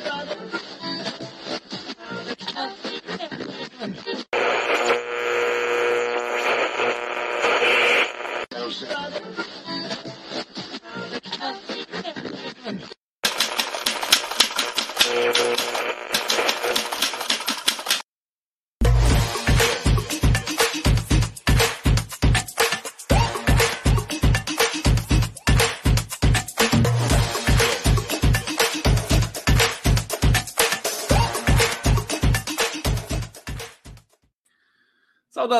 brothers. 0.00 0.69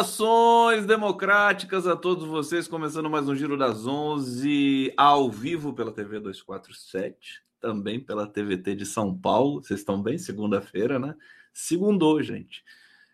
Saudações 0.01 0.87
democráticas 0.87 1.87
a 1.87 1.95
todos 1.95 2.25
vocês, 2.25 2.67
começando 2.67 3.11
mais 3.11 3.29
um 3.29 3.35
Giro 3.35 3.57
das 3.57 3.87
11, 3.87 4.95
ao 4.97 5.31
vivo 5.31 5.75
pela 5.75 5.93
TV 5.93 6.19
247, 6.21 7.43
também 7.61 8.01
pela 8.01 8.27
TVT 8.27 8.77
de 8.77 8.87
São 8.87 9.15
Paulo. 9.15 9.63
Vocês 9.63 9.81
estão 9.81 10.03
bem? 10.03 10.17
Segunda-feira, 10.17 10.99
né? 10.99 11.15
Segundou, 11.53 12.23
gente. 12.23 12.65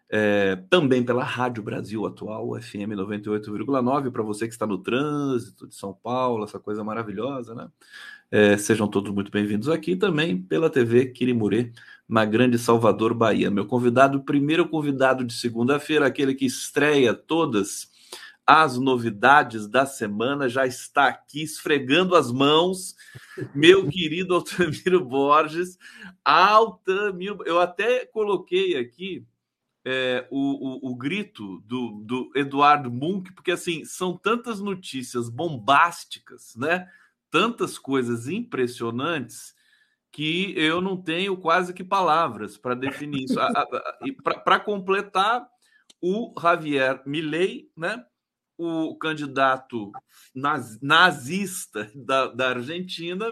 É, 0.08 0.54
também 0.70 1.02
pela 1.02 1.24
Rádio 1.24 1.60
Brasil 1.60 2.06
Atual, 2.06 2.54
FM 2.60 2.94
98,9, 2.94 4.12
para 4.12 4.22
você 4.22 4.46
que 4.46 4.52
está 4.52 4.66
no 4.66 4.78
trânsito 4.78 5.66
de 5.66 5.74
São 5.74 5.92
Paulo, 5.92 6.44
essa 6.44 6.60
coisa 6.60 6.84
maravilhosa, 6.84 7.52
né? 7.52 7.68
É, 8.30 8.56
sejam 8.56 8.86
todos 8.86 9.12
muito 9.12 9.30
bem-vindos 9.32 9.68
aqui 9.68 9.96
também 9.96 10.40
pela 10.40 10.70
TV 10.70 11.06
Quirimurê 11.06 11.72
na 12.08 12.24
Grande 12.24 12.58
Salvador, 12.58 13.12
Bahia. 13.14 13.50
Meu 13.50 13.66
convidado, 13.66 14.22
primeiro 14.22 14.68
convidado 14.68 15.24
de 15.24 15.34
segunda-feira, 15.34 16.06
aquele 16.06 16.34
que 16.34 16.46
estreia 16.46 17.12
todas 17.12 17.90
as 18.46 18.78
novidades 18.78 19.66
da 19.66 19.84
semana, 19.84 20.48
já 20.48 20.64
está 20.64 21.08
aqui 21.08 21.42
esfregando 21.42 22.14
as 22.14 22.30
mãos, 22.30 22.94
meu 23.52 23.88
querido 23.88 24.34
Altamiro 24.36 25.04
Borges. 25.04 25.76
Altamiro, 26.24 27.42
eu 27.44 27.58
até 27.58 28.06
coloquei 28.06 28.76
aqui 28.76 29.26
é, 29.84 30.26
o, 30.30 30.88
o, 30.88 30.92
o, 30.92 30.96
grito 30.96 31.60
do, 31.66 32.02
do 32.04 32.30
Eduardo 32.36 32.90
Munk, 32.90 33.32
porque 33.32 33.50
assim 33.50 33.84
são 33.84 34.16
tantas 34.16 34.60
notícias 34.60 35.28
bombásticas, 35.28 36.54
né? 36.56 36.88
Tantas 37.30 37.78
coisas 37.78 38.28
impressionantes 38.28 39.55
que 40.16 40.54
eu 40.56 40.80
não 40.80 40.96
tenho 40.96 41.36
quase 41.36 41.74
que 41.74 41.84
palavras 41.84 42.56
para 42.56 42.74
definir 42.74 43.24
isso. 43.24 43.34
para 44.42 44.58
completar, 44.58 45.46
o 46.00 46.32
Javier 46.40 47.02
Milei, 47.04 47.68
né, 47.76 48.02
o 48.56 48.96
candidato 48.96 49.92
naz, 50.34 50.80
nazista 50.80 51.90
da, 51.94 52.28
da 52.28 52.48
Argentina, 52.48 53.30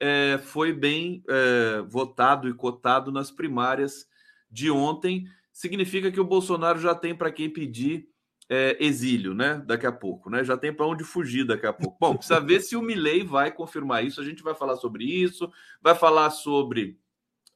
é, 0.00 0.38
foi 0.38 0.72
bem 0.72 1.22
é, 1.28 1.82
votado 1.82 2.48
e 2.48 2.54
cotado 2.54 3.12
nas 3.12 3.30
primárias 3.30 4.06
de 4.50 4.70
ontem. 4.70 5.26
Significa 5.52 6.10
que 6.10 6.20
o 6.20 6.24
Bolsonaro 6.24 6.78
já 6.78 6.94
tem 6.94 7.14
para 7.14 7.30
quem 7.30 7.50
pedir 7.50 8.08
é, 8.48 8.76
exílio, 8.78 9.34
né? 9.34 9.62
Daqui 9.66 9.86
a 9.86 9.92
pouco, 9.92 10.28
né? 10.28 10.44
Já 10.44 10.56
tem 10.56 10.72
para 10.72 10.86
onde 10.86 11.04
fugir 11.04 11.44
daqui 11.44 11.66
a 11.66 11.72
pouco. 11.72 11.96
Bom, 12.00 12.16
precisa 12.16 12.40
ver 12.40 12.60
se 12.60 12.76
o 12.76 12.82
Milley 12.82 13.24
vai 13.24 13.50
confirmar 13.50 14.04
isso. 14.04 14.20
A 14.20 14.24
gente 14.24 14.42
vai 14.42 14.54
falar 14.54 14.76
sobre 14.76 15.04
isso, 15.04 15.50
vai 15.80 15.94
falar 15.94 16.30
sobre 16.30 16.98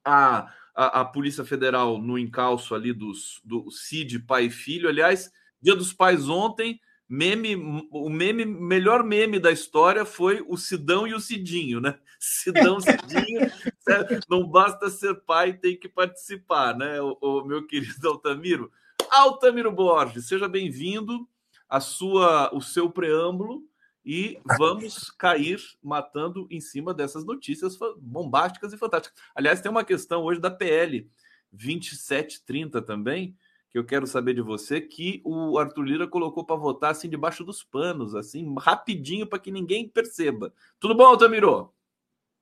a, 0.05 0.53
a, 0.75 1.01
a 1.01 1.05
Polícia 1.05 1.45
Federal 1.45 1.99
no 1.99 2.19
encalço 2.19 2.75
ali 2.75 2.93
dos, 2.93 3.41
do 3.45 3.71
Cid, 3.71 4.21
pai 4.21 4.47
e 4.47 4.51
filho. 4.51 4.89
Aliás, 4.89 5.31
Dia 5.61 5.75
dos 5.75 5.93
Pais 5.93 6.29
ontem, 6.29 6.81
meme, 7.09 7.57
o 7.91 8.09
meme, 8.09 8.45
melhor 8.45 9.03
meme 9.03 9.39
da 9.41 9.51
história 9.51 10.05
foi 10.05 10.45
o 10.47 10.57
Sidão 10.57 11.07
e 11.07 11.15
o 11.15 11.21
Cidinho, 11.21 11.81
né? 11.81 11.99
Sidão, 12.19 12.79
Cidinho, 12.81 13.51
não 14.29 14.47
basta 14.47 14.89
ser 14.89 15.15
pai, 15.27 15.53
tem 15.53 15.77
que 15.77 15.89
participar, 15.89 16.77
né? 16.77 17.01
O, 17.01 17.19
o 17.21 17.45
meu 17.45 17.67
querido 17.67 18.09
Altamiro. 18.09 18.71
Altamiro 19.11 19.73
Borges, 19.73 20.29
seja 20.29 20.49
bem-vindo 20.49 21.29
a 21.69 21.81
sua, 21.81 22.55
o 22.55 22.61
seu 22.61 22.91
preâmbulo 22.91 23.63
e 24.05 24.41
vamos 24.59 25.11
cair 25.11 25.61
matando 25.83 26.47
em 26.51 26.61
cima 26.61 26.95
dessas 26.95 27.25
notícias 27.25 27.79
bombásticas 27.99 28.73
e 28.73 28.79
fantásticas. 28.79 29.21
Aliás, 29.35 29.61
tem 29.61 29.71
uma 29.71 29.85
questão 29.85 30.23
hoje 30.23 30.41
da 30.41 30.51
PL 30.51 31.11
2730 31.53 32.81
também, 32.83 33.37
que 33.71 33.79
eu 33.79 33.85
quero 33.85 34.07
saber 34.07 34.35
de 34.35 34.41
você, 34.41 34.81
que 34.81 35.21
o 35.25 35.59
Arthur 35.59 35.83
Lira 35.83 36.07
colocou 36.07 36.45
para 36.45 36.57
votar 36.57 36.91
assim 36.91 37.09
debaixo 37.09 37.45
dos 37.45 37.63
panos, 37.63 38.15
assim, 38.15 38.55
rapidinho 38.59 39.27
para 39.27 39.39
que 39.39 39.51
ninguém 39.51 39.89
perceba. 39.89 40.53
Tudo 40.81 40.95
bom, 40.95 41.05
Altamiro? 41.05 41.73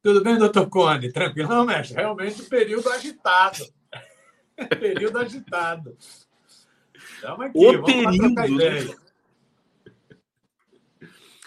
Tudo 0.02 0.22
bem, 0.22 0.38
doutor 0.38 0.68
Conde? 0.68 1.12
Tranquilo? 1.12 1.64
Mestre, 1.64 1.96
realmente 1.96 2.42
período 2.44 2.88
agitado. 2.90 3.64
período 4.78 5.18
agitado. 5.18 5.96
Aqui, 7.22 7.52
o 7.54 7.84
período. 7.84 8.96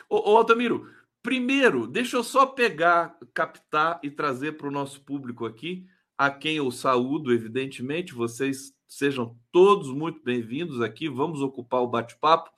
Ô, 0.09 0.31
ô, 0.31 0.37
Altamiro, 0.37 0.89
primeiro, 1.21 1.85
deixa 1.85 2.17
eu 2.17 2.23
só 2.23 2.45
pegar, 2.45 3.17
captar 3.33 3.99
e 4.01 4.09
trazer 4.09 4.53
para 4.53 4.67
o 4.67 4.71
nosso 4.71 5.01
público 5.01 5.45
aqui, 5.45 5.85
a 6.17 6.29
quem 6.31 6.57
eu 6.57 6.71
saúdo, 6.71 7.31
evidentemente, 7.31 8.13
vocês 8.13 8.73
sejam 8.87 9.37
todos 9.51 9.89
muito 9.89 10.21
bem-vindos 10.23 10.81
aqui, 10.81 11.07
vamos 11.07 11.41
ocupar 11.41 11.81
o 11.81 11.87
bate-papo. 11.87 12.49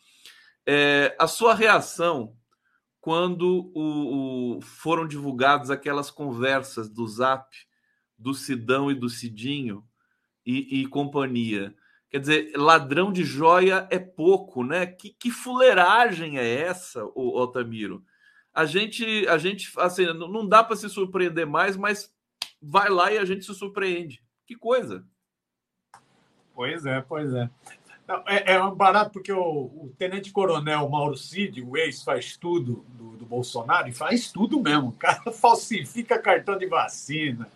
É, 0.66 1.16
a 1.20 1.28
sua 1.28 1.54
reação 1.54 2.36
quando 3.02 3.72
o, 3.74 4.58
o, 4.58 4.62
foram 4.62 5.08
divulgadas 5.08 5.72
aquelas 5.72 6.12
conversas 6.12 6.88
do 6.88 7.06
Zap 7.08 7.50
do 8.18 8.34
Sidão 8.34 8.92
e 8.92 8.96
do 8.96 9.10
Cidinho 9.10 9.84
e, 10.46 10.82
e 10.82 10.88
companhia. 10.88 11.76
Quer 12.12 12.20
dizer, 12.20 12.52
ladrão 12.58 13.10
de 13.10 13.24
joia 13.24 13.88
é 13.90 13.98
pouco, 13.98 14.66
né? 14.66 14.86
Que, 14.86 15.12
que 15.12 15.32
fuleiragem 15.32 16.38
é 16.38 16.62
essa, 16.62 17.06
o 17.16 17.40
Altamiro? 17.40 18.04
A 18.54 18.66
gente, 18.66 19.26
a 19.30 19.38
gente, 19.38 19.72
assim, 19.78 20.06
não 20.14 20.46
dá 20.46 20.62
para 20.62 20.76
se 20.76 20.90
surpreender 20.90 21.48
mais, 21.48 21.78
mas 21.78 22.14
vai 22.62 22.90
lá 22.90 23.14
e 23.14 23.18
a 23.18 23.24
gente 23.24 23.46
se 23.46 23.56
surpreende. 23.56 24.22
Que 24.46 24.56
coisa! 24.56 25.06
Pois 26.54 26.86
é, 26.86 27.00
pois 27.00 27.34
é. 27.34 27.50
É, 28.28 28.56
é 28.56 28.64
um 28.64 28.76
barato 28.76 29.12
porque 29.12 29.32
o, 29.32 29.40
o 29.40 29.96
tenente-coronel 29.98 30.90
Mauro 30.90 31.16
Cid, 31.16 31.62
o 31.62 31.78
ex 31.78 32.04
faz 32.04 32.36
tudo 32.36 32.86
do, 32.90 33.16
do 33.16 33.26
Bolsonaro, 33.26 33.88
e 33.88 33.94
faz 33.94 34.30
tudo 34.30 34.62
mesmo. 34.62 34.90
O 34.90 34.92
cara 34.92 35.22
falsifica 35.32 36.20
cartão 36.20 36.58
de 36.58 36.66
vacina, 36.66 37.48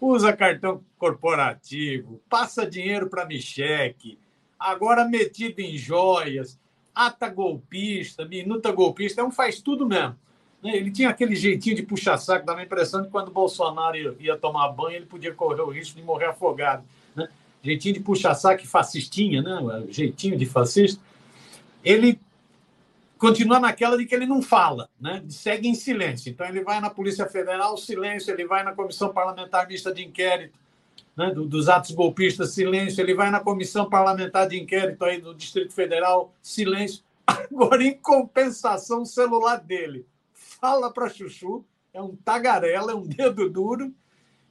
usa 0.00 0.32
cartão 0.32 0.82
corporativo, 0.98 2.20
passa 2.28 2.68
dinheiro 2.68 3.08
para 3.08 3.26
Micheque, 3.26 4.18
agora 4.58 5.04
metido 5.04 5.60
em 5.60 5.76
joias, 5.76 6.58
ata 6.94 7.28
golpista, 7.28 8.24
minuta 8.24 8.72
golpista, 8.72 9.24
um 9.24 9.30
faz 9.30 9.60
tudo 9.60 9.86
mesmo. 9.86 10.16
Né? 10.62 10.76
Ele 10.76 10.90
tinha 10.90 11.10
aquele 11.10 11.36
jeitinho 11.36 11.76
de 11.76 11.82
puxar 11.82 12.18
saco, 12.18 12.46
dava 12.46 12.60
a 12.60 12.64
impressão 12.64 13.02
de 13.02 13.08
quando 13.08 13.30
Bolsonaro 13.30 14.16
ia 14.20 14.36
tomar 14.36 14.68
banho, 14.68 14.96
ele 14.96 15.06
podia 15.06 15.32
correr 15.32 15.62
o 15.62 15.70
risco 15.70 15.96
de 15.96 16.02
morrer 16.02 16.26
afogado. 16.26 16.84
Né? 17.14 17.28
Jeitinho 17.62 17.94
de 17.94 18.00
puxar 18.00 18.34
saco 18.34 18.66
fascistinha, 18.66 19.42
né? 19.42 19.84
jeitinho 19.88 20.36
de 20.36 20.46
fascista. 20.46 21.02
Ele 21.84 22.18
continua 23.18 23.58
naquela 23.58 23.96
de 23.96 24.06
que 24.06 24.14
ele 24.14 24.26
não 24.26 24.42
fala, 24.42 24.88
né? 25.00 25.24
segue 25.28 25.68
em 25.68 25.74
silêncio. 25.74 26.30
Então, 26.30 26.46
ele 26.46 26.62
vai 26.62 26.80
na 26.80 26.90
Polícia 26.90 27.26
Federal, 27.26 27.76
silêncio, 27.76 28.32
ele 28.32 28.46
vai 28.46 28.62
na 28.62 28.72
Comissão 28.72 29.12
Parlamentar 29.12 29.66
Mista 29.66 29.92
de 29.92 30.04
Inquérito 30.04 30.58
né? 31.16 31.32
do, 31.32 31.46
dos 31.46 31.68
atos 31.68 31.92
golpistas, 31.92 32.52
silêncio, 32.52 33.00
ele 33.00 33.14
vai 33.14 33.30
na 33.30 33.40
Comissão 33.40 33.88
Parlamentar 33.88 34.46
de 34.46 34.60
Inquérito 34.60 35.04
aí 35.04 35.20
do 35.20 35.34
Distrito 35.34 35.72
Federal, 35.72 36.32
silêncio. 36.42 37.02
Agora, 37.26 37.82
em 37.82 37.96
compensação, 37.96 39.02
o 39.02 39.06
celular 39.06 39.56
dele 39.56 40.06
fala 40.32 40.92
para 40.92 41.08
Chuchu, 41.08 41.64
é 41.92 42.02
um 42.02 42.14
tagarela, 42.14 42.92
é 42.92 42.94
um 42.94 43.06
dedo 43.06 43.48
duro, 43.48 43.92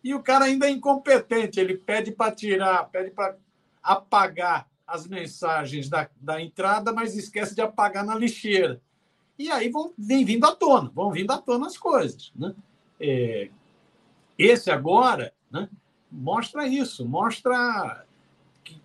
e 0.04 0.14
o 0.14 0.22
cara 0.22 0.46
ainda 0.46 0.68
é 0.68 0.72
incompetente, 0.72 1.60
ele 1.60 1.78
pede 1.78 2.12
para 2.12 2.32
tirar, 2.32 2.84
pede 2.90 3.12
para 3.12 3.36
apagar 3.82 4.68
as 4.88 5.08
mensagens 5.08 5.90
da, 5.90 6.10
da 6.20 6.42
entrada, 6.42 6.94
mas 6.94 7.16
esquece 7.16 7.56
de 7.56 7.62
apagar 7.62 8.06
na 8.06 8.16
lixeira. 8.16 8.82
E 9.38 9.52
aí 9.52 9.70
vão, 9.70 9.94
vem 9.98 10.24
vindo 10.24 10.46
à 10.46 10.56
tona, 10.56 10.92
vão 10.94 11.12
vindo 11.12 11.32
à 11.32 11.38
tona 11.38 11.68
as 11.68 11.78
coisas. 11.78 12.32
Né? 12.36 12.54
É, 13.00 13.50
esse 14.38 14.72
agora 14.72 15.34
né, 15.52 15.70
mostra 16.12 16.68
isso, 16.68 17.06
mostra 17.06 18.06
que, 18.64 18.82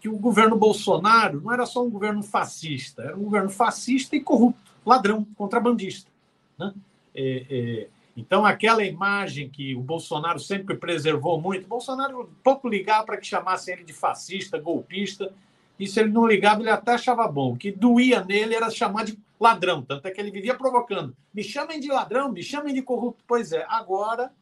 que, 0.00 0.08
o 0.08 0.18
governo 0.18 0.56
Bolsonaro 0.56 1.40
não 1.40 1.52
era 1.52 1.66
só 1.66 1.84
um 1.84 1.90
governo 1.90 2.22
fascista, 2.22 3.02
era 3.02 3.16
um 3.16 3.24
governo 3.24 3.50
fascista 3.50 4.14
e 4.14 4.20
corrupto, 4.20 4.72
ladrão, 4.84 5.24
contrabandista. 5.36 6.10
Né? 6.58 6.72
É, 7.14 7.46
é, 7.50 7.88
Então, 8.18 8.44
aquela 8.44 8.84
imagem 8.84 9.48
que 9.48 9.76
o 9.76 9.80
Bolsonaro 9.80 10.40
sempre 10.40 10.76
preservou 10.76 11.40
muito, 11.40 11.66
o 11.66 11.68
Bolsonaro 11.68 12.28
pouco 12.42 12.68
ligava 12.68 13.06
para 13.06 13.16
que 13.16 13.24
chamassem 13.24 13.74
ele 13.74 13.84
de 13.84 13.92
fascista, 13.92 14.58
golpista. 14.58 15.32
Isso 15.78 16.00
ele 16.00 16.10
não 16.10 16.26
ligava, 16.26 16.60
ele 16.60 16.68
até 16.68 16.94
achava 16.94 17.28
bom. 17.28 17.52
O 17.52 17.56
que 17.56 17.70
doía 17.70 18.24
nele 18.24 18.56
era 18.56 18.70
chamar 18.70 19.04
de 19.04 19.16
ladrão. 19.38 19.82
Tanto 19.82 20.06
é 20.06 20.10
que 20.10 20.20
ele 20.20 20.32
vivia 20.32 20.52
provocando. 20.52 21.14
Me 21.32 21.44
chamem 21.44 21.78
de 21.78 21.86
ladrão, 21.86 22.32
me 22.32 22.42
chamem 22.42 22.74
de 22.74 22.82
corrupto. 22.82 23.22
Pois 23.24 23.52
é, 23.52 23.64
agora 23.68 24.32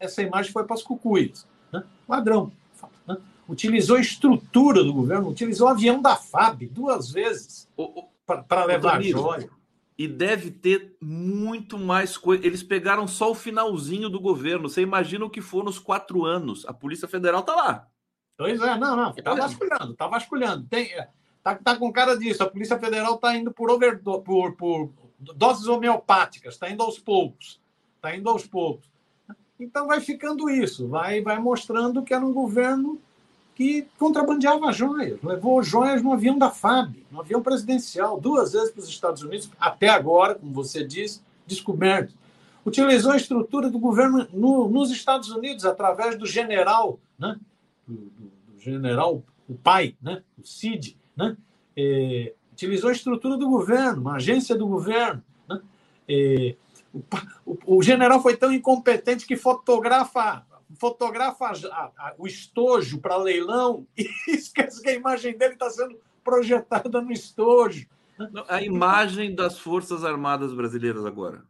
essa 0.00 0.20
imagem 0.20 0.50
foi 0.50 0.64
para 0.64 0.74
as 0.74 0.82
cucuias. 0.82 1.46
Né? 1.72 1.84
Ladrão. 2.08 2.50
Né? 3.06 3.16
Utilizou 3.48 3.96
a 3.96 4.00
estrutura 4.00 4.82
do 4.82 4.92
governo, 4.92 5.28
utilizou 5.28 5.68
o 5.68 5.70
avião 5.70 6.02
da 6.02 6.16
FAB 6.16 6.66
duas 6.66 7.12
vezes 7.12 7.68
para 8.26 8.64
levar 8.64 9.00
joia. 9.00 9.48
E 10.00 10.08
deve 10.08 10.50
ter 10.50 10.96
muito 10.98 11.76
mais 11.76 12.16
coisa. 12.16 12.46
Eles 12.46 12.62
pegaram 12.62 13.06
só 13.06 13.32
o 13.32 13.34
finalzinho 13.34 14.08
do 14.08 14.18
governo. 14.18 14.66
Você 14.66 14.80
imagina 14.80 15.26
o 15.26 15.28
que 15.28 15.42
for 15.42 15.62
nos 15.62 15.78
quatro 15.78 16.24
anos. 16.24 16.64
A 16.64 16.72
Polícia 16.72 17.06
Federal 17.06 17.40
está 17.40 17.54
lá. 17.54 17.86
Pois 18.34 18.58
é, 18.62 18.78
não, 18.78 18.96
não. 18.96 19.10
Está 19.10 19.34
vasculhando, 19.34 19.92
está 19.92 20.06
vasculhando. 20.06 20.66
Tem, 20.70 20.90
é, 20.94 21.06
tá, 21.42 21.54
tá 21.54 21.76
com 21.76 21.92
cara 21.92 22.16
disso. 22.16 22.42
A 22.42 22.48
Polícia 22.48 22.78
Federal 22.78 23.16
está 23.16 23.36
indo 23.36 23.52
por, 23.52 23.70
overdose, 23.70 24.24
por, 24.24 24.56
por 24.56 24.90
doses 25.36 25.66
homeopáticas, 25.66 26.54
está 26.54 26.70
indo 26.70 26.82
aos 26.82 26.98
poucos. 26.98 27.60
Está 27.96 28.16
indo 28.16 28.30
aos 28.30 28.46
poucos. 28.46 28.88
Então 29.60 29.86
vai 29.86 30.00
ficando 30.00 30.48
isso, 30.48 30.88
vai, 30.88 31.20
vai 31.20 31.38
mostrando 31.38 32.02
que 32.02 32.14
era 32.14 32.24
um 32.24 32.32
governo 32.32 32.98
que 33.60 33.86
contrabandeava 33.98 34.72
joias, 34.72 35.20
levou 35.22 35.62
joias 35.62 36.02
no 36.02 36.14
avião 36.14 36.38
da 36.38 36.50
FAB, 36.50 37.04
no 37.10 37.20
avião 37.20 37.42
presidencial, 37.42 38.18
duas 38.18 38.54
vezes 38.54 38.70
para 38.70 38.80
os 38.80 38.88
Estados 38.88 39.22
Unidos, 39.22 39.50
até 39.60 39.90
agora, 39.90 40.34
como 40.34 40.50
você 40.50 40.82
diz, 40.82 41.22
descoberto. 41.46 42.14
Utilizou 42.64 43.12
a 43.12 43.18
estrutura 43.18 43.68
do 43.68 43.78
governo 43.78 44.26
no, 44.32 44.66
nos 44.66 44.90
Estados 44.90 45.28
Unidos 45.28 45.66
através 45.66 46.16
do 46.16 46.24
general, 46.24 46.98
né? 47.18 47.38
do, 47.86 47.96
do, 47.96 48.32
do 48.54 48.58
general, 48.58 49.22
o 49.46 49.54
pai, 49.54 49.94
né? 50.00 50.22
o 50.42 50.46
CID, 50.46 50.96
né? 51.14 51.36
É, 51.76 52.32
utilizou 52.54 52.88
a 52.88 52.94
estrutura 52.94 53.36
do 53.36 53.46
governo, 53.46 54.00
uma 54.00 54.14
agência 54.14 54.56
do 54.56 54.66
governo. 54.66 55.22
Né? 55.46 55.60
É, 56.08 56.56
o, 56.94 57.02
o, 57.44 57.76
o, 57.76 57.82
general 57.82 58.22
foi 58.22 58.38
tão 58.38 58.50
incompetente 58.50 59.26
que 59.26 59.36
fotografa 59.36 60.46
fotografa 60.78 61.46
a, 61.46 61.90
a, 61.96 62.14
o 62.18 62.26
estojo 62.26 63.00
para 63.00 63.16
leilão 63.16 63.86
e 63.96 64.08
esquece 64.28 64.82
que 64.82 64.90
a 64.90 64.94
imagem 64.94 65.36
dele 65.36 65.54
está 65.54 65.70
sendo 65.70 65.98
projetada 66.22 67.00
no 67.00 67.12
estojo. 67.12 67.86
A 68.48 68.62
imagem 68.62 69.34
das 69.34 69.58
Forças 69.58 70.04
Armadas 70.04 70.52
Brasileiras 70.52 71.06
agora. 71.06 71.42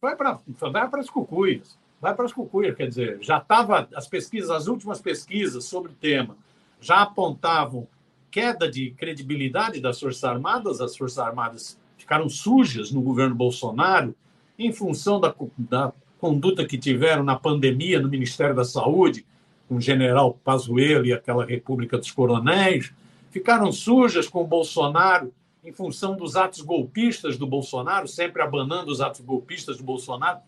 Vai 0.00 0.14
para 0.16 0.40
vai 0.46 1.00
as 1.00 1.10
cucuias. 1.10 1.78
Vai 2.00 2.14
para 2.14 2.26
as 2.26 2.32
cucuias, 2.32 2.76
quer 2.76 2.88
dizer, 2.88 3.18
já 3.22 3.38
estava 3.38 3.88
as 3.94 4.06
pesquisas, 4.06 4.50
as 4.50 4.66
últimas 4.66 5.00
pesquisas 5.00 5.64
sobre 5.64 5.90
o 5.90 5.94
tema 5.94 6.36
já 6.84 7.00
apontavam 7.00 7.88
queda 8.30 8.70
de 8.70 8.90
credibilidade 8.90 9.80
das 9.80 9.98
Forças 9.98 10.22
Armadas, 10.22 10.82
as 10.82 10.94
Forças 10.94 11.18
Armadas 11.18 11.80
ficaram 11.96 12.28
sujas 12.28 12.90
no 12.90 13.00
governo 13.00 13.34
Bolsonaro 13.34 14.14
em 14.58 14.70
função 14.70 15.18
da, 15.18 15.34
da 15.56 15.92
conduta 16.24 16.64
que 16.64 16.78
tiveram 16.78 17.22
na 17.22 17.36
pandemia 17.36 18.00
no 18.00 18.08
Ministério 18.08 18.54
da 18.54 18.64
Saúde, 18.64 19.26
com 19.68 19.76
o 19.76 19.80
general 19.80 20.32
Pazuello 20.42 21.04
e 21.04 21.12
aquela 21.12 21.44
República 21.44 21.98
dos 21.98 22.10
Coronéis, 22.10 22.94
ficaram 23.30 23.70
sujas 23.70 24.26
com 24.26 24.40
o 24.40 24.46
Bolsonaro 24.46 25.34
em 25.62 25.70
função 25.70 26.16
dos 26.16 26.34
atos 26.34 26.62
golpistas 26.62 27.36
do 27.36 27.46
Bolsonaro, 27.46 28.08
sempre 28.08 28.40
abanando 28.40 28.90
os 28.90 29.02
atos 29.02 29.20
golpistas 29.20 29.76
do 29.76 29.84
Bolsonaro, 29.84 30.38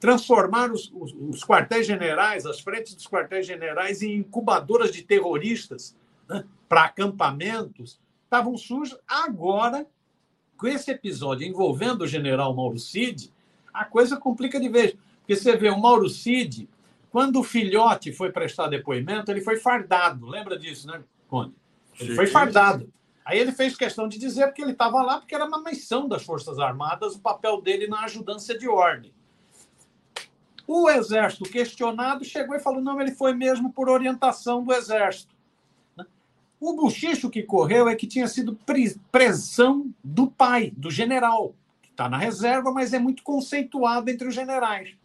transformaram 0.00 0.74
os, 0.74 0.90
os, 0.92 1.14
os 1.14 1.44
quartéis 1.44 1.86
generais, 1.86 2.44
as 2.44 2.58
frentes 2.58 2.92
dos 2.92 3.06
quartéis 3.06 3.46
generais, 3.46 4.02
em 4.02 4.16
incubadoras 4.16 4.90
de 4.90 5.02
terroristas 5.02 5.94
né, 6.28 6.44
para 6.68 6.82
acampamentos, 6.82 7.96
estavam 8.24 8.56
sujas. 8.56 8.98
Agora, 9.06 9.86
com 10.56 10.66
esse 10.66 10.90
episódio 10.90 11.46
envolvendo 11.46 12.02
o 12.02 12.08
general 12.08 12.52
Mauro 12.56 12.80
Cid, 12.80 13.32
a 13.72 13.84
coisa 13.84 14.16
complica 14.16 14.58
de 14.58 14.68
vez. 14.68 14.96
Porque 15.22 15.36
você 15.36 15.56
vê 15.56 15.70
o 15.70 15.78
Mauro 15.78 16.08
Cid, 16.08 16.68
quando 17.10 17.40
o 17.40 17.44
filhote 17.44 18.12
foi 18.12 18.32
prestar 18.32 18.68
depoimento, 18.68 19.30
ele 19.30 19.40
foi 19.40 19.56
fardado. 19.56 20.26
Lembra 20.26 20.58
disso, 20.58 20.86
né, 20.86 21.02
Conde? 21.28 21.54
Ele 21.98 22.14
foi 22.14 22.26
fardado. 22.26 22.92
Aí 23.24 23.38
ele 23.38 23.52
fez 23.52 23.76
questão 23.76 24.08
de 24.08 24.18
dizer 24.18 24.46
porque 24.46 24.62
ele 24.62 24.72
estava 24.72 25.00
lá, 25.02 25.18
porque 25.18 25.34
era 25.34 25.44
uma 25.44 25.62
missão 25.62 26.08
das 26.08 26.24
Forças 26.24 26.58
Armadas, 26.58 27.14
o 27.14 27.20
papel 27.20 27.60
dele 27.60 27.86
na 27.86 28.00
ajudância 28.00 28.58
de 28.58 28.68
ordem. 28.68 29.12
O 30.66 30.90
Exército, 30.90 31.44
questionado, 31.44 32.24
chegou 32.24 32.56
e 32.56 32.60
falou: 32.60 32.80
não, 32.80 33.00
ele 33.00 33.12
foi 33.12 33.32
mesmo 33.32 33.72
por 33.72 33.88
orientação 33.88 34.64
do 34.64 34.72
Exército. 34.72 35.32
O 36.58 36.74
buchicho 36.74 37.28
que 37.28 37.42
correu 37.42 37.88
é 37.88 37.94
que 37.94 38.06
tinha 38.06 38.26
sido 38.26 38.58
pressão 39.10 39.92
do 40.02 40.28
pai, 40.28 40.72
do 40.76 40.90
general, 40.90 41.54
que 41.82 41.90
está 41.90 42.08
na 42.08 42.16
reserva, 42.16 42.72
mas 42.72 42.92
é 42.92 42.98
muito 42.98 43.22
conceituado 43.22 44.08
entre 44.08 44.26
os 44.26 44.34
generais 44.34 44.96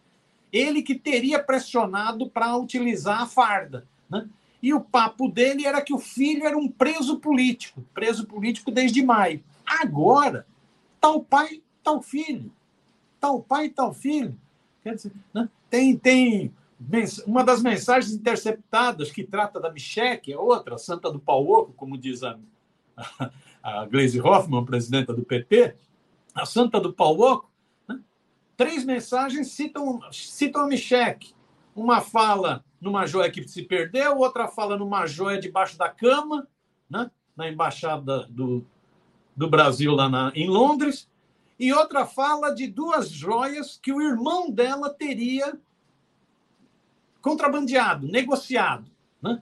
ele 0.52 0.82
que 0.82 0.96
teria 0.96 1.42
pressionado 1.42 2.30
para 2.30 2.56
utilizar 2.56 3.22
a 3.22 3.26
farda. 3.26 3.88
Né? 4.10 4.28
E 4.62 4.74
o 4.74 4.82
papo 4.82 5.30
dele 5.30 5.66
era 5.66 5.82
que 5.82 5.94
o 5.94 6.00
filho 6.00 6.46
era 6.46 6.58
um 6.58 6.68
preso 6.68 7.20
político, 7.20 7.84
preso 7.94 8.26
político 8.26 8.72
desde 8.72 9.04
maio. 9.04 9.44
Agora, 9.66 10.46
tal 11.00 11.24
pai, 11.24 11.62
tal 11.84 12.02
filho. 12.02 12.52
Tal 13.20 13.42
pai, 13.42 13.70
tal 13.70 13.94
filho. 13.94 14.38
Quer 14.84 14.96
dizer, 14.96 15.12
né? 15.34 15.50
tem, 15.70 15.98
tem 15.98 16.54
uma 17.26 17.44
das 17.44 17.62
mensagens 17.62 18.14
interceptadas 18.14 19.12
que 19.12 19.24
trata 19.24 19.60
da 19.60 19.72
Micheque, 19.72 20.32
é 20.32 20.38
outra, 20.38 20.78
Santa 20.78 21.12
do 21.12 21.20
Pau 21.20 21.48
Oco, 21.48 21.74
como 21.74 21.98
diz 21.98 22.24
a, 22.24 22.38
a 23.62 23.86
Gleisi 23.86 24.22
Hoffmann, 24.22 24.66
presidenta 24.66 25.14
do 25.14 25.24
PT, 25.24 25.76
a 26.34 26.46
Santa 26.46 26.80
do 26.80 26.94
Pau 26.94 27.20
Oco, 27.20 27.50
Três 28.58 28.84
mensagens 28.84 29.52
citam, 29.52 30.02
citam 30.12 30.64
a 30.64 30.68
Micheque. 30.68 31.36
Uma 31.76 32.02
fala 32.02 32.66
numa 32.82 33.06
joia 33.06 33.30
que 33.30 33.48
se 33.48 33.62
perdeu, 33.62 34.18
outra 34.18 34.48
fala 34.48 34.76
numa 34.76 35.06
joia 35.06 35.40
debaixo 35.40 35.78
da 35.78 35.90
cama, 35.90 36.48
né? 36.90 37.12
na 37.36 37.48
embaixada 37.48 38.24
do, 38.24 38.66
do 39.36 39.48
Brasil 39.48 39.94
lá 39.94 40.10
na, 40.10 40.32
em 40.34 40.50
Londres, 40.50 41.08
e 41.60 41.72
outra 41.72 42.06
fala 42.06 42.50
de 42.50 42.66
duas 42.66 43.10
joias 43.12 43.80
que 43.82 43.94
o 43.94 44.02
irmão 44.02 44.50
dela 44.50 44.90
teria 44.90 45.60
contrabandeado, 47.22 48.08
negociado. 48.08 48.90
Né? 49.22 49.42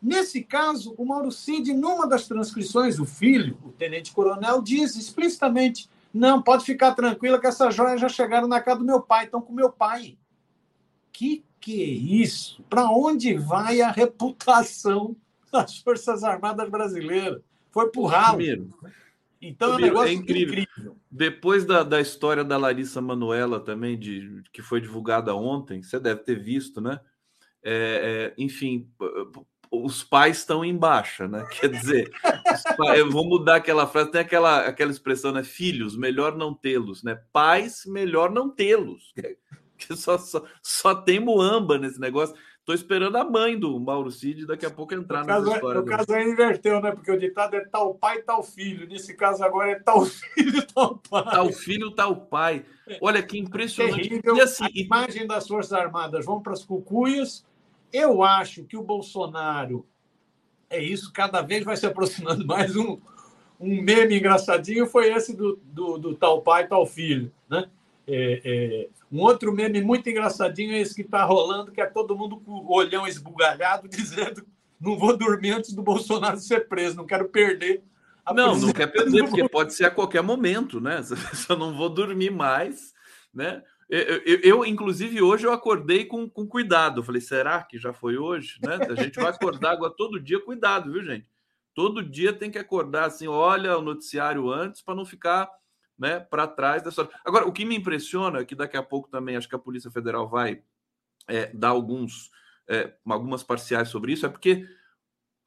Nesse 0.00 0.44
caso, 0.44 0.94
o 0.96 1.04
Mauro 1.04 1.32
Cid, 1.32 1.72
numa 1.72 2.06
das 2.06 2.28
transcrições, 2.28 3.00
o 3.00 3.04
filho, 3.04 3.58
o 3.64 3.70
tenente-coronel, 3.70 4.62
diz 4.62 4.94
explicitamente 4.94 5.88
não, 6.16 6.40
pode 6.40 6.64
ficar 6.64 6.94
tranquila 6.94 7.40
que 7.40 7.46
essas 7.46 7.74
joias 7.74 8.00
já 8.00 8.08
chegaram 8.08 8.48
na 8.48 8.60
casa 8.60 8.78
do 8.78 8.86
meu 8.86 9.00
pai, 9.00 9.26
estão 9.26 9.40
com 9.40 9.52
meu 9.52 9.70
pai. 9.70 10.16
Que 11.12 11.44
que 11.66 11.82
é 11.82 11.86
isso? 11.86 12.62
Para 12.70 12.88
onde 12.90 13.34
vai 13.34 13.80
a 13.80 13.90
reputação 13.90 15.16
das 15.52 15.78
Forças 15.78 16.22
Armadas 16.22 16.70
brasileiras? 16.70 17.42
Foi 17.72 17.90
pro 17.90 18.04
ralo. 18.04 18.40
Então 19.42 19.72
é 19.72 19.76
um 19.76 19.78
negócio 19.80 20.08
é 20.08 20.12
incrível. 20.12 20.60
incrível. 20.62 20.96
Depois 21.10 21.64
da, 21.64 21.82
da 21.82 22.00
história 22.00 22.44
da 22.44 22.56
Larissa 22.56 23.00
Manuela 23.00 23.58
também, 23.58 23.98
de, 23.98 24.42
que 24.52 24.62
foi 24.62 24.80
divulgada 24.80 25.34
ontem, 25.34 25.82
você 25.82 25.98
deve 25.98 26.20
ter 26.20 26.38
visto, 26.40 26.80
né? 26.80 27.00
É, 27.62 28.32
é, 28.38 28.42
enfim, 28.42 28.88
os 29.70 30.02
pais 30.02 30.38
estão 30.38 30.64
em 30.64 30.76
baixa, 30.76 31.26
né? 31.28 31.46
Quer 31.60 31.68
dizer, 31.68 32.10
pais, 32.76 32.98
eu 32.98 33.10
vou 33.10 33.24
mudar 33.24 33.56
aquela 33.56 33.86
frase, 33.86 34.10
tem 34.10 34.20
aquela, 34.20 34.66
aquela 34.66 34.90
expressão, 34.90 35.32
né? 35.32 35.42
Filhos, 35.42 35.96
melhor 35.96 36.36
não 36.36 36.54
tê-los, 36.54 37.02
né? 37.02 37.20
Pais, 37.32 37.82
melhor 37.86 38.30
não 38.30 38.50
tê-los. 38.50 39.12
Só, 39.94 40.16
só, 40.16 40.42
só 40.62 40.94
tem 40.94 41.20
muamba 41.20 41.76
nesse 41.76 42.00
negócio. 42.00 42.34
Estou 42.66 42.74
esperando 42.74 43.14
a 43.16 43.24
mãe 43.24 43.56
do 43.56 43.78
Mauro 43.78 44.10
Cid 44.10 44.44
daqui 44.44 44.66
a 44.66 44.70
pouco 44.70 44.92
entrar 44.92 45.20
no 45.20 45.26
nessa 45.26 45.52
é, 45.52 45.54
história. 45.54 45.80
No 45.82 45.86
caso 45.86 46.12
aí 46.12 46.28
inverteu, 46.28 46.80
né? 46.80 46.90
Porque 46.90 47.12
o 47.12 47.16
ditado 47.16 47.54
é 47.54 47.64
tal 47.66 47.94
pai, 47.94 48.22
tal 48.22 48.42
filho. 48.42 48.88
Nesse 48.88 49.14
caso 49.14 49.44
agora 49.44 49.70
é 49.70 49.78
tal 49.78 50.02
filho, 50.34 50.66
tal 50.74 50.98
pai. 50.98 51.24
Tal 51.24 51.52
filho, 51.52 51.90
tal 51.92 52.16
pai. 52.22 52.64
Olha 53.00 53.22
que 53.22 53.38
impressionante. 53.38 54.08
Terrível. 54.08 54.36
E 54.36 54.40
assim, 54.40 54.64
a 54.64 54.70
imagem 54.74 55.28
das 55.28 55.46
Forças 55.46 55.74
Armadas 55.74 56.24
vão 56.24 56.42
para 56.42 56.54
as 56.54 56.64
cucuias 56.64 57.44
eu 57.92 58.22
acho 58.22 58.64
que 58.64 58.76
o 58.76 58.82
Bolsonaro 58.82 59.86
é 60.68 60.82
isso, 60.82 61.12
cada 61.12 61.42
vez 61.42 61.64
vai 61.64 61.76
se 61.76 61.86
aproximando 61.86 62.44
mais 62.46 62.76
um, 62.76 62.98
um 63.60 63.82
meme 63.82 64.18
engraçadinho 64.18 64.86
foi 64.86 65.12
esse 65.12 65.34
do, 65.34 65.60
do, 65.64 65.98
do 65.98 66.14
tal 66.14 66.42
pai, 66.42 66.66
tal 66.66 66.86
filho. 66.86 67.32
Né? 67.48 67.68
É, 68.06 68.40
é, 68.44 68.88
um 69.10 69.20
outro 69.20 69.52
meme 69.52 69.80
muito 69.80 70.08
engraçadinho 70.08 70.72
é 70.72 70.80
esse 70.80 70.94
que 70.94 71.02
está 71.02 71.24
rolando, 71.24 71.72
que 71.72 71.80
é 71.80 71.86
todo 71.86 72.16
mundo 72.16 72.38
com 72.38 72.52
o 72.52 72.74
olhão 72.74 73.06
esbugalhado, 73.06 73.88
dizendo 73.88 74.44
não 74.80 74.98
vou 74.98 75.16
dormir 75.16 75.52
antes 75.52 75.72
do 75.72 75.82
Bolsonaro 75.82 76.38
ser 76.38 76.68
preso, 76.68 76.96
não 76.96 77.06
quero 77.06 77.28
perder. 77.28 77.82
não, 78.34 78.56
não 78.56 78.72
quer 78.72 78.88
perder, 78.88 79.24
porque 79.24 79.48
pode 79.48 79.74
ser 79.74 79.86
a 79.86 79.90
qualquer 79.90 80.22
momento, 80.22 80.80
né? 80.80 81.02
Só 81.32 81.56
não 81.56 81.74
vou 81.74 81.88
dormir 81.88 82.30
mais, 82.30 82.92
né? 83.32 83.62
Eu, 83.88 84.00
eu, 84.00 84.40
eu, 84.40 84.64
inclusive, 84.64 85.22
hoje 85.22 85.46
eu 85.46 85.52
acordei 85.52 86.04
com, 86.04 86.28
com 86.28 86.46
cuidado. 86.46 87.02
Falei, 87.02 87.20
será 87.20 87.62
que 87.62 87.78
já 87.78 87.92
foi 87.92 88.16
hoje? 88.16 88.58
Né? 88.62 88.78
A 88.90 89.02
gente 89.02 89.16
vai 89.16 89.30
acordar 89.30 89.72
agora 89.72 89.92
todo 89.96 90.20
dia, 90.20 90.40
cuidado, 90.40 90.92
viu, 90.92 91.02
gente? 91.02 91.26
Todo 91.74 92.02
dia 92.02 92.32
tem 92.32 92.50
que 92.50 92.58
acordar 92.58 93.04
assim, 93.04 93.26
olha 93.28 93.76
o 93.76 93.82
noticiário 93.82 94.50
antes 94.50 94.80
para 94.80 94.94
não 94.94 95.04
ficar 95.04 95.48
né, 95.98 96.18
para 96.20 96.46
trás 96.46 96.82
da 96.82 96.88
história. 96.88 97.10
Agora, 97.24 97.46
o 97.46 97.52
que 97.52 97.64
me 97.64 97.76
impressiona 97.76 98.40
é 98.40 98.44
que 98.44 98.54
daqui 98.54 98.76
a 98.76 98.82
pouco 98.82 99.08
também 99.08 99.36
acho 99.36 99.48
que 99.48 99.54
a 99.54 99.58
Polícia 99.58 99.90
Federal 99.90 100.28
vai 100.28 100.62
é, 101.28 101.46
dar 101.52 101.68
alguns, 101.68 102.30
é, 102.68 102.94
algumas 103.06 103.42
parciais 103.42 103.88
sobre 103.88 104.12
isso, 104.12 104.26
é 104.26 104.28
porque 104.28 104.66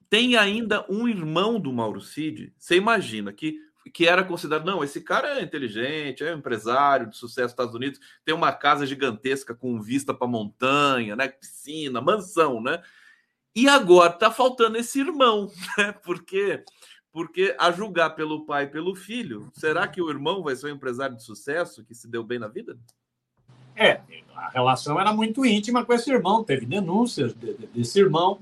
tem 0.10 0.36
ainda 0.36 0.86
um 0.90 1.08
irmão 1.08 1.60
do 1.60 1.72
Mauro 1.72 2.02
Cid. 2.02 2.54
Você 2.58 2.76
imagina 2.76 3.32
que 3.32 3.60
que 3.90 4.08
era 4.08 4.24
considerado, 4.24 4.66
não, 4.66 4.84
esse 4.84 5.02
cara 5.02 5.40
é 5.40 5.42
inteligente, 5.42 6.24
é 6.24 6.34
um 6.34 6.38
empresário 6.38 7.08
de 7.08 7.18
sucesso 7.18 7.42
nos 7.42 7.52
Estados 7.52 7.76
Unidos, 7.76 8.00
tem 8.24 8.34
uma 8.34 8.52
casa 8.52 8.86
gigantesca 8.86 9.54
com 9.54 9.82
vista 9.82 10.14
para 10.14 10.28
montanha, 10.28 11.16
né, 11.16 11.28
piscina, 11.28 12.02
mansão, 12.02 12.62
né? 12.62 12.82
E 13.56 13.68
agora 13.68 14.14
tá 14.14 14.32
faltando 14.32 14.78
esse 14.78 15.00
irmão, 15.00 15.52
né? 15.78 15.92
Porque 16.04 16.64
porque 17.12 17.56
a 17.58 17.72
julgar 17.72 18.12
pelo 18.12 18.46
pai 18.46 18.66
e 18.66 18.68
pelo 18.68 18.96
filho, 18.96 19.52
será 19.54 19.88
que 19.88 20.02
o 20.02 20.10
irmão 20.10 20.44
vai 20.44 20.56
ser 20.56 20.68
um 20.68 20.76
empresário 20.76 21.16
de 21.16 21.24
sucesso 21.24 21.84
que 21.84 21.96
se 21.96 22.08
deu 22.08 22.24
bem 22.24 22.38
na 22.38 22.48
vida? 22.48 22.78
É, 23.76 24.02
a 24.36 24.50
relação 24.50 25.00
era 25.00 25.12
muito 25.12 25.46
íntima 25.46 25.84
com 25.84 25.94
esse 25.94 26.12
irmão, 26.12 26.44
teve 26.44 26.66
denúncias 26.66 27.34
desse 27.34 28.00
irmão. 28.00 28.40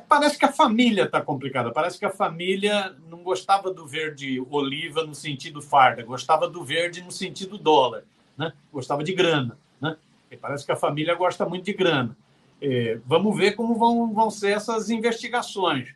Parece 0.00 0.38
que 0.38 0.44
a 0.46 0.52
família 0.52 1.04
está 1.04 1.20
complicada. 1.20 1.70
Parece 1.70 1.98
que 1.98 2.06
a 2.06 2.10
família 2.10 2.96
não 3.10 3.22
gostava 3.22 3.72
do 3.72 3.86
verde 3.86 4.42
oliva 4.50 5.04
no 5.04 5.14
sentido 5.14 5.60
farda, 5.60 6.02
gostava 6.02 6.48
do 6.48 6.64
verde 6.64 7.02
no 7.02 7.10
sentido 7.10 7.58
dólar, 7.58 8.04
né? 8.36 8.54
Gostava 8.72 9.04
de 9.04 9.12
grana, 9.12 9.58
né? 9.80 9.96
E 10.30 10.36
parece 10.36 10.64
que 10.64 10.72
a 10.72 10.76
família 10.76 11.14
gosta 11.14 11.46
muito 11.46 11.66
de 11.66 11.74
grana. 11.74 12.16
É, 12.60 12.98
vamos 13.04 13.36
ver 13.36 13.52
como 13.52 13.74
vão, 13.74 14.14
vão 14.14 14.30
ser 14.30 14.56
essas 14.56 14.88
investigações. 14.88 15.90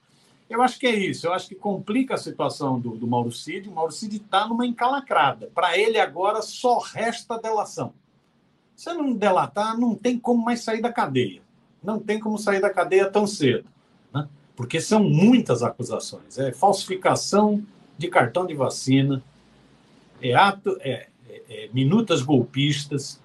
Eu 0.49 0.61
acho 0.61 0.79
que 0.79 0.87
é 0.87 0.95
isso. 0.95 1.27
Eu 1.27 1.33
acho 1.33 1.49
que 1.49 1.55
complica 1.55 2.15
a 2.15 2.19
situação 2.19 2.79
do, 2.79 2.91
do 2.97 3.07
Mauro 3.07 3.33
Cid. 3.33 3.69
O 3.69 3.73
Mauro 3.73 3.93
Cid 3.93 4.17
está 4.17 4.47
numa 4.47 4.67
encalacrada. 4.67 5.51
Para 5.55 5.79
ele 5.79 5.99
agora 5.99 6.43
só 6.43 6.79
resta 6.79 7.39
delação. 7.39 7.95
Se 8.75 8.93
não 8.93 9.15
delatar, 9.15 9.79
não 9.79 9.95
tem 9.95 10.19
como 10.19 10.45
mais 10.45 10.61
sair 10.61 10.83
da 10.83 10.93
cadeia. 10.93 11.41
Não 11.83 11.99
tem 11.99 12.21
como 12.21 12.37
sair 12.37 12.61
da 12.61 12.69
cadeia 12.69 13.11
tão 13.11 13.27
cedo 13.27 13.67
porque 14.57 14.81
são 14.81 15.05
muitas 15.05 15.63
acusações. 15.63 16.39
É 16.39 16.51
falsificação 16.51 17.63
de 17.99 18.09
cartão 18.09 18.47
de 18.47 18.55
vacina, 18.55 19.23
é 20.21 20.35
ato, 20.35 20.77
é, 20.81 21.09
é, 21.29 21.43
é 21.49 21.69
minutas 21.73 22.23
golpistas, 22.23 23.21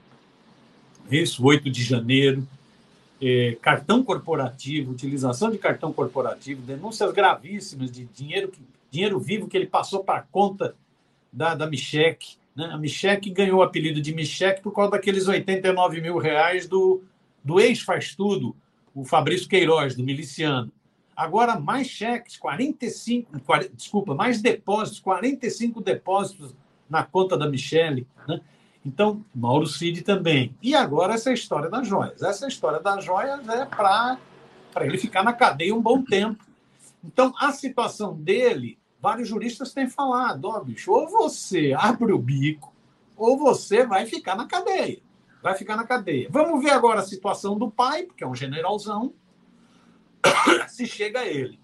isso, 1.09 1.43
8 1.43 1.69
de 1.69 1.83
janeiro, 1.83 2.47
é, 3.21 3.57
cartão 3.61 4.03
corporativo, 4.03 4.91
utilização 4.91 5.51
de 5.51 5.57
cartão 5.57 5.93
corporativo, 5.93 6.61
denúncias 6.61 7.11
gravíssimas 7.13 7.91
de 7.91 8.05
dinheiro, 8.05 8.51
dinheiro 8.89 9.19
vivo 9.19 9.47
que 9.47 9.55
ele 9.55 9.67
passou 9.67 10.03
para 10.03 10.19
a 10.19 10.23
conta 10.23 10.75
da, 11.31 11.53
da 11.55 11.67
Michek. 11.67 12.35
Né? 12.55 12.65
A 12.65 12.77
Michek 12.77 13.29
ganhou 13.29 13.59
o 13.59 13.63
apelido 13.63 14.01
de 14.01 14.13
Michek 14.13 14.61
por 14.61 14.73
causa 14.73 14.91
daqueles 14.91 15.27
89 15.27 16.01
mil 16.01 16.17
reais 16.17 16.67
do, 16.67 17.03
do 17.43 17.59
ex-faz 17.59 18.15
tudo, 18.15 18.55
o 18.93 19.05
Fabrício 19.05 19.47
Queiroz, 19.47 19.95
do 19.95 20.03
miliciano. 20.03 20.71
Agora, 21.21 21.59
mais 21.59 21.85
cheques, 21.85 22.35
45, 22.35 23.41
40, 23.41 23.75
desculpa, 23.75 24.15
mais 24.15 24.41
depósitos, 24.41 24.99
45 24.99 25.79
depósitos 25.79 26.55
na 26.89 27.03
conta 27.03 27.37
da 27.37 27.47
Michele. 27.47 28.07
Né? 28.27 28.41
Então, 28.83 29.23
Mauro 29.33 29.67
Cid 29.67 30.01
também. 30.01 30.55
E 30.63 30.73
agora 30.73 31.13
essa 31.13 31.31
história 31.31 31.69
das 31.69 31.87
joias. 31.87 32.23
Essa 32.23 32.47
história 32.47 32.79
das 32.79 33.05
joias 33.05 33.47
é 33.49 33.65
para 33.67 34.17
ele 34.81 34.97
ficar 34.97 35.21
na 35.21 35.31
cadeia 35.31 35.75
um 35.75 35.81
bom 35.81 36.03
tempo. 36.03 36.43
Então, 37.03 37.31
a 37.39 37.51
situação 37.51 38.15
dele, 38.15 38.79
vários 38.99 39.29
juristas 39.29 39.75
têm 39.75 39.87
falado: 39.87 40.45
ó, 40.45 40.57
oh, 40.57 40.63
bicho, 40.63 40.91
ou 40.91 41.07
você 41.07 41.71
abre 41.77 42.11
o 42.11 42.17
bico, 42.17 42.73
ou 43.15 43.37
você 43.37 43.85
vai 43.85 44.07
ficar 44.07 44.35
na 44.35 44.47
cadeia. 44.47 44.97
Vai 45.43 45.53
ficar 45.53 45.75
na 45.75 45.83
cadeia. 45.83 46.27
Vamos 46.31 46.63
ver 46.63 46.71
agora 46.71 46.99
a 46.99 47.05
situação 47.05 47.59
do 47.59 47.69
pai, 47.69 48.05
porque 48.05 48.23
é 48.23 48.27
um 48.27 48.35
generalzão, 48.35 49.13
se 50.67 50.85
chega 50.85 51.21
a 51.21 51.27
ele. 51.27 51.59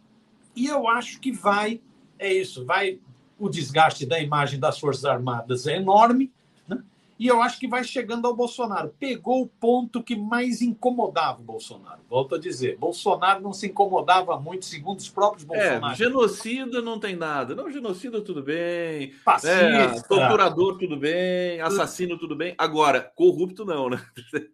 E 0.56 0.66
eu 0.68 0.88
acho 0.88 1.20
que 1.20 1.32
vai, 1.32 1.82
é 2.18 2.34
isso, 2.34 2.66
vai 2.66 3.00
o 3.40 3.50
desgaste 3.50 4.06
da 4.06 4.20
imagem 4.20 4.60
das 4.60 4.80
Forças 4.80 5.06
Armadas 5.06 5.68
é 5.68 5.76
enorme, 5.76 6.32
né? 6.68 6.82
e 7.20 7.28
eu 7.28 7.42
acho 7.42 7.60
que 7.60 7.68
vai 7.68 7.84
chegando 7.84 8.26
ao 8.26 8.36
Bolsonaro. 8.36 8.94
Pegou 9.00 9.44
o 9.44 9.48
ponto 9.48 10.02
que 10.02 10.16
mais 10.16 10.62
incomodava 10.62 11.40
o 11.40 11.44
Bolsonaro. 11.44 12.00
Volto 12.10 12.36
a 12.36 12.40
dizer, 12.40 12.78
Bolsonaro 12.78 13.42
não 13.42 13.54
se 13.54 13.68
incomodava 13.68 14.40
muito, 14.40 14.66
segundo 14.66 15.00
os 15.00 15.10
próprios 15.10 15.44
Bolsonaro. 15.44 15.94
É, 15.94 15.96
genocida 15.96 16.82
não 16.82 17.00
tem 17.00 17.16
nada. 17.16 17.54
Não, 17.54 17.70
genocida 17.70 18.22
tudo 18.22 18.42
bem. 18.42 19.14
É, 19.44 20.02
torturador 20.08 20.78
tudo 20.78 20.98
bem. 20.98 21.62
Assassino 21.62 22.18
tudo 22.18 22.36
bem. 22.36 22.56
Agora, 22.58 23.12
corrupto 23.16 23.64
não, 23.64 23.90
né? 23.90 24.02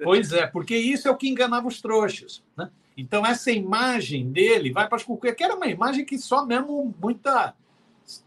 Pois 0.03 0.33
é, 0.33 0.45
porque 0.45 0.75
isso 0.75 1.07
é 1.07 1.11
o 1.11 1.17
que 1.17 1.29
enganava 1.29 1.67
os 1.67 1.81
trouxas, 1.81 2.43
né? 2.57 2.69
Então, 2.95 3.25
essa 3.25 3.51
imagem 3.51 4.31
dele 4.31 4.71
vai 4.71 4.87
para 4.87 4.97
as 4.97 5.03
cucuias, 5.03 5.35
que 5.35 5.43
era 5.43 5.55
uma 5.55 5.67
imagem 5.67 6.05
que 6.05 6.17
só 6.17 6.45
mesmo 6.45 6.93
muita. 7.01 7.55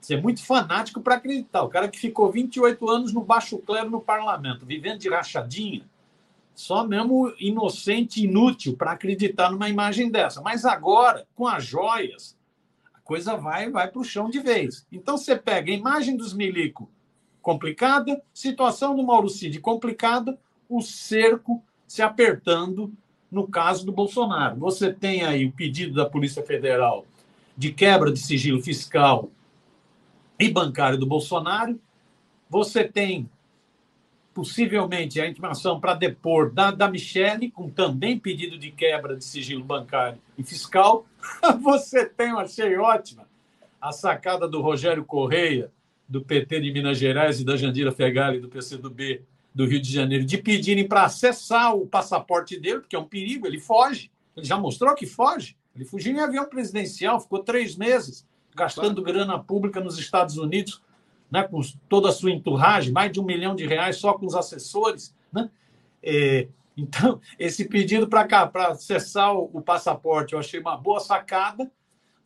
Ser 0.01 0.23
muito 0.23 0.43
fanático 0.43 1.03
para 1.03 1.17
acreditar. 1.17 1.63
O 1.63 1.69
cara 1.69 1.87
que 1.87 1.99
ficou 1.99 2.33
28 2.33 2.89
anos 2.91 3.13
no 3.13 3.21
baixo 3.21 3.59
clero 3.59 3.91
no 3.91 4.01
parlamento, 4.01 4.65
vivendo 4.65 5.01
de 5.01 5.11
rachadinha, 5.11 5.85
só 6.55 6.87
mesmo 6.87 7.33
inocente, 7.39 8.25
inútil 8.25 8.75
para 8.75 8.93
acreditar 8.93 9.51
numa 9.51 9.69
imagem 9.69 10.11
dessa. 10.11 10.41
Mas 10.41 10.65
agora, 10.65 11.27
com 11.37 11.47
as 11.47 11.63
joias, 11.63 12.37
a 12.95 12.99
coisa 13.01 13.37
vai 13.37 13.71
vai 13.71 13.89
para 13.91 14.01
o 14.01 14.05
chão 14.05 14.31
de 14.31 14.41
vez. 14.41 14.87
Então 14.91 15.19
você 15.19 15.37
pega 15.37 15.71
a 15.71 15.75
imagem 15.75 16.17
dos 16.17 16.33
milico 16.33 16.89
complicada, 17.43 18.21
situação 18.33 18.97
do 18.97 19.05
Mauro 19.05 19.29
Cid 19.29 19.61
complicada, 19.61 20.37
o 20.69 20.81
cerco 20.81 21.63
se 21.87 22.03
apertando 22.03 22.93
no 23.37 23.47
caso 23.47 23.85
do 23.85 23.93
Bolsonaro. 23.93 24.57
Você 24.57 24.91
tem 24.91 25.23
aí 25.23 25.45
o 25.45 25.53
pedido 25.53 25.93
da 25.93 26.09
Polícia 26.09 26.43
Federal 26.43 27.05
de 27.55 27.71
quebra 27.71 28.11
de 28.11 28.19
sigilo 28.19 28.63
fiscal 28.63 29.31
e 30.41 30.51
bancário 30.51 30.99
do 30.99 31.05
Bolsonaro. 31.05 31.79
Você 32.49 32.83
tem 32.83 33.29
possivelmente 34.33 35.21
a 35.21 35.29
intimação 35.29 35.79
para 35.79 35.93
depor 35.93 36.51
da, 36.51 36.71
da 36.71 36.91
Michele, 36.91 37.51
com 37.51 37.69
também 37.69 38.19
pedido 38.19 38.59
de 38.59 38.71
quebra 38.71 39.15
de 39.15 39.25
sigilo 39.25 39.63
bancário 39.63 40.19
e 40.39 40.43
fiscal. 40.43 41.07
Você 41.63 42.07
tem, 42.07 42.31
eu 42.31 42.39
achei 42.39 42.75
ótima, 42.79 43.29
a 43.79 43.93
sacada 43.93 44.49
do 44.49 44.63
Rogério 44.63 45.05
Correia, 45.05 45.71
do 46.09 46.23
PT 46.23 46.61
de 46.61 46.73
Minas 46.73 46.97
Gerais, 46.97 47.39
e 47.39 47.45
da 47.45 47.55
Jandira 47.55 47.93
Fegali, 47.93 48.41
do 48.41 48.49
PCdoB, 48.49 49.23
do 49.57 49.65
Rio 49.65 49.81
de 49.81 49.91
Janeiro 49.91 50.23
de 50.23 50.37
pedirem 50.37 50.87
para 50.87 51.05
acessar 51.05 51.75
o 51.75 51.87
passaporte 51.87 52.61
dele, 52.61 52.81
porque 52.81 52.95
é 52.95 52.99
um 52.99 53.09
perigo, 53.09 53.47
ele 53.47 53.59
foge. 53.59 54.11
Ele 54.37 54.45
já 54.45 54.59
mostrou 54.59 54.95
que 54.95 55.07
foge. 55.07 55.57
Ele 55.75 55.87
fugiu 55.87 56.13
em 56.13 56.21
avião 56.21 56.45
presidencial, 56.45 57.19
ficou 57.19 57.39
três 57.39 57.75
meses 57.75 58.27
gastando 58.55 59.03
claro. 59.03 59.19
grana 59.19 59.43
pública 59.43 59.81
nos 59.81 59.99
Estados 59.99 60.37
Unidos, 60.37 60.83
né, 61.31 61.43
com 61.43 61.59
toda 61.89 62.11
a 62.11 62.13
sua 62.13 62.33
enturragem, 62.33 62.93
mais 62.93 63.11
de 63.11 63.19
um 63.19 63.25
milhão 63.25 63.57
de 63.57 63.67
reais 63.67 63.97
só 63.97 64.13
com 64.13 64.27
os 64.27 64.35
assessores. 64.35 65.15
Né? 65.33 65.49
É, 66.03 66.49
então, 66.77 67.19
esse 67.39 67.67
pedido 67.67 68.07
para 68.07 68.51
acessar 68.69 69.35
o, 69.35 69.49
o 69.55 69.63
passaporte, 69.63 70.35
eu 70.35 70.39
achei 70.39 70.61
uma 70.61 70.77
boa 70.77 71.01
sacada. 71.01 71.73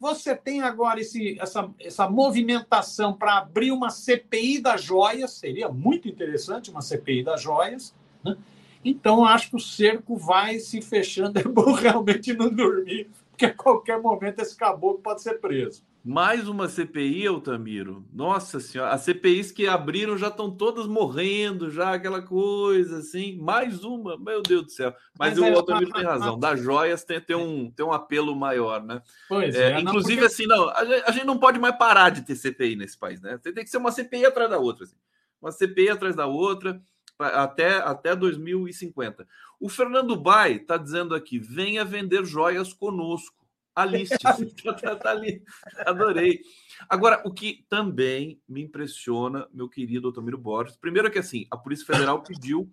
Você 0.01 0.35
tem 0.35 0.63
agora 0.63 0.99
esse, 0.99 1.39
essa, 1.39 1.71
essa 1.79 2.09
movimentação 2.09 3.13
para 3.13 3.37
abrir 3.37 3.71
uma 3.71 3.91
CPI 3.91 4.59
das 4.59 4.83
joias, 4.83 5.33
seria 5.33 5.69
muito 5.69 6.09
interessante 6.09 6.71
uma 6.71 6.81
CPI 6.81 7.23
das 7.23 7.43
joias. 7.43 7.95
Né? 8.25 8.35
Então, 8.83 9.27
acho 9.27 9.51
que 9.51 9.57
o 9.57 9.61
cerco 9.61 10.17
vai 10.17 10.59
se 10.59 10.81
fechando. 10.81 11.39
É 11.39 11.43
bom 11.43 11.73
realmente 11.75 12.33
não 12.33 12.49
dormir, 12.49 13.11
porque 13.31 13.45
a 13.45 13.55
qualquer 13.55 14.01
momento 14.01 14.41
esse 14.41 14.57
caboclo 14.57 15.03
pode 15.03 15.21
ser 15.21 15.39
preso. 15.39 15.83
Mais 16.03 16.49
uma 16.49 16.67
CPI, 16.67 17.27
Altamiro. 17.27 18.07
Nossa 18.11 18.59
senhora, 18.59 18.93
as 18.93 19.03
CPIs 19.03 19.53
que 19.53 19.69
abriram 19.69 20.17
já 20.17 20.29
estão 20.29 20.51
todas 20.51 20.87
morrendo, 20.87 21.71
já 21.71 21.93
aquela 21.93 22.23
coisa 22.23 22.99
assim. 22.99 23.37
Mais 23.39 23.85
uma, 23.85 24.17
meu 24.17 24.43
Deus 24.43 24.65
do 24.65 24.71
céu. 24.71 24.95
Mas, 25.19 25.39
Mas 25.39 25.39
o 25.39 25.45
é, 25.45 25.55
Altamiro 25.55 25.93
tem 25.93 26.05
razão. 26.05 26.39
Das 26.39 26.59
joias 26.59 27.05
tem, 27.05 27.21
tem, 27.21 27.37
um, 27.37 27.71
tem 27.71 27.85
um 27.85 27.93
apelo 27.93 28.35
maior, 28.35 28.83
né? 28.83 29.03
Pois 29.29 29.55
é. 29.55 29.73
é 29.73 29.81
inclusive, 29.81 30.23
não, 30.23 30.29
porque... 30.29 30.43
assim, 30.43 30.47
não, 30.47 30.71
a 30.71 30.85
gente, 30.85 31.05
a 31.07 31.11
gente, 31.13 31.27
não 31.27 31.39
pode 31.39 31.59
mais 31.59 31.77
parar 31.77 32.09
de 32.09 32.23
ter 32.23 32.35
CPI 32.35 32.77
nesse 32.77 32.97
país, 32.97 33.21
né? 33.21 33.39
Tem 33.39 33.53
que 33.53 33.69
ser 33.69 33.77
uma 33.77 33.93
CPI 33.93 34.25
atrás 34.25 34.49
da 34.49 34.59
outra. 34.59 34.85
Assim. 34.85 34.97
Uma 35.41 35.53
CPI 35.53 35.91
atrás 35.91 36.17
da 36.17 36.27
outra 36.27 36.81
até, 37.19 37.77
até 37.77 38.17
2050. 38.17 39.27
O 39.59 39.69
Fernando 39.69 40.17
Bai 40.17 40.53
está 40.53 40.77
dizendo 40.79 41.15
aqui: 41.15 41.39
venha 41.39 41.85
vender 41.85 42.25
joias 42.25 42.73
conosco. 42.73 43.40
Alice, 43.83 44.17
tá, 44.19 44.37
tá, 44.75 44.97
tá 44.97 45.11
ali. 45.11 45.43
Adorei. 45.87 46.41
Agora, 46.89 47.23
o 47.25 47.33
que 47.33 47.65
também 47.69 48.41
me 48.49 48.63
impressiona, 48.63 49.47
meu 49.53 49.69
querido 49.69 50.09
Otomiro 50.09 50.39
Borges, 50.39 50.77
primeiro 50.77 51.09
é 51.09 51.11
que 51.11 51.19
assim, 51.19 51.47
a 51.51 51.57
Polícia 51.57 51.87
Federal 51.87 52.23
pediu 52.23 52.73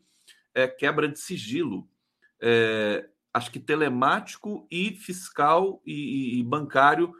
é, 0.54 0.68
quebra 0.68 1.08
de 1.08 1.20
sigilo, 1.20 1.88
é, 2.42 3.08
acho 3.34 3.52
que 3.52 3.60
telemático 3.60 4.68
e 4.72 4.92
fiscal 4.92 5.82
e, 5.86 6.40
e, 6.40 6.44
bancário 6.44 7.14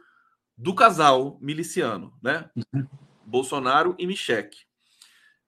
do 0.56 0.74
casal 0.74 1.38
miliciano, 1.40 2.12
né? 2.22 2.50
Uhum. 2.56 2.86
Bolsonaro 3.24 3.94
e 3.98 4.06
Michele. 4.06 4.50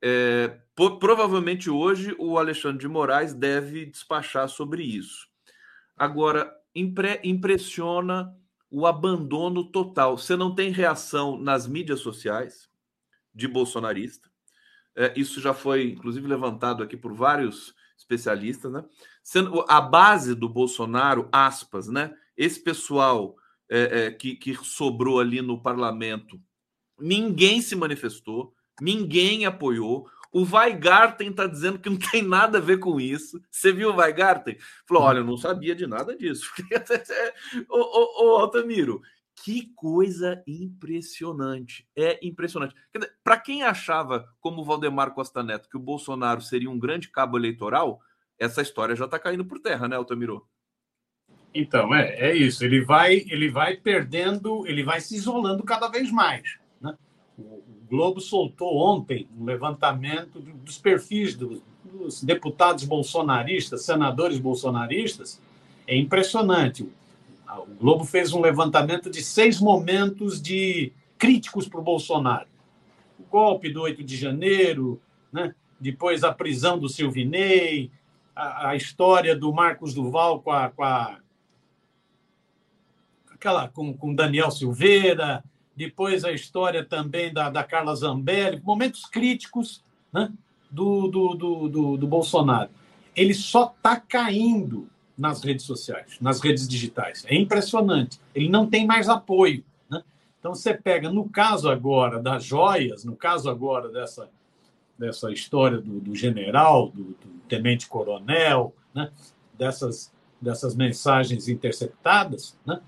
É, 0.02 0.60
provavelmente 0.98 1.68
hoje 1.68 2.14
o 2.18 2.38
Alexandre 2.38 2.78
de 2.78 2.88
Moraes 2.88 3.34
deve 3.34 3.86
despachar 3.86 4.48
sobre 4.48 4.82
isso. 4.82 5.28
Agora, 5.96 6.50
impre, 6.74 7.20
impressiona 7.24 8.34
o 8.70 8.86
abandono 8.86 9.64
total. 9.64 10.16
Você 10.16 10.36
não 10.36 10.54
tem 10.54 10.70
reação 10.70 11.38
nas 11.38 11.66
mídias 11.66 12.00
sociais 12.00 12.68
de 13.34 13.48
bolsonarista. 13.48 14.30
É, 14.96 15.12
isso 15.16 15.40
já 15.40 15.54
foi, 15.54 15.90
inclusive, 15.90 16.26
levantado 16.26 16.82
aqui 16.82 16.96
por 16.96 17.12
vários 17.12 17.74
especialistas, 17.96 18.72
né? 18.72 18.84
Sendo 19.22 19.64
a 19.68 19.80
base 19.80 20.34
do 20.34 20.48
Bolsonaro, 20.48 21.28
aspas, 21.32 21.88
né? 21.88 22.14
Esse 22.36 22.60
pessoal 22.62 23.36
é, 23.68 24.06
é, 24.06 24.10
que, 24.10 24.34
que 24.34 24.54
sobrou 24.64 25.20
ali 25.20 25.40
no 25.40 25.62
parlamento, 25.62 26.40
ninguém 26.98 27.62
se 27.62 27.76
manifestou, 27.76 28.54
ninguém 28.80 29.46
apoiou. 29.46 30.08
O 30.32 30.44
Weigarten 30.44 31.30
está 31.30 31.46
dizendo 31.46 31.78
que 31.78 31.90
não 31.90 31.98
tem 31.98 32.22
nada 32.22 32.58
a 32.58 32.60
ver 32.60 32.78
com 32.78 33.00
isso. 33.00 33.42
Você 33.50 33.72
viu 33.72 33.90
o 33.90 33.96
Weigarten? 33.96 34.56
Falou: 34.86 35.02
olha, 35.02 35.18
eu 35.18 35.24
não 35.24 35.36
sabia 35.36 35.74
de 35.74 35.86
nada 35.86 36.16
disso. 36.16 36.50
ô, 37.68 37.78
ô, 37.78 38.24
ô, 38.24 38.36
Altamiro, 38.38 39.02
que 39.42 39.72
coisa 39.74 40.42
impressionante. 40.46 41.88
É 41.96 42.18
impressionante. 42.24 42.74
Para 43.24 43.38
quem 43.38 43.62
achava, 43.62 44.28
como 44.40 44.60
o 44.60 44.64
Valdemar 44.64 45.12
Costa 45.12 45.42
Neto, 45.42 45.68
que 45.68 45.76
o 45.76 45.80
Bolsonaro 45.80 46.40
seria 46.40 46.70
um 46.70 46.78
grande 46.78 47.08
cabo 47.10 47.36
eleitoral, 47.36 48.00
essa 48.38 48.62
história 48.62 48.94
já 48.94 49.06
está 49.06 49.18
caindo 49.18 49.44
por 49.44 49.58
terra, 49.58 49.88
né, 49.88 49.96
Altamiro? 49.96 50.46
Então, 51.52 51.94
é, 51.94 52.30
é 52.30 52.36
isso. 52.36 52.64
Ele 52.64 52.84
vai, 52.84 53.24
ele 53.28 53.50
vai 53.50 53.76
perdendo, 53.76 54.66
ele 54.66 54.84
vai 54.84 55.00
se 55.00 55.16
isolando 55.16 55.64
cada 55.64 55.88
vez 55.88 56.10
mais. 56.10 56.58
Né? 56.80 56.96
O, 57.36 57.79
Globo 57.90 58.20
soltou 58.20 58.78
ontem 58.78 59.26
um 59.36 59.44
levantamento 59.44 60.38
dos 60.38 60.78
perfis 60.78 61.34
dos, 61.34 61.60
dos 61.84 62.22
deputados 62.22 62.84
bolsonaristas, 62.84 63.82
senadores 63.82 64.38
bolsonaristas. 64.38 65.42
É 65.88 65.96
impressionante. 65.96 66.88
O 67.48 67.74
Globo 67.74 68.04
fez 68.04 68.32
um 68.32 68.40
levantamento 68.40 69.10
de 69.10 69.20
seis 69.20 69.60
momentos 69.60 70.40
de 70.40 70.92
críticos 71.18 71.66
para 71.66 71.80
o 71.80 71.82
Bolsonaro. 71.82 72.46
O 73.18 73.24
golpe 73.24 73.68
do 73.68 73.82
8 73.82 74.04
de 74.04 74.16
janeiro, 74.16 75.00
né? 75.32 75.52
depois 75.80 76.22
a 76.22 76.32
prisão 76.32 76.78
do 76.78 76.88
Silvinei, 76.88 77.90
a, 78.36 78.68
a 78.68 78.76
história 78.76 79.34
do 79.34 79.52
Marcos 79.52 79.92
Duval 79.92 80.40
com 80.40 80.52
a, 80.52 80.70
com 80.70 80.84
a 80.84 81.18
aquela 83.32 83.66
com, 83.68 83.92
com 83.92 84.14
Daniel 84.14 84.50
Silveira, 84.52 85.42
depois 85.80 86.26
a 86.26 86.30
história 86.30 86.84
também 86.84 87.32
da, 87.32 87.48
da 87.48 87.64
Carla 87.64 87.96
Zambelli, 87.96 88.60
momentos 88.62 89.06
críticos 89.06 89.82
né, 90.12 90.30
do, 90.70 91.08
do, 91.08 91.34
do, 91.34 91.68
do, 91.70 91.96
do 91.96 92.06
Bolsonaro. 92.06 92.68
Ele 93.16 93.32
só 93.32 93.74
está 93.74 93.96
caindo 93.96 94.90
nas 95.16 95.42
redes 95.42 95.64
sociais, 95.64 96.18
nas 96.20 96.38
redes 96.38 96.68
digitais. 96.68 97.24
É 97.26 97.34
impressionante. 97.34 98.20
Ele 98.34 98.50
não 98.50 98.66
tem 98.66 98.86
mais 98.86 99.08
apoio. 99.08 99.64
Né? 99.88 100.02
Então, 100.38 100.54
você 100.54 100.74
pega, 100.74 101.10
no 101.10 101.26
caso 101.26 101.70
agora 101.70 102.20
das 102.20 102.44
joias, 102.44 103.02
no 103.02 103.16
caso 103.16 103.48
agora 103.48 103.88
dessa, 103.88 104.28
dessa 104.98 105.32
história 105.32 105.80
do, 105.80 105.98
do 105.98 106.14
general, 106.14 106.90
do, 106.90 107.04
do 107.04 107.40
tenente-coronel, 107.48 108.74
né? 108.94 109.10
dessas, 109.54 110.12
dessas 110.38 110.74
mensagens 110.74 111.48
interceptadas, 111.48 112.54
né? 112.66 112.82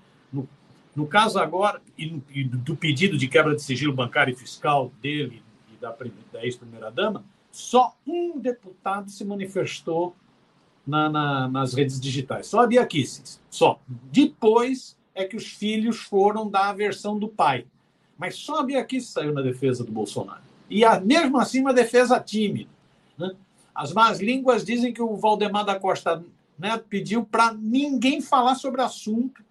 No, 0.95 1.07
caso 1.07 1.39
agora, 1.39 1.81
e, 1.97 2.07
do 2.43 2.75
pedido 2.75 3.17
de 3.17 3.27
quebra 3.27 3.55
de 3.55 3.61
sigilo 3.61 3.93
bancário 3.93 4.33
e 4.33 4.35
fiscal 4.35 4.91
dele 5.01 5.41
e 5.73 5.81
da, 5.81 5.95
da 6.31 6.45
ex-primeira-dama, 6.45 7.23
só 7.51 7.95
um 8.05 8.39
deputado 8.39 9.09
se 9.09 9.23
manifestou 9.23 10.15
na, 10.85 11.09
na, 11.09 11.47
nas 11.47 11.73
redes 11.73 11.99
digitais. 11.99 12.47
Só 12.47 12.61
a 12.61 12.67
Bia 12.67 12.85
Kicis, 12.85 13.41
só. 13.49 13.79
Depois 13.87 14.97
é 15.15 15.25
que 15.25 15.35
os 15.35 15.47
filhos 15.47 15.99
foram 15.99 16.49
dar 16.49 16.69
a 16.69 16.73
versão 16.73 17.17
do 17.17 17.27
pai. 17.27 17.65
Mas 18.17 18.35
só 18.35 18.59
a 18.59 18.63
Bia 18.63 18.83
Kicis 18.83 19.09
saiu 19.09 19.33
na 19.33 19.41
defesa 19.41 19.83
do 19.83 19.91
Bolsonaro. 19.91 20.41
E 20.69 20.83
a, 20.83 20.99
mesmo 20.99 21.39
assim, 21.39 21.61
uma 21.61 21.73
defesa 21.73 22.19
tímida. 22.19 22.69
Né? 23.17 23.31
As 23.73 23.93
más 23.93 24.19
línguas 24.19 24.63
dizem 24.63 24.93
que 24.93 25.01
o 25.01 25.15
Valdemar 25.15 25.65
da 25.65 25.79
Costa 25.79 26.23
Neto 26.57 26.85
pediu 26.87 27.25
para 27.25 27.53
ninguém 27.53 28.21
falar 28.21 28.55
sobre 28.55 28.81
o 28.81 28.85
assunto 28.85 29.43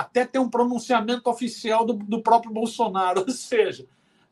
até 0.00 0.26
ter 0.26 0.38
um 0.38 0.48
pronunciamento 0.48 1.30
oficial 1.30 1.84
do, 1.84 1.94
do 1.94 2.22
próprio 2.22 2.52
Bolsonaro. 2.52 3.20
Ou 3.26 3.30
seja, 3.30 3.86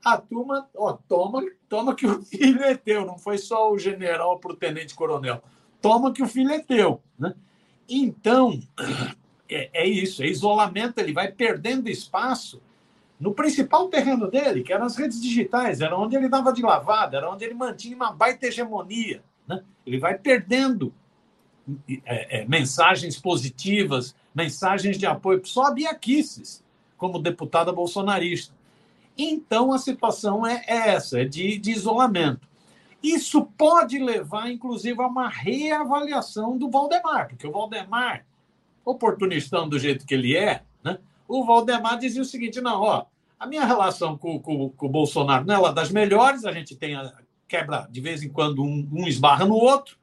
a 0.05 0.19
turma, 0.19 0.69
ó, 0.77 0.93
toma, 1.09 1.43
toma 1.69 1.95
que 1.95 2.07
o 2.07 2.23
filho 2.23 2.63
é 2.63 2.77
teu, 2.77 3.07
não 3.07 3.17
foi 3.19 3.39
só 3.39 3.73
o 3.73 3.79
general 3.79 4.39
para 4.39 4.53
o 4.53 4.57
tenente-coronel 4.57 5.43
toma 5.83 6.13
que 6.13 6.23
o 6.23 6.29
filho 6.29 6.53
é 6.53 6.61
teu. 6.61 7.03
Né? 7.19 7.35
Então, 7.89 8.59
é, 9.49 9.69
é, 9.75 9.87
isso, 9.87 10.23
é 10.23 10.29
isolamento, 10.29 10.99
ele 10.99 11.13
vai 11.13 11.31
perdendo 11.31 11.91
espaço 11.91 12.63
no 13.21 13.35
principal 13.35 13.89
terreno 13.89 14.31
dele, 14.31 14.63
que 14.63 14.73
eram 14.73 14.87
as 14.87 14.97
redes 14.97 15.21
digitais, 15.21 15.81
era 15.81 15.97
onde 15.97 16.17
ele 16.17 16.29
dava 16.29 16.53
de 16.53 16.63
lavada, 16.63 17.19
era 17.19 17.31
onde 17.31 17.45
ele 17.45 17.55
mantinha 17.55 17.95
uma 17.95 18.13
baita 18.13 18.47
hegemonia. 18.47 19.23
Né? 19.47 19.63
Ele 19.85 19.99
vai 19.99 20.17
perdendo 20.17 20.95
é, 22.05 22.41
é, 22.41 22.49
mensagens 22.49 23.19
positivas, 23.19 24.15
mensagens 24.35 24.99
de 24.99 25.07
apoio, 25.07 25.45
só 25.45 25.67
a 25.67 25.71
Bia 25.71 25.95
Kicis, 25.95 26.63
como 26.97 27.19
deputada 27.19 27.73
bolsonarista. 27.73 28.55
Então, 29.17 29.73
a 29.73 29.79
situação 29.79 30.47
é, 30.47 30.65
é 30.67 30.91
essa, 30.91 31.21
é 31.21 31.25
de, 31.25 31.59
de 31.59 31.71
isolamento. 31.71 32.49
Isso 33.03 33.43
pode 33.59 33.99
levar, 33.99 34.51
inclusive, 34.51 35.01
a 35.03 35.07
uma 35.07 35.29
reavaliação 35.29 36.57
do 36.57 36.71
Valdemar, 36.71 37.29
porque 37.29 37.47
o 37.47 37.53
Valdemar, 37.53 38.25
oportunistão 38.85 39.69
do 39.69 39.79
jeito 39.79 40.07
que 40.07 40.15
ele 40.15 40.37
é, 40.37 40.63
né? 40.85 40.99
o 41.27 41.45
Valdemar 41.45 41.99
dizia 41.99 42.23
o 42.23 42.25
seguinte: 42.25 42.61
não, 42.61 42.81
ó, 42.81 43.07
a 43.39 43.47
minha 43.47 43.65
relação 43.65 44.17
com, 44.17 44.39
com, 44.39 44.71
com 44.71 44.87
o 44.87 44.89
Bolsonaro 44.89 45.45
não 45.45 45.55
é 45.55 45.59
uma 45.59 45.73
das 45.73 45.91
melhores, 45.91 46.45
a 46.45 46.53
gente 46.53 46.77
tem 46.77 46.95
a 46.95 47.13
quebra 47.49 47.89
de 47.91 48.01
vez 48.01 48.23
em 48.23 48.29
quando 48.29 48.63
um, 48.63 48.89
um 48.93 49.07
esbarra 49.07 49.45
no 49.45 49.57
outro? 49.57 49.99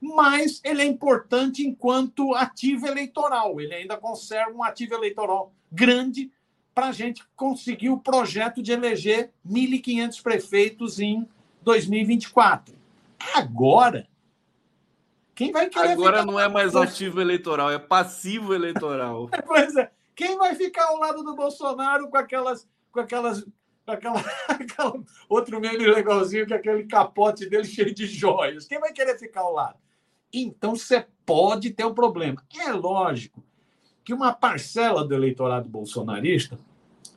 Mas 0.00 0.60
ele 0.64 0.82
é 0.82 0.84
importante 0.84 1.66
enquanto 1.66 2.34
ativo 2.34 2.86
eleitoral, 2.86 3.60
ele 3.60 3.74
ainda 3.74 3.96
conserva 3.96 4.52
um 4.52 4.62
ativo 4.62 4.94
eleitoral 4.94 5.52
grande 5.70 6.30
para 6.74 6.88
a 6.88 6.92
gente 6.92 7.24
conseguir 7.34 7.90
o 7.90 7.98
projeto 7.98 8.62
de 8.62 8.72
eleger 8.72 9.32
1.500 9.48 10.22
prefeitos 10.22 11.00
em 11.00 11.28
2024. 11.62 12.74
Agora, 13.34 14.06
quem 15.34 15.50
vai 15.50 15.68
querer 15.68 15.90
Agora 15.90 16.24
não 16.24 16.38
é 16.38 16.48
mais 16.48 16.76
ativo 16.76 17.20
eleitoral, 17.20 17.70
é 17.70 17.78
passivo 17.78 18.54
eleitoral. 18.54 19.28
pois 19.46 19.76
é. 19.76 19.90
Quem 20.14 20.36
vai 20.36 20.54
ficar 20.54 20.84
ao 20.86 20.98
lado 20.98 21.22
do 21.22 21.34
Bolsonaro 21.34 22.08
com 22.08 22.16
aquelas. 22.16 22.68
Com 22.90 23.00
aquelas 23.00 23.44
com 23.88 23.92
aquela, 23.92 24.20
aquela 24.48 24.92
outro 25.28 25.58
meme 25.60 25.86
legalzinho, 25.86 26.46
que 26.46 26.52
é 26.52 26.56
aquele 26.56 26.84
capote 26.84 27.48
dele 27.48 27.64
cheio 27.64 27.94
de 27.94 28.06
joias. 28.06 28.66
Quem 28.66 28.78
vai 28.78 28.92
querer 28.92 29.18
ficar 29.18 29.40
ao 29.40 29.52
lado? 29.52 29.78
Então 30.32 30.76
você 30.76 31.06
pode 31.24 31.70
ter 31.70 31.84
um 31.84 31.94
problema. 31.94 32.42
É 32.58 32.72
lógico 32.72 33.42
que 34.04 34.14
uma 34.14 34.32
parcela 34.32 35.06
do 35.06 35.14
eleitorado 35.14 35.68
bolsonarista 35.68 36.58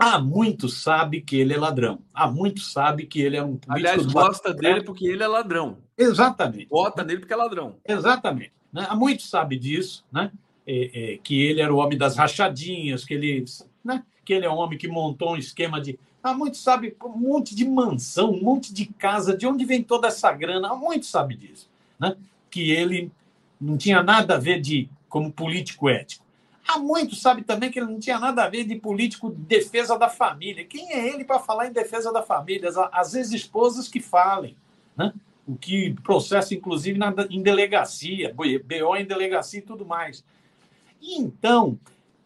Há 0.03 0.19
muito 0.19 0.67
sabe 0.67 1.21
que 1.21 1.39
ele 1.39 1.53
é 1.53 1.57
ladrão. 1.59 1.99
Há 2.11 2.25
muito 2.25 2.59
sabe 2.59 3.05
que 3.05 3.21
ele 3.21 3.37
é 3.37 3.43
um 3.43 3.55
político. 3.55 3.71
Aliás, 3.71 4.03
gosta 4.07 4.51
dele 4.51 4.81
porque 4.83 5.05
ele 5.05 5.21
é 5.21 5.27
ladrão. 5.27 5.77
Exatamente. 5.95 6.65
Vota 6.71 7.03
nele 7.03 7.19
porque 7.19 7.33
é 7.33 7.35
ladrão. 7.35 7.75
Exatamente. 7.87 8.51
Né? 8.73 8.83
Há 8.89 8.95
muito 8.95 9.21
sabe 9.21 9.59
disso, 9.59 10.03
né? 10.11 10.31
É, 10.65 11.13
é, 11.13 11.17
que 11.17 11.39
ele 11.39 11.61
era 11.61 11.71
o 11.71 11.77
homem 11.77 11.99
das 11.99 12.15
rachadinhas, 12.15 13.05
que 13.05 13.13
ele, 13.13 13.45
né? 13.85 14.03
que 14.25 14.33
ele 14.33 14.47
é 14.47 14.49
um 14.49 14.55
homem 14.55 14.75
que 14.75 14.87
montou 14.87 15.33
um 15.33 15.37
esquema 15.37 15.79
de. 15.79 15.99
Há 16.23 16.33
muito 16.33 16.57
sabe 16.57 16.97
um 17.03 17.17
monte 17.17 17.53
de 17.53 17.63
mansão, 17.63 18.31
um 18.31 18.41
monte 18.41 18.73
de 18.73 18.87
casa, 18.87 19.37
de 19.37 19.45
onde 19.45 19.65
vem 19.65 19.83
toda 19.83 20.07
essa 20.07 20.31
grana. 20.31 20.69
Há 20.69 20.75
muito 20.75 21.05
sabe 21.05 21.35
disso, 21.35 21.69
né? 21.99 22.15
Que 22.51 22.69
ele 22.69 23.11
não 23.59 23.77
tinha 23.77 24.03
nada 24.03 24.35
a 24.35 24.37
ver 24.37 24.61
de 24.61 24.87
como 25.09 25.31
político 25.31 25.89
ético. 25.89 26.25
Há 26.67 26.77
muito 26.77 27.15
sabe 27.15 27.41
também 27.43 27.71
que 27.71 27.79
ele 27.79 27.91
não 27.91 27.99
tinha 27.99 28.19
nada 28.19 28.43
a 28.43 28.49
ver 28.49 28.63
de 28.63 28.75
político 28.75 29.31
de 29.31 29.41
defesa 29.41 29.97
da 29.97 30.09
família. 30.09 30.63
Quem 30.63 30.93
é 30.93 31.07
ele 31.13 31.25
para 31.25 31.39
falar 31.39 31.67
em 31.67 31.73
defesa 31.73 32.13
da 32.13 32.21
família? 32.21 32.69
As 32.91 33.13
ex-esposas 33.13 33.87
que 33.87 33.99
falem. 33.99 34.55
Né? 34.95 35.11
O 35.47 35.55
que 35.55 35.93
processo, 36.03 36.53
inclusive, 36.53 36.97
na, 36.97 37.13
em 37.29 37.41
delegacia, 37.41 38.33
BO 38.33 38.95
em 38.95 39.05
delegacia 39.05 39.59
e 39.59 39.63
tudo 39.63 39.85
mais. 39.85 40.23
então, 41.01 41.77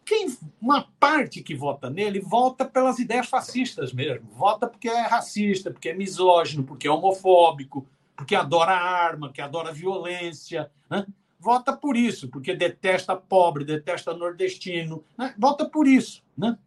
quem, 0.04 0.28
uma 0.62 0.86
parte 1.00 1.42
que 1.42 1.52
vota 1.52 1.90
nele 1.90 2.20
vota 2.20 2.64
pelas 2.64 3.00
ideias 3.00 3.28
fascistas 3.28 3.92
mesmo. 3.92 4.28
Vota 4.30 4.68
porque 4.68 4.88
é 4.88 5.00
racista, 5.00 5.72
porque 5.72 5.88
é 5.88 5.94
misógino, 5.94 6.62
porque 6.62 6.86
é 6.86 6.90
homofóbico, 6.90 7.84
porque 8.16 8.34
adora 8.34 8.72
arma, 8.72 9.32
que 9.32 9.40
adora 9.40 9.72
violência. 9.72 10.70
Né? 10.90 11.06
Vota 11.38 11.76
por 11.76 11.96
isso, 11.96 12.28
porque 12.28 12.54
detesta 12.54 13.14
pobre, 13.14 13.64
detesta 13.64 14.14
nordestino. 14.14 15.04
Né? 15.16 15.34
Vota 15.38 15.68
por 15.68 15.86
isso. 15.86 16.22
Né? 16.36 16.58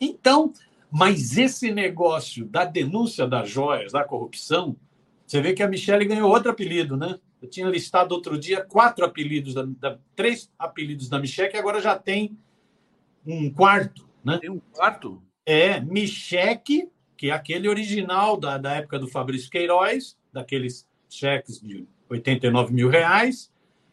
Então, 0.00 0.52
mas 0.90 1.38
esse 1.38 1.72
negócio 1.72 2.44
da 2.46 2.64
denúncia 2.64 3.26
das 3.26 3.48
joias, 3.48 3.92
da 3.92 4.04
corrupção, 4.04 4.76
você 5.26 5.40
vê 5.40 5.52
que 5.52 5.62
a 5.62 5.68
Michelle 5.68 6.04
ganhou 6.04 6.30
outro 6.30 6.50
apelido, 6.50 6.96
né? 6.96 7.18
Eu 7.40 7.48
tinha 7.48 7.68
listado 7.68 8.14
outro 8.14 8.38
dia 8.38 8.64
quatro 8.64 9.04
apelidos, 9.04 9.54
da, 9.54 9.64
da, 9.64 9.98
três 10.14 10.50
apelidos 10.58 11.08
da 11.08 11.18
Michelle, 11.18 11.50
que 11.50 11.56
agora 11.56 11.80
já 11.80 11.98
tem 11.98 12.38
um 13.26 13.50
quarto, 13.50 14.08
né? 14.24 14.38
Tem 14.38 14.50
um 14.50 14.60
quarto? 14.72 15.22
É, 15.46 15.80
Micheque, 15.80 16.88
que 17.16 17.30
é 17.30 17.32
aquele 17.32 17.68
original 17.68 18.36
da, 18.36 18.58
da 18.58 18.74
época 18.74 18.98
do 18.98 19.08
Fabrício 19.08 19.50
Queiroz, 19.50 20.16
daqueles 20.34 20.86
cheques 21.08 21.60
de 21.60 21.86
89 22.10 22.74
mil 22.74 22.88
reais. 22.88 23.50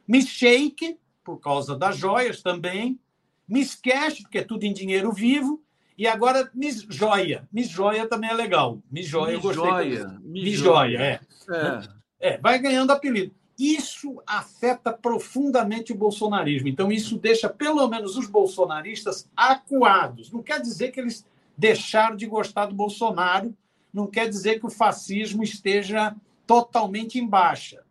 Miss 0.08 0.28
Shake, 0.28 0.98
por 1.24 1.38
causa 1.38 1.78
das 1.78 1.96
joias 1.98 2.42
também. 2.42 3.00
Miss 3.48 3.76
Cash, 3.76 4.22
porque 4.22 4.40
é 4.40 4.44
tudo 4.44 4.64
em 4.64 4.74
dinheiro 4.74 5.12
vivo. 5.12 5.64
E 5.98 6.08
agora 6.08 6.50
Miss 6.54 6.86
Joia. 6.90 7.48
Miss 7.52 7.70
Joia 7.70 8.08
também 8.08 8.30
é 8.30 8.34
legal. 8.34 8.82
Miss 8.92 9.08
Joia, 9.08 9.36
Miss 9.36 9.36
eu 9.36 9.42
gostei. 9.42 9.94
Joia. 9.94 10.20
Miss, 10.24 10.44
Miss 10.44 10.60
Joia, 10.60 10.98
é. 10.98 11.20
é. 11.50 12.02
É, 12.20 12.38
vai 12.38 12.60
ganhando 12.60 12.92
apelido. 12.92 13.34
Isso 13.58 14.22
afeta 14.26 14.92
profundamente 14.92 15.92
o 15.92 15.96
bolsonarismo. 15.96 16.68
Então, 16.68 16.92
isso 16.92 17.18
deixa 17.18 17.48
pelo 17.48 17.88
menos 17.88 18.18
os 18.18 18.28
bolsonaristas 18.28 19.30
acuados. 19.36 20.32
Não 20.32 20.42
quer 20.42 20.60
dizer 20.60 20.92
que 20.92 21.00
eles 21.00 21.26
deixaram 21.58 22.16
de 22.16 22.26
gostar 22.26 22.66
do 22.66 22.76
Bolsonaro, 22.76 23.56
não 23.94 24.08
quer 24.08 24.28
dizer 24.28 24.60
que 24.60 24.66
o 24.66 24.70
fascismo 24.70 25.44
esteja 25.44 26.16
totalmente 26.52 27.18
em 27.18 27.26
baixa. 27.26 27.82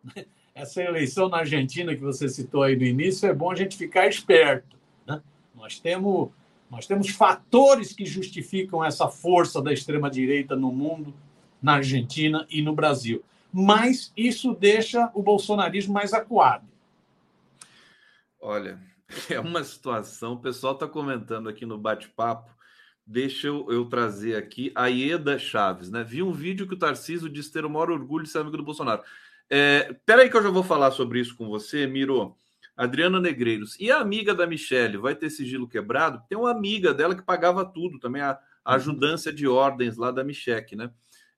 Essa 0.53 0.83
eleição 0.83 1.27
na 1.27 1.37
Argentina 1.37 1.95
que 1.95 2.01
você 2.01 2.29
citou 2.29 2.61
aí 2.61 2.75
no 2.75 2.83
início, 2.83 3.27
é 3.27 3.33
bom 3.33 3.49
a 3.49 3.55
gente 3.55 3.75
ficar 3.75 4.07
esperto. 4.07 4.77
Né? 5.07 5.19
Nós, 5.55 5.79
temos, 5.79 6.29
nós 6.69 6.85
temos 6.85 7.09
fatores 7.09 7.91
que 7.91 8.05
justificam 8.05 8.83
essa 8.85 9.07
força 9.07 9.59
da 9.59 9.73
extrema-direita 9.73 10.55
no 10.55 10.71
mundo, 10.71 11.11
na 11.59 11.77
Argentina 11.77 12.45
e 12.51 12.61
no 12.61 12.75
Brasil. 12.75 13.23
Mas 13.51 14.13
isso 14.15 14.53
deixa 14.53 15.09
o 15.15 15.23
bolsonarismo 15.23 15.95
mais 15.95 16.13
acuado. 16.13 16.67
Olha, 18.39 18.79
é 19.27 19.39
uma 19.39 19.63
situação. 19.63 20.33
O 20.33 20.39
pessoal 20.39 20.75
está 20.75 20.87
comentando 20.87 21.49
aqui 21.49 21.65
no 21.65 21.79
bate-papo 21.79 22.51
Deixa 23.05 23.47
eu, 23.47 23.69
eu, 23.71 23.85
trazer 23.85 24.35
aqui 24.35 24.71
a 24.75 24.87
Ieda 24.87 25.37
Chaves, 25.37 25.89
né? 25.89 26.03
Vi 26.03 26.21
um 26.21 26.31
vídeo 26.31 26.67
que 26.67 26.75
o 26.75 26.79
Tarcísio 26.79 27.27
diz 27.27 27.49
ter 27.49 27.65
o 27.65 27.69
maior 27.69 27.89
orgulho 27.89 28.23
de 28.23 28.29
ser 28.29 28.39
amigo 28.39 28.57
do 28.57 28.63
Bolsonaro. 28.63 29.01
É, 29.49 29.93
peraí 30.05 30.29
que 30.29 30.37
eu 30.37 30.43
já 30.43 30.49
vou 30.49 30.63
falar 30.63 30.91
sobre 30.91 31.19
isso 31.19 31.35
com 31.35 31.49
você, 31.49 31.85
Miro. 31.85 32.35
Adriana 32.75 33.19
Negreiros. 33.19 33.77
E 33.79 33.91
a 33.91 33.99
amiga 33.99 34.33
da 34.33 34.47
Michelle 34.47 34.97
vai 34.97 35.13
ter 35.13 35.29
sigilo 35.29 35.67
quebrado? 35.67 36.23
Tem 36.27 36.37
uma 36.37 36.51
amiga 36.51 36.93
dela 36.93 37.15
que 37.15 37.21
pagava 37.21 37.65
tudo, 37.65 37.99
também 37.99 38.21
a, 38.21 38.39
a 38.63 38.75
ajudância 38.75 39.31
de 39.31 39.47
ordens 39.47 39.97
lá 39.97 40.09
da 40.09 40.23
Michelle, 40.23 40.75
né? 40.75 40.89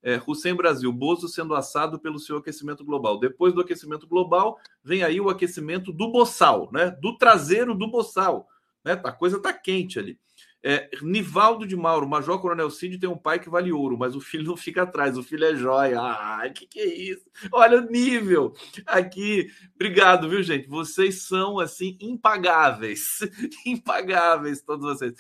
É, 0.02 0.22
Hussein 0.26 0.54
Brasil, 0.54 0.92
Bozo 0.92 1.30
sendo 1.30 1.56
assado 1.56 1.98
pelo 1.98 2.20
seu 2.20 2.38
aquecimento 2.38 2.84
global. 2.84 3.20
Depois 3.20 3.54
do 3.54 3.62
aquecimento 3.62 4.06
global, 4.06 4.60
vem 4.84 5.02
aí 5.02 5.20
o 5.20 5.30
aquecimento 5.30 5.94
do 5.94 6.12
boçal, 6.12 6.70
né? 6.74 6.92
Do 7.02 7.18
traseiro 7.18 7.74
do 7.74 7.90
boçal. 7.90 8.48
Né? 8.84 9.00
A 9.04 9.12
coisa 9.12 9.42
tá 9.42 9.54
quente 9.54 9.98
ali. 9.98 10.20
É, 10.66 10.90
Nivaldo 11.02 11.68
de 11.68 11.76
Mauro, 11.76 12.08
Major 12.08 12.40
Coronel 12.40 12.70
Cid 12.70 12.98
tem 12.98 13.10
um 13.10 13.18
pai 13.18 13.38
que 13.38 13.50
vale 13.50 13.74
ouro, 13.74 13.98
mas 13.98 14.16
o 14.16 14.22
filho 14.22 14.46
não 14.46 14.56
fica 14.56 14.84
atrás, 14.84 15.18
o 15.18 15.24
filho 15.24 15.44
é 15.44 15.54
joia. 15.56 16.00
Ah, 16.00 16.50
que 16.50 16.66
que 16.66 16.80
é 16.80 16.86
isso? 16.86 17.30
Olha 17.52 17.82
o 17.82 17.92
nível 17.92 18.54
aqui. 18.88 19.52
Obrigado, 19.76 20.30
viu, 20.30 20.42
gente? 20.42 20.70
Vocês 20.70 21.24
são, 21.24 21.60
assim, 21.60 21.98
impagáveis. 22.00 23.20
impagáveis, 23.66 24.62
todos 24.62 24.86
vocês. 24.86 25.14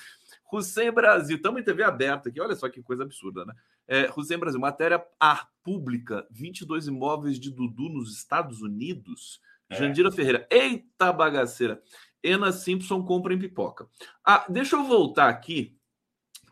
Hussein 0.51 0.91
Brasil, 0.91 1.35
estamos 1.35 1.59
em 1.59 1.63
TV 1.63 1.83
aberta 1.83 2.29
aqui, 2.29 2.39
olha 2.39 2.55
só 2.55 2.69
que 2.69 2.81
coisa 2.81 3.03
absurda, 3.03 3.43
né? 3.43 3.53
É, 3.85 4.09
Hussein 4.15 4.37
Brasil, 4.37 4.59
matéria 4.59 5.03
A 5.19 5.45
pública: 5.61 6.25
22 6.31 6.87
imóveis 6.87 7.37
de 7.37 7.51
Dudu 7.51 7.89
nos 7.89 8.15
Estados 8.15 8.61
Unidos. 8.61 9.41
É. 9.69 9.75
Jandira 9.75 10.11
Ferreira, 10.11 10.47
eita 10.49 11.11
bagaceira. 11.11 11.81
Ena 12.23 12.51
Simpson 12.51 13.03
compra 13.03 13.33
em 13.33 13.39
pipoca. 13.39 13.87
Ah, 14.25 14.45
deixa 14.49 14.75
eu 14.75 14.83
voltar 14.83 15.29
aqui 15.29 15.75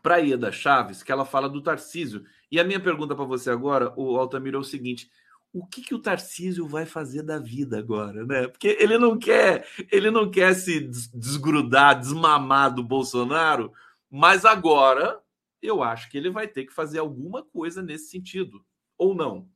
para 0.02 0.16
a 0.16 0.18
Ieda 0.18 0.52
Chaves, 0.52 1.02
que 1.02 1.10
ela 1.10 1.24
fala 1.24 1.48
do 1.48 1.62
Tarcísio. 1.62 2.24
E 2.50 2.60
a 2.60 2.64
minha 2.64 2.80
pergunta 2.80 3.14
para 3.14 3.24
você 3.24 3.50
agora, 3.50 3.92
o 3.96 4.18
Altamiro, 4.18 4.58
é 4.58 4.60
o 4.60 4.64
seguinte: 4.64 5.10
o 5.52 5.66
que, 5.66 5.80
que 5.80 5.94
o 5.94 5.98
Tarcísio 5.98 6.66
vai 6.66 6.84
fazer 6.84 7.22
da 7.22 7.38
vida 7.38 7.78
agora, 7.78 8.24
né? 8.26 8.48
Porque 8.48 8.76
ele 8.80 8.98
não 8.98 9.18
quer, 9.18 9.66
ele 9.90 10.10
não 10.10 10.30
quer 10.30 10.54
se 10.54 10.80
desgrudar, 11.14 11.98
desmamar 11.98 12.74
do 12.74 12.82
Bolsonaro, 12.82 13.72
mas 14.10 14.44
agora 14.44 15.20
eu 15.62 15.82
acho 15.82 16.10
que 16.10 16.18
ele 16.18 16.28
vai 16.28 16.48
ter 16.48 16.64
que 16.64 16.72
fazer 16.72 16.98
alguma 16.98 17.42
coisa 17.42 17.82
nesse 17.82 18.10
sentido. 18.10 18.64
Ou 18.98 19.14
não, 19.14 19.48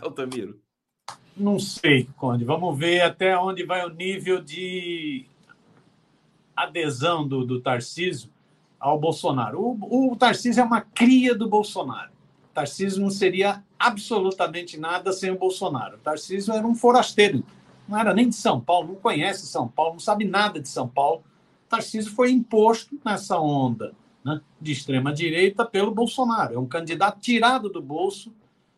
Altamiro? 0.00 0.60
Não 1.36 1.58
sei, 1.58 2.08
Conde. 2.16 2.44
Vamos 2.44 2.76
ver 2.76 3.00
até 3.00 3.38
onde 3.38 3.64
vai 3.64 3.84
o 3.86 3.90
nível 3.90 4.42
de 4.42 5.26
adesão 6.62 7.26
do, 7.26 7.44
do 7.44 7.60
Tarcísio 7.60 8.30
ao 8.78 8.98
Bolsonaro. 8.98 9.60
O, 9.60 10.12
o 10.12 10.16
Tarcísio 10.16 10.60
é 10.60 10.64
uma 10.64 10.80
cria 10.80 11.34
do 11.34 11.48
Bolsonaro. 11.48 12.10
O 12.50 12.54
Tarcísio 12.54 13.02
não 13.02 13.10
seria 13.10 13.62
absolutamente 13.78 14.78
nada 14.78 15.12
sem 15.12 15.30
o 15.30 15.38
Bolsonaro. 15.38 15.96
O 15.96 16.00
Tarcísio 16.00 16.52
era 16.52 16.66
um 16.66 16.74
forasteiro, 16.74 17.44
não 17.88 17.98
era 17.98 18.12
nem 18.12 18.28
de 18.28 18.34
São 18.34 18.60
Paulo, 18.60 18.88
não 18.88 18.94
conhece 18.96 19.46
São 19.46 19.68
Paulo, 19.68 19.94
não 19.94 20.00
sabe 20.00 20.24
nada 20.24 20.60
de 20.60 20.68
São 20.68 20.88
Paulo. 20.88 21.22
O 21.66 21.68
Tarcísio 21.68 22.12
foi 22.12 22.30
imposto 22.30 22.98
nessa 23.04 23.38
onda 23.38 23.94
né, 24.24 24.40
de 24.60 24.72
extrema-direita 24.72 25.64
pelo 25.64 25.90
Bolsonaro. 25.90 26.54
É 26.54 26.58
um 26.58 26.66
candidato 26.66 27.20
tirado 27.20 27.68
do 27.68 27.80
bolso 27.80 28.32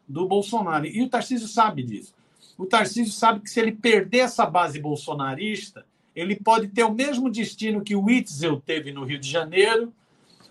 do 0.06 0.26
Bolsonaro. 0.26 0.86
E 0.86 1.02
o 1.02 1.08
Tarcísio 1.08 1.48
sabe 1.48 1.82
disso. 1.82 2.14
O 2.58 2.66
Tarcísio 2.66 3.12
sabe 3.12 3.40
que 3.40 3.48
se 3.48 3.60
ele 3.60 3.72
perder 3.72 4.18
essa 4.18 4.44
base 4.44 4.78
bolsonarista, 4.78 5.86
ele 6.14 6.36
pode 6.36 6.68
ter 6.68 6.84
o 6.84 6.92
mesmo 6.92 7.30
destino 7.30 7.82
que 7.82 7.94
o 7.94 8.04
Witzel 8.04 8.60
teve 8.60 8.92
no 8.92 9.04
Rio 9.04 9.18
de 9.18 9.30
Janeiro, 9.30 9.92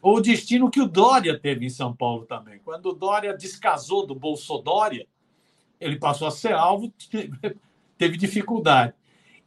ou 0.01 0.17
o 0.17 0.21
destino 0.21 0.71
que 0.71 0.81
o 0.81 0.87
Dória 0.87 1.37
teve 1.37 1.65
em 1.65 1.69
São 1.69 1.93
Paulo 1.95 2.25
também. 2.25 2.59
Quando 2.63 2.87
o 2.87 2.93
Dória 2.93 3.35
descasou 3.35 4.05
do 4.05 4.15
Bolsodória, 4.15 5.05
ele 5.79 5.97
passou 5.97 6.27
a 6.27 6.31
ser 6.31 6.53
alvo, 6.53 6.93
teve 7.97 8.17
dificuldade. 8.17 8.93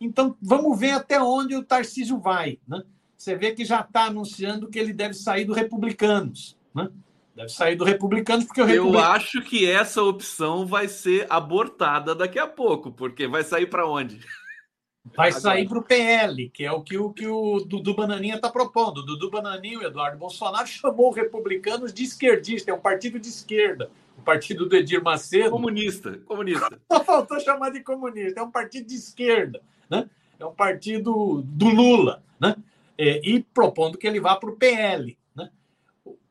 Então, 0.01 0.37
vamos 0.43 0.79
ver 0.79 0.91
até 0.91 1.23
onde 1.23 1.55
o 1.55 1.63
Tarcísio 1.63 2.19
vai. 2.19 2.59
Né? 2.67 2.83
Você 3.17 3.37
vê 3.37 3.53
que 3.53 3.65
já 3.65 3.81
está 3.81 4.07
anunciando 4.07 4.69
que 4.69 4.79
ele 4.79 4.93
deve 4.93 5.15
sair 5.15 5.45
do 5.45 5.53
Republicanos. 5.53 6.57
Né? 6.75 6.89
Deve 7.35 7.49
sair 7.49 7.77
do 7.77 7.85
Republicanos, 7.85 8.45
porque 8.45 8.63
o 8.63 8.69
Eu 8.69 8.99
acho 8.99 9.41
que 9.41 9.65
essa 9.65 10.03
opção 10.03 10.67
vai 10.67 10.89
ser 10.89 11.27
abortada 11.31 12.15
daqui 12.15 12.39
a 12.39 12.47
pouco, 12.47 12.91
porque 12.91 13.27
vai 13.27 13.43
sair 13.43 13.67
para 13.67 13.89
onde? 13.89 14.21
Vai 15.05 15.31
Agora. 15.31 15.43
sair 15.43 15.69
para 15.69 15.79
o 15.79 15.83
PL, 15.83 16.49
que 16.51 16.65
é 16.65 16.71
o 16.71 16.81
que 16.81 16.97
o, 16.97 17.13
que 17.13 17.27
o 17.27 17.59
Dudu 17.61 17.95
Bananinha 17.95 18.37
está 18.37 18.49
propondo. 18.49 18.99
O 18.99 19.03
Dudu 19.03 19.31
Bananinha, 19.31 19.81
o 19.81 19.83
Eduardo 19.83 20.17
Bolsonaro, 20.17 20.67
chamou 20.67 21.11
republicanos 21.11 21.93
de 21.93 22.05
esquerdista, 22.05 22.71
é 22.71 22.75
um 22.75 22.81
partido 22.81 23.19
de 23.19 23.29
esquerda. 23.29 23.91
O 24.17 24.23
partido 24.23 24.69
do 24.69 24.77
Edir 24.77 25.03
Macedo. 25.03 25.51
Comunista, 25.51 26.19
comunista. 26.25 26.79
Só 26.91 27.05
faltou 27.05 27.41
chamar 27.41 27.71
de 27.71 27.81
comunista, 27.81 28.41
é 28.41 28.43
um 28.43 28.51
partido 28.51 28.87
de 28.87 28.95
esquerda, 28.95 29.61
né? 29.91 30.09
É 30.39 30.47
um 30.47 30.55
partido 30.55 31.43
do 31.45 31.69
Lula, 31.69 32.23
né? 32.41 32.55
É, 32.97 33.21
e 33.29 33.43
propondo 33.43 33.99
que 33.99 34.07
ele 34.07 34.21
vá 34.21 34.37
para 34.37 34.51
o 34.51 34.57
PL, 34.57 35.19
né? 35.35 35.51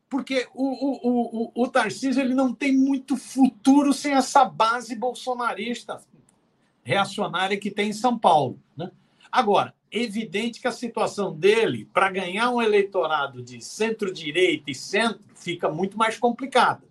Porque 0.08 0.48
o, 0.54 0.64
o, 0.64 1.52
o, 1.54 1.64
o 1.64 1.68
Tarcísio 1.68 2.22
ele 2.22 2.34
não 2.34 2.54
tem 2.54 2.74
muito 2.74 3.18
futuro 3.18 3.92
sem 3.92 4.14
essa 4.14 4.46
base 4.46 4.96
bolsonarista 4.96 6.00
reacionária 6.82 7.56
que 7.56 7.70
tem 7.70 7.90
em 7.90 7.94
São 7.94 8.18
Paulo. 8.18 8.58
Né? 8.76 8.90
Agora, 9.30 9.74
evidente 9.90 10.60
que 10.60 10.68
a 10.68 10.72
situação 10.72 11.34
dele, 11.34 11.88
para 11.92 12.10
ganhar 12.10 12.50
um 12.50 12.60
eleitorado 12.60 13.42
de 13.42 13.62
centro-direita 13.62 14.70
e 14.70 14.74
centro, 14.74 15.22
fica 15.34 15.68
muito 15.68 15.96
mais 15.96 16.18
complicada. 16.18 16.82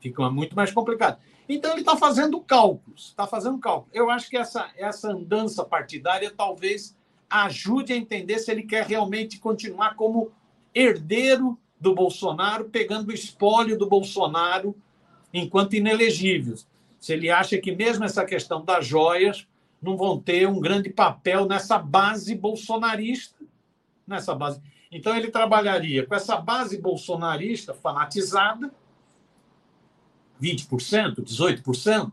Fica 0.00 0.30
muito 0.30 0.54
mais 0.54 0.72
complicado. 0.72 1.18
Então, 1.48 1.72
ele 1.72 1.80
está 1.80 1.96
fazendo 1.96 2.40
cálculos. 2.40 3.08
Está 3.08 3.26
fazendo 3.26 3.58
cálculos. 3.58 3.90
Eu 3.92 4.10
acho 4.10 4.30
que 4.30 4.36
essa, 4.36 4.70
essa 4.76 5.10
andança 5.10 5.64
partidária 5.64 6.32
talvez 6.34 6.96
ajude 7.28 7.92
a 7.92 7.96
entender 7.96 8.38
se 8.38 8.50
ele 8.50 8.62
quer 8.62 8.86
realmente 8.86 9.38
continuar 9.38 9.94
como 9.94 10.30
herdeiro 10.74 11.58
do 11.80 11.94
Bolsonaro, 11.94 12.66
pegando 12.66 13.08
o 13.08 13.12
espólio 13.14 13.78
do 13.78 13.88
Bolsonaro 13.88 14.76
enquanto 15.32 15.74
inelegíveis 15.74 16.66
se 17.00 17.14
ele 17.14 17.30
acha 17.30 17.56
que 17.56 17.74
mesmo 17.74 18.04
essa 18.04 18.24
questão 18.24 18.62
das 18.62 18.86
joias 18.86 19.46
não 19.80 19.96
vão 19.96 20.20
ter 20.20 20.46
um 20.46 20.60
grande 20.60 20.90
papel 20.90 21.46
nessa 21.46 21.78
base 21.78 22.34
bolsonarista, 22.34 23.42
nessa 24.06 24.34
base. 24.34 24.60
Então 24.92 25.16
ele 25.16 25.30
trabalharia 25.30 26.06
com 26.06 26.14
essa 26.14 26.36
base 26.36 26.78
bolsonarista 26.78 27.72
fanatizada, 27.72 28.70
20%, 30.42 31.22
18%, 31.22 32.12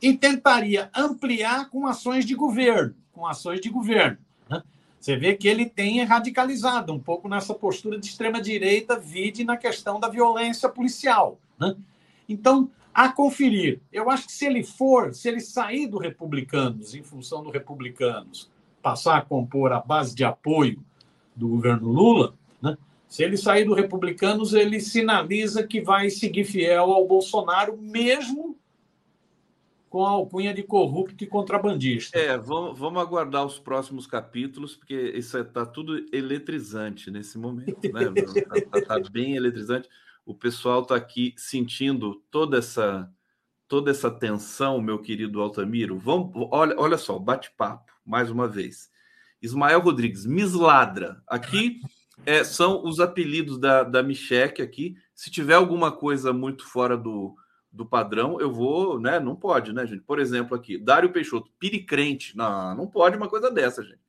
e 0.00 0.14
tentaria 0.14 0.90
ampliar 0.94 1.68
com 1.68 1.86
ações 1.86 2.24
de 2.24 2.34
governo, 2.34 2.94
com 3.12 3.26
ações 3.26 3.60
de 3.60 3.68
governo. 3.68 4.18
Né? 4.48 4.62
Você 4.98 5.16
vê 5.16 5.34
que 5.34 5.48
ele 5.48 5.66
tem 5.66 6.02
radicalizado 6.04 6.92
um 6.92 6.98
pouco 6.98 7.28
nessa 7.28 7.52
postura 7.52 7.98
de 7.98 8.06
extrema 8.06 8.40
direita, 8.40 8.98
vide 8.98 9.44
na 9.44 9.56
questão 9.56 10.00
da 10.00 10.08
violência 10.08 10.68
policial. 10.68 11.38
Né? 11.58 11.74
Então, 12.28 12.70
a 12.94 13.10
conferir. 13.10 13.80
Eu 13.92 14.08
acho 14.08 14.26
que 14.26 14.32
se 14.32 14.46
ele 14.46 14.62
for, 14.62 15.12
se 15.12 15.28
ele 15.28 15.40
sair 15.40 15.88
do 15.88 15.98
Republicanos, 15.98 16.94
em 16.94 17.02
função 17.02 17.42
do 17.42 17.50
Republicanos, 17.50 18.48
passar 18.80 19.18
a 19.18 19.22
compor 19.22 19.72
a 19.72 19.80
base 19.80 20.14
de 20.14 20.22
apoio 20.24 20.82
do 21.34 21.48
governo 21.48 21.88
Lula, 21.88 22.34
né? 22.62 22.78
se 23.08 23.24
ele 23.24 23.36
sair 23.36 23.64
do 23.64 23.74
Republicanos, 23.74 24.54
ele 24.54 24.78
sinaliza 24.78 25.66
que 25.66 25.80
vai 25.80 26.08
seguir 26.08 26.44
fiel 26.44 26.92
ao 26.92 27.06
Bolsonaro, 27.06 27.76
mesmo 27.76 28.56
com 29.90 30.04
a 30.04 30.10
alcunha 30.10 30.52
de 30.52 30.62
corrupto 30.62 31.22
e 31.22 31.26
contrabandista. 31.26 32.18
É, 32.18 32.36
vamos, 32.36 32.78
vamos 32.78 33.00
aguardar 33.00 33.44
os 33.44 33.58
próximos 33.58 34.06
capítulos, 34.06 34.76
porque 34.76 34.94
isso 34.94 35.38
está 35.38 35.62
é, 35.62 35.66
tudo 35.66 36.04
eletrizante 36.12 37.10
nesse 37.10 37.38
momento. 37.38 37.92
Né? 37.92 38.12
Está 38.16 38.80
tá, 38.86 39.00
tá 39.00 39.10
bem 39.10 39.36
eletrizante 39.36 39.88
o 40.24 40.34
pessoal 40.34 40.82
está 40.82 40.96
aqui 40.96 41.34
sentindo 41.36 42.22
toda 42.30 42.58
essa 42.58 43.10
toda 43.66 43.90
essa 43.90 44.10
tensão, 44.10 44.80
meu 44.80 45.00
querido 45.00 45.40
Altamiro. 45.40 45.98
Vamos, 45.98 46.30
olha, 46.52 46.78
olha 46.78 46.98
só, 46.98 47.18
bate-papo, 47.18 47.92
mais 48.04 48.30
uma 48.30 48.46
vez. 48.46 48.90
Ismael 49.40 49.80
Rodrigues, 49.80 50.24
Misladra. 50.26 51.22
Aqui 51.26 51.80
é, 52.24 52.44
são 52.44 52.84
os 52.84 53.00
apelidos 53.00 53.58
da, 53.58 53.82
da 53.82 54.02
Micheque 54.02 54.62
aqui. 54.62 54.96
Se 55.14 55.30
tiver 55.30 55.54
alguma 55.54 55.90
coisa 55.90 56.32
muito 56.32 56.64
fora 56.66 56.96
do, 56.96 57.34
do 57.72 57.84
padrão, 57.84 58.40
eu 58.40 58.52
vou, 58.52 59.00
né? 59.00 59.18
Não 59.18 59.34
pode, 59.34 59.72
né, 59.72 59.86
gente? 59.86 60.02
Por 60.02 60.18
exemplo, 60.18 60.54
aqui, 60.54 60.78
Dário 60.78 61.12
Peixoto, 61.12 61.50
piricrente. 61.58 62.36
Não, 62.36 62.76
não 62.76 62.86
pode 62.86 63.16
uma 63.16 63.28
coisa 63.28 63.50
dessa, 63.50 63.82
gente. 63.82 64.00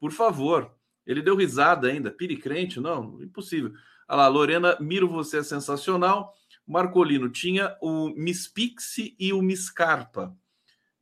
Por 0.00 0.10
favor. 0.10 0.74
Ele 1.06 1.22
deu 1.22 1.36
risada 1.36 1.86
ainda. 1.86 2.10
Piricrente? 2.10 2.80
Não, 2.80 3.22
impossível. 3.22 3.72
Olha 4.08 4.18
lá, 4.18 4.28
Lorena, 4.28 4.76
miro 4.80 5.08
você 5.08 5.38
é 5.38 5.42
sensacional. 5.42 6.32
Marcolino 6.66 7.28
tinha 7.28 7.76
o 7.80 8.08
Miss 8.10 8.48
Pixie 8.48 9.16
e 9.18 9.32
o 9.32 9.40
Miss 9.40 9.70
Carpa. 9.70 10.36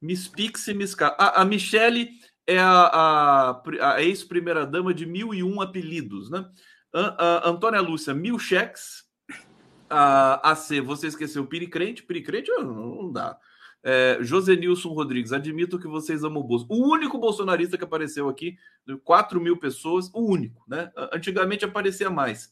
Miss 0.01 0.29
Pixie 0.29 0.75
Miss 0.75 0.95
Carpa. 0.95 1.23
A, 1.23 1.43
a 1.43 1.45
Michele 1.45 2.11
é 2.47 2.59
a, 2.59 2.71
a, 2.71 3.95
a 3.95 4.03
ex-primeira-dama 4.03 4.93
de 4.93 5.07
mil 5.07 5.33
e 5.33 5.43
um 5.43 5.61
apelidos, 5.61 6.31
né? 6.31 6.47
A, 6.93 7.47
a 7.47 7.51
Antônia 7.51 7.81
Lúcia, 7.81 8.15
mil 8.15 8.39
cheques. 8.39 9.05
A 9.89 10.51
AC, 10.51 10.81
você 10.81 11.07
esqueceu 11.09 11.47
Piricrente? 11.47 12.03
Piricrente 12.03 12.51
não 12.51 13.13
dá. 13.13 13.39
É, 13.83 14.19
José 14.23 14.57
Nilson 14.57 14.89
Rodrigues, 14.89 15.33
admito 15.33 15.79
que 15.79 15.87
vocês 15.87 16.25
amam 16.25 16.43
o 16.43 16.47
Bolso. 16.47 16.67
O 16.71 16.91
único 16.91 17.19
bolsonarista 17.19 17.77
que 17.77 17.85
apareceu 17.85 18.31
aqui, 18.31 18.57
4 19.05 19.39
mil 19.39 19.59
pessoas, 19.59 20.11
o 20.15 20.27
único, 20.27 20.65
né? 20.67 20.91
Antigamente 21.13 21.67
aparecia 21.67 22.09
mais. 22.09 22.51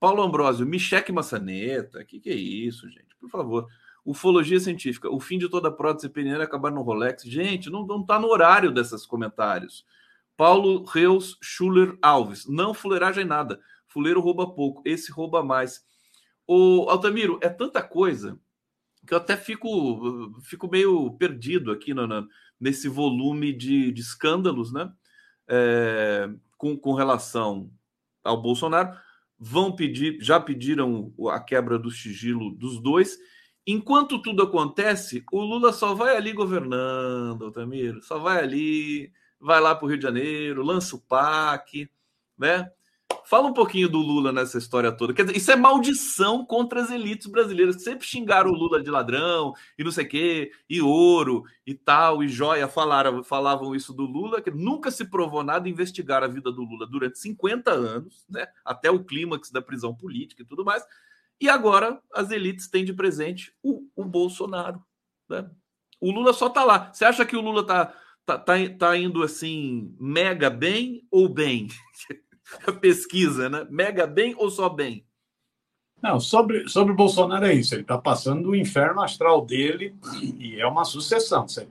Paulo 0.00 0.22
Ambrosio, 0.22 0.66
Micheque 0.66 1.12
Maçaneta. 1.12 2.00
O 2.00 2.06
que, 2.06 2.18
que 2.18 2.30
é 2.30 2.34
isso, 2.34 2.88
gente? 2.88 3.14
Por 3.20 3.28
favor. 3.28 3.68
Ufologia 4.02 4.58
científica. 4.58 5.10
O 5.10 5.20
fim 5.20 5.36
de 5.36 5.46
toda 5.46 5.70
prótese 5.70 6.08
peniana 6.08 6.42
é 6.42 6.46
acabar 6.46 6.72
no 6.72 6.80
Rolex. 6.80 7.22
Gente, 7.24 7.68
não, 7.68 7.86
não 7.86 8.02
tá 8.02 8.18
no 8.18 8.28
horário 8.28 8.72
desses 8.72 9.04
comentários. 9.04 9.84
Paulo 10.38 10.84
Reus 10.84 11.36
Schuller 11.42 11.98
Alves. 12.00 12.46
Não 12.46 12.72
fuleiragem 12.72 13.26
nada. 13.26 13.60
Fuleiro 13.86 14.22
rouba 14.22 14.54
pouco. 14.54 14.80
Esse 14.86 15.12
rouba 15.12 15.44
mais. 15.44 15.84
O 16.46 16.86
Altamiro, 16.88 17.38
é 17.42 17.50
tanta 17.50 17.82
coisa 17.82 18.40
que 19.06 19.12
eu 19.12 19.18
até 19.18 19.36
fico, 19.36 20.40
fico 20.42 20.68
meio 20.68 21.12
perdido 21.12 21.70
aqui 21.70 21.92
no, 21.92 22.06
no 22.06 22.26
nesse 22.58 22.88
volume 22.88 23.52
de, 23.52 23.92
de 23.92 24.00
escândalos, 24.00 24.72
né? 24.72 24.90
É, 25.46 26.28
com, 26.56 26.76
com 26.76 26.94
relação 26.94 27.70
ao 28.22 28.40
Bolsonaro 28.40 28.96
vão 29.40 29.72
pedir, 29.72 30.18
já 30.20 30.38
pediram 30.38 31.14
a 31.30 31.40
quebra 31.40 31.78
do 31.78 31.90
sigilo 31.90 32.50
dos 32.50 32.78
dois. 32.80 33.16
Enquanto 33.66 34.20
tudo 34.20 34.42
acontece, 34.42 35.24
o 35.32 35.40
Lula 35.40 35.72
só 35.72 35.94
vai 35.94 36.14
ali 36.16 36.32
governando, 36.32 37.46
Altamiro, 37.46 38.02
só 38.02 38.18
vai 38.18 38.42
ali, 38.42 39.10
vai 39.40 39.60
lá 39.60 39.74
para 39.74 39.86
o 39.86 39.88
Rio 39.88 39.96
de 39.96 40.02
Janeiro, 40.02 40.62
lança 40.62 40.94
o 40.94 41.00
PAC, 41.00 41.90
né? 42.36 42.70
Fala 43.24 43.48
um 43.48 43.52
pouquinho 43.52 43.88
do 43.88 43.98
Lula 43.98 44.32
nessa 44.32 44.58
história 44.58 44.90
toda. 44.90 45.14
Quer 45.14 45.24
dizer, 45.24 45.36
isso 45.36 45.50
é 45.50 45.56
maldição 45.56 46.44
contra 46.44 46.80
as 46.80 46.90
elites 46.90 47.26
brasileiras, 47.26 47.76
que 47.76 47.82
sempre 47.82 48.06
xingaram 48.06 48.50
o 48.50 48.54
Lula 48.54 48.82
de 48.82 48.90
ladrão 48.90 49.52
e 49.78 49.84
não 49.84 49.90
sei 49.90 50.04
o 50.04 50.08
quê, 50.08 50.52
e 50.68 50.80
ouro 50.80 51.44
e 51.66 51.74
tal, 51.74 52.22
e 52.22 52.28
joia. 52.28 52.68
Falaram, 52.68 53.22
falavam 53.22 53.74
isso 53.74 53.92
do 53.92 54.04
Lula, 54.04 54.40
que 54.40 54.50
nunca 54.50 54.90
se 54.90 55.04
provou 55.04 55.42
nada 55.42 55.68
investigar 55.68 56.22
a 56.22 56.28
vida 56.28 56.50
do 56.50 56.62
Lula 56.62 56.86
durante 56.86 57.18
50 57.18 57.70
anos, 57.70 58.24
né? 58.28 58.46
até 58.64 58.90
o 58.90 59.04
clímax 59.04 59.50
da 59.50 59.62
prisão 59.62 59.94
política 59.94 60.42
e 60.42 60.46
tudo 60.46 60.64
mais. 60.64 60.84
E 61.40 61.48
agora 61.48 62.00
as 62.14 62.30
elites 62.30 62.68
têm 62.68 62.84
de 62.84 62.92
presente 62.92 63.52
o, 63.62 63.88
o 63.96 64.04
Bolsonaro. 64.04 64.82
Né? 65.28 65.48
O 66.00 66.10
Lula 66.10 66.32
só 66.32 66.48
está 66.48 66.64
lá. 66.64 66.92
Você 66.92 67.04
acha 67.04 67.24
que 67.24 67.36
o 67.36 67.40
Lula 67.40 67.62
está 67.62 67.86
tá, 68.26 68.38
tá, 68.38 68.54
tá 68.78 68.96
indo 68.96 69.22
assim, 69.22 69.94
mega 69.98 70.50
bem 70.50 71.06
ou 71.10 71.28
bem? 71.28 71.68
pesquisa, 72.80 73.48
né? 73.48 73.66
Mega 73.70 74.06
bem 74.06 74.34
ou 74.36 74.50
só 74.50 74.68
bem? 74.68 75.04
Não, 76.02 76.18
sobre, 76.18 76.66
sobre 76.68 76.92
o 76.92 76.96
Bolsonaro 76.96 77.44
é 77.44 77.54
isso. 77.54 77.74
Ele 77.74 77.82
está 77.82 77.98
passando 77.98 78.50
o 78.50 78.56
inferno 78.56 79.02
astral 79.02 79.44
dele 79.44 79.94
e 80.38 80.58
é 80.58 80.66
uma 80.66 80.84
sucessão. 80.84 81.46
Você, 81.46 81.68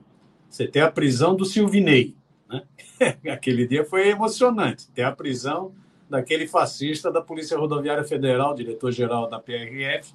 você 0.48 0.68
tem 0.68 0.82
a 0.82 0.90
prisão 0.90 1.34
do 1.34 1.44
Silvinei. 1.44 2.14
Né? 2.48 2.62
Aquele 3.32 3.66
dia 3.66 3.84
foi 3.84 4.08
emocionante. 4.08 4.88
Tem 4.92 5.04
a 5.04 5.12
prisão 5.12 5.72
daquele 6.08 6.46
fascista 6.46 7.10
da 7.10 7.20
Polícia 7.20 7.58
Rodoviária 7.58 8.04
Federal, 8.04 8.54
diretor-geral 8.54 9.28
da 9.28 9.38
PRF, 9.38 10.12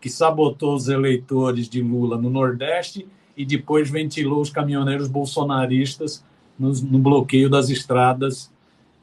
que 0.00 0.08
sabotou 0.08 0.74
os 0.74 0.88
eleitores 0.88 1.68
de 1.68 1.82
Lula 1.82 2.16
no 2.16 2.30
Nordeste 2.30 3.06
e 3.36 3.44
depois 3.44 3.90
ventilou 3.90 4.40
os 4.40 4.50
caminhoneiros 4.50 5.08
bolsonaristas 5.08 6.24
no, 6.58 6.72
no 6.72 6.98
bloqueio 6.98 7.48
das 7.48 7.70
estradas 7.70 8.50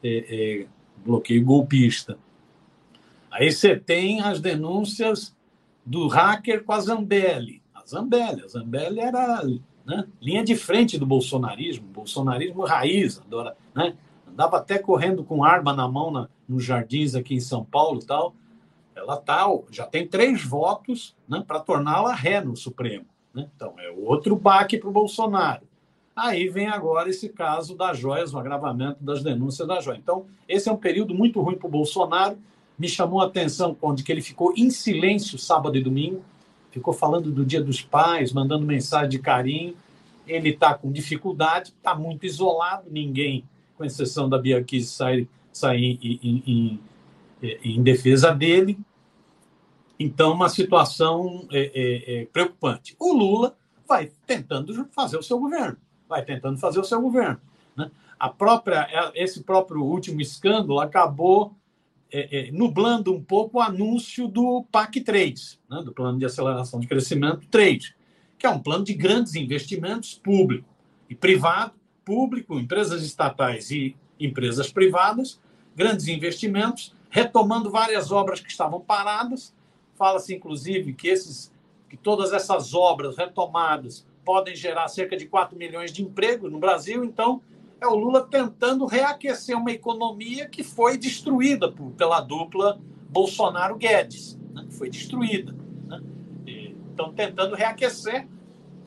é, 0.02 0.08
é, 0.28 0.66
bloqueio 1.06 1.44
golpista. 1.44 2.18
Aí 3.30 3.50
você 3.50 3.76
tem 3.76 4.20
as 4.20 4.40
denúncias 4.40 5.34
do 5.84 6.08
hacker 6.08 6.64
com 6.64 6.72
a 6.72 6.80
Zambelli. 6.80 7.62
A 7.74 7.82
Zambelli, 7.86 8.42
a 8.42 8.48
Zambelli 8.48 9.00
era 9.00 9.42
né, 9.84 10.06
linha 10.20 10.42
de 10.42 10.56
frente 10.56 10.98
do 10.98 11.06
bolsonarismo, 11.06 11.86
bolsonarismo 11.86 12.64
raiz, 12.64 13.20
adora, 13.20 13.56
né? 13.74 13.96
Andava 14.26 14.58
até 14.58 14.78
correndo 14.78 15.24
com 15.24 15.44
arma 15.44 15.72
na 15.72 15.88
mão 15.88 16.10
na, 16.10 16.28
nos 16.46 16.62
jardins 16.64 17.14
aqui 17.14 17.34
em 17.34 17.40
São 17.40 17.64
Paulo 17.64 18.00
tal. 18.00 18.34
Ela 18.94 19.16
tá, 19.16 19.46
já 19.70 19.86
tem 19.86 20.06
três 20.06 20.44
votos 20.44 21.16
né, 21.28 21.42
para 21.46 21.60
torná-la 21.60 22.14
ré 22.14 22.40
no 22.42 22.56
Supremo. 22.56 23.06
Né? 23.32 23.48
Então, 23.54 23.74
é 23.78 23.90
outro 23.90 24.34
baque 24.36 24.78
para 24.78 24.88
o 24.88 24.92
Bolsonaro. 24.92 25.66
Aí 26.16 26.48
vem 26.48 26.66
agora 26.66 27.10
esse 27.10 27.28
caso 27.28 27.76
das 27.76 27.98
joias, 27.98 28.32
o 28.32 28.38
agravamento 28.38 29.04
das 29.04 29.22
denúncias 29.22 29.68
da 29.68 29.82
joia. 29.82 29.98
Então, 29.98 30.24
esse 30.48 30.66
é 30.66 30.72
um 30.72 30.76
período 30.76 31.14
muito 31.14 31.42
ruim 31.42 31.56
para 31.56 31.66
o 31.66 31.70
Bolsonaro. 31.70 32.38
Me 32.78 32.88
chamou 32.88 33.20
a 33.20 33.26
atenção 33.26 33.74
quando 33.74 34.02
que 34.02 34.10
ele 34.10 34.22
ficou 34.22 34.54
em 34.56 34.70
silêncio 34.70 35.38
sábado 35.38 35.76
e 35.76 35.82
domingo, 35.82 36.24
ficou 36.70 36.94
falando 36.94 37.30
do 37.30 37.44
Dia 37.44 37.62
dos 37.62 37.82
Pais, 37.82 38.32
mandando 38.32 38.64
mensagem 38.64 39.10
de 39.10 39.18
carinho. 39.18 39.76
Ele 40.26 40.48
está 40.48 40.72
com 40.72 40.90
dificuldade, 40.90 41.74
está 41.76 41.94
muito 41.94 42.24
isolado, 42.24 42.88
ninguém, 42.90 43.44
com 43.76 43.84
exceção 43.84 44.26
da 44.26 44.38
Bia 44.38 44.64
sai, 44.82 45.28
sai 45.52 45.76
em, 45.76 45.98
em, 46.02 46.42
em, 46.46 46.80
em, 47.62 47.82
defesa 47.82 48.32
dele. 48.32 48.78
Então, 50.00 50.32
uma 50.32 50.48
situação 50.48 51.46
é, 51.52 51.60
é, 51.74 52.22
é 52.22 52.24
preocupante. 52.24 52.96
O 52.98 53.12
Lula 53.12 53.54
vai 53.86 54.10
tentando 54.26 54.88
fazer 54.92 55.18
o 55.18 55.22
seu 55.22 55.38
governo 55.38 55.76
vai 56.08 56.24
tentando 56.24 56.58
fazer 56.58 56.80
o 56.80 56.84
seu 56.84 57.00
governo. 57.00 57.40
Né? 57.76 57.90
A 58.18 58.28
própria, 58.28 58.88
é, 58.90 59.22
esse 59.22 59.42
próprio 59.42 59.82
último 59.82 60.20
escândalo 60.20 60.80
acabou 60.80 61.54
é, 62.10 62.48
é, 62.48 62.52
nublando 62.52 63.12
um 63.12 63.22
pouco 63.22 63.58
o 63.58 63.60
anúncio 63.60 64.28
do 64.28 64.64
PAC 64.70 65.00
3, 65.00 65.58
né? 65.68 65.82
do 65.84 65.92
Plano 65.92 66.18
de 66.18 66.24
Aceleração 66.24 66.80
de 66.80 66.86
Crescimento 66.86 67.46
3, 67.50 67.94
que 68.38 68.46
é 68.46 68.50
um 68.50 68.58
plano 68.60 68.84
de 68.84 68.94
grandes 68.94 69.34
investimentos 69.34 70.14
público 70.14 70.68
e 71.08 71.14
privado, 71.14 71.72
público, 72.04 72.58
empresas 72.58 73.02
estatais 73.02 73.70
e 73.70 73.96
empresas 74.18 74.70
privadas, 74.70 75.40
grandes 75.74 76.08
investimentos, 76.08 76.94
retomando 77.10 77.70
várias 77.70 78.10
obras 78.12 78.40
que 78.40 78.50
estavam 78.50 78.80
paradas. 78.80 79.54
Fala-se, 79.94 80.34
inclusive, 80.34 80.92
que, 80.92 81.08
esses, 81.08 81.52
que 81.88 81.96
todas 81.96 82.32
essas 82.32 82.74
obras 82.74 83.16
retomadas 83.16 84.06
podem 84.26 84.56
gerar 84.56 84.88
cerca 84.88 85.16
de 85.16 85.24
4 85.24 85.56
milhões 85.56 85.92
de 85.92 86.02
empregos 86.02 86.50
no 86.50 86.58
Brasil. 86.58 87.04
Então, 87.04 87.40
é 87.80 87.86
o 87.86 87.94
Lula 87.94 88.26
tentando 88.26 88.84
reaquecer 88.84 89.56
uma 89.56 89.70
economia 89.70 90.48
que 90.48 90.64
foi 90.64 90.98
destruída 90.98 91.70
por, 91.70 91.92
pela 91.92 92.20
dupla 92.20 92.80
Bolsonaro-Guedes, 93.08 94.36
né? 94.52 94.66
foi 94.70 94.90
destruída. 94.90 95.54
Né? 95.86 96.02
Então, 96.92 97.12
tentando 97.12 97.54
reaquecer. 97.54 98.26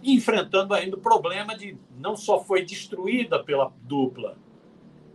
enfrentando 0.03 0.73
ainda 0.73 0.97
o 0.97 0.99
problema 0.99 1.57
de 1.57 1.77
não 1.97 2.17
só 2.17 2.43
foi 2.43 2.65
destruída 2.65 3.41
pela 3.41 3.71
dupla 3.83 4.37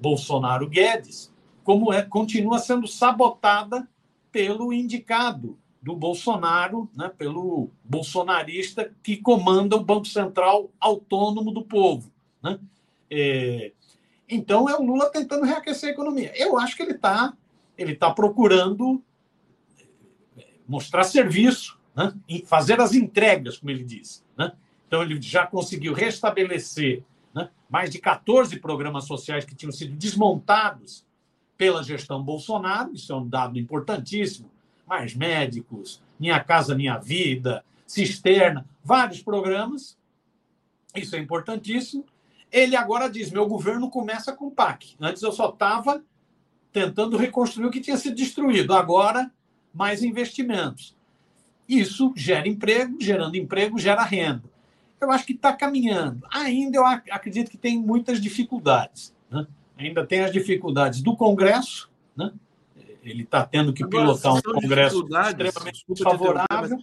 Bolsonaro-Guedes, 0.01 1.33
como 1.63 1.93
é, 1.93 2.03
continua 2.03 2.59
sendo 2.59 2.87
sabotada 2.87 3.87
pelo 4.33 4.73
indicado 4.73 5.59
do 5.85 5.95
Bolsonaro, 5.95 6.89
né, 6.97 7.13
pelo 7.19 7.69
bolsonarista 7.85 8.91
que 9.03 9.19
comanda 9.19 9.77
o 9.77 9.85
Banco 9.85 10.07
Central 10.07 10.71
Autônomo 10.81 11.53
do 11.53 11.63
Povo. 11.63 12.11
Né? 12.43 12.59
É, 13.11 13.73
então 14.27 14.67
é 14.67 14.75
o 14.75 14.83
Lula 14.83 15.11
tentando 15.11 15.45
reaquecer 15.45 15.91
a 15.91 15.93
economia. 15.93 16.33
Eu 16.35 16.59
acho 16.59 16.75
que 16.75 16.83
ele 16.83 16.93
está 16.93 17.35
ele 17.77 17.95
tá 17.95 18.11
procurando 18.11 19.03
mostrar 20.67 21.05
serviço, 21.05 21.79
né? 21.95 22.15
fazer 22.47 22.81
as 22.81 22.95
entregas, 22.95 23.59
como 23.59 23.71
ele 23.71 23.85
diz. 23.85 24.25
Né? 24.39 24.53
Então, 24.87 25.03
ele 25.03 25.21
já 25.21 25.47
conseguiu 25.47 25.93
restabelecer 25.93 27.03
né? 27.35 27.51
mais 27.69 27.91
de 27.91 27.99
14 27.99 28.59
programas 28.59 29.05
sociais 29.05 29.45
que 29.45 29.55
tinham 29.55 29.73
sido 29.73 29.95
desmontados 29.95 31.05
pela 31.59 31.83
gestão 31.83 32.23
Bolsonaro, 32.23 32.95
isso 32.95 33.13
é 33.13 33.17
um 33.17 33.29
dado 33.29 33.59
importantíssimo. 33.59 34.51
Mais 34.87 35.15
médicos, 35.15 36.03
Minha 36.19 36.39
Casa 36.41 36.75
Minha 36.75 36.99
Vida, 36.99 37.65
Cisterna, 37.87 38.67
vários 38.83 39.23
programas, 39.23 39.97
isso 40.95 41.17
é 41.17 41.19
importantíssimo. 41.19 42.05
Ele 42.51 42.77
agora 42.77 43.09
diz: 43.09 43.31
meu 43.31 43.47
governo 43.47 43.91
começa 43.91 44.33
com 44.33 44.51
PAC. 44.51 44.95
Antes 45.01 45.23
eu 45.23 45.33
só 45.33 45.49
estava 45.49 46.03
tentando 46.73 47.17
reconstruir 47.17 47.67
o 47.67 47.71
que 47.71 47.81
tinha 47.81 47.97
sido 47.97 48.17
destruído. 48.17 48.75
Agora 48.75 49.31
mais 49.73 50.05
investimentos. 50.05 50.95
Isso 51.69 52.13
gera 52.15 52.47
emprego, 52.47 52.97
gerando 53.01 53.37
emprego, 53.37 53.79
gera 53.79 54.05
renda. 54.05 54.45
Eu 55.01 55.11
acho 55.11 55.27
que 55.27 55.33
está 55.33 55.53
caminhando. 55.53 56.25
Ainda 56.31 56.79
eu 56.79 56.87
acredito 56.87 57.51
que 57.51 57.59
tem 57.59 57.79
muitas 57.79 58.21
dificuldades. 58.21 59.15
Né? 59.31 59.47
Ainda 59.77 60.07
tem 60.07 60.21
as 60.21 60.33
dificuldades 60.33 61.03
do 61.03 61.17
Congresso, 61.17 61.91
né? 62.17 62.33
Ele 63.05 63.23
está 63.23 63.45
tendo 63.45 63.73
que 63.73 63.87
pilotar 63.87 64.37
Agora, 64.37 64.59
um 64.59 64.61
Congresso 64.61 65.07
extremamente 65.07 65.85
favorável. 66.03 66.79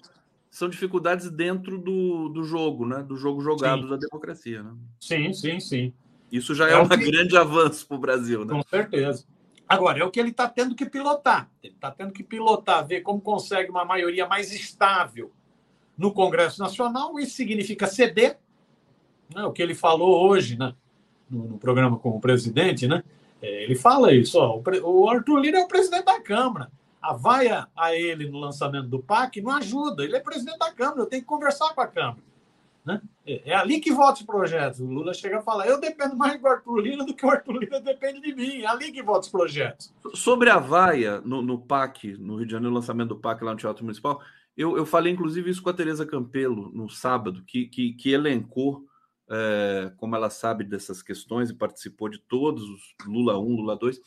São 0.49 0.69
dificuldades 0.69 1.31
dentro 1.31 1.77
do, 1.77 2.29
do 2.29 2.43
jogo, 2.43 2.85
né? 2.85 3.01
do 3.01 3.15
jogo 3.15 3.41
jogado 3.41 3.83
sim. 3.83 3.89
da 3.89 3.95
democracia. 3.95 4.61
Né? 4.61 4.71
Sim, 4.99 5.33
sim, 5.33 5.59
sim. 5.59 5.93
Isso 6.31 6.53
já 6.53 6.69
é, 6.69 6.73
é 6.73 6.77
um 6.77 6.87
que... 6.87 6.97
grande 6.97 7.37
avanço 7.37 7.87
para 7.87 7.97
o 7.97 7.99
Brasil. 7.99 8.45
Né? 8.45 8.53
Com 8.53 8.63
certeza. 8.63 9.25
Agora, 9.67 9.99
é 9.99 10.03
o 10.03 10.11
que 10.11 10.19
ele 10.19 10.31
está 10.31 10.49
tendo 10.49 10.75
que 10.75 10.85
pilotar. 10.85 11.49
Ele 11.63 11.73
está 11.73 11.89
tendo 11.89 12.11
que 12.11 12.23
pilotar, 12.23 12.85
ver 12.85 13.01
como 13.01 13.21
consegue 13.21 13.69
uma 13.69 13.85
maioria 13.85 14.27
mais 14.27 14.51
estável 14.51 15.31
no 15.97 16.11
Congresso 16.11 16.59
Nacional. 16.59 17.17
Isso 17.17 17.35
significa 17.35 17.87
ceder. 17.87 18.37
Né? 19.33 19.43
O 19.45 19.53
que 19.53 19.61
ele 19.61 19.73
falou 19.73 20.29
hoje 20.29 20.57
né? 20.57 20.75
no, 21.29 21.45
no 21.45 21.57
programa 21.57 21.97
com 21.97 22.09
o 22.09 22.19
presidente, 22.19 22.87
né? 22.87 23.01
É, 23.41 23.63
ele 23.63 23.75
fala 23.75 24.13
isso. 24.13 24.37
Ó, 24.37 24.61
o, 24.83 25.09
Arthur 25.09 25.39
Lira 25.39 25.59
é 25.59 25.63
o 25.63 25.67
presidente 25.67 26.05
da 26.05 26.19
Câmara. 26.21 26.71
A 27.01 27.13
vaia 27.13 27.67
a 27.75 27.95
ele 27.95 28.29
no 28.29 28.39
lançamento 28.39 28.87
do 28.87 28.99
PAC 28.99 29.41
não 29.41 29.51
ajuda. 29.51 30.03
Ele 30.03 30.15
é 30.15 30.19
presidente 30.19 30.59
da 30.59 30.71
Câmara, 30.71 31.01
eu 31.01 31.07
tenho 31.07 31.23
que 31.23 31.27
conversar 31.27 31.73
com 31.73 31.81
a 31.81 31.87
Câmara. 31.87 32.21
Né? 32.85 33.01
É, 33.25 33.51
é 33.51 33.55
ali 33.55 33.79
que 33.79 33.91
vota 33.91 34.19
os 34.19 34.25
projetos. 34.25 34.79
O 34.79 34.85
Lula 34.85 35.13
chega 35.13 35.39
a 35.39 35.41
falar: 35.41 35.67
eu 35.67 35.79
dependo 35.79 36.15
mais 36.15 36.39
do 36.39 36.47
Arthur 36.47 36.79
Lira 36.79 37.05
do 37.05 37.13
que 37.13 37.25
o 37.25 37.29
Arthur 37.29 37.57
Lira 37.57 37.79
depende 37.79 38.21
de 38.21 38.35
mim. 38.35 38.61
É 38.61 38.67
ali 38.67 38.91
que 38.91 39.01
vota 39.01 39.21
os 39.21 39.29
projetos. 39.29 39.93
Sobre 40.13 40.49
a 40.49 40.57
vaia 40.57 41.21
no, 41.21 41.41
no 41.41 41.59
PAC, 41.59 42.15
no 42.17 42.37
Rio 42.37 42.45
de 42.45 42.51
Janeiro, 42.51 42.71
o 42.71 42.75
lançamento 42.75 43.09
do 43.09 43.19
PAC 43.19 43.43
lá 43.43 43.51
no 43.51 43.57
Teatro 43.57 43.83
Municipal, 43.83 44.21
eu, 44.55 44.77
eu 44.77 44.85
falei 44.85 45.13
inclusive 45.13 45.49
isso 45.49 45.61
com 45.61 45.69
a 45.69 45.73
Tereza 45.73 46.05
Campelo 46.05 46.71
no 46.73 46.89
sábado, 46.89 47.43
que, 47.45 47.65
que, 47.65 47.93
que 47.93 48.11
elencou, 48.11 48.85
é, 49.31 49.93
como 49.95 50.15
ela 50.15 50.29
sabe 50.29 50.65
dessas 50.65 51.01
questões 51.01 51.49
e 51.49 51.55
participou 51.55 52.09
de 52.09 52.19
todos 52.19 52.63
os 52.63 52.95
Lula 53.05 53.39
1, 53.39 53.55
Lula 53.55 53.77
2. 53.77 53.99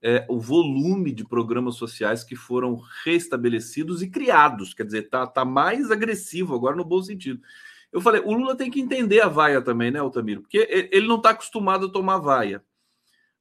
É, 0.00 0.24
o 0.28 0.38
volume 0.38 1.12
de 1.12 1.24
programas 1.24 1.74
sociais 1.74 2.22
que 2.22 2.36
foram 2.36 2.80
restabelecidos 3.04 4.00
e 4.00 4.08
criados, 4.08 4.72
quer 4.72 4.84
dizer, 4.84 5.04
está 5.04 5.26
tá 5.26 5.44
mais 5.44 5.90
agressivo 5.90 6.54
agora 6.54 6.76
no 6.76 6.84
bom 6.84 7.02
sentido. 7.02 7.42
Eu 7.90 8.00
falei, 8.00 8.20
o 8.20 8.32
Lula 8.32 8.56
tem 8.56 8.70
que 8.70 8.80
entender 8.80 9.20
a 9.20 9.28
vaia 9.28 9.60
também, 9.60 9.90
né, 9.90 9.98
Altamiro? 9.98 10.42
Porque 10.42 10.88
ele 10.92 11.08
não 11.08 11.16
está 11.16 11.30
acostumado 11.30 11.86
a 11.86 11.92
tomar 11.92 12.18
vaia. 12.18 12.62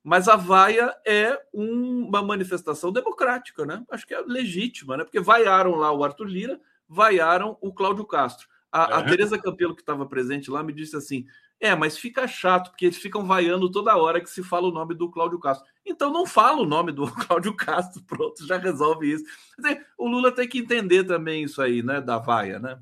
Mas 0.03 0.27
a 0.27 0.35
vaia 0.35 0.95
é 1.05 1.37
uma 1.53 2.23
manifestação 2.23 2.91
democrática, 2.91 3.65
né? 3.65 3.83
Acho 3.91 4.07
que 4.07 4.15
é 4.15 4.21
legítima, 4.21 4.97
né? 4.97 5.03
Porque 5.03 5.19
vaiaram 5.19 5.75
lá 5.75 5.91
o 5.91 6.03
Arthur 6.03 6.27
Lira, 6.27 6.59
vaiaram 6.87 7.57
o 7.61 7.73
Cláudio 7.73 8.05
Castro. 8.05 8.47
A, 8.77 8.89
é. 8.89 8.93
a 8.93 9.03
Tereza 9.03 9.37
Campelo, 9.37 9.75
que 9.75 9.81
estava 9.81 10.05
presente 10.05 10.51
lá, 10.51 10.61
me 10.61 10.73
disse 10.73 10.95
assim: 10.95 11.25
é, 11.59 11.75
mas 11.75 11.97
fica 11.97 12.27
chato, 12.27 12.69
porque 12.69 12.85
eles 12.85 12.97
ficam 12.97 13.25
vaiando 13.25 13.71
toda 13.71 13.97
hora 13.97 14.21
que 14.21 14.29
se 14.29 14.43
fala 14.43 14.67
o 14.67 14.71
nome 14.71 14.93
do 14.93 15.09
Cláudio 15.09 15.39
Castro. 15.39 15.67
Então 15.85 16.11
não 16.11 16.25
fala 16.25 16.61
o 16.61 16.65
nome 16.65 16.91
do 16.91 17.09
Cláudio 17.25 17.55
Castro, 17.55 18.03
pronto, 18.03 18.45
já 18.45 18.57
resolve 18.57 19.11
isso. 19.11 19.25
Dizer, 19.57 19.85
o 19.97 20.07
Lula 20.07 20.31
tem 20.31 20.47
que 20.47 20.59
entender 20.59 21.03
também 21.03 21.43
isso 21.43 21.61
aí, 21.61 21.81
né? 21.81 21.99
Da 21.99 22.19
vaia, 22.19 22.59
né? 22.59 22.79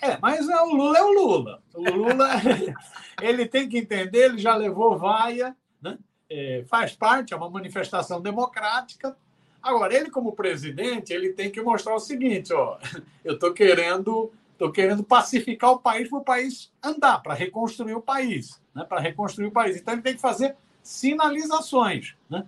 É, 0.00 0.18
mas 0.20 0.48
o 0.48 0.74
Lula 0.74 0.98
é 0.98 1.02
o 1.02 1.12
Lula. 1.12 1.62
O 1.74 1.90
Lula, 1.90 2.28
ele 3.22 3.46
tem 3.46 3.68
que 3.68 3.78
entender, 3.78 4.26
ele 4.26 4.38
já 4.38 4.54
levou 4.56 4.98
vaia, 4.98 5.56
né? 5.80 5.98
É, 6.28 6.64
faz 6.68 6.94
parte, 6.94 7.32
é 7.32 7.36
uma 7.36 7.50
manifestação 7.50 8.20
democrática. 8.20 9.16
Agora, 9.62 9.94
ele 9.94 10.10
como 10.10 10.34
presidente, 10.34 11.12
ele 11.12 11.32
tem 11.32 11.50
que 11.50 11.60
mostrar 11.60 11.94
o 11.94 12.00
seguinte, 12.00 12.52
ó, 12.52 12.78
eu 13.24 13.34
estou 13.34 13.52
querendo, 13.52 14.32
tô 14.58 14.72
querendo 14.72 15.04
pacificar 15.04 15.70
o 15.70 15.78
país 15.78 16.08
para 16.08 16.18
o 16.18 16.24
país 16.24 16.72
andar, 16.82 17.22
para 17.22 17.32
reconstruir 17.32 17.94
o 17.94 18.02
país, 18.02 18.60
né? 18.74 18.84
para 18.84 19.00
reconstruir 19.00 19.46
o 19.46 19.52
país. 19.52 19.76
Então, 19.76 19.94
ele 19.94 20.02
tem 20.02 20.14
que 20.14 20.20
fazer 20.20 20.56
sinalizações, 20.82 22.14
né? 22.28 22.44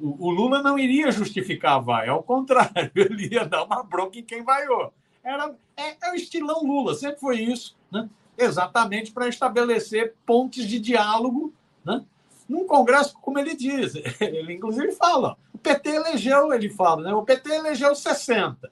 O, 0.00 0.26
o 0.26 0.30
Lula 0.30 0.60
não 0.60 0.76
iria 0.76 1.12
justificar 1.12 1.76
a 1.76 1.78
vaia, 1.78 2.10
ao 2.10 2.22
contrário, 2.22 2.90
ele 2.96 3.32
ia 3.32 3.44
dar 3.44 3.62
uma 3.62 3.84
bronca 3.84 4.18
em 4.18 4.24
quem 4.24 4.42
vaiou. 4.42 4.92
Era, 5.22 5.54
é, 5.76 6.08
é 6.08 6.10
o 6.10 6.14
estilão 6.16 6.64
Lula, 6.64 6.94
sempre 6.94 7.20
foi 7.20 7.40
isso, 7.40 7.76
né? 7.90 8.08
exatamente 8.36 9.12
para 9.12 9.28
estabelecer 9.28 10.14
pontes 10.26 10.66
de 10.66 10.80
diálogo 10.80 11.52
né? 11.84 12.04
num 12.48 12.66
Congresso, 12.66 13.14
como 13.20 13.38
ele 13.38 13.54
diz. 13.54 13.94
Ele, 14.20 14.54
inclusive, 14.54 14.90
fala: 14.92 15.36
o 15.52 15.58
PT 15.58 15.90
elegeu, 15.90 16.52
ele 16.52 16.68
fala, 16.68 17.02
né? 17.02 17.14
o 17.14 17.22
PT 17.22 17.50
elegeu 17.50 17.94
60, 17.94 18.70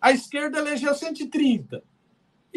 a 0.00 0.12
esquerda 0.12 0.58
elegeu 0.58 0.94
130. 0.94 1.82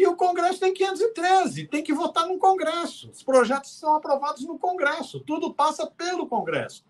E 0.00 0.06
o 0.06 0.16
Congresso 0.16 0.58
tem 0.58 0.72
513, 0.72 1.66
tem 1.66 1.82
que 1.82 1.92
votar 1.92 2.26
no 2.26 2.38
Congresso. 2.38 3.10
Os 3.10 3.22
projetos 3.22 3.78
são 3.78 3.94
aprovados 3.96 4.46
no 4.46 4.58
Congresso, 4.58 5.20
tudo 5.20 5.52
passa 5.52 5.86
pelo 5.86 6.26
Congresso. 6.26 6.82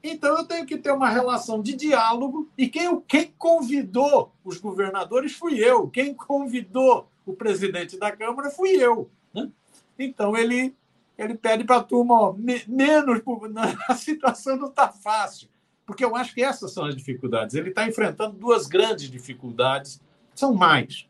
Então 0.00 0.38
eu 0.38 0.44
tenho 0.44 0.64
que 0.64 0.78
ter 0.78 0.92
uma 0.92 1.08
relação 1.08 1.60
de 1.60 1.74
diálogo 1.74 2.48
e 2.56 2.68
quem, 2.68 3.00
quem 3.00 3.34
convidou 3.36 4.32
os 4.44 4.58
governadores 4.58 5.32
fui 5.32 5.58
eu, 5.58 5.88
quem 5.88 6.14
convidou 6.14 7.08
o 7.26 7.32
presidente 7.32 7.98
da 7.98 8.12
Câmara 8.12 8.48
fui 8.48 8.76
eu. 8.76 9.10
Né? 9.34 9.50
Então 9.98 10.36
ele, 10.36 10.72
ele 11.18 11.34
pede 11.34 11.64
para 11.64 11.78
a 11.78 11.82
turma 11.82 12.14
ó, 12.14 12.32
me, 12.32 12.62
menos, 12.68 13.22
a 13.90 13.96
situação 13.96 14.56
não 14.56 14.68
está 14.68 14.88
fácil, 14.92 15.48
porque 15.84 16.04
eu 16.04 16.14
acho 16.14 16.32
que 16.32 16.44
essas 16.44 16.72
são 16.72 16.84
as 16.84 16.94
dificuldades. 16.94 17.56
Ele 17.56 17.70
está 17.70 17.88
enfrentando 17.88 18.36
duas 18.36 18.68
grandes 18.68 19.10
dificuldades, 19.10 20.00
são 20.32 20.54
mais, 20.54 21.08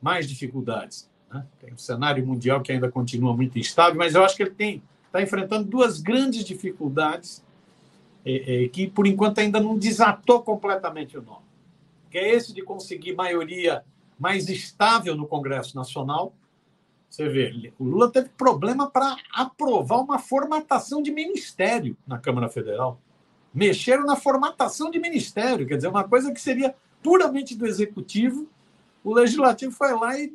mais 0.00 0.28
dificuldades. 0.28 1.08
Né? 1.32 1.44
Tem 1.60 1.72
um 1.72 1.78
cenário 1.78 2.26
mundial 2.26 2.60
que 2.60 2.72
ainda 2.72 2.90
continua 2.90 3.36
muito 3.36 3.58
instável, 3.58 3.96
mas 3.96 4.14
eu 4.14 4.24
acho 4.24 4.36
que 4.36 4.42
ele 4.42 4.50
tem 4.50 4.82
está 5.08 5.22
enfrentando 5.22 5.64
duas 5.64 6.00
grandes 6.00 6.44
dificuldades 6.44 7.42
é, 8.24 8.64
é, 8.64 8.68
que 8.68 8.86
por 8.86 9.06
enquanto 9.06 9.38
ainda 9.38 9.58
não 9.58 9.76
desatou 9.76 10.42
completamente 10.42 11.16
o 11.16 11.22
nó, 11.22 11.38
que 12.10 12.18
é 12.18 12.34
esse 12.34 12.54
de 12.54 12.62
conseguir 12.62 13.14
maioria 13.14 13.84
mais 14.18 14.48
estável 14.48 15.16
no 15.16 15.26
Congresso 15.26 15.76
Nacional. 15.76 16.34
Você 17.08 17.28
vê, 17.28 17.72
o 17.78 17.84
Lula 17.84 18.10
teve 18.10 18.28
problema 18.30 18.90
para 18.90 19.16
aprovar 19.32 20.00
uma 20.00 20.18
formatação 20.18 21.02
de 21.02 21.10
ministério 21.10 21.96
na 22.06 22.18
Câmara 22.18 22.48
Federal. 22.48 23.00
Mexeram 23.54 24.04
na 24.04 24.16
formatação 24.16 24.90
de 24.90 24.98
ministério, 24.98 25.66
quer 25.66 25.76
dizer, 25.76 25.88
uma 25.88 26.04
coisa 26.04 26.32
que 26.32 26.40
seria 26.40 26.74
puramente 27.02 27.56
do 27.56 27.66
executivo. 27.66 28.46
O 29.08 29.14
legislativo 29.14 29.72
foi 29.72 29.94
lá 29.94 30.18
e 30.18 30.30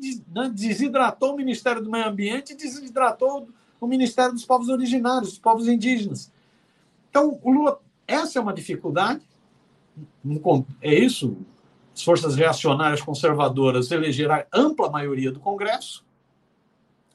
desidratou 0.52 1.34
o 1.34 1.36
Ministério 1.36 1.80
do 1.80 1.92
Meio 1.92 2.08
Ambiente 2.08 2.54
e 2.54 2.56
desidratou 2.56 3.48
o 3.80 3.86
Ministério 3.86 4.34
dos 4.34 4.46
Povos 4.46 4.68
Originários, 4.68 5.30
dos 5.30 5.38
povos 5.38 5.68
indígenas. 5.68 6.32
Então, 7.08 7.40
o 7.44 7.52
Lula, 7.52 7.80
essa 8.08 8.40
é 8.40 8.42
uma 8.42 8.52
dificuldade. 8.52 9.22
É 10.82 10.92
isso. 10.92 11.38
As 11.94 12.02
forças 12.02 12.36
reacionárias 12.36 13.00
conservadoras 13.00 13.92
elegeram 13.92 14.34
a 14.34 14.46
ampla 14.52 14.90
maioria 14.90 15.32
do 15.32 15.40
Congresso. 15.40 16.04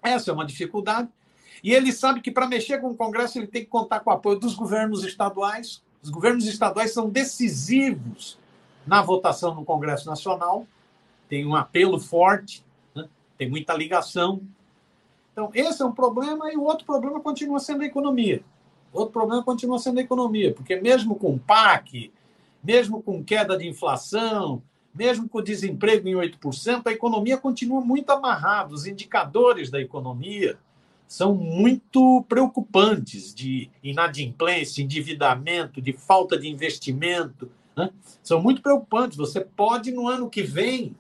Essa 0.00 0.30
é 0.30 0.34
uma 0.34 0.46
dificuldade. 0.46 1.08
E 1.64 1.74
ele 1.74 1.92
sabe 1.92 2.20
que 2.20 2.30
para 2.30 2.46
mexer 2.46 2.78
com 2.78 2.90
o 2.90 2.96
Congresso 2.96 3.36
ele 3.36 3.48
tem 3.48 3.64
que 3.64 3.68
contar 3.68 3.98
com 3.98 4.10
o 4.10 4.12
apoio 4.12 4.38
dos 4.38 4.54
governos 4.54 5.02
estaduais. 5.02 5.82
Os 6.00 6.08
governos 6.08 6.46
estaduais 6.46 6.94
são 6.94 7.10
decisivos 7.10 8.38
na 8.86 9.02
votação 9.02 9.56
no 9.56 9.64
Congresso 9.64 10.08
Nacional. 10.08 10.64
Tem 11.28 11.46
um 11.46 11.54
apelo 11.54 11.98
forte. 12.00 12.64
Né? 12.94 13.08
tem 13.36 13.48
muita 13.48 13.74
ligação. 13.74 14.42
Então, 15.32 15.50
esse 15.54 15.80
é 15.80 15.84
um 15.84 15.92
problema, 15.92 16.52
e 16.52 16.56
o 16.56 16.64
outro 16.64 16.84
problema 16.84 17.20
continua 17.20 17.60
sendo 17.60 17.82
a 17.82 17.86
economia. 17.86 18.42
Outro 18.92 19.12
problema 19.12 19.42
continua 19.42 19.78
sendo 19.78 19.98
a 19.98 20.02
economia, 20.02 20.52
porque 20.52 20.76
mesmo 20.76 21.14
com 21.14 21.38
PAC, 21.38 22.12
mesmo 22.62 23.02
com 23.02 23.22
queda 23.22 23.56
de 23.56 23.68
inflação, 23.68 24.62
mesmo 24.94 25.28
com 25.28 25.42
desemprego 25.42 26.08
em 26.08 26.14
8%, 26.14 26.86
a 26.86 26.92
economia 26.92 27.38
continua 27.38 27.80
muito 27.80 28.10
amarrada. 28.10 28.74
Os 28.74 28.86
indicadores 28.86 29.70
da 29.70 29.80
economia 29.80 30.58
são 31.06 31.34
muito 31.34 32.24
preocupantes 32.28 33.32
de 33.32 33.70
inadimplência, 33.82 34.82
endividamento, 34.82 35.80
de 35.80 35.92
falta 35.92 36.36
de 36.36 36.48
investimento. 36.48 37.48
Né? 37.76 37.90
São 38.22 38.42
muito 38.42 38.60
preocupantes. 38.60 39.16
Você 39.16 39.40
pode, 39.40 39.92
no 39.92 40.08
ano 40.08 40.28
que 40.28 40.42
vem, 40.42 40.96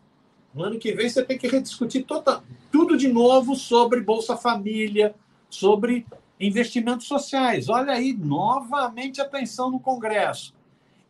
no 0.58 0.64
ano 0.64 0.78
que 0.78 0.92
vem, 0.92 1.08
você 1.08 1.24
tem 1.24 1.38
que 1.38 1.46
rediscutir 1.46 2.04
toda, 2.04 2.42
tudo 2.72 2.96
de 2.96 3.06
novo 3.06 3.54
sobre 3.54 4.00
Bolsa 4.00 4.36
Família, 4.36 5.14
sobre 5.48 6.04
investimentos 6.40 7.06
sociais. 7.06 7.68
Olha 7.68 7.92
aí, 7.92 8.12
novamente 8.12 9.20
atenção 9.20 9.70
no 9.70 9.78
Congresso. 9.78 10.52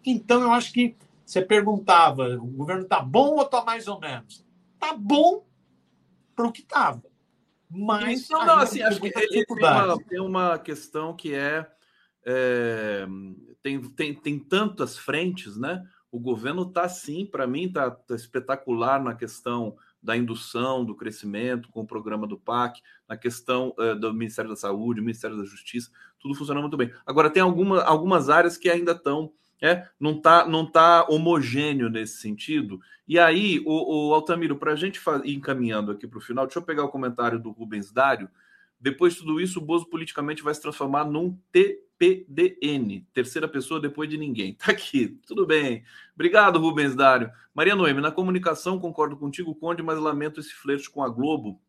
Então, 0.04 0.42
eu 0.42 0.52
acho 0.52 0.70
que 0.70 0.94
você 1.24 1.40
perguntava, 1.40 2.28
o 2.36 2.46
governo 2.46 2.82
está 2.82 3.00
bom 3.00 3.36
ou 3.36 3.42
está 3.42 3.64
mais 3.64 3.88
ou 3.88 3.98
menos? 3.98 4.44
Está 4.74 4.94
bom 4.94 5.44
para 6.36 6.46
o 6.46 6.52
que 6.52 6.60
estava. 6.60 7.02
Mas. 7.70 8.28
Não, 8.28 8.44
não, 8.44 8.58
assim, 8.58 8.82
acho 8.82 9.00
que 9.00 9.10
tem 9.10 9.44
uma, 9.48 9.98
tem 10.04 10.20
uma 10.20 10.58
questão 10.58 11.16
que 11.16 11.34
é, 11.34 11.66
é. 12.26 13.06
tem, 13.62 13.80
tem, 13.90 14.14
tem 14.14 14.38
tantas 14.38 14.98
frentes, 14.98 15.56
né? 15.56 15.82
O 16.10 16.18
governo 16.18 16.62
está, 16.62 16.88
sim, 16.88 17.26
para 17.26 17.46
mim, 17.46 17.64
está 17.64 17.90
tá 17.90 18.14
espetacular 18.14 19.02
na 19.02 19.14
questão 19.14 19.76
da 20.02 20.16
indução, 20.16 20.84
do 20.84 20.94
crescimento, 20.94 21.68
com 21.70 21.80
o 21.80 21.86
programa 21.86 22.26
do 22.26 22.38
PAC, 22.38 22.80
na 23.08 23.16
questão 23.16 23.74
uh, 23.78 23.94
do 23.94 24.14
Ministério 24.14 24.50
da 24.50 24.56
Saúde, 24.56 25.00
Ministério 25.00 25.36
da 25.36 25.44
Justiça, 25.44 25.90
tudo 26.20 26.34
funciona 26.34 26.60
muito 26.60 26.76
bem. 26.76 26.92
Agora, 27.04 27.30
tem 27.30 27.42
alguma, 27.42 27.82
algumas 27.82 28.28
áreas 28.28 28.56
que 28.56 28.70
ainda 28.70 28.92
estão 28.92 29.32
é, 29.60 29.88
não 29.98 30.12
está 30.12 30.46
não 30.46 30.64
tá 30.64 31.04
homogêneo 31.08 31.88
nesse 31.88 32.18
sentido. 32.18 32.80
E 33.06 33.18
aí, 33.18 33.60
o, 33.66 34.10
o 34.10 34.14
Altamiro, 34.14 34.56
para 34.56 34.72
a 34.72 34.76
gente 34.76 35.00
ir 35.24 35.34
encaminhando 35.34 35.90
aqui 35.90 36.06
para 36.06 36.18
o 36.18 36.22
final, 36.22 36.46
deixa 36.46 36.60
eu 36.60 36.64
pegar 36.64 36.84
o 36.84 36.90
comentário 36.90 37.40
do 37.40 37.50
Rubens 37.50 37.90
Dário. 37.90 38.30
Depois 38.80 39.14
de 39.14 39.20
tudo 39.20 39.40
isso, 39.40 39.58
o 39.58 39.62
Bozo 39.62 39.86
politicamente 39.86 40.42
vai 40.42 40.54
se 40.54 40.62
transformar 40.62 41.04
num 41.04 41.36
TPDN, 41.50 43.06
terceira 43.12 43.48
pessoa 43.48 43.80
depois 43.80 44.08
de 44.08 44.16
ninguém. 44.16 44.54
Tá 44.64 44.72
aqui, 44.72 45.18
tudo 45.26 45.46
bem. 45.46 45.82
Obrigado, 46.14 46.58
Rubens 46.58 46.94
Dário. 46.94 47.30
Maria 47.52 47.74
Noemi, 47.74 48.00
na 48.00 48.12
comunicação 48.12 48.78
concordo 48.78 49.16
contigo, 49.16 49.54
Conde, 49.54 49.82
mas 49.82 49.98
lamento 49.98 50.38
esse 50.38 50.54
flerte 50.54 50.88
com 50.88 51.02
a 51.02 51.08
Globo, 51.08 51.60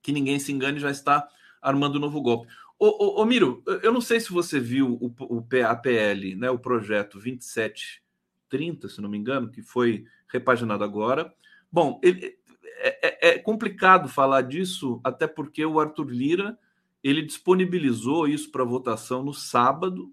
que 0.00 0.12
ninguém 0.12 0.38
se 0.38 0.50
engane, 0.50 0.78
já 0.78 0.90
está 0.90 1.28
armando 1.60 1.96
um 1.96 2.00
novo 2.00 2.22
golpe. 2.22 2.48
Ô, 2.78 2.86
ô, 2.86 3.22
ô, 3.22 3.24
Miro, 3.24 3.62
eu 3.82 3.92
não 3.92 4.00
sei 4.00 4.20
se 4.20 4.30
você 4.30 4.60
viu 4.60 4.98
o, 5.00 5.14
o 5.18 5.46
APL, 5.66 6.36
né, 6.36 6.50
o 6.50 6.58
projeto 6.58 7.18
2730, 7.18 8.88
se 8.88 9.00
não 9.00 9.08
me 9.08 9.16
engano, 9.18 9.50
que 9.50 9.62
foi 9.62 10.04
repaginado 10.28 10.84
agora. 10.84 11.34
Bom, 11.72 11.98
ele, 12.02 12.38
é, 12.78 13.28
é, 13.28 13.28
é, 13.30 13.38
complicado 13.38 14.08
falar 14.08 14.42
disso, 14.42 15.00
até 15.02 15.26
porque 15.26 15.64
o 15.64 15.80
Arthur 15.80 16.08
Lira 16.10 16.58
ele 17.02 17.22
disponibilizou 17.22 18.26
isso 18.26 18.50
para 18.50 18.64
votação 18.64 19.22
no 19.22 19.32
sábado, 19.32 20.12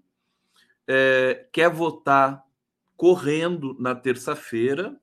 é, 0.86 1.46
quer 1.52 1.68
votar 1.68 2.44
correndo 2.96 3.76
na 3.80 3.94
terça-feira. 3.94 4.96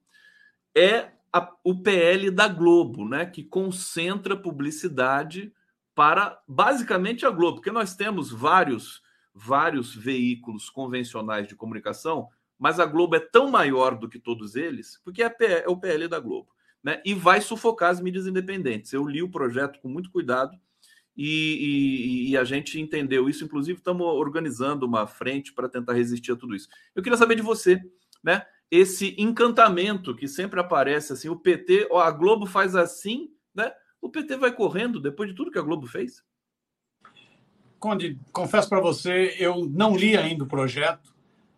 É 0.76 1.12
a, 1.34 1.54
o 1.64 1.82
PL 1.82 2.32
da 2.32 2.48
Globo, 2.48 3.08
né, 3.08 3.26
que 3.26 3.44
concentra 3.44 4.38
publicidade 4.38 5.54
para 5.94 6.42
basicamente 6.48 7.26
a 7.26 7.30
Globo, 7.30 7.58
porque 7.58 7.72
nós 7.72 7.96
temos 7.96 8.32
vários 8.32 9.02
vários 9.34 9.96
veículos 9.96 10.70
convencionais 10.70 11.48
de 11.48 11.56
comunicação, 11.56 12.28
mas 12.60 12.80
a 12.80 12.86
Globo 12.86 13.16
é 13.16 13.20
tão 13.20 13.50
maior 13.50 13.98
do 13.98 14.10
que 14.10 14.20
todos 14.20 14.56
eles, 14.56 15.00
porque 15.04 15.24
é, 15.24 15.34
é 15.40 15.70
o 15.70 15.78
PL 15.78 16.08
da 16.08 16.20
Globo, 16.20 16.50
né? 16.84 17.02
E 17.06 17.14
vai 17.14 17.42
sufocar 17.42 17.90
as 17.90 18.02
mídias 18.02 18.28
independentes. 18.28 18.94
Eu 18.94 19.08
li 19.08 19.22
o 19.22 19.30
projeto 19.30 19.80
com 19.80 19.88
muito 19.88 20.12
cuidado 20.12 20.58
e, 21.16 22.28
e, 22.28 22.32
e 22.32 22.38
a 22.38 22.44
gente 22.44 22.80
entendeu 22.80 23.30
isso. 23.30 23.44
Inclusive, 23.44 23.80
estamos 23.80 24.06
organizando 24.06 24.86
uma 24.86 25.06
frente 25.06 25.54
para 25.54 25.70
tentar 25.70 25.94
resistir 25.94 26.32
a 26.32 26.36
tudo 26.36 26.56
isso. 26.56 26.68
Eu 26.96 27.04
queria 27.04 27.18
saber 27.18 27.36
de 27.36 27.42
você, 27.42 27.80
né? 28.24 28.44
Esse 28.70 29.16
encantamento 29.18 30.16
que 30.16 30.28
sempre 30.28 30.60
aparece 30.60 31.12
assim, 31.12 31.28
o 31.28 31.36
PT, 31.36 31.90
ó, 31.92 32.00
a 32.00 32.10
Globo 32.10 32.46
faz 32.46 32.76
assim, 32.76 33.30
né? 33.54 33.72
o 34.02 34.10
PT 34.10 34.38
vai 34.38 34.52
correndo 34.52 35.00
depois 35.00 35.30
de 35.30 35.36
tudo 35.36 35.52
que 35.52 35.60
a 35.60 35.62
Globo 35.62 35.86
fez? 35.88 36.24
Conde, 37.80 38.18
confesso 38.32 38.68
para 38.68 38.80
você, 38.80 39.36
eu 39.40 39.66
não 39.70 39.96
li 39.96 40.18
ainda 40.18 40.44
o 40.44 40.48
projeto 40.48 41.14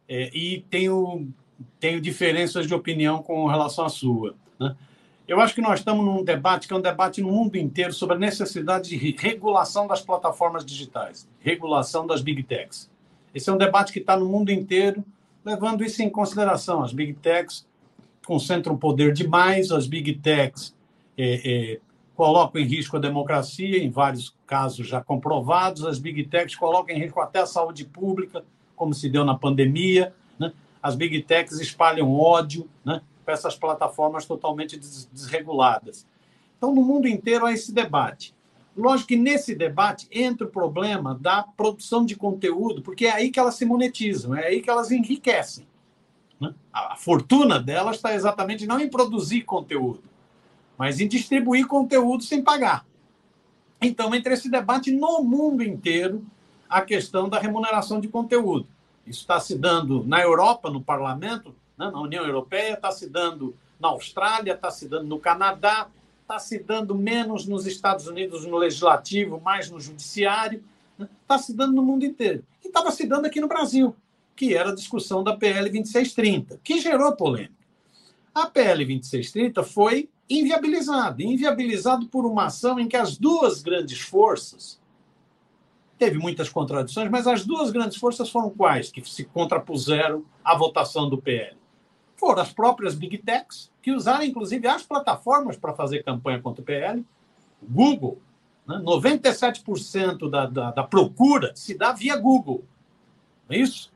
é, 0.08 0.30
e 0.36 0.62
tenho, 0.70 1.32
tenho 1.80 2.02
diferenças 2.02 2.68
de 2.68 2.74
opinião 2.74 3.24
com 3.24 3.46
relação 3.48 3.86
à 3.86 3.90
sua. 3.90 4.36
Né? 4.60 4.76
Eu 5.26 5.40
acho 5.40 5.56
que 5.56 5.62
nós 5.62 5.80
estamos 5.80 6.04
num 6.04 6.24
debate 6.24 6.68
que 6.68 6.74
é 6.74 6.78
um 6.78 6.82
debate 6.82 7.22
no 7.22 7.32
mundo 7.32 7.56
inteiro 7.56 7.94
sobre 7.94 8.16
a 8.16 8.20
necessidade 8.20 8.90
de 8.90 8.98
regulação 8.98 9.88
das 9.88 10.02
plataformas 10.02 10.66
digitais, 10.66 11.30
regulação 11.40 12.06
das 12.06 12.22
big 12.22 12.44
techs. 12.44 12.92
Esse 13.34 13.50
é 13.50 13.54
um 13.54 13.58
debate 13.58 13.94
que 13.94 14.00
está 14.00 14.18
no 14.18 14.26
mundo 14.26 14.52
inteiro, 14.52 15.04
levando 15.44 15.84
isso 15.84 16.04
em 16.04 16.10
consideração. 16.10 16.84
As 16.84 16.92
big 16.92 17.14
techs 17.14 17.66
concentram 18.26 18.78
poder 18.78 19.14
demais, 19.14 19.72
as 19.72 19.88
big 19.88 20.14
techs 20.16 20.76
é, 21.18 21.74
é, 21.74 21.80
colocam 22.16 22.62
em 22.62 22.66
risco 22.66 22.98
a 22.98 23.00
democracia, 23.00 23.78
em 23.78 23.90
vários 23.90 24.36
casos 24.46 24.88
já 24.88 25.02
comprovados. 25.02 25.86
As 25.86 26.00
big 26.00 26.26
techs 26.26 26.56
colocam 26.56 26.96
em 26.96 27.00
risco 27.00 27.22
até 27.22 27.40
a 27.40 27.46
saúde 27.46 27.86
pública, 27.86 28.44
como 28.76 28.94
se 28.94 29.10
deu 29.10 29.24
na 29.24 29.36
pandemia. 29.36 30.14
Né? 30.38 30.52
As 30.82 30.96
big 30.96 31.22
techs 31.24 31.60
espalham 31.60 32.14
ódio 32.14 32.70
né, 32.84 33.02
para 33.24 33.34
essas 33.34 33.56
plataformas 33.56 34.26
totalmente 34.26 34.78
desreguladas. 34.78 36.06
Então, 36.58 36.74
no 36.74 36.82
mundo 36.82 37.08
inteiro 37.08 37.46
há 37.46 37.54
esse 37.54 37.74
debate. 37.74 38.34
Lógico 38.76 39.10
que 39.10 39.16
nesse 39.16 39.54
debate 39.54 40.08
entra 40.12 40.48
o 40.48 40.50
problema 40.50 41.14
da 41.14 41.44
produção 41.44 42.06
de 42.06 42.16
conteúdo, 42.16 42.82
porque 42.82 43.06
é 43.06 43.12
aí 43.12 43.30
que 43.30 43.40
elas 43.40 43.56
se 43.56 43.66
monetizam, 43.66 44.36
é 44.36 44.48
aí 44.48 44.62
que 44.62 44.70
elas 44.70 44.90
enriquecem. 44.92 45.68
Né? 46.40 46.54
A 46.72 46.96
fortuna 46.96 47.60
delas 47.60 47.98
está 47.98 48.16
exatamente 48.16 48.66
não 48.66 48.80
em 48.80 48.90
produzir 48.90 49.42
conteúdo, 49.42 50.04
mas 50.78 51.00
em 51.00 51.08
distribuir 51.08 51.68
conteúdo 51.68 52.24
sem 52.24 52.42
pagar. 52.42 52.86
Então, 53.80 54.16
entre 54.16 54.34
esse 54.34 54.50
debate 54.50 54.92
no 54.92 55.22
mundo 55.22 55.62
inteiro, 55.62 56.26
a 56.68 56.82
questão 56.82 57.30
da 57.30 57.40
remuneração 57.40 58.00
de 58.00 58.08
conteúdo. 58.08 58.68
Isso 59.06 59.20
está 59.20 59.40
se 59.40 59.56
dando 59.56 60.04
na 60.06 60.22
Europa, 60.22 60.70
no 60.70 60.82
parlamento, 60.82 61.54
né, 61.78 61.90
na 61.92 62.00
União 62.00 62.26
Europeia, 62.26 62.74
está 62.74 62.92
se 62.92 63.10
dando 63.10 63.56
na 63.80 63.90
Austrália, 63.90 64.54
está 64.54 64.72
se 64.72 64.88
dando 64.88 65.08
no 65.08 65.20
Canadá, 65.20 65.88
está 66.22 66.40
se 66.40 66.60
dando 66.60 66.96
menos 66.96 67.46
nos 67.46 67.66
Estados 67.66 68.08
Unidos 68.08 68.46
no 68.46 68.58
legislativo, 68.58 69.42
mais 69.42 69.70
no 69.70 69.80
judiciário, 69.80 70.64
está 71.00 71.36
né, 71.36 71.42
se 71.42 71.54
dando 71.54 71.74
no 71.74 71.84
mundo 71.84 72.06
inteiro. 72.06 72.44
E 72.64 72.68
estava 72.68 72.92
se 72.92 73.06
dando 73.06 73.26
aqui 73.26 73.42
no 73.42 73.48
Brasil, 73.48 73.96
que 74.36 74.56
era 74.56 74.70
a 74.70 74.76
discussão 74.76 75.24
da 75.24 75.36
PL 75.36 75.70
2630, 75.70 76.60
que 76.64 76.80
gerou 76.80 77.16
polêmica. 77.16 77.54
A 78.34 78.48
PL 78.48 78.86
2630 78.86 79.64
foi 79.64 80.10
inviabilizado 80.30 81.22
inviabilizado 81.22 82.08
por 82.08 82.26
uma 82.26 82.46
ação 82.46 82.80
em 82.80 82.88
que 82.88 82.96
as 82.96 83.18
duas 83.18 83.62
grandes 83.62 84.00
forças 84.00 84.82
teve 85.98 86.18
muitas 86.18 86.50
contradições, 86.50 87.10
mas 87.10 87.28
as 87.28 87.46
duas 87.46 87.72
grandes 87.72 87.98
forças 87.98 88.30
foram 88.30 88.50
quais 88.50 88.92
que 88.92 89.08
se 89.08 89.26
contrapuseram 89.26 90.26
à 90.44 90.58
votação 90.58 91.10
do 91.10 91.18
PL? 91.18 91.56
Foram 92.24 92.42
as 92.42 92.54
próprias 92.54 92.96
Big 92.96 93.18
Techs, 93.18 93.70
que 93.82 93.92
usaram 93.92 94.24
inclusive 94.24 94.66
as 94.66 94.82
plataformas 94.82 95.58
para 95.58 95.74
fazer 95.74 96.04
campanha 96.04 96.42
contra 96.42 96.62
o 96.62 96.66
PL. 96.66 97.06
Google, 97.62 98.18
né? 98.66 98.78
97% 98.78 100.30
da, 100.30 100.46
da, 100.46 100.72
da 100.72 100.84
procura 100.86 101.54
se 101.54 101.78
dá 101.78 101.92
via 101.92 102.16
Google. 102.16 102.64
Não 103.50 103.58
é 103.58 103.60
isso? 103.60 103.92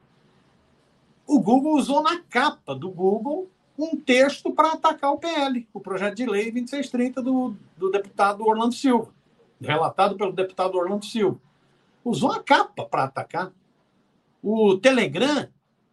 O 1.25 1.39
Google 1.39 1.77
usou 1.77 2.03
na 2.03 2.19
capa 2.19 2.75
do 2.75 2.89
Google 2.89 3.49
um 3.79 3.95
texto 3.95 4.51
para 4.51 4.73
atacar 4.73 5.13
o 5.13 5.17
PL, 5.17 5.65
o 5.73 5.79
projeto 5.79 6.17
de 6.17 6.25
lei 6.25 6.51
2630 6.51 7.21
do, 7.21 7.55
do 7.77 7.89
deputado 7.89 8.45
Orlando 8.45 8.75
Silva, 8.75 9.07
relatado 9.61 10.17
pelo 10.17 10.33
deputado 10.33 10.75
Orlando 10.77 11.05
Silva. 11.05 11.39
Usou 12.03 12.33
a 12.33 12.43
capa 12.43 12.83
para 12.83 13.05
atacar. 13.05 13.53
O 14.43 14.77
Telegram 14.77 15.47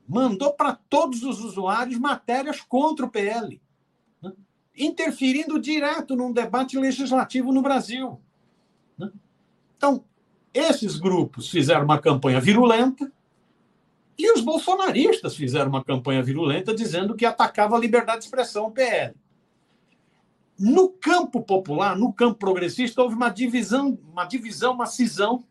mandou 0.06 0.52
para 0.52 0.74
todos 0.88 1.22
os 1.22 1.42
usuários 1.42 1.98
matérias 1.98 2.60
contra 2.60 3.06
o 3.06 3.10
PL, 3.10 3.60
né? 4.22 4.32
interferindo 4.76 5.58
direto 5.58 6.14
num 6.14 6.32
debate 6.32 6.78
legislativo 6.78 7.52
no 7.52 7.62
Brasil. 7.62 8.20
Né? 8.98 9.10
Então, 9.76 10.04
esses 10.52 10.98
grupos 10.98 11.50
fizeram 11.50 11.84
uma 11.84 12.00
campanha 12.00 12.40
virulenta, 12.40 13.10
e 14.16 14.32
os 14.32 14.40
bolsonaristas 14.40 15.34
fizeram 15.34 15.68
uma 15.68 15.82
campanha 15.82 16.22
virulenta 16.22 16.72
dizendo 16.72 17.16
que 17.16 17.26
atacava 17.26 17.76
a 17.76 17.80
liberdade 17.80 18.20
de 18.20 18.26
expressão, 18.26 18.66
o 18.66 18.70
PL. 18.70 19.14
no 20.56 20.88
campo 20.88 21.42
popular, 21.42 21.96
no 21.96 22.12
campo 22.12 22.38
progressista, 22.38 23.02
houve 23.02 23.16
uma 23.16 23.28
divisão, 23.28 23.98
uma 24.12 24.24
divisão, 24.24 24.74
uma 24.74 24.86
cisão, 24.86 25.44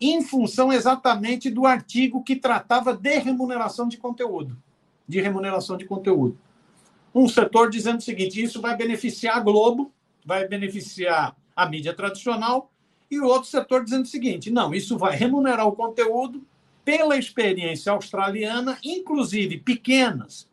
em 0.00 0.22
função 0.22 0.72
exatamente 0.72 1.50
do 1.50 1.66
artigo 1.66 2.22
que 2.22 2.36
tratava 2.36 2.96
de 2.96 3.18
remuneração 3.18 3.88
de 3.88 3.96
conteúdo. 3.96 4.56
De 5.06 5.20
remuneração 5.20 5.76
de 5.76 5.84
conteúdo. 5.84 6.38
Um 7.14 7.28
setor 7.28 7.70
dizendo 7.70 7.98
o 7.98 8.02
seguinte: 8.02 8.42
isso 8.42 8.60
vai 8.60 8.76
beneficiar 8.76 9.36
a 9.36 9.40
Globo, 9.40 9.92
vai 10.24 10.46
beneficiar 10.46 11.36
a 11.56 11.66
mídia 11.66 11.94
tradicional, 11.94 12.70
e 13.10 13.18
o 13.18 13.26
outro 13.26 13.48
setor 13.48 13.84
dizendo 13.84 14.04
o 14.04 14.08
seguinte: 14.08 14.50
não, 14.50 14.74
isso 14.74 14.98
vai 14.98 15.16
remunerar 15.16 15.66
o 15.66 15.72
conteúdo 15.72 16.46
pela 16.84 17.16
experiência 17.16 17.92
australiana, 17.92 18.78
inclusive 18.82 19.58
pequenas 19.58 20.48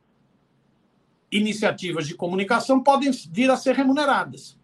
iniciativas 1.32 2.08
de 2.08 2.16
comunicação 2.16 2.82
podem 2.82 3.12
vir 3.32 3.50
a 3.50 3.58
ser 3.58 3.76
remuneradas. 3.76 4.58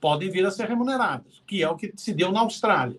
Podem 0.00 0.30
vir 0.30 0.44
a 0.44 0.50
ser 0.50 0.68
remuneradas, 0.68 1.42
que 1.46 1.62
é 1.62 1.68
o 1.68 1.76
que 1.76 1.92
se 1.96 2.12
deu 2.12 2.32
na 2.32 2.40
Austrália. 2.40 2.98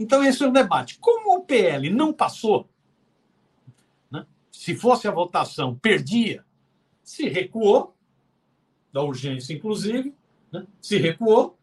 Então, 0.00 0.24
esse 0.24 0.42
é 0.42 0.48
o 0.48 0.50
debate. 0.50 0.98
Como 0.98 1.36
o 1.36 1.44
PL 1.44 1.90
não 1.90 2.10
passou, 2.10 2.66
né? 4.10 4.24
se 4.50 4.74
fosse 4.74 5.06
a 5.06 5.10
votação, 5.10 5.76
perdia, 5.76 6.42
se 7.04 7.28
recuou, 7.28 7.94
da 8.90 9.02
urgência, 9.02 9.52
inclusive, 9.52 10.14
né? 10.50 10.66
se 10.80 10.96
recuou, 10.96 11.58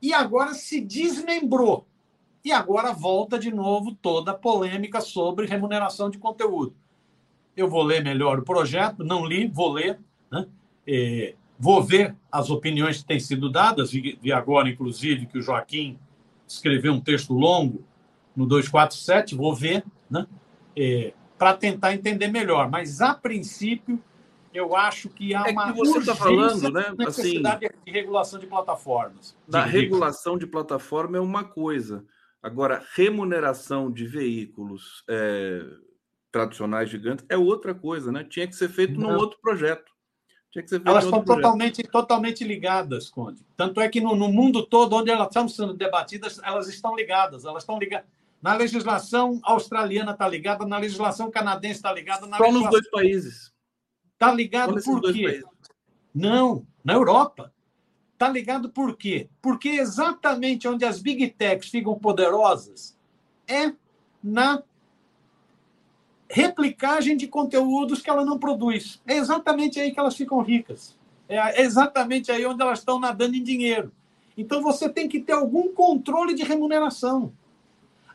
e 0.00 0.14
agora 0.14 0.54
se 0.54 0.80
desmembrou. 0.80 1.84
E 2.44 2.52
agora 2.52 2.92
volta 2.92 3.40
de 3.40 3.50
novo 3.50 3.92
toda 3.92 4.30
a 4.30 4.38
polêmica 4.38 5.00
sobre 5.00 5.44
remuneração 5.44 6.08
de 6.08 6.18
conteúdo. 6.18 6.76
Eu 7.56 7.68
vou 7.68 7.82
ler 7.82 8.04
melhor 8.04 8.38
o 8.38 8.44
projeto, 8.44 9.02
não 9.02 9.26
li, 9.26 9.48
vou 9.48 9.72
ler, 9.72 9.98
né? 10.30 10.46
É, 10.86 11.34
vou 11.58 11.82
ver 11.82 12.14
as 12.30 12.50
opiniões 12.50 12.98
que 12.98 13.08
têm 13.08 13.18
sido 13.18 13.50
dadas, 13.50 13.90
vi 13.90 14.32
agora, 14.32 14.68
inclusive, 14.68 15.26
que 15.26 15.38
o 15.38 15.42
Joaquim 15.42 15.98
escreveu 16.54 16.92
um 16.92 17.00
texto 17.00 17.32
longo 17.32 17.84
no 18.34 18.46
247, 18.46 19.34
vou 19.34 19.54
ver, 19.54 19.84
né? 20.10 20.26
É, 20.76 21.12
para 21.38 21.54
tentar 21.54 21.94
entender 21.94 22.28
melhor. 22.28 22.70
Mas, 22.70 23.00
a 23.00 23.14
princípio, 23.14 24.02
eu 24.52 24.74
acho 24.74 25.08
que 25.08 25.34
há 25.34 25.48
é 25.48 25.52
uma 25.52 25.72
que 25.72 25.78
você 25.78 25.98
está 25.98 26.14
falando, 26.14 26.70
né? 26.70 26.94
necessidade 26.96 27.66
assim, 27.66 27.76
de 27.84 27.90
regulação 27.90 28.38
de 28.38 28.46
plataformas. 28.46 29.36
Da 29.46 29.64
regulação 29.64 30.38
de 30.38 30.46
plataforma 30.46 31.16
é 31.16 31.20
uma 31.20 31.44
coisa. 31.44 32.04
Agora, 32.42 32.84
remuneração 32.94 33.90
de 33.90 34.06
veículos 34.06 35.02
é, 35.08 35.64
tradicionais 36.30 36.90
gigantes 36.90 37.24
é 37.28 37.36
outra 37.36 37.74
coisa, 37.74 38.12
né? 38.12 38.22
Tinha 38.22 38.46
que 38.46 38.54
ser 38.54 38.68
feito 38.68 39.00
Não. 39.00 39.10
num 39.10 39.16
outro 39.16 39.38
projeto. 39.40 39.93
Elas 40.84 41.04
estão 41.04 41.24
totalmente, 41.24 41.82
totalmente 41.82 42.44
ligadas, 42.44 43.08
Conde. 43.08 43.44
Tanto 43.56 43.80
é 43.80 43.88
que 43.88 44.00
no, 44.00 44.14
no, 44.14 44.28
mundo 44.28 44.64
todo, 44.64 44.94
onde 44.94 45.10
elas 45.10 45.28
estão 45.28 45.48
sendo 45.48 45.74
debatidas, 45.74 46.40
elas 46.42 46.68
estão 46.68 46.94
ligadas. 46.94 47.44
Elas 47.44 47.62
estão 47.62 47.78
ligadas. 47.78 48.06
Na 48.40 48.54
legislação 48.54 49.40
australiana 49.42 50.12
está 50.12 50.28
ligada, 50.28 50.66
na 50.66 50.78
legislação 50.78 51.30
canadense 51.30 51.76
está 51.76 51.92
ligada. 51.92 52.26
Na 52.26 52.36
Só 52.36 52.44
legislação... 52.44 52.70
nos 52.70 52.70
dois 52.70 52.90
países. 52.90 53.52
Está 54.12 54.32
ligado 54.32 54.80
por 54.82 55.12
quê? 55.12 55.42
Não, 56.14 56.66
na 56.84 56.92
Europa. 56.92 57.52
Está 58.12 58.28
ligado 58.28 58.70
por 58.70 58.96
quê? 58.96 59.28
Porque 59.42 59.70
exatamente 59.70 60.68
onde 60.68 60.84
as 60.84 61.00
big 61.00 61.28
techs 61.30 61.68
ficam 61.68 61.98
poderosas 61.98 62.96
é 63.48 63.72
na 64.22 64.62
replicagem 66.28 67.16
de 67.16 67.26
conteúdos 67.26 68.00
que 68.00 68.10
ela 68.10 68.24
não 68.24 68.38
produz. 68.38 69.00
É 69.06 69.16
exatamente 69.16 69.78
aí 69.80 69.92
que 69.92 70.00
elas 70.00 70.16
ficam 70.16 70.40
ricas. 70.40 70.96
É 71.28 71.62
exatamente 71.62 72.30
aí 72.30 72.44
onde 72.44 72.62
elas 72.62 72.80
estão 72.80 72.98
nadando 72.98 73.36
em 73.36 73.42
dinheiro. 73.42 73.92
Então 74.36 74.62
você 74.62 74.88
tem 74.88 75.08
que 75.08 75.20
ter 75.20 75.32
algum 75.32 75.68
controle 75.72 76.34
de 76.34 76.42
remuneração. 76.42 77.32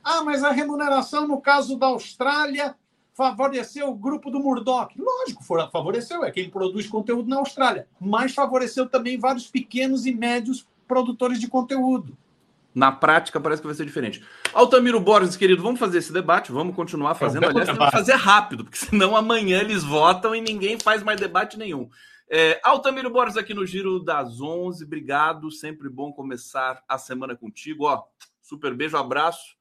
Ah, 0.03 0.23
mas 0.23 0.43
a 0.43 0.51
remuneração, 0.51 1.27
no 1.27 1.39
caso 1.39 1.77
da 1.77 1.87
Austrália, 1.87 2.75
favoreceu 3.13 3.89
o 3.89 3.95
grupo 3.95 4.29
do 4.29 4.39
Murdoch. 4.39 4.93
Lógico, 4.97 5.43
favoreceu, 5.43 6.23
é 6.23 6.31
quem 6.31 6.49
produz 6.49 6.87
conteúdo 6.87 7.29
na 7.29 7.37
Austrália. 7.37 7.87
Mas 7.99 8.33
favoreceu 8.33 8.87
também 8.87 9.17
vários 9.17 9.47
pequenos 9.47 10.05
e 10.05 10.13
médios 10.13 10.65
produtores 10.87 11.39
de 11.39 11.47
conteúdo. 11.47 12.17
Na 12.79 12.93
prática, 12.93 13.41
parece 13.41 13.61
que 13.61 13.67
vai 13.67 13.75
ser 13.75 13.85
diferente. 13.85 14.23
Altamiro 14.53 15.01
Borges, 15.01 15.35
querido, 15.35 15.61
vamos 15.61 15.81
fazer 15.81 15.97
esse 15.97 16.13
debate? 16.13 16.49
Vamos 16.49 16.73
continuar 16.73 17.13
fazendo. 17.13 17.43
É 17.43 17.49
Aliás, 17.49 17.67
temos 17.67 17.83
que 17.83 17.91
fazer 17.91 18.13
rápido, 18.13 18.63
porque 18.63 18.77
senão 18.87 19.17
amanhã 19.17 19.59
eles 19.59 19.83
votam 19.83 20.33
e 20.33 20.39
ninguém 20.39 20.79
faz 20.79 21.03
mais 21.03 21.19
debate 21.19 21.57
nenhum. 21.57 21.89
É, 22.31 22.57
Altamiro 22.63 23.09
Borges 23.09 23.35
aqui 23.35 23.53
no 23.53 23.65
Giro 23.65 23.99
das 23.99 24.39
11. 24.39 24.85
Obrigado, 24.85 25.51
sempre 25.51 25.89
bom 25.89 26.13
começar 26.13 26.81
a 26.87 26.97
semana 26.97 27.35
contigo. 27.35 27.83
Ó, 27.83 28.01
super 28.41 28.73
beijo, 28.73 28.95
abraço. 28.95 29.57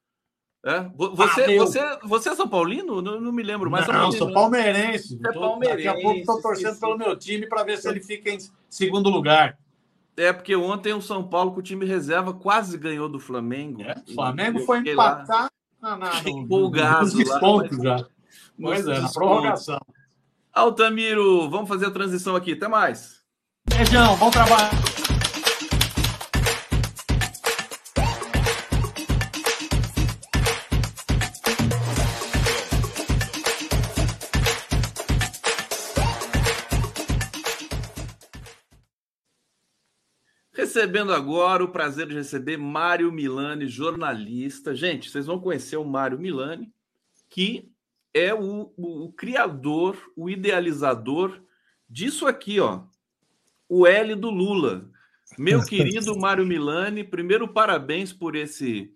É? 0.65 0.89
Você, 0.95 1.43
ah, 1.43 1.57
você, 1.57 1.99
você 2.03 2.29
é 2.29 2.35
São 2.35 2.47
Paulino? 2.47 3.01
Não, 3.01 3.19
não 3.19 3.33
me 3.33 3.43
lembro 3.43 3.69
mais. 3.69 3.85
Não, 3.85 4.13
sou 4.13 4.31
palmeirense. 4.31 5.19
É 5.25 5.33
palmeirense. 5.33 5.83
Daqui 5.83 5.99
a 5.99 6.01
pouco 6.01 6.19
estou 6.19 6.41
torcendo 6.41 6.73
sim. 6.73 6.79
pelo 6.79 6.97
meu 6.97 7.17
time 7.17 7.47
para 7.47 7.63
ver 7.63 7.77
se 7.79 7.89
ele 7.89 7.99
fica 7.99 8.29
em 8.29 8.37
segundo 8.69 9.09
lugar. 9.09 9.57
É, 10.19 10.33
porque 10.33 10.53
ontem 10.53 10.93
o 10.93 11.01
São 11.01 11.23
Paulo, 11.23 11.53
com 11.53 11.61
o 11.61 11.63
time 11.63 11.85
reserva, 11.85 12.33
quase 12.33 12.77
ganhou 12.77 13.07
do 13.07 13.19
Flamengo. 13.21 13.81
É, 13.81 13.95
o 14.05 14.13
Flamengo 14.13 14.59
foi 14.65 14.79
empatar 14.79 15.49
lá, 15.81 15.97
na, 15.97 16.11
na, 16.11 16.11
empolgado 16.29 17.05
nos 17.05 17.13
descontos 17.13 17.81
já. 17.81 18.05
Pois 18.61 18.85
é, 18.85 18.99
na 18.99 19.07
prorrogação. 19.07 19.79
Altamiro, 20.51 21.49
vamos 21.49 21.69
fazer 21.69 21.85
a 21.85 21.91
transição 21.91 22.35
aqui. 22.35 22.51
Até 22.51 22.67
mais. 22.67 23.21
Beijão, 23.69 24.17
bom 24.17 24.29
trabalho. 24.29 24.77
Recebendo 40.69 41.11
agora 41.11 41.63
o 41.63 41.69
prazer 41.69 42.05
de 42.05 42.13
receber 42.13 42.55
Mário 42.55 43.11
Milani, 43.11 43.65
jornalista. 43.65 44.75
Gente, 44.75 45.09
vocês 45.09 45.25
vão 45.25 45.39
conhecer 45.39 45.77
o 45.77 45.83
Mário 45.83 46.19
Milani, 46.19 46.71
que 47.27 47.71
é 48.13 48.35
o, 48.35 48.71
o, 48.77 49.05
o 49.05 49.11
criador, 49.11 49.97
o 50.15 50.29
idealizador 50.29 51.41
disso 51.89 52.27
aqui, 52.27 52.59
ó. 52.59 52.83
O 53.67 53.87
L 53.87 54.13
do 54.13 54.29
Lula. 54.29 54.87
Meu 55.39 55.59
querido 55.65 56.15
Mário 56.15 56.45
Milani, 56.45 57.03
primeiro 57.03 57.47
parabéns 57.47 58.13
por 58.13 58.35
esse 58.35 58.93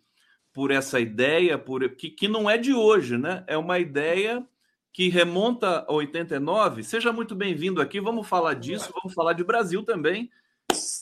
por 0.54 0.70
essa 0.70 1.00
ideia, 1.00 1.58
por 1.58 1.90
que, 1.96 2.12
que 2.12 2.28
não 2.28 2.48
é 2.48 2.56
de 2.56 2.72
hoje, 2.72 3.18
né? 3.18 3.44
É 3.48 3.58
uma 3.58 3.80
ideia 3.80 4.48
que 4.92 5.10
remonta 5.10 5.84
a 5.88 5.92
89. 5.92 6.84
Seja 6.84 7.12
muito 7.12 7.34
bem-vindo 7.34 7.82
aqui. 7.82 8.00
Vamos 8.00 8.28
falar 8.28 8.54
disso, 8.54 8.94
vamos 8.94 9.16
falar 9.16 9.34
de 9.34 9.44
Brasil 9.44 9.82
também. 9.82 10.30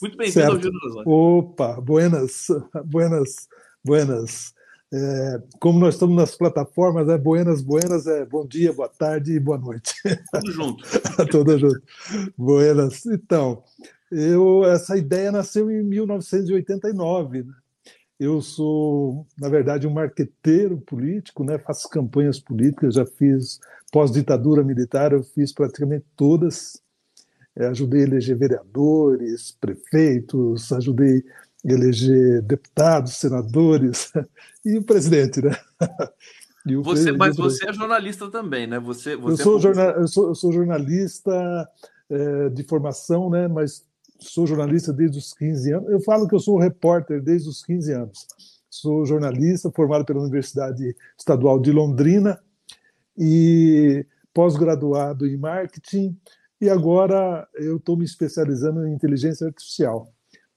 Muito 0.01 0.17
bem-vindo 0.17 0.51
ao 0.51 0.57
das 0.57 1.05
Opa, 1.05 1.79
buenas, 1.79 2.47
buenas, 2.85 3.47
buenas. 3.83 4.53
É, 4.93 5.41
como 5.59 5.79
nós 5.79 5.93
estamos 5.93 6.15
nas 6.15 6.35
plataformas, 6.35 7.07
é 7.07 7.17
buenas, 7.17 7.61
buenas, 7.61 8.07
é 8.07 8.25
bom 8.25 8.45
dia, 8.45 8.73
boa 8.73 8.89
tarde 8.89 9.33
e 9.33 9.39
boa 9.39 9.57
noite. 9.57 9.93
Tudo 10.33 10.51
junto. 10.51 10.83
Tudo 11.31 11.57
junto. 11.57 11.81
Buenas. 12.37 13.05
Então, 13.05 13.63
eu, 14.11 14.65
essa 14.65 14.97
ideia 14.97 15.31
nasceu 15.31 15.71
em 15.71 15.83
1989. 15.83 17.43
Né? 17.43 17.53
Eu 18.19 18.41
sou, 18.41 19.25
na 19.39 19.47
verdade, 19.47 19.87
um 19.87 19.93
marqueteiro 19.93 20.77
político, 20.81 21.43
né? 21.43 21.57
faço 21.57 21.87
campanhas 21.87 22.39
políticas, 22.39 22.95
já 22.95 23.05
fiz 23.05 23.59
pós-ditadura 23.91 24.63
militar, 24.63 25.13
eu 25.13 25.23
fiz 25.23 25.53
praticamente 25.53 26.05
todas 26.17 26.80
ajudei 27.59 28.01
a 28.01 28.07
eleger 28.07 28.37
vereadores, 28.37 29.51
prefeitos, 29.59 30.71
ajudei 30.71 31.23
a 31.65 31.71
eleger 31.71 32.41
deputados, 32.41 33.13
senadores 33.13 34.11
e 34.65 34.77
o 34.77 34.83
presidente, 34.83 35.41
né? 35.41 35.55
O 36.63 36.83
você, 36.83 37.11
mas 37.11 37.35
você 37.35 37.67
é 37.67 37.73
jornalista 37.73 38.29
também, 38.29 38.67
né? 38.67 38.79
Você, 38.79 39.15
você 39.15 39.41
eu, 39.41 39.43
sou 39.43 39.57
é 39.57 39.61
jornal, 39.61 39.89
eu, 39.91 40.07
sou, 40.07 40.27
eu 40.27 40.35
sou 40.35 40.51
jornalista 40.51 41.67
é, 42.07 42.49
de 42.49 42.63
formação, 42.63 43.31
né? 43.31 43.47
Mas 43.47 43.83
sou 44.19 44.45
jornalista 44.45 44.93
desde 44.93 45.17
os 45.17 45.33
15 45.33 45.73
anos. 45.73 45.89
Eu 45.89 45.99
falo 46.01 46.27
que 46.27 46.35
eu 46.35 46.39
sou 46.39 46.59
repórter 46.59 47.21
desde 47.21 47.49
os 47.49 47.65
15 47.65 47.93
anos. 47.93 48.27
Sou 48.69 49.05
jornalista 49.05 49.71
formado 49.71 50.05
pela 50.05 50.21
Universidade 50.21 50.95
Estadual 51.17 51.59
de 51.59 51.71
Londrina 51.71 52.39
e 53.17 54.05
pós-graduado 54.33 55.27
em 55.27 55.37
marketing, 55.37 56.15
e 56.61 56.69
agora 56.69 57.47
eu 57.55 57.77
estou 57.77 57.97
me 57.97 58.05
especializando 58.05 58.87
em 58.87 58.93
inteligência 58.93 59.47
artificial. 59.47 60.13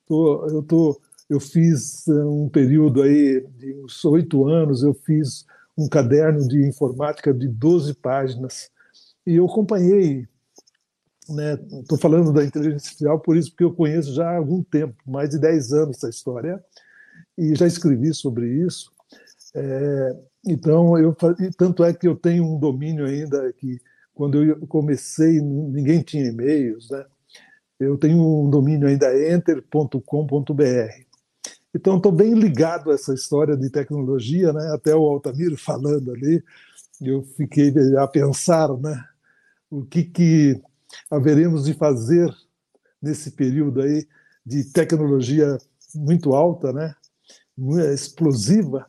Tô, 0.06 0.46
eu, 0.48 0.62
tô, 0.62 1.00
eu 1.30 1.40
fiz 1.40 2.06
eh, 2.06 2.24
um 2.24 2.48
período 2.48 3.02
aí 3.02 3.44
de 3.56 3.74
uns 3.82 4.04
oito 4.04 4.46
anos, 4.46 4.82
eu 4.82 4.92
fiz 4.92 5.46
um 5.76 5.88
caderno 5.88 6.46
de 6.46 6.68
informática 6.68 7.32
de 7.32 7.48
12 7.48 7.94
páginas 7.94 8.70
e 9.26 9.36
eu 9.36 9.46
acompanhei 9.46 10.28
Estou 11.26 11.96
né, 11.96 12.02
falando 12.02 12.32
da 12.32 12.44
inteligência 12.44 12.76
artificial 12.76 13.18
por 13.18 13.36
isso, 13.36 13.50
porque 13.50 13.64
eu 13.64 13.72
conheço 13.72 14.12
já 14.12 14.28
há 14.28 14.36
algum 14.36 14.62
tempo, 14.62 14.94
mais 15.06 15.30
de 15.30 15.38
10 15.38 15.72
anos 15.72 15.96
essa 15.96 16.10
história, 16.10 16.62
e 17.36 17.54
já 17.54 17.66
escrevi 17.66 18.12
sobre 18.12 18.46
isso. 18.46 18.92
É, 19.54 20.16
então, 20.46 20.98
eu, 20.98 21.16
tanto 21.56 21.82
é 21.82 21.94
que 21.94 22.06
eu 22.06 22.14
tenho 22.14 22.44
um 22.44 22.58
domínio 22.58 23.06
ainda 23.06 23.50
que, 23.54 23.80
quando 24.14 24.42
eu 24.42 24.66
comecei, 24.66 25.40
ninguém 25.40 26.02
tinha 26.02 26.28
e-mails, 26.28 26.88
né? 26.90 27.04
Eu 27.78 27.98
tenho 27.98 28.44
um 28.44 28.48
domínio 28.48 28.86
ainda, 28.86 29.12
enter.com.br. 29.32 31.04
Então, 31.74 31.96
estou 31.96 32.12
bem 32.12 32.34
ligado 32.34 32.90
a 32.90 32.94
essa 32.94 33.12
história 33.12 33.56
de 33.56 33.68
tecnologia, 33.68 34.52
né? 34.52 34.70
até 34.72 34.94
o 34.94 35.02
Altamiro 35.02 35.56
falando 35.56 36.12
ali, 36.12 36.42
eu 37.02 37.24
fiquei 37.36 37.74
a 37.98 38.06
pensar 38.06 38.72
né? 38.78 39.04
o 39.68 39.84
que, 39.84 40.04
que 40.04 40.62
haveremos 41.10 41.64
de 41.64 41.74
fazer 41.74 42.32
nesse 43.02 43.32
período 43.32 43.82
aí 43.82 44.06
de 44.46 44.72
tecnologia 44.72 45.58
muito 45.92 46.32
alta, 46.32 46.72
né? 46.72 46.94
explosiva, 47.92 48.86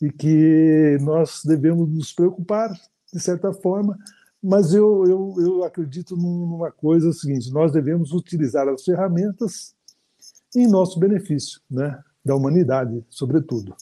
e 0.00 0.10
que 0.10 0.98
nós 1.00 1.42
devemos 1.44 1.88
nos 1.88 2.12
preocupar, 2.12 2.70
de 3.12 3.20
certa 3.20 3.52
forma, 3.52 3.98
mas 4.42 4.74
eu, 4.74 5.04
eu, 5.06 5.34
eu 5.38 5.64
acredito 5.64 6.16
numa 6.16 6.70
coisa 6.70 7.10
é 7.10 7.12
seguinte: 7.12 7.52
nós 7.52 7.72
devemos 7.72 8.12
utilizar 8.12 8.68
as 8.68 8.84
ferramentas 8.84 9.74
em 10.54 10.66
nosso 10.66 10.98
benefício, 10.98 11.60
né? 11.70 12.02
da 12.24 12.34
humanidade, 12.34 13.04
sobretudo. 13.08 13.74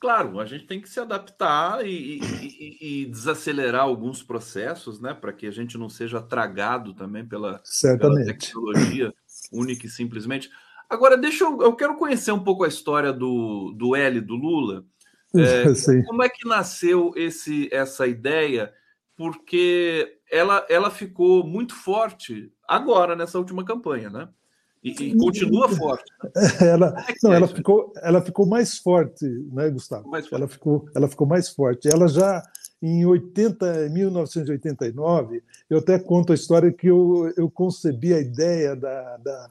Claro, 0.00 0.40
a 0.40 0.44
gente 0.44 0.66
tem 0.66 0.80
que 0.80 0.88
se 0.88 0.98
adaptar 0.98 1.86
e, 1.86 2.18
e, 2.20 3.02
e 3.02 3.06
desacelerar 3.06 3.82
alguns 3.82 4.20
processos, 4.20 5.00
né, 5.00 5.14
para 5.14 5.32
que 5.32 5.46
a 5.46 5.50
gente 5.52 5.78
não 5.78 5.88
seja 5.88 6.20
tragado 6.20 6.92
também 6.92 7.24
pela, 7.24 7.62
pela, 7.98 8.24
tecnologia 8.24 9.14
única 9.52 9.86
e 9.86 9.90
simplesmente. 9.90 10.50
Agora, 10.90 11.16
deixa 11.16 11.44
eu, 11.44 11.62
eu 11.62 11.76
quero 11.76 11.96
conhecer 11.96 12.32
um 12.32 12.42
pouco 12.42 12.64
a 12.64 12.68
história 12.68 13.12
do, 13.12 13.72
do 13.76 13.94
L 13.94 14.20
do 14.20 14.34
Lula. 14.34 14.84
É, 15.34 15.64
como 16.04 16.22
é 16.22 16.28
que 16.28 16.46
nasceu 16.46 17.14
esse, 17.16 17.66
essa 17.72 18.06
ideia? 18.06 18.70
Porque 19.16 20.18
ela, 20.30 20.66
ela 20.68 20.90
ficou 20.90 21.46
muito 21.46 21.74
forte 21.74 22.52
agora 22.66 23.14
nessa 23.14 23.38
última 23.38 23.64
campanha, 23.64 24.08
né? 24.08 24.28
E, 24.82 24.90
e 24.90 25.16
continua 25.16 25.68
forte. 25.68 26.10
Ela, 26.60 26.92
é 27.08 27.14
não, 27.22 27.32
é 27.32 27.36
ela, 27.36 27.46
ficou, 27.46 27.92
ela 28.02 28.20
ficou 28.20 28.44
mais 28.44 28.78
forte, 28.78 29.24
né, 29.52 29.70
Gustavo? 29.70 30.10
Forte. 30.10 30.34
Ela, 30.34 30.48
ficou, 30.48 30.88
ela 30.96 31.08
ficou 31.08 31.24
mais 31.24 31.48
forte. 31.48 31.88
Ela 31.88 32.08
já, 32.08 32.42
em 32.82 33.06
80, 33.06 33.90
1989, 33.90 35.40
eu 35.70 35.78
até 35.78 36.00
conto 36.00 36.32
a 36.32 36.34
história 36.34 36.72
que 36.72 36.88
eu, 36.88 37.32
eu 37.36 37.48
concebi 37.48 38.12
a 38.12 38.18
ideia 38.18 38.74
da, 38.74 39.18
da 39.18 39.50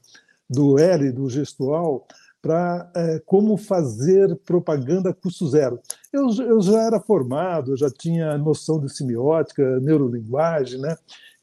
do 0.49 0.78
L, 0.78 1.12
do 1.14 1.30
gestual, 1.30 2.05
para 2.42 2.92
é, 2.96 3.22
como 3.26 3.56
fazer 3.56 4.36
propaganda 4.38 5.14
custo 5.14 5.48
zero. 5.48 5.80
Eu, 6.12 6.28
eu 6.44 6.62
já 6.62 6.82
era 6.82 7.00
formado, 7.00 7.72
eu 7.72 7.78
já 7.78 7.89
tinha 7.89 8.38
noção 8.38 8.80
de 8.80 8.92
semiótica, 8.92 9.80
neurolinguagem, 9.80 10.80
né? 10.80 10.96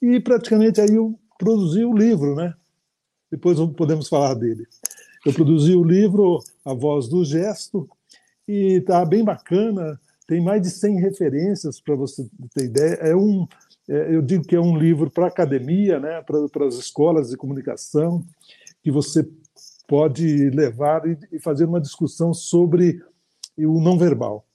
E 0.02 0.18
praticamente 0.20 0.80
aí 0.80 0.94
eu 0.94 1.18
produzi 1.38 1.84
o 1.84 1.96
livro, 1.96 2.34
né? 2.34 2.54
depois 3.30 3.58
podemos 3.76 4.08
falar 4.08 4.34
dele. 4.34 4.66
Eu 5.24 5.32
produzi 5.32 5.74
o 5.74 5.84
livro 5.84 6.38
A 6.64 6.72
Voz 6.72 7.08
do 7.08 7.24
Gesto 7.24 7.88
e 8.46 8.78
está 8.78 9.04
bem 9.04 9.24
bacana, 9.24 10.00
tem 10.26 10.42
mais 10.42 10.62
de 10.62 10.70
100 10.70 11.00
referências 11.00 11.80
para 11.80 11.94
você 11.94 12.26
ter 12.54 12.64
ideia. 12.64 12.94
É 12.94 13.16
um, 13.16 13.46
é, 13.88 14.14
eu 14.14 14.22
digo 14.22 14.44
que 14.44 14.56
é 14.56 14.60
um 14.60 14.76
livro 14.76 15.10
para 15.10 15.26
academia, 15.26 15.98
né, 15.98 16.22
para 16.22 16.66
as 16.66 16.74
escolas 16.74 17.30
de 17.30 17.36
comunicação, 17.36 18.24
que 18.82 18.90
você 18.90 19.26
pode 19.88 20.50
levar 20.50 21.02
e, 21.32 21.40
fazer 21.40 21.64
uma 21.64 21.80
discussão 21.80 22.34
sobre 22.34 23.02
o 23.56 23.80
não 23.80 23.98
verbal. 23.98 24.46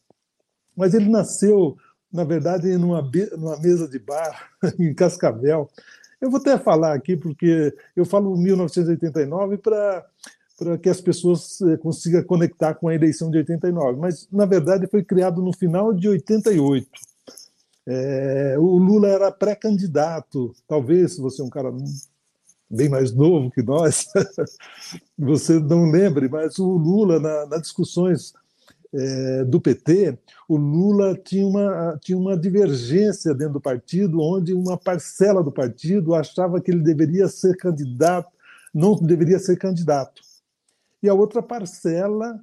Mas 0.78 0.94
ele 0.94 1.10
nasceu, 1.10 1.76
na 2.12 2.24
verdade, 2.24 2.78
numa, 2.78 3.02
numa 3.36 3.60
mesa 3.60 3.88
de 3.90 3.98
bar 3.98 4.52
em 4.80 4.94
Cascavel, 4.94 5.70
eu 6.22 6.30
vou 6.30 6.40
até 6.40 6.58
falar 6.58 6.94
aqui, 6.94 7.18
porque 7.18 7.76
eu 7.96 8.06
falo 8.06 8.38
1989 8.38 9.58
para 9.58 10.06
para 10.56 10.78
que 10.78 10.88
as 10.88 11.02
pessoas 11.02 11.60
eh, 11.62 11.78
consigam 11.78 12.24
conectar 12.24 12.76
com 12.76 12.88
a 12.88 12.94
eleição 12.94 13.30
de 13.32 13.38
89, 13.40 14.00
mas 14.00 14.28
na 14.32 14.46
verdade 14.46 14.88
foi 14.88 15.04
criado 15.04 15.42
no 15.42 15.52
final 15.52 15.92
de 15.92 16.08
88. 16.08 16.88
É, 17.86 18.56
o 18.58 18.78
Lula 18.78 19.10
era 19.10 19.32
pré-candidato, 19.32 20.54
talvez 20.68 21.18
você 21.18 21.42
é 21.42 21.46
um 21.46 21.50
cara 21.50 21.72
bem 22.70 22.90
mais 22.90 23.14
novo 23.14 23.52
que 23.52 23.62
nós, 23.62 24.08
você 25.18 25.60
não 25.60 25.90
lembre, 25.90 26.28
mas 26.28 26.58
o 26.60 26.72
Lula, 26.78 27.20
na, 27.20 27.46
nas 27.46 27.62
discussões 27.62 28.34
é, 28.94 29.44
do 29.44 29.60
PT, 29.60 30.18
o 30.48 30.56
Lula 30.56 31.16
tinha 31.16 31.46
uma, 31.46 32.00
tinha 32.02 32.18
uma 32.18 32.38
divergência 32.38 33.34
dentro 33.34 33.54
do 33.54 33.62
partido, 33.62 34.22
onde 34.22 34.54
uma 34.54 34.78
parcela 34.78 35.44
do 35.44 35.52
partido 35.52 36.14
achava 36.14 36.62
que 36.62 36.72
ele 36.72 36.82
deveria 36.82 37.28
ser 37.28 37.56
candidato, 37.58 38.30
não 38.74 38.96
deveria 38.96 39.40
ser 39.40 39.58
candidato. 39.58 40.22
E 41.02 41.10
a 41.10 41.14
outra 41.14 41.42
parcela 41.42 42.40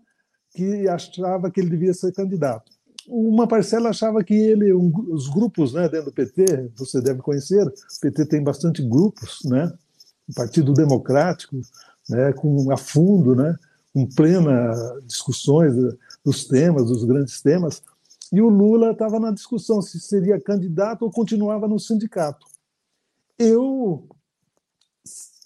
que 0.55 0.89
achava 0.89 1.51
que 1.51 1.61
ele 1.61 1.71
devia 1.71 1.95
ser 1.95 2.13
candidato. 2.13 2.71
Uma 3.09 3.47
parcela 3.47 3.91
achava 3.91 4.23
que 4.23 4.35
ele, 4.35 4.73
um, 4.75 4.93
os 5.09 5.29
grupos 5.29 5.73
né, 5.73 5.89
dentro 5.89 6.07
do 6.07 6.13
PT, 6.13 6.71
você 6.77 7.01
deve 7.01 7.21
conhecer, 7.21 7.67
o 7.67 8.01
PT 8.01 8.27
tem 8.27 8.43
bastante 8.43 8.83
grupos, 8.83 9.39
né? 9.45 9.73
O 10.31 10.35
Partido 10.35 10.73
Democrático, 10.73 11.61
né, 12.09 12.33
com 12.33 12.71
a 12.73 12.77
fundo, 12.77 13.35
né, 13.35 13.57
com 13.93 14.07
plena 14.07 14.73
discussões 15.05 15.75
dos 16.25 16.45
temas, 16.45 16.87
dos 16.87 17.05
grandes 17.05 17.43
temas, 17.43 17.83
e 18.33 18.41
o 18.41 18.49
Lula 18.49 18.93
estava 18.93 19.19
na 19.19 19.33
discussão 19.33 19.83
se 19.83 19.99
seria 19.99 20.41
candidato 20.41 21.03
ou 21.03 21.11
continuava 21.11 21.67
no 21.67 21.79
sindicato. 21.79 22.47
Eu 23.39 24.09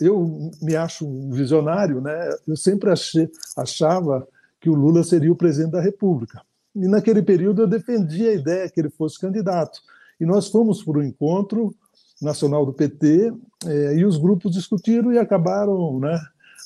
eu 0.00 0.50
me 0.60 0.74
acho 0.74 1.06
um 1.06 1.30
visionário, 1.30 2.00
né? 2.00 2.28
Eu 2.46 2.56
sempre 2.56 2.90
achei, 2.90 3.30
achava 3.56 4.26
que 4.60 4.68
o 4.68 4.74
Lula 4.74 5.04
seria 5.04 5.32
o 5.32 5.36
presidente 5.36 5.72
da 5.72 5.80
República. 5.80 6.42
E 6.74 6.88
naquele 6.88 7.22
período 7.22 7.62
eu 7.62 7.68
defendia 7.68 8.30
a 8.30 8.34
ideia 8.34 8.68
que 8.68 8.80
ele 8.80 8.90
fosse 8.90 9.18
candidato. 9.18 9.80
E 10.20 10.26
nós 10.26 10.48
fomos 10.48 10.82
para 10.82 10.98
o 10.98 11.02
encontro 11.02 11.74
nacional 12.24 12.66
do 12.66 12.72
PT 12.72 13.32
eh, 13.66 13.96
e 13.96 14.04
os 14.04 14.16
grupos 14.16 14.52
discutiram 14.52 15.12
e 15.12 15.18
acabaram, 15.18 16.00
né? 16.00 16.18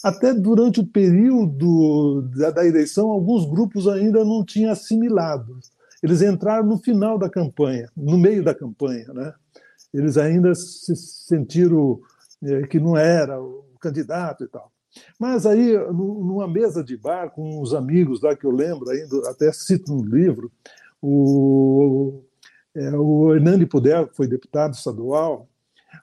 Até 0.02 0.32
durante 0.32 0.80
o 0.80 0.86
período 0.86 2.22
da, 2.36 2.50
da 2.50 2.66
eleição, 2.66 3.11
alguns 3.11 3.44
grupos 3.44 3.88
ainda 3.88 4.24
não 4.24 4.44
tinham 4.44 4.70
assimilado. 4.70 5.59
Eles 6.02 6.22
entraram 6.22 6.66
no 6.66 6.78
final 6.78 7.18
da 7.18 7.28
campanha, 7.28 7.90
no 7.96 8.16
meio 8.16 8.44
da 8.44 8.54
campanha. 8.54 9.12
Né? 9.12 9.32
Eles 9.92 10.16
ainda 10.16 10.54
se 10.54 10.94
sentiram 10.94 12.00
é, 12.42 12.62
que 12.68 12.78
não 12.78 12.96
era 12.96 13.42
o 13.42 13.64
candidato 13.80 14.44
e 14.44 14.48
tal. 14.48 14.70
Mas 15.18 15.46
aí, 15.46 15.76
numa 15.92 16.48
mesa 16.48 16.82
de 16.82 16.96
bar 16.96 17.30
com 17.30 17.61
os 17.61 17.74
amigos 17.74 18.22
lá 18.22 18.34
que 18.36 18.44
eu 18.44 18.50
lembro, 18.50 18.88
ainda 18.90 19.28
até 19.28 19.52
cito 19.52 19.92
no 19.92 20.04
livro, 20.04 20.50
o, 21.02 22.22
é, 22.79 22.97
o 22.97 23.35
Hernani 23.35 23.66
Puder, 23.66 24.09
foi 24.12 24.29
deputado 24.29 24.74
estadual, 24.74 25.49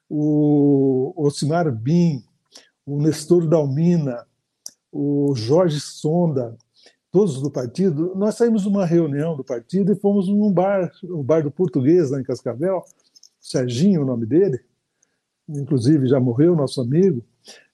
o 0.10 1.14
Osimar 1.16 1.72
Bin, 1.72 2.24
o 2.86 3.02
Nestor 3.02 3.48
Dalmina, 3.48 4.26
o 4.92 5.34
Jorge 5.36 5.80
Sonda, 5.80 6.58
todos 7.12 7.42
do 7.42 7.50
partido, 7.50 8.14
nós 8.16 8.36
saímos 8.36 8.64
de 8.64 8.68
uma 8.68 8.86
reunião 8.86 9.38
do 9.38 9.44
partido 9.44 9.92
e 9.92 9.96
fomos 9.96 10.28
num 10.28 10.52
bar, 10.52 10.92
o 11.04 11.24
bar 11.24 11.44
do 11.44 11.50
português 11.50 12.12
lá 12.12 12.20
em 12.20 12.24
Cascavel, 12.24 12.84
Serginho, 13.40 14.02
o 14.02 14.06
nome 14.06 14.26
dele, 14.26 14.60
inclusive 15.48 16.08
já 16.08 16.20
morreu, 16.20 16.56
nosso 16.56 16.82
amigo. 16.82 17.24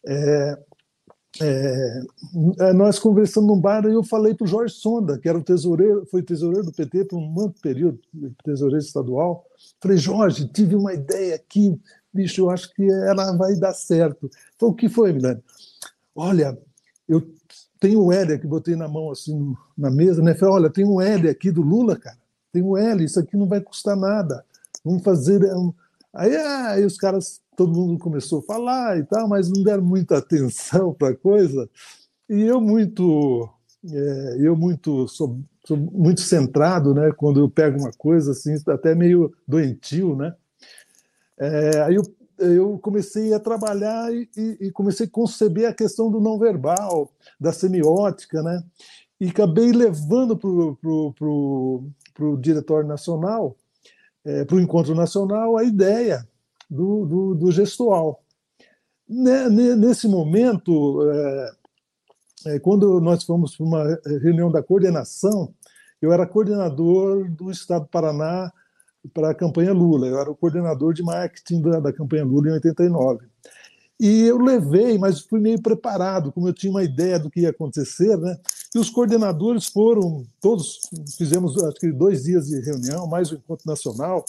É, 0.05 0.59
é, 1.39 2.03
é 2.59 2.73
nós 2.73 2.99
conversando 2.99 3.47
num 3.47 3.59
bar 3.59 3.85
e 3.85 3.93
eu 3.93 4.03
falei 4.03 4.33
para 4.33 4.45
o 4.45 4.47
Jorge 4.47 4.73
Sonda, 4.75 5.17
que 5.17 5.29
era 5.29 5.37
o 5.37 5.43
tesoureiro, 5.43 6.05
foi 6.07 6.21
tesoureiro 6.21 6.65
do 6.65 6.73
PT 6.73 7.05
por 7.05 7.17
um 7.17 7.25
muito 7.25 7.61
período, 7.61 7.99
tesoureiro 8.43 8.83
estadual. 8.83 9.45
Falei, 9.79 9.97
Jorge, 9.97 10.47
tive 10.47 10.75
uma 10.75 10.93
ideia 10.93 11.35
aqui, 11.35 11.79
bicho, 12.13 12.41
eu 12.41 12.49
acho 12.49 12.73
que 12.73 12.83
ela 12.83 13.31
vai 13.37 13.55
dar 13.55 13.73
certo. 13.73 14.29
Falei, 14.59 14.73
o 14.73 14.75
que 14.75 14.89
foi, 14.89 15.13
Milani? 15.13 15.41
Olha, 16.15 16.57
eu 17.07 17.25
tenho 17.79 18.05
um 18.05 18.11
L 18.11 18.33
aqui, 18.33 18.45
botei 18.45 18.75
na 18.75 18.87
mão 18.87 19.09
assim 19.09 19.55
na 19.77 19.89
mesa, 19.89 20.21
né? 20.21 20.35
Falei, 20.35 20.55
olha, 20.55 20.69
tem 20.69 20.85
um 20.85 20.99
L 20.99 21.29
aqui 21.29 21.49
do 21.49 21.61
Lula, 21.61 21.95
cara. 21.95 22.17
Tem 22.51 22.61
um 22.61 22.77
L, 22.77 23.03
isso 23.03 23.19
aqui 23.19 23.37
não 23.37 23.47
vai 23.47 23.61
custar 23.61 23.95
nada. 23.95 24.45
Vamos 24.83 25.03
fazer. 25.03 25.41
É 25.43 25.55
aí, 26.13 26.35
aí 26.35 26.85
os 26.85 26.97
caras, 26.97 27.41
todo 27.55 27.73
mundo 27.73 27.99
começou 27.99 28.39
a 28.39 28.43
falar 28.43 28.97
e 28.97 29.03
tal, 29.03 29.27
mas 29.27 29.49
não 29.49 29.63
deram 29.63 29.83
muita 29.83 30.17
atenção 30.19 30.93
para 30.93 31.09
a 31.09 31.15
coisa. 31.15 31.69
E 32.29 32.41
eu 32.41 32.61
muito, 32.61 33.49
é, 33.85 34.37
eu 34.39 34.55
muito 34.55 35.07
sou, 35.07 35.39
sou, 35.65 35.77
muito 35.77 36.21
centrado, 36.21 36.93
né? 36.93 37.11
Quando 37.11 37.39
eu 37.39 37.49
pego 37.49 37.79
uma 37.79 37.91
coisa 37.91 38.31
assim, 38.31 38.55
até 38.67 38.95
meio 38.95 39.33
doentio, 39.47 40.15
né? 40.15 40.35
É, 41.37 41.81
aí 41.81 41.95
eu 41.95 42.03
eu 42.41 42.79
comecei 42.79 43.33
a 43.33 43.39
trabalhar 43.39 44.11
e, 44.11 44.27
e, 44.35 44.71
comecei 44.71 45.05
a 45.05 45.09
conceber 45.09 45.69
a 45.69 45.73
questão 45.73 46.09
do 46.09 46.19
não 46.19 46.39
verbal, 46.39 47.11
da 47.39 47.53
semiótica, 47.53 48.41
né? 48.41 48.63
E 49.19 49.29
acabei 49.29 49.71
levando 49.71 50.35
para 50.35 50.47
o 51.27 52.37
diretório 52.39 52.87
nacional, 52.87 53.55
é, 54.25 54.45
para 54.45 54.55
o 54.55 54.59
encontro 54.59 54.93
nacional, 54.95 55.57
a 55.57 55.63
ideia 55.63 56.27
do, 56.69 57.05
do, 57.05 57.35
do 57.35 57.51
gestual. 57.51 58.23
Nesse 59.07 60.07
momento, 60.07 61.01
é, 61.11 61.51
é, 62.45 62.59
quando 62.59 62.99
nós 63.01 63.23
fomos 63.23 63.57
para 63.57 63.65
uma 63.65 63.99
reunião 64.21 64.49
da 64.49 64.63
coordenação, 64.63 65.53
eu 66.01 66.11
era 66.13 66.25
coordenador 66.25 67.29
do 67.29 67.51
Estado 67.51 67.83
do 67.83 67.89
Paraná 67.89 68.51
para 69.13 69.31
a 69.31 69.35
campanha 69.35 69.73
Lula. 69.73 70.07
Eu 70.07 70.19
era 70.19 70.31
o 70.31 70.35
coordenador 70.35 70.93
de 70.93 71.03
marketing 71.03 71.61
da, 71.61 71.79
da 71.79 71.93
campanha 71.93 72.23
Lula 72.23 72.49
em 72.49 72.53
89. 72.53 73.25
E 73.99 74.23
eu 74.23 74.39
levei, 74.39 74.97
mas 74.97 75.19
fui 75.19 75.39
meio 75.39 75.61
preparado, 75.61 76.31
como 76.31 76.47
eu 76.47 76.53
tinha 76.53 76.71
uma 76.71 76.83
ideia 76.83 77.19
do 77.19 77.29
que 77.29 77.41
ia 77.41 77.51
acontecer, 77.51 78.17
né? 78.17 78.35
E 78.73 78.79
os 78.79 78.89
coordenadores 78.89 79.67
foram, 79.67 80.25
todos 80.39 80.79
fizemos 81.17 81.61
acho 81.61 81.75
que 81.75 81.91
dois 81.91 82.23
dias 82.23 82.47
de 82.47 82.61
reunião, 82.61 83.05
mais 83.05 83.31
um 83.31 83.35
encontro 83.35 83.67
nacional 83.67 84.23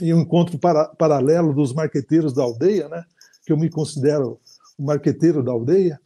e 0.00 0.12
um 0.12 0.20
encontro 0.20 0.58
para, 0.58 0.88
paralelo 0.88 1.54
dos 1.54 1.72
marqueteiros 1.72 2.34
da 2.34 2.42
aldeia, 2.42 2.88
né? 2.88 3.04
Que 3.46 3.52
eu 3.52 3.56
me 3.56 3.70
considero 3.70 4.38
o 4.76 4.84
marqueteiro 4.84 5.42
da 5.42 5.52
aldeia. 5.52 5.98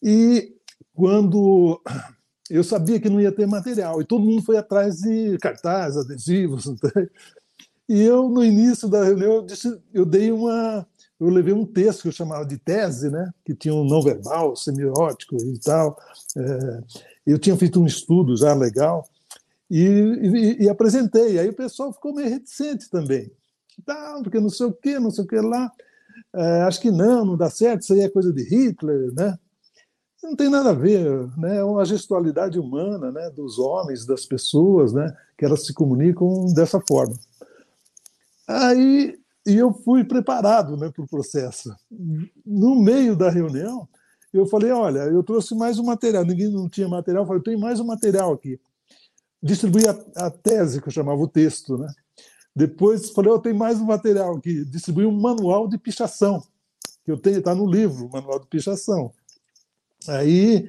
E 0.00 0.54
quando 0.94 1.80
eu 2.48 2.62
sabia 2.62 3.00
que 3.00 3.08
não 3.08 3.20
ia 3.20 3.32
ter 3.32 3.46
material 3.46 4.00
e 4.00 4.04
todo 4.04 4.24
mundo 4.24 4.42
foi 4.42 4.56
atrás 4.56 4.98
de 4.98 5.38
cartazes, 5.38 6.04
adesivos. 6.04 6.64
E 7.88 8.00
eu 8.00 8.28
no 8.28 8.42
início 8.42 8.88
da 8.88 9.04
reunião 9.04 9.34
eu, 9.34 9.42
disse, 9.42 9.78
eu 9.92 10.06
dei 10.06 10.30
uma, 10.30 10.86
eu 11.22 11.30
levei 11.30 11.54
um 11.54 11.64
texto 11.64 12.02
que 12.02 12.08
eu 12.08 12.12
chamava 12.12 12.44
de 12.44 12.58
tese, 12.58 13.08
né, 13.10 13.30
que 13.44 13.54
tinha 13.54 13.72
um 13.74 13.84
não 13.84 14.02
verbal, 14.02 14.56
semiótico 14.56 15.36
e 15.36 15.58
tal. 15.60 15.96
É, 16.36 16.82
eu 17.26 17.38
tinha 17.38 17.56
feito 17.56 17.80
um 17.80 17.86
estudo 17.86 18.36
já 18.36 18.52
legal 18.52 19.08
e, 19.70 19.84
e, 19.84 20.64
e, 20.64 20.68
apresentei. 20.68 21.38
Aí 21.38 21.48
o 21.48 21.54
pessoal 21.54 21.92
ficou 21.92 22.12
meio 22.12 22.28
reticente 22.28 22.90
também. 22.90 23.30
Tá, 23.86 24.20
porque 24.22 24.40
não 24.40 24.50
sei 24.50 24.66
o 24.66 24.72
que, 24.72 24.98
não 24.98 25.10
sei 25.10 25.24
o 25.24 25.26
que 25.26 25.40
lá. 25.40 25.70
É, 26.34 26.62
acho 26.62 26.80
que 26.80 26.90
não, 26.90 27.24
não 27.24 27.36
dá 27.36 27.48
certo, 27.48 27.82
isso 27.82 27.92
aí 27.92 28.00
é 28.00 28.08
coisa 28.08 28.32
de 28.32 28.42
Hitler, 28.42 29.12
né? 29.14 29.38
não 30.22 30.36
tem 30.36 30.48
nada 30.48 30.70
a 30.70 30.74
ver, 30.74 31.28
né? 31.36 31.56
É 31.56 31.64
uma 31.64 31.84
gestualidade 31.84 32.56
humana, 32.58 33.10
né? 33.10 33.28
Dos 33.30 33.58
homens, 33.58 34.06
das 34.06 34.24
pessoas, 34.24 34.92
né? 34.92 35.12
Que 35.36 35.44
elas 35.44 35.66
se 35.66 35.74
comunicam 35.74 36.46
dessa 36.54 36.80
forma. 36.86 37.18
Aí 38.46 39.18
e 39.46 39.56
eu 39.56 39.72
fui 39.72 40.04
preparado, 40.04 40.76
né, 40.76 40.90
para 40.90 41.04
o 41.04 41.08
processo. 41.08 41.74
No 42.44 42.80
meio 42.80 43.16
da 43.16 43.28
reunião, 43.28 43.88
eu 44.32 44.46
falei, 44.46 44.70
olha, 44.70 45.00
eu 45.00 45.22
trouxe 45.22 45.54
mais 45.54 45.78
um 45.78 45.84
material. 45.84 46.24
Ninguém 46.24 46.50
não 46.50 46.68
tinha 46.68 46.88
material, 46.88 47.24
eu 47.24 47.26
falei, 47.26 47.42
tem 47.42 47.58
mais 47.58 47.80
um 47.80 47.84
material 47.84 48.32
aqui. 48.32 48.58
Distribuí 49.42 49.84
a, 49.86 50.26
a, 50.26 50.30
tese 50.30 50.80
que 50.80 50.88
eu 50.88 50.92
chamava 50.92 51.20
o 51.20 51.28
texto, 51.28 51.76
né? 51.76 51.92
Depois 52.54 53.10
falei, 53.10 53.32
eu 53.32 53.38
tenho 53.38 53.56
mais 53.56 53.80
um 53.80 53.84
material 53.84 54.36
aqui. 54.36 54.64
Distribuí 54.64 55.04
um 55.04 55.20
manual 55.20 55.68
de 55.68 55.76
pichação 55.76 56.42
que 57.04 57.10
eu 57.10 57.18
tenho, 57.18 57.38
está 57.38 57.54
no 57.54 57.66
livro, 57.66 58.08
manual 58.12 58.38
de 58.38 58.46
pichação. 58.46 59.12
Aí 60.08 60.68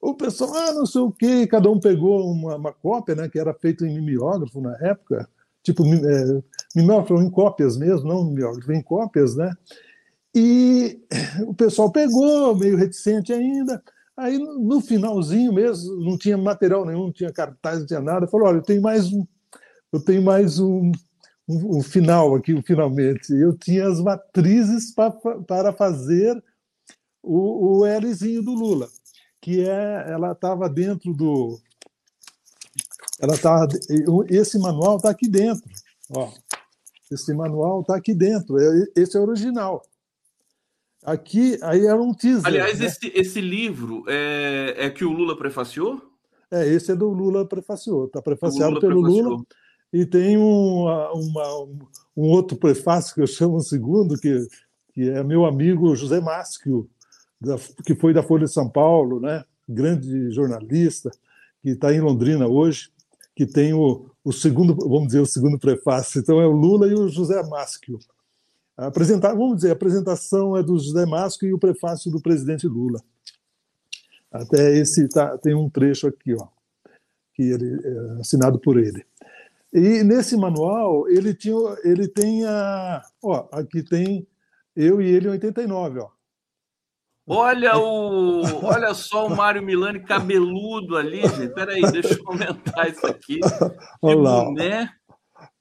o 0.00 0.14
pessoal, 0.14 0.54
ah, 0.54 0.72
não 0.72 0.86
sei 0.86 1.00
o 1.00 1.12
quê, 1.12 1.46
cada 1.46 1.70
um 1.70 1.80
pegou 1.80 2.30
uma, 2.30 2.56
uma 2.56 2.72
cópia, 2.72 3.14
né, 3.14 3.28
que 3.28 3.38
era 3.38 3.52
feito 3.54 3.84
em 3.84 3.94
mimeógrafo 3.94 4.60
na 4.60 4.76
época, 4.80 5.28
tipo 5.62 5.84
é, 5.86 6.42
mimeógrafo 6.74 7.20
em 7.20 7.30
cópias 7.30 7.76
mesmo, 7.76 8.08
não 8.08 8.24
mimeógrafo, 8.24 8.72
em 8.72 8.82
cópias, 8.82 9.36
né? 9.36 9.52
E 10.34 11.00
o 11.46 11.54
pessoal 11.54 11.90
pegou, 11.90 12.54
meio 12.56 12.76
reticente 12.76 13.32
ainda. 13.32 13.82
Aí 14.16 14.38
no 14.38 14.80
finalzinho 14.80 15.52
mesmo, 15.52 15.96
não 16.04 16.16
tinha 16.16 16.36
material 16.36 16.84
nenhum, 16.84 17.04
não 17.04 17.12
tinha 17.12 17.32
cartaz, 17.32 17.80
não 17.80 17.86
tinha 17.86 18.00
nada. 18.00 18.28
Falou: 18.28 18.46
olha, 18.46 18.58
eu 18.58 18.62
tenho 18.62 18.82
mais 18.82 19.12
um, 19.12 19.26
eu 19.92 20.00
tenho 20.00 20.22
mais 20.22 20.60
um, 20.60 20.92
um, 21.48 21.78
um 21.78 21.82
final 21.82 22.34
aqui, 22.34 22.60
finalmente. 22.62 23.32
Eu 23.32 23.56
tinha 23.56 23.88
as 23.88 24.00
matrizes 24.00 24.94
pra, 24.94 25.10
para 25.46 25.72
fazer 25.72 26.40
o, 27.22 27.80
o 27.80 27.98
Lzinho 27.98 28.42
do 28.42 28.54
Lula, 28.54 28.88
que 29.40 29.66
é, 29.66 30.04
ela 30.08 30.32
estava 30.32 30.68
dentro 30.68 31.12
do, 31.12 31.58
ela 33.20 33.36
tá, 33.36 33.66
esse 34.28 34.58
manual 34.58 34.96
está 34.96 35.10
aqui 35.10 35.28
dentro, 35.28 35.62
ó, 36.10 36.30
esse 37.10 37.34
manual 37.34 37.80
está 37.80 37.96
aqui 37.96 38.14
dentro, 38.14 38.58
é, 38.58 38.86
esse 38.96 39.16
é 39.16 39.20
original. 39.20 39.82
Aqui, 41.02 41.58
aí 41.62 41.86
era 41.86 42.00
um 42.00 42.12
teaser. 42.12 42.46
Aliás, 42.46 42.78
né? 42.78 42.86
esse, 42.86 43.10
esse 43.14 43.40
livro 43.40 44.04
é, 44.06 44.74
é 44.76 44.90
que 44.90 45.04
o 45.04 45.12
Lula 45.12 45.36
prefaciou? 45.36 46.00
É, 46.50 46.66
esse 46.66 46.92
é 46.92 46.96
do 46.96 47.08
Lula 47.08 47.46
prefaciou, 47.46 48.06
está 48.06 48.20
prefaciado 48.20 48.74
Lula 48.74 48.80
pelo 48.80 49.02
prefaciou. 49.02 49.30
Lula. 49.30 49.44
E 49.92 50.06
tem 50.06 50.36
um, 50.36 50.84
uma, 50.84 51.64
um 52.16 52.30
outro 52.30 52.56
prefácio 52.56 53.14
que 53.14 53.20
eu 53.20 53.26
chamo 53.26 53.56
o 53.56 53.62
segundo, 53.62 54.18
que, 54.18 54.46
que 54.92 55.08
é 55.08 55.22
meu 55.24 55.44
amigo 55.44 55.96
José 55.96 56.20
Maschio, 56.20 56.88
que 57.84 57.94
foi 57.94 58.12
da 58.12 58.22
Folha 58.22 58.44
de 58.44 58.52
São 58.52 58.68
Paulo, 58.68 59.18
né? 59.20 59.44
grande 59.68 60.30
jornalista, 60.32 61.10
que 61.62 61.70
está 61.70 61.92
em 61.94 62.00
Londrina 62.00 62.46
hoje, 62.46 62.90
que 63.34 63.46
tem 63.46 63.72
o, 63.72 64.09
o, 64.24 64.32
segundo, 64.32 64.74
vamos 64.74 65.08
dizer, 65.08 65.20
o 65.20 65.26
segundo 65.26 65.58
prefácio. 65.58 66.20
Então 66.20 66.40
é 66.40 66.46
o 66.46 66.52
Lula 66.52 66.86
e 66.86 66.94
o 66.94 67.08
José 67.08 67.42
Maschio. 67.42 67.98
Apresentar, 68.76 69.34
vamos 69.34 69.56
dizer, 69.56 69.70
a 69.70 69.72
apresentação 69.72 70.56
é 70.56 70.62
do 70.62 70.78
José 70.78 71.04
Maschio 71.04 71.48
e 71.48 71.52
o 71.52 71.58
prefácio 71.58 72.10
do 72.10 72.20
presidente 72.20 72.66
Lula. 72.66 73.02
Até 74.30 74.76
esse 74.76 75.08
tá, 75.08 75.36
tem 75.38 75.54
um 75.54 75.68
trecho 75.68 76.06
aqui, 76.06 76.34
ó, 76.34 76.46
que 77.34 77.42
ele 77.42 77.80
é 77.84 78.20
assinado 78.20 78.58
por 78.58 78.78
ele. 78.78 79.04
E 79.72 80.02
nesse 80.02 80.36
manual 80.36 81.08
ele 81.08 81.34
tinha, 81.34 81.56
ele 81.84 82.08
tem 82.08 82.44
a, 82.44 83.02
ó, 83.22 83.48
aqui 83.52 83.82
tem 83.82 84.26
eu 84.74 85.00
e 85.02 85.06
ele 85.06 85.28
em 85.28 85.32
89, 85.32 86.00
ó. 86.00 86.08
Olha 87.32 87.78
o, 87.78 88.42
olha 88.64 88.92
só 88.92 89.28
o 89.28 89.36
Mário 89.36 89.62
Milani 89.62 90.00
cabeludo 90.00 90.96
ali, 90.96 91.20
gente. 91.28 91.54
Peraí, 91.54 91.80
deixa 91.82 92.14
eu 92.14 92.24
comentar 92.24 92.90
isso 92.90 93.06
aqui. 93.06 93.38
Olá. 94.02 94.50
Né? 94.50 94.90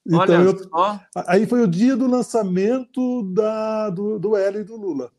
Então, 0.03 0.20
olha 0.20 0.34
eu, 0.34 0.57
só. 0.57 0.99
Aí 1.28 1.45
foi 1.45 1.61
o 1.61 1.67
dia 1.67 1.95
do 1.95 2.07
lançamento 2.07 3.22
da, 3.36 3.91
do, 3.91 4.17
do 4.17 4.36
L 4.36 4.61
e 4.61 4.63
do 4.63 4.76
Lula. 4.78 5.11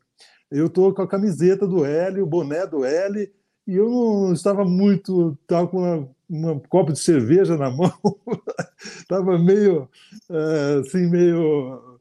Eu 0.51 0.65
estou 0.65 0.93
com 0.93 1.01
a 1.01 1.07
camiseta 1.07 1.65
do 1.65 1.85
L, 1.85 2.21
o 2.21 2.27
boné 2.27 2.67
do 2.67 2.83
L, 2.83 3.31
e 3.65 3.73
eu 3.73 3.89
não 3.89 4.33
estava 4.33 4.65
muito. 4.65 5.37
Estava 5.43 5.69
com 5.69 5.77
uma, 5.77 6.09
uma 6.29 6.59
copa 6.67 6.91
de 6.91 6.99
cerveja 6.99 7.55
na 7.55 7.69
mão, 7.71 7.93
estava 8.83 9.39
meio. 9.39 9.87
É, 10.29 10.81
assim, 10.81 11.09
meio. 11.09 11.97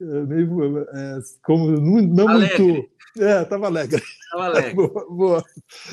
É, 0.00 0.04
meio 0.22 0.78
é, 0.80 1.18
como 1.44 1.70
não, 1.70 2.02
não 2.02 2.28
muito 2.40 2.95
é, 3.18 3.42
estava 3.42 3.66
alegre. 3.66 4.02
Estava 4.02 4.44
alegre. 4.46 4.74
boa, 4.76 5.06
boa. 5.08 5.44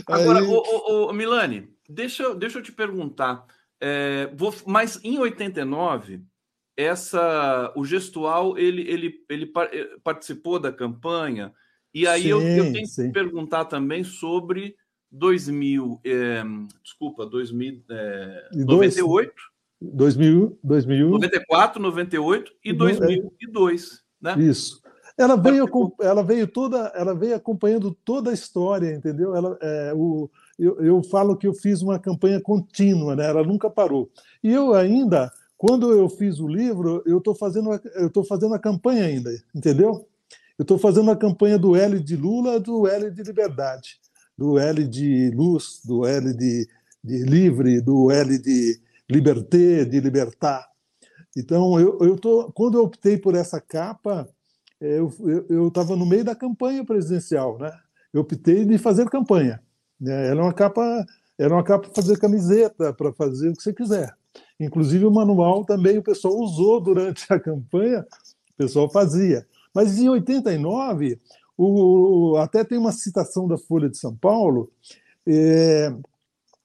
Agora, 0.08 0.40
Aí... 0.40 1.14
Milani, 1.16 1.70
deixa, 1.88 2.34
deixa 2.36 2.60
eu 2.60 2.64
te 2.64 2.72
perguntar. 2.72 3.46
É, 3.82 4.30
vou, 4.36 4.54
mas 4.66 5.00
em 5.04 5.20
89, 5.20 6.22
essa, 6.76 7.72
o 7.76 7.86
gestual 7.86 8.58
ele, 8.58 8.82
ele, 8.90 9.14
ele 9.30 9.52
eh, 9.72 9.90
participou 10.04 10.60
da 10.60 10.72
campanha. 10.72 11.54
E 11.94 12.08
aí 12.08 12.24
sim, 12.24 12.30
eu, 12.30 12.42
eu 12.42 12.72
tenho 12.72 12.88
sim. 12.88 13.08
que 13.08 13.14
perguntar 13.14 13.66
também 13.66 14.04
sobre 14.04 14.76
2000, 15.12 16.02
é, 16.04 16.44
desculpa, 16.84 17.26
2000, 17.26 17.84
é, 17.90 18.50
98. 18.54 19.34
2000, 19.80 20.60
2000, 20.64 21.10
94, 21.10 21.82
98 21.82 22.52
e 22.64 22.74
2002. 22.74 24.04
É. 24.24 24.36
Né? 24.36 24.44
Isso. 24.46 24.82
Ela 25.18 25.36
veio, 25.36 25.68
ela 26.02 26.24
veio 26.24 26.48
toda, 26.48 26.92
ela 26.96 27.14
veio 27.14 27.36
acompanhando 27.36 27.96
toda 28.04 28.32
a 28.32 28.34
história, 28.34 28.96
entendeu? 28.96 29.36
Ela, 29.36 29.58
é, 29.62 29.94
o, 29.96 30.30
eu, 30.58 30.82
eu 30.82 31.04
falo 31.04 31.38
que 31.38 31.48
eu 31.48 31.54
fiz 31.54 31.82
uma 31.82 32.00
campanha 32.00 32.42
contínua, 32.42 33.16
né? 33.16 33.28
Ela 33.28 33.44
nunca 33.44 33.70
parou. 33.70 34.10
E 34.44 34.52
eu 34.52 34.74
ainda, 34.74 35.32
quando 35.56 35.92
eu 35.92 36.10
fiz 36.10 36.40
o 36.40 36.48
livro, 36.48 37.04
eu 37.06 37.20
estou 37.20 37.36
fazendo, 37.36 37.70
eu 37.96 38.08
estou 38.08 38.24
fazendo 38.24 38.56
a 38.56 38.60
campanha 38.60 39.06
ainda, 39.06 39.32
entendeu? 39.54 40.08
Eu 40.58 40.64
estou 40.64 40.78
fazendo 40.78 41.12
a 41.12 41.16
campanha 41.16 41.58
do 41.60 41.76
L 41.76 42.00
de 42.00 42.16
Lula, 42.16 42.60
do 42.60 42.88
L 42.88 43.12
de 43.12 43.24
liberdade, 43.24 44.00
do 44.38 44.58
L 44.58 44.88
de 44.88 45.32
luz, 45.32 45.80
do 45.86 46.06
L 46.06 46.34
de, 46.34 46.68
de 47.04 47.24
livre, 47.24 47.82
do 47.82 48.12
L 48.12 48.38
de 48.40 48.80
liberté, 49.10 49.86
de 49.86 50.00
libertar. 50.00 50.68
Então, 51.36 51.80
eu, 51.80 52.00
eu 52.02 52.16
tô, 52.16 52.52
quando 52.52 52.78
eu 52.78 52.84
optei 52.84 53.18
por 53.18 53.36
essa 53.36 53.60
capa, 53.60 54.28
eu 55.50 55.68
estava 55.68 55.96
no 55.96 56.06
meio 56.06 56.24
da 56.24 56.36
campanha 56.36 56.84
presidencial, 56.86 57.58
né? 57.58 57.72
Eu 58.14 58.22
optei 58.22 58.66
de 58.66 58.78
fazer 58.78 59.10
campanha. 59.10 59.62
Né? 60.00 60.28
Era 60.28 60.42
uma 60.42 60.54
capa, 60.54 61.06
era 61.38 61.54
uma 61.54 61.64
capa 61.64 61.88
para 61.88 61.96
fazer 61.96 62.20
camiseta, 62.20 62.94
para 62.94 63.12
fazer 63.14 63.50
o 63.50 63.54
que 63.54 63.64
você 63.64 63.74
quiser. 63.74 64.14
Inclusive 64.60 65.06
o 65.06 65.12
manual 65.12 65.66
também 65.66 65.98
o 65.98 66.04
pessoal 66.04 66.36
usou 66.36 66.80
durante 66.80 67.26
a 67.32 67.40
campanha, 67.40 68.02
o 68.02 68.58
pessoal 68.58 68.90
fazia. 68.90 69.46
Mas 69.74 69.98
em 69.98 70.10
89, 70.10 71.20
o, 71.58 72.38
até 72.38 72.64
tem 72.64 72.78
uma 72.78 72.92
citação 72.92 73.48
da 73.48 73.58
Folha 73.58 73.90
de 73.90 73.98
São 73.98 74.16
Paulo. 74.16 74.72
É, 75.26 75.94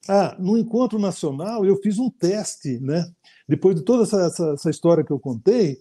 ah, 0.09 0.37
no 0.39 0.59
encontro 0.59 0.99
nacional 0.99 1.64
eu 1.64 1.77
fiz 1.77 1.99
um 1.99 2.11
teste, 2.11 2.79
né? 2.81 3.11
Depois 3.49 3.77
de 3.77 3.83
toda 3.83 4.03
essa, 4.03 4.27
essa, 4.27 4.53
essa, 4.53 4.71
história 4.71 5.05
que 5.05 5.12
eu 5.12 5.19
contei, 5.19 5.79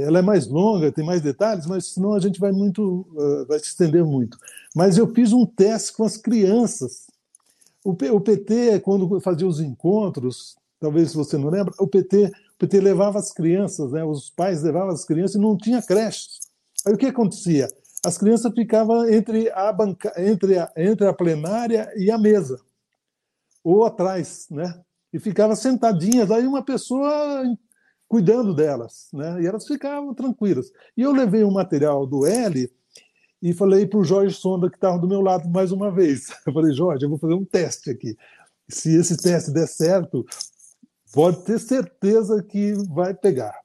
ela 0.00 0.20
é 0.20 0.22
mais 0.22 0.46
longa, 0.46 0.90
tem 0.90 1.04
mais 1.04 1.20
detalhes, 1.20 1.66
mas 1.66 1.86
senão 1.92 2.14
a 2.14 2.20
gente 2.20 2.40
vai 2.40 2.50
muito, 2.50 3.06
uh, 3.12 3.46
vai 3.46 3.58
se 3.58 3.66
estender 3.66 4.04
muito. 4.04 4.38
Mas 4.74 4.96
eu 4.96 5.06
fiz 5.12 5.32
um 5.32 5.44
teste 5.44 5.92
com 5.92 6.04
as 6.04 6.16
crianças. 6.16 7.06
O, 7.84 7.94
P, 7.94 8.10
o 8.10 8.20
PT, 8.20 8.80
quando 8.80 9.20
fazia 9.20 9.46
os 9.46 9.60
encontros, 9.60 10.56
talvez 10.80 11.12
você 11.12 11.36
não 11.36 11.50
lembra, 11.50 11.74
o 11.78 11.86
PT, 11.86 12.26
o 12.26 12.58
PT 12.58 12.80
levava 12.80 13.18
as 13.18 13.32
crianças, 13.32 13.92
né? 13.92 14.02
Os 14.02 14.30
pais 14.30 14.62
levavam 14.62 14.90
as 14.90 15.04
crianças 15.04 15.36
e 15.36 15.40
não 15.40 15.56
tinha 15.56 15.82
creche. 15.82 16.28
Aí 16.86 16.94
o 16.94 16.96
que 16.96 17.06
acontecia? 17.06 17.68
As 18.04 18.16
crianças 18.16 18.52
ficavam 18.54 19.06
entre 19.08 19.50
a, 19.50 19.72
banca, 19.72 20.12
entre 20.16 20.58
a, 20.58 20.72
entre 20.76 21.06
a 21.06 21.12
plenária 21.12 21.92
e 21.96 22.10
a 22.10 22.16
mesa, 22.16 22.58
ou 23.62 23.84
atrás, 23.84 24.46
né? 24.50 24.80
E 25.12 25.18
ficavam 25.18 25.54
sentadinhas, 25.54 26.30
aí 26.30 26.46
uma 26.46 26.64
pessoa 26.64 27.44
cuidando 28.12 28.52
delas, 28.52 29.08
né? 29.10 29.42
E 29.42 29.46
elas 29.46 29.66
ficavam 29.66 30.12
tranquilas. 30.12 30.70
E 30.94 31.00
eu 31.00 31.12
levei 31.12 31.44
um 31.44 31.50
material 31.50 32.06
do 32.06 32.26
L 32.26 32.70
e 33.40 33.54
falei 33.54 33.86
para 33.86 34.00
o 34.00 34.04
Jorge 34.04 34.34
Sonda, 34.36 34.68
que 34.68 34.76
estava 34.76 34.98
do 34.98 35.08
meu 35.08 35.22
lado 35.22 35.48
mais 35.48 35.72
uma 35.72 35.90
vez. 35.90 36.26
Eu 36.46 36.52
falei, 36.52 36.74
Jorge, 36.74 37.06
eu 37.06 37.08
vou 37.08 37.18
fazer 37.18 37.32
um 37.32 37.44
teste 37.44 37.88
aqui. 37.88 38.14
Se 38.68 38.94
esse 38.94 39.16
teste 39.16 39.50
der 39.50 39.66
certo, 39.66 40.26
pode 41.10 41.42
ter 41.44 41.58
certeza 41.58 42.42
que 42.42 42.74
vai 42.90 43.14
pegar. 43.14 43.58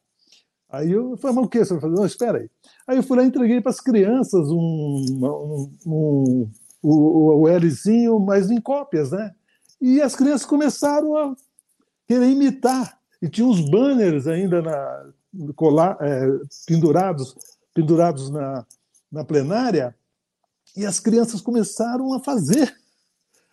Aí 0.69 0.93
eu 0.93 1.17
falei, 1.17 1.35
mas 1.35 1.45
o 1.45 1.49
que 1.49 1.65
você 1.65 1.73
vai 1.73 1.81
fazer? 1.81 1.95
Não, 1.95 2.05
espera 2.05 2.37
aí. 2.37 2.49
Aí 2.87 2.95
eu 2.95 3.03
fui 3.03 3.17
lá 3.17 3.23
e 3.23 3.27
entreguei 3.27 3.59
para 3.59 3.71
as 3.71 3.81
crianças 3.81 4.49
um, 4.49 5.05
um, 5.11 5.71
um, 5.85 6.51
o, 6.81 7.41
o 7.41 7.57
Lzinho, 7.57 8.17
mas 8.17 8.49
em 8.49 8.61
cópias, 8.61 9.11
né? 9.11 9.35
E 9.81 10.01
as 10.01 10.15
crianças 10.15 10.45
começaram 10.45 11.17
a 11.17 11.35
querer 12.07 12.29
imitar. 12.29 12.96
E 13.21 13.29
tinha 13.29 13.47
uns 13.47 13.61
banners 13.69 14.27
ainda 14.27 14.61
na, 14.61 15.11
colar, 15.55 15.97
é, 16.01 16.27
pendurados, 16.65 17.35
pendurados 17.73 18.29
na, 18.29 18.65
na 19.11 19.23
plenária, 19.23 19.95
e 20.75 20.85
as 20.85 20.99
crianças 20.99 21.41
começaram 21.41 22.13
a 22.13 22.19
fazer, 22.19 22.75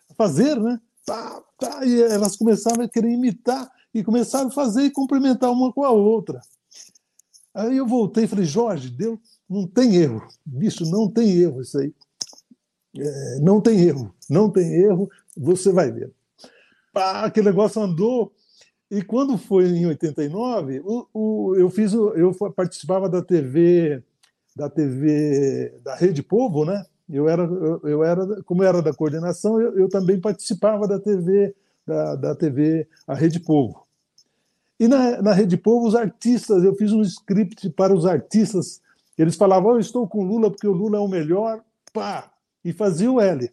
a 0.09 0.13
fazer, 0.13 0.59
né? 0.59 0.79
Tá, 1.05 1.43
tá, 1.59 1.85
e 1.85 2.01
elas 2.01 2.35
começaram 2.35 2.83
a 2.83 2.89
querer 2.89 3.11
imitar 3.11 3.71
e 3.93 4.03
começaram 4.03 4.47
a 4.47 4.51
fazer 4.51 4.83
e 4.83 4.91
complementar 4.91 5.51
uma 5.51 5.71
com 5.71 5.83
a 5.83 5.91
outra. 5.91 6.41
Aí 7.53 7.77
eu 7.77 7.87
voltei 7.87 8.25
e 8.25 8.27
falei, 8.27 8.45
Jorge, 8.45 8.89
Deus, 8.89 9.17
não 9.49 9.65
tem 9.65 9.95
erro. 9.95 10.27
Bicho, 10.45 10.83
não 10.85 11.09
tem 11.09 11.29
erro 11.37 11.61
isso 11.61 11.77
aí. 11.79 11.93
É, 12.97 13.39
não 13.39 13.61
tem 13.61 13.79
erro, 13.79 14.13
não 14.29 14.49
tem 14.49 14.73
erro, 14.73 15.09
você 15.35 15.71
vai 15.71 15.91
ver. 15.91 16.11
Pá, 16.93 17.25
aquele 17.25 17.49
negócio 17.49 17.81
andou. 17.81 18.33
E 18.95 19.01
quando 19.01 19.37
foi 19.37 19.65
em 19.67 19.85
89, 19.87 20.81
o, 20.85 21.05
o, 21.13 21.55
eu 21.57 21.69
fiz, 21.69 21.91
eu 21.91 22.33
participava 22.55 23.09
da 23.09 23.21
TV, 23.21 24.01
da 24.55 24.69
TV 24.69 25.77
da 25.83 25.95
Rede 25.95 26.23
Povo, 26.23 26.63
né? 26.63 26.85
Eu 27.09 27.27
era, 27.27 27.43
eu, 27.43 27.81
eu 27.83 28.03
era, 28.05 28.41
como 28.43 28.63
era 28.63 28.81
da 28.81 28.93
coordenação, 28.93 29.59
eu, 29.59 29.77
eu 29.77 29.89
também 29.89 30.17
participava 30.17 30.87
da 30.87 30.97
TV, 30.97 31.53
da, 31.85 32.15
da 32.15 32.35
TV 32.35 32.87
a 33.05 33.13
Rede 33.13 33.37
Povo. 33.37 33.85
E 34.79 34.87
na, 34.87 35.21
na 35.21 35.33
Rede 35.33 35.57
Povo, 35.57 35.87
os 35.87 35.95
artistas, 35.95 36.63
eu 36.63 36.73
fiz 36.75 36.93
um 36.93 37.01
script 37.01 37.69
para 37.71 37.93
os 37.93 38.05
artistas. 38.05 38.81
Eles 39.17 39.35
falavam, 39.35 39.71
oh, 39.71 39.75
eu 39.75 39.81
estou 39.81 40.07
com 40.07 40.19
o 40.19 40.25
Lula 40.25 40.49
porque 40.49 40.67
o 40.67 40.73
Lula 40.73 40.99
é 40.99 41.01
o 41.01 41.09
melhor, 41.09 41.61
pá, 41.91 42.31
e 42.63 42.71
fazia 42.71 43.11
o 43.11 43.19
L. 43.19 43.51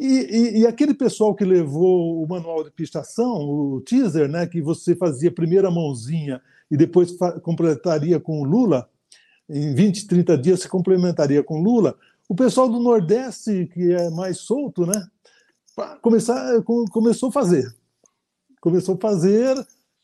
E, 0.00 0.06
e, 0.06 0.60
e, 0.60 0.66
aquele 0.66 0.94
pessoal 0.94 1.34
que 1.34 1.44
levou 1.44 2.24
o 2.24 2.26
manual 2.26 2.64
de 2.64 2.70
pistação, 2.70 3.36
o 3.42 3.82
teaser, 3.82 4.30
né, 4.30 4.46
que 4.46 4.62
você 4.62 4.96
fazia 4.96 5.30
primeira 5.30 5.70
mãozinha 5.70 6.40
e 6.70 6.76
depois 6.76 7.14
completaria 7.42 8.18
com 8.18 8.40
o 8.40 8.44
Lula, 8.44 8.88
em 9.46 9.74
20, 9.74 10.06
30 10.06 10.38
dias 10.38 10.60
se 10.60 10.68
complementaria 10.70 11.42
com 11.42 11.60
Lula, 11.60 11.94
o 12.26 12.34
pessoal 12.34 12.66
do 12.66 12.80
Nordeste, 12.80 13.68
que 13.74 13.92
é 13.92 14.08
mais 14.08 14.38
solto, 14.38 14.86
né, 14.86 15.06
começar, 16.00 16.62
começou 16.62 17.28
a 17.28 17.32
fazer. 17.32 17.70
Começou 18.58 18.94
a 18.94 18.98
fazer, 18.98 19.54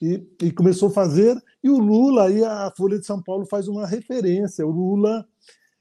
e, 0.02 0.22
e, 0.42 0.52
começou 0.52 0.90
a 0.90 0.92
fazer, 0.92 1.42
e 1.64 1.70
o 1.70 1.78
Lula, 1.78 2.26
aí 2.26 2.44
a 2.44 2.70
Folha 2.76 2.98
de 2.98 3.06
São 3.06 3.22
Paulo 3.22 3.46
faz 3.46 3.66
uma 3.66 3.86
referência, 3.86 4.66
o 4.66 4.70
Lula 4.70 5.26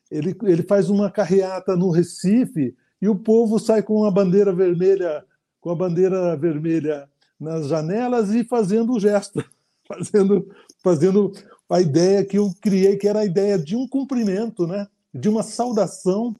ele, 0.09 0.33
ele 0.43 0.63
faz 0.63 0.89
uma 0.89 1.11
carreata 1.11 1.75
no 1.75 1.89
Recife 1.89 2.73
e 3.01 3.07
o 3.07 3.15
povo 3.15 3.59
sai 3.59 3.83
com 3.83 4.05
a 4.05 4.11
bandeira 4.11 4.53
vermelha, 4.53 5.23
com 5.59 5.69
a 5.69 5.75
bandeira 5.75 6.35
vermelha 6.35 7.09
nas 7.39 7.67
janelas 7.67 8.31
e 8.31 8.43
fazendo 8.43 8.93
o 8.93 8.99
gesto, 8.99 9.43
fazendo, 9.87 10.49
fazendo 10.83 11.31
a 11.69 11.81
ideia 11.81 12.23
que 12.23 12.37
eu 12.37 12.51
criei, 12.61 12.97
que 12.97 13.07
era 13.07 13.19
a 13.19 13.25
ideia 13.25 13.57
de 13.57 13.75
um 13.75 13.87
cumprimento, 13.87 14.65
né? 14.65 14.87
de 15.15 15.29
uma 15.29 15.43
saudação 15.43 16.35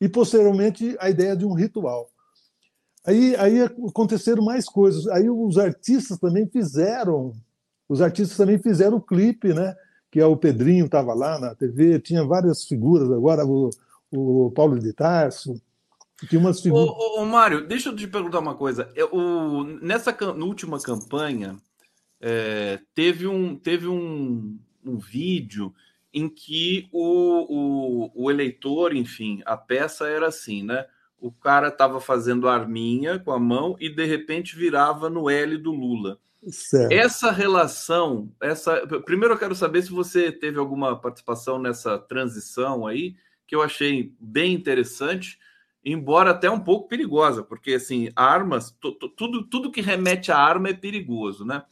e 0.00 0.08
posteriormente 0.08 0.96
a 1.00 1.10
ideia 1.10 1.36
de 1.36 1.44
um 1.44 1.54
ritual. 1.54 2.08
Aí, 3.04 3.34
aí 3.34 3.60
aconteceram 3.62 4.44
mais 4.44 4.66
coisas. 4.66 5.08
Aí 5.08 5.28
os 5.28 5.58
artistas 5.58 6.18
também 6.18 6.46
fizeram, 6.46 7.32
os 7.88 8.00
artistas 8.00 8.36
também 8.36 8.58
fizeram 8.58 8.98
o 8.98 9.02
clipe, 9.02 9.52
né? 9.52 9.74
Que 10.08 10.20
é 10.20 10.26
o 10.26 10.36
Pedrinho 10.36 10.86
estava 10.86 11.12
lá 11.14 11.38
na 11.38 11.54
TV, 11.54 11.98
tinha 11.98 12.24
várias 12.24 12.64
figuras 12.64 13.10
agora, 13.10 13.44
o, 13.44 13.70
o 14.12 14.52
Paulo 14.52 14.78
de 14.78 14.92
Tarso, 14.92 15.60
tinha 16.26 16.40
umas 16.40 16.60
figuras. 16.60 16.88
Ô, 16.88 16.92
ô, 16.92 17.22
ô, 17.22 17.24
Mário, 17.24 17.66
deixa 17.66 17.88
eu 17.88 17.96
te 17.96 18.06
perguntar 18.06 18.38
uma 18.38 18.54
coisa. 18.54 18.92
O, 19.10 19.64
nessa 19.64 20.16
na 20.34 20.44
última 20.44 20.80
campanha 20.80 21.56
é, 22.20 22.80
teve 22.94 23.26
um 23.26 23.56
teve 23.56 23.88
um, 23.88 24.58
um 24.84 24.98
vídeo 24.98 25.74
em 26.12 26.28
que 26.28 26.88
o, 26.92 28.06
o, 28.14 28.24
o 28.24 28.30
eleitor, 28.30 28.94
enfim, 28.94 29.42
a 29.46 29.56
peça 29.56 30.06
era 30.06 30.26
assim, 30.28 30.62
né? 30.62 30.86
o 31.22 31.30
cara 31.30 31.68
estava 31.68 32.00
fazendo 32.00 32.48
arminha 32.48 33.16
com 33.20 33.30
a 33.30 33.38
mão 33.38 33.76
e 33.78 33.88
de 33.88 34.04
repente 34.04 34.56
virava 34.56 35.08
no 35.08 35.30
L 35.30 35.56
do 35.56 35.70
Lula. 35.70 36.18
Certo. 36.48 36.90
Essa 36.90 37.30
relação, 37.30 38.28
essa. 38.40 38.84
Primeiro 39.04 39.34
eu 39.34 39.38
quero 39.38 39.54
saber 39.54 39.82
se 39.82 39.90
você 39.92 40.32
teve 40.32 40.58
alguma 40.58 41.00
participação 41.00 41.60
nessa 41.60 41.96
transição 41.96 42.84
aí, 42.84 43.14
que 43.46 43.54
eu 43.54 43.62
achei 43.62 44.12
bem 44.18 44.52
interessante, 44.52 45.38
embora 45.84 46.30
até 46.30 46.50
um 46.50 46.60
pouco 46.60 46.88
perigosa, 46.88 47.42
porque 47.42 47.74
assim, 47.74 48.10
armas, 48.14 48.74
tudo, 49.16 49.44
tudo 49.44 49.70
que 49.70 49.80
remete 49.80 50.30
a 50.30 50.38
arma 50.38 50.68
é 50.68 50.74
perigoso, 50.74 51.44
né? 51.44 51.62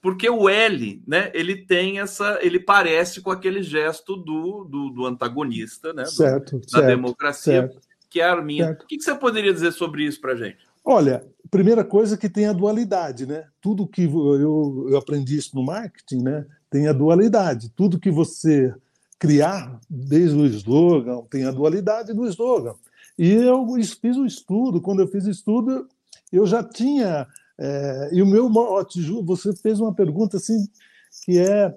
Porque 0.00 0.28
o 0.30 0.48
L, 0.48 1.02
né, 1.06 1.32
ele 1.34 1.56
tem 1.56 1.98
essa, 1.98 2.38
ele 2.40 2.60
parece 2.60 3.20
com 3.20 3.30
aquele 3.30 3.62
gesto 3.62 4.16
do, 4.16 4.64
do, 4.64 4.90
do 4.90 5.06
antagonista, 5.06 5.92
né? 5.92 6.04
Certo, 6.04 6.58
do, 6.58 6.60
da 6.60 6.78
certo, 6.78 6.86
democracia. 6.86 7.62
Certo 7.62 7.86
que 8.16 8.20
é 8.20 8.24
a 8.24 8.32
Arminha. 8.32 8.66
Certo. 8.66 8.82
O 8.82 8.86
que 8.86 9.00
você 9.00 9.14
poderia 9.14 9.52
dizer 9.52 9.72
sobre 9.72 10.04
isso 10.04 10.20
para 10.20 10.34
gente? 10.34 10.58
Olha, 10.82 11.26
primeira 11.50 11.84
coisa 11.84 12.16
que 12.16 12.30
tem 12.30 12.46
a 12.46 12.52
dualidade, 12.52 13.26
né? 13.26 13.44
Tudo 13.60 13.86
que 13.86 14.04
eu, 14.04 14.86
eu 14.88 14.96
aprendi 14.96 15.36
isso 15.36 15.54
no 15.54 15.62
marketing, 15.62 16.22
né? 16.22 16.46
Tem 16.70 16.88
a 16.88 16.94
dualidade. 16.94 17.70
Tudo 17.76 18.00
que 18.00 18.10
você 18.10 18.72
criar, 19.18 19.78
desde 19.90 20.36
o 20.36 20.46
slogan, 20.46 21.22
tem 21.30 21.44
a 21.44 21.50
dualidade 21.50 22.14
do 22.14 22.26
slogan. 22.26 22.74
E 23.18 23.32
eu 23.32 23.66
fiz 24.00 24.16
um 24.16 24.26
estudo. 24.26 24.80
Quando 24.80 25.00
eu 25.00 25.08
fiz 25.08 25.26
o 25.26 25.30
estudo, 25.30 25.88
eu 26.32 26.46
já 26.46 26.62
tinha. 26.62 27.26
É, 27.58 28.10
e 28.12 28.22
o 28.22 28.26
meu 28.26 28.48
mote, 28.48 29.00
você 29.22 29.54
fez 29.56 29.80
uma 29.80 29.94
pergunta 29.94 30.36
assim 30.36 30.68
que 31.24 31.38
é 31.38 31.74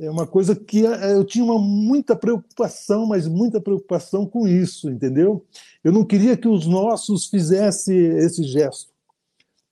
é 0.00 0.08
uma 0.08 0.26
coisa 0.26 0.54
que 0.54 0.86
é, 0.86 1.12
eu 1.12 1.24
tinha 1.24 1.44
uma 1.44 1.58
muita 1.58 2.14
preocupação, 2.14 3.06
mas 3.06 3.26
muita 3.26 3.60
preocupação 3.60 4.24
com 4.24 4.46
isso, 4.46 4.88
entendeu? 4.88 5.44
Eu 5.82 5.92
não 5.92 6.04
queria 6.04 6.36
que 6.36 6.46
os 6.46 6.66
nossos 6.66 7.26
fizessem 7.26 7.96
esse 8.18 8.44
gesto. 8.44 8.92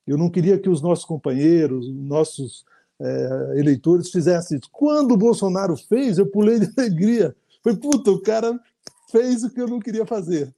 Eu 0.07 0.19
não 0.19 0.29
queria 0.29 0.59
que 0.59 0.69
os 0.69 0.83
nossos 0.83 1.05
companheiros, 1.05 1.89
nossos 1.93 2.65
é, 3.01 3.53
eleitores 3.57 4.11
fizessem 4.11 4.59
isso. 4.59 4.69
Quando 4.73 5.13
o 5.13 5.17
Bolsonaro 5.17 5.77
fez, 5.77 6.19
eu 6.19 6.27
pulei 6.27 6.59
de 6.59 6.73
alegria. 6.77 7.35
Foi, 7.63 7.77
puta, 7.77 8.11
o 8.11 8.21
cara 8.21 8.59
fez 9.11 9.45
o 9.45 9.51
que 9.51 9.61
eu 9.61 9.69
não 9.69 9.79
queria 9.79 10.05
fazer. 10.05 10.53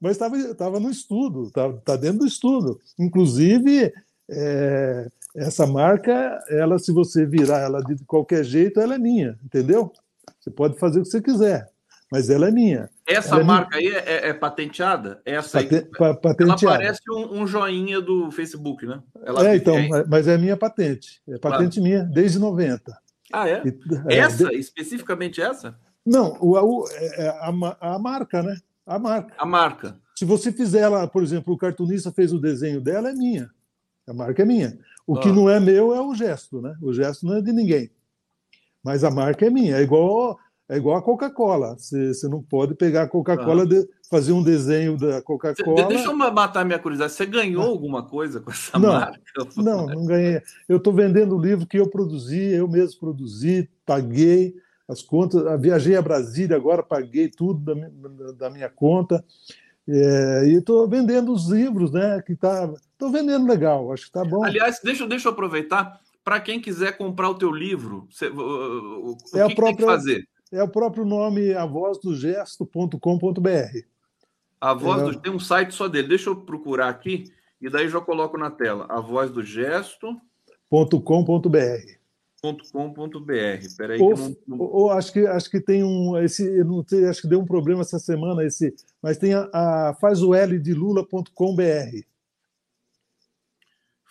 Mas 0.00 0.12
estava 0.12 0.78
no 0.78 0.90
estudo, 0.90 1.48
está 1.48 1.72
tá 1.72 1.96
dentro 1.96 2.20
do 2.20 2.26
estudo. 2.26 2.80
Inclusive, 2.98 3.92
é, 4.30 5.08
essa 5.34 5.66
marca, 5.66 6.40
ela, 6.48 6.78
se 6.78 6.92
você 6.92 7.26
virar 7.26 7.60
ela 7.60 7.82
de 7.82 7.96
qualquer 8.04 8.44
jeito, 8.44 8.80
ela 8.80 8.94
é 8.94 8.98
minha, 8.98 9.38
entendeu? 9.44 9.92
Você 10.38 10.50
pode 10.50 10.78
fazer 10.78 11.00
o 11.00 11.02
que 11.02 11.10
você 11.10 11.20
quiser, 11.20 11.68
mas 12.10 12.30
ela 12.30 12.48
é 12.48 12.50
minha. 12.50 12.88
Essa 13.06 13.34
ela 13.34 13.40
é 13.40 13.44
marca 13.44 13.76
é 13.76 13.78
aí 13.78 13.88
é, 13.88 14.28
é, 14.28 14.32
patenteada? 14.34 15.20
Essa 15.24 15.62
Pate, 15.62 15.74
aí, 15.74 16.14
patenteada. 16.20 16.64
Ela 16.64 16.78
parece 16.78 17.00
um, 17.10 17.40
um, 17.40 17.46
joinha 17.46 18.00
do 18.00 18.30
Facebook, 18.30 18.86
né? 18.86 19.00
Ela 19.24 19.48
é, 19.48 19.56
então, 19.56 19.76
é 19.76 20.04
mas 20.06 20.28
é 20.28 20.38
minha 20.38 20.56
patente. 20.56 21.20
É 21.28 21.38
patente 21.38 21.80
claro. 21.80 21.82
minha, 21.82 22.04
desde 22.04 22.38
90. 22.38 22.96
Ah, 23.32 23.48
é? 23.48 23.62
E, 23.64 24.14
é 24.14 24.18
essa? 24.18 24.52
especificamente 24.54 25.40
essa? 25.40 25.76
Não, 26.04 26.38
o, 26.40 26.86
é, 26.90 27.24
é 27.24 27.28
a, 27.28 27.48
a, 27.80 27.98
marca, 27.98 28.42
né? 28.42 28.56
A 28.88 28.98
marca. 28.98 29.34
A 29.36 29.44
marca. 29.44 30.00
Se 30.16 30.24
você 30.24 30.50
fizer 30.50 30.80
ela, 30.80 31.06
por 31.06 31.22
exemplo, 31.22 31.52
o 31.52 31.58
cartunista 31.58 32.10
fez 32.10 32.32
o 32.32 32.40
desenho 32.40 32.80
dela, 32.80 33.10
é 33.10 33.12
minha. 33.12 33.50
A 34.06 34.14
marca 34.14 34.42
é 34.42 34.46
minha. 34.46 34.78
O 35.06 35.16
ah. 35.16 35.20
que 35.20 35.30
não 35.30 35.48
é 35.48 35.60
meu 35.60 35.94
é 35.94 36.00
o 36.00 36.14
gesto, 36.14 36.62
né? 36.62 36.74
O 36.82 36.90
gesto 36.92 37.26
não 37.26 37.36
é 37.36 37.42
de 37.42 37.52
ninguém. 37.52 37.90
Mas 38.82 39.04
a 39.04 39.10
marca 39.10 39.44
é 39.44 39.50
minha. 39.50 39.76
É 39.76 39.82
igual, 39.82 40.38
é 40.70 40.78
igual 40.78 40.96
a 40.96 41.02
Coca-Cola. 41.02 41.76
Você, 41.76 42.14
você 42.14 42.26
não 42.28 42.42
pode 42.42 42.74
pegar 42.74 43.02
a 43.02 43.08
Coca-Cola, 43.08 43.64
ah. 43.64 43.84
fazer 44.10 44.32
um 44.32 44.42
desenho 44.42 44.96
da 44.96 45.20
Coca-Cola. 45.20 45.86
Deixa 45.86 46.06
eu 46.06 46.16
matar 46.16 46.64
minha 46.64 46.78
curiosidade. 46.78 47.12
Você 47.12 47.26
ganhou 47.26 47.64
ah. 47.64 47.66
alguma 47.66 48.02
coisa 48.02 48.40
com 48.40 48.50
essa 48.50 48.78
não, 48.78 48.88
marca? 48.94 49.20
Não, 49.58 49.86
não 49.86 50.06
ganhei. 50.06 50.40
Eu 50.66 50.78
estou 50.78 50.94
vendendo 50.94 51.36
o 51.36 51.40
livro 51.40 51.66
que 51.66 51.78
eu 51.78 51.90
produzi, 51.90 52.54
eu 52.54 52.66
mesmo 52.66 52.98
produzi, 52.98 53.68
paguei 53.84 54.56
as 54.88 55.02
contas. 55.02 55.42
Viajei 55.60 55.96
a 55.96 56.02
Brasília 56.02 56.56
agora, 56.56 56.82
paguei 56.82 57.28
tudo 57.28 57.60
da 57.60 57.74
minha, 57.74 57.90
da 58.32 58.48
minha 58.50 58.70
conta. 58.70 59.22
É, 59.86 60.46
e 60.46 60.54
estou 60.54 60.88
vendendo 60.88 61.30
os 61.32 61.48
livros, 61.48 61.92
né? 61.92 62.22
Que 62.26 62.34
tá, 62.34 62.72
estou 62.92 63.10
vendendo 63.10 63.46
legal, 63.46 63.92
acho 63.92 64.06
que 64.06 64.12
tá 64.12 64.24
bom. 64.24 64.42
Aliás, 64.44 64.80
deixa, 64.82 65.06
deixa 65.06 65.28
eu 65.28 65.32
aproveitar 65.32 66.00
para 66.24 66.40
quem 66.40 66.60
quiser 66.60 66.96
comprar 66.96 67.28
o 67.30 67.34
teu 67.34 67.52
livro. 67.52 68.08
Você, 68.10 68.28
o, 68.28 69.12
o 69.12 69.16
é 69.34 69.46
que, 69.46 69.54
que 69.54 69.62
tem 69.62 69.76
que 69.76 69.84
fazer? 69.84 70.26
É 70.50 70.62
o 70.62 70.68
próprio 70.68 71.04
nome 71.04 71.52
avozdogesto.com.br. 71.54 73.78
A 74.60 74.74
voz 74.74 75.02
é... 75.02 75.04
do 75.04 75.20
tem 75.20 75.32
um 75.32 75.40
site 75.40 75.74
só 75.74 75.88
dele. 75.88 76.08
Deixa 76.08 76.30
eu 76.30 76.36
procurar 76.36 76.88
aqui 76.88 77.30
e 77.60 77.70
daí 77.70 77.88
já 77.88 78.00
coloco 78.00 78.36
na 78.36 78.50
tela. 78.50 78.86
A 78.88 79.00
voz 79.00 79.30
do 79.30 79.42
gesto.com.br 79.42 81.97
com.br. 82.40 83.76
Peraí, 83.76 84.00
ou, 84.00 84.16
não, 84.16 84.36
não... 84.46 84.58
ou, 84.60 84.90
acho 84.90 85.12
que 85.12 85.26
acho 85.26 85.50
que 85.50 85.60
tem 85.60 85.82
um 85.82 86.16
esse 86.18 86.44
eu 86.44 86.64
não 86.64 86.84
sei, 86.86 87.06
acho 87.06 87.22
que 87.22 87.28
deu 87.28 87.40
um 87.40 87.46
problema 87.46 87.82
essa 87.82 87.98
semana 87.98 88.44
esse, 88.44 88.74
mas 89.02 89.18
tem 89.18 89.34
a, 89.34 89.48
a 89.52 89.94
faz 90.00 90.22
o 90.22 90.34
L 90.34 90.58
de 90.58 90.72
lula.com.br. 90.72 92.08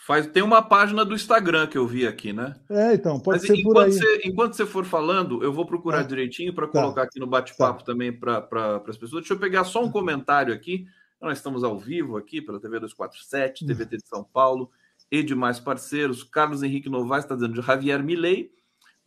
Faz, 0.05 0.25
tem 0.25 0.41
uma 0.41 0.61
página 0.61 1.03
do 1.03 1.13
Instagram 1.13 1.67
que 1.67 1.77
eu 1.77 1.85
vi 1.85 2.07
aqui, 2.07 2.31
né? 2.31 2.55
É, 2.69 2.93
então, 2.93 3.19
pode 3.19 3.39
Mas 3.39 3.47
ser 3.47 3.61
por 3.61 3.77
aí. 3.77 3.91
Você, 3.91 4.21
enquanto 4.23 4.53
você 4.53 4.65
for 4.65 4.85
falando, 4.85 5.43
eu 5.43 5.51
vou 5.51 5.65
procurar 5.65 5.99
ah, 5.99 6.03
direitinho 6.03 6.53
para 6.53 6.65
tá. 6.65 6.79
colocar 6.79 7.03
aqui 7.03 7.19
no 7.19 7.27
bate-papo 7.27 7.79
tá. 7.79 7.87
também 7.87 8.13
para 8.13 8.39
pra, 8.39 8.77
as 8.77 8.97
pessoas. 8.97 9.23
Deixa 9.23 9.33
eu 9.33 9.37
pegar 9.39 9.65
só 9.65 9.83
um 9.83 9.91
comentário 9.91 10.53
aqui. 10.53 10.85
Nós 11.21 11.39
estamos 11.39 11.61
ao 11.61 11.77
vivo 11.77 12.15
aqui 12.15 12.41
pela 12.41 12.57
TV 12.57 12.79
247, 12.79 13.65
TVT 13.65 13.97
de 13.97 14.07
São 14.07 14.23
Paulo 14.23 14.71
e 15.11 15.23
demais 15.23 15.59
parceiros. 15.59 16.23
Carlos 16.23 16.63
Henrique 16.63 16.89
Novaes 16.89 17.23
está 17.23 17.35
dizendo 17.35 17.59
de 17.59 17.65
Javier 17.65 18.03
Milei 18.03 18.51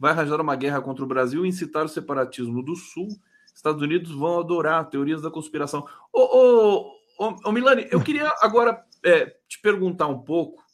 vai 0.00 0.12
arranjar 0.12 0.40
uma 0.40 0.56
guerra 0.56 0.80
contra 0.80 1.04
o 1.04 1.06
Brasil 1.06 1.44
e 1.44 1.48
incitar 1.50 1.84
o 1.84 1.88
separatismo 1.88 2.62
do 2.62 2.74
Sul. 2.74 3.08
Estados 3.54 3.82
Unidos 3.82 4.10
vão 4.10 4.40
adorar 4.40 4.88
teorias 4.88 5.20
da 5.20 5.30
conspiração. 5.30 5.86
Ô, 6.10 6.20
ô, 6.22 6.96
ô, 7.18 7.36
ô 7.44 7.52
Milani, 7.52 7.86
eu 7.90 8.00
queria 8.00 8.32
agora 8.40 8.82
é, 9.04 9.26
te 9.46 9.60
perguntar 9.60 10.06
um 10.06 10.18
pouco 10.22 10.64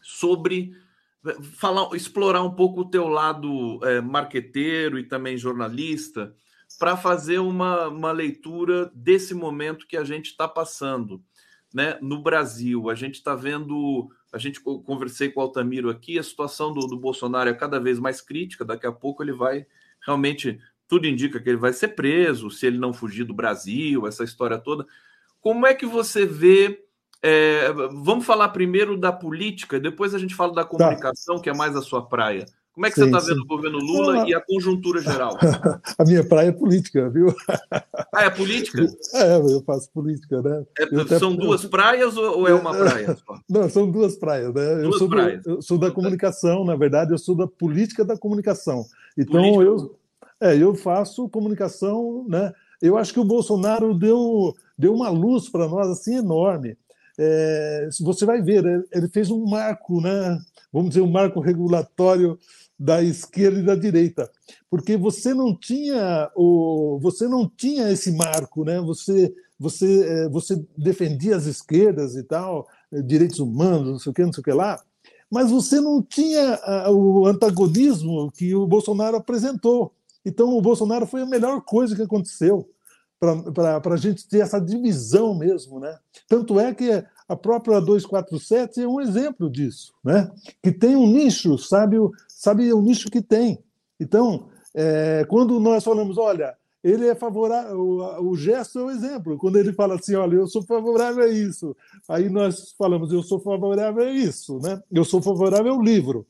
sobre 0.00 0.70
falar, 1.54 1.92
explorar 1.96 2.44
um 2.44 2.54
pouco 2.54 2.82
o 2.82 2.88
teu 2.88 3.08
lado 3.08 3.80
é, 3.82 4.00
marqueteiro 4.00 4.96
e 4.96 5.02
também 5.02 5.36
jornalista 5.36 6.32
para 6.78 6.96
fazer 6.96 7.40
uma, 7.40 7.88
uma 7.88 8.12
leitura 8.12 8.92
desse 8.94 9.34
momento 9.34 9.88
que 9.88 9.96
a 9.96 10.04
gente 10.04 10.26
está 10.26 10.46
passando 10.46 11.20
né, 11.74 11.98
no 12.00 12.22
Brasil. 12.22 12.88
A 12.88 12.94
gente 12.94 13.14
está 13.14 13.34
vendo 13.34 14.08
a 14.32 14.38
gente 14.38 14.60
conversei 14.60 15.30
com 15.30 15.40
o 15.40 15.42
Altamiro 15.42 15.88
aqui, 15.88 16.18
a 16.18 16.22
situação 16.22 16.72
do, 16.72 16.86
do 16.86 16.96
Bolsonaro 16.96 17.48
é 17.48 17.54
cada 17.54 17.78
vez 17.78 17.98
mais 17.98 18.20
crítica, 18.20 18.64
daqui 18.64 18.86
a 18.86 18.92
pouco 18.92 19.22
ele 19.22 19.32
vai 19.32 19.66
realmente, 20.04 20.60
tudo 20.88 21.06
indica 21.06 21.40
que 21.40 21.48
ele 21.48 21.56
vai 21.56 21.72
ser 21.72 21.88
preso, 21.88 22.50
se 22.50 22.66
ele 22.66 22.78
não 22.78 22.92
fugir 22.92 23.24
do 23.24 23.34
Brasil, 23.34 24.06
essa 24.06 24.24
história 24.24 24.58
toda. 24.58 24.86
Como 25.40 25.66
é 25.66 25.74
que 25.74 25.86
você 25.86 26.26
vê? 26.26 26.84
É, 27.22 27.72
vamos 27.72 28.26
falar 28.26 28.50
primeiro 28.50 28.96
da 28.96 29.10
política, 29.10 29.80
depois 29.80 30.14
a 30.14 30.18
gente 30.18 30.34
fala 30.34 30.54
da 30.54 30.62
tá. 30.62 30.68
comunicação, 30.68 31.36
tá. 31.36 31.42
que 31.42 31.50
é 31.50 31.54
mais 31.54 31.74
a 31.74 31.82
sua 31.82 32.06
praia. 32.06 32.46
Como 32.76 32.84
é 32.84 32.90
que 32.90 32.96
sim, 32.96 33.08
você 33.08 33.16
está 33.16 33.20
vendo 33.20 33.40
o 33.40 33.46
governo 33.46 33.78
Lula 33.78 34.22
ah, 34.22 34.28
e 34.28 34.34
a 34.34 34.40
conjuntura 34.42 35.00
geral? 35.00 35.38
a 35.98 36.04
minha 36.04 36.22
praia 36.22 36.48
é 36.48 36.52
política, 36.52 37.08
viu? 37.08 37.34
Ah, 38.14 38.24
é 38.24 38.28
política? 38.28 38.86
É, 39.14 39.36
eu 39.38 39.62
faço 39.62 39.90
política, 39.90 40.42
né? 40.42 40.62
É, 40.78 41.18
são 41.18 41.34
duas 41.34 41.64
praias 41.64 42.18
ou 42.18 42.46
é 42.46 42.52
uma 42.52 42.76
praia 42.76 43.16
só? 43.16 43.40
Não, 43.48 43.70
são 43.70 43.90
duas 43.90 44.16
praias, 44.16 44.52
né? 44.52 44.74
Duas 44.74 44.84
eu, 44.84 44.92
sou 44.92 45.08
praias. 45.08 45.42
Do, 45.42 45.50
eu 45.52 45.62
sou 45.62 45.78
da 45.78 45.90
comunicação, 45.90 46.66
na 46.66 46.76
verdade, 46.76 47.12
eu 47.12 47.18
sou 47.18 47.34
da 47.34 47.46
política 47.46 48.04
da 48.04 48.14
comunicação. 48.14 48.84
Então, 49.16 49.40
política. 49.40 49.64
eu, 49.64 49.98
é, 50.38 50.62
eu 50.62 50.74
faço 50.74 51.30
comunicação, 51.30 52.26
né? 52.28 52.52
Eu 52.82 52.98
acho 52.98 53.10
que 53.10 53.20
o 53.20 53.24
Bolsonaro 53.24 53.94
deu, 53.94 54.54
deu 54.76 54.92
uma 54.92 55.08
luz 55.08 55.48
para 55.48 55.66
nós 55.66 55.88
assim 55.88 56.16
enorme. 56.16 56.76
É, 57.18 57.88
você 58.02 58.26
vai 58.26 58.42
ver, 58.42 58.86
ele 58.92 59.08
fez 59.08 59.30
um 59.30 59.46
marco, 59.46 59.98
né? 60.02 60.38
Vamos 60.70 60.90
dizer, 60.90 61.00
um 61.00 61.10
marco 61.10 61.40
regulatório 61.40 62.38
da 62.78 63.02
esquerda 63.02 63.58
e 63.58 63.62
da 63.62 63.74
direita, 63.74 64.30
porque 64.70 64.96
você 64.96 65.32
não 65.32 65.56
tinha 65.56 66.30
o 66.36 66.98
você 67.00 67.26
não 67.26 67.48
tinha 67.48 67.90
esse 67.90 68.12
marco, 68.12 68.64
né? 68.64 68.80
Você 68.80 69.34
você 69.58 70.04
é, 70.06 70.28
você 70.28 70.62
defendia 70.76 71.36
as 71.36 71.46
esquerdas 71.46 72.14
e 72.16 72.22
tal, 72.22 72.66
é, 72.92 73.00
direitos 73.00 73.38
humanos, 73.38 73.88
não 73.88 73.98
sei 73.98 74.10
o 74.10 74.14
que, 74.14 74.24
não 74.24 74.32
sei 74.32 74.42
o 74.42 74.44
que 74.44 74.52
lá, 74.52 74.82
mas 75.30 75.50
você 75.50 75.80
não 75.80 76.02
tinha 76.02 76.60
o 76.90 77.26
antagonismo 77.26 78.30
que 78.30 78.54
o 78.54 78.66
Bolsonaro 78.66 79.16
apresentou. 79.16 79.92
Então 80.24 80.56
o 80.56 80.62
Bolsonaro 80.62 81.06
foi 81.06 81.22
a 81.22 81.26
melhor 81.26 81.62
coisa 81.62 81.96
que 81.96 82.02
aconteceu 82.02 82.68
para 83.18 83.94
a 83.94 83.96
gente 83.96 84.28
ter 84.28 84.40
essa 84.40 84.60
divisão 84.60 85.34
mesmo, 85.34 85.80
né? 85.80 85.96
Tanto 86.28 86.60
é 86.60 86.74
que 86.74 87.02
a 87.28 87.34
própria 87.34 87.80
247 87.80 88.82
é 88.82 88.86
um 88.88 89.00
exemplo 89.00 89.50
disso, 89.50 89.92
né? 90.04 90.30
Que 90.62 90.70
tem 90.70 90.94
um 90.94 91.06
nicho, 91.06 91.56
sabe, 91.58 91.96
sabe 92.36 92.70
o 92.72 92.82
nicho 92.82 93.10
que 93.10 93.22
tem. 93.22 93.58
Então, 93.98 94.48
é, 94.74 95.24
quando 95.28 95.58
nós 95.58 95.82
falamos, 95.82 96.18
olha, 96.18 96.54
ele 96.84 97.08
é 97.08 97.14
favorável, 97.14 97.80
o, 97.80 98.30
o, 98.30 98.36
gesto 98.36 98.78
é 98.78 98.82
o 98.82 98.90
exemplo. 98.90 99.38
Quando 99.38 99.58
ele 99.58 99.72
fala 99.72 99.94
assim, 99.94 100.14
olha, 100.14 100.36
eu 100.36 100.46
sou 100.46 100.62
favorável 100.62 101.24
a 101.24 101.28
isso, 101.28 101.74
aí 102.06 102.28
nós 102.28 102.74
falamos, 102.78 103.10
eu 103.10 103.22
sou 103.22 103.40
favorável 103.40 104.04
a 104.04 104.10
isso, 104.10 104.58
né? 104.60 104.80
Eu 104.92 105.04
sou 105.04 105.22
favorável 105.22 105.72
ao 105.72 105.82
livro 105.82 106.26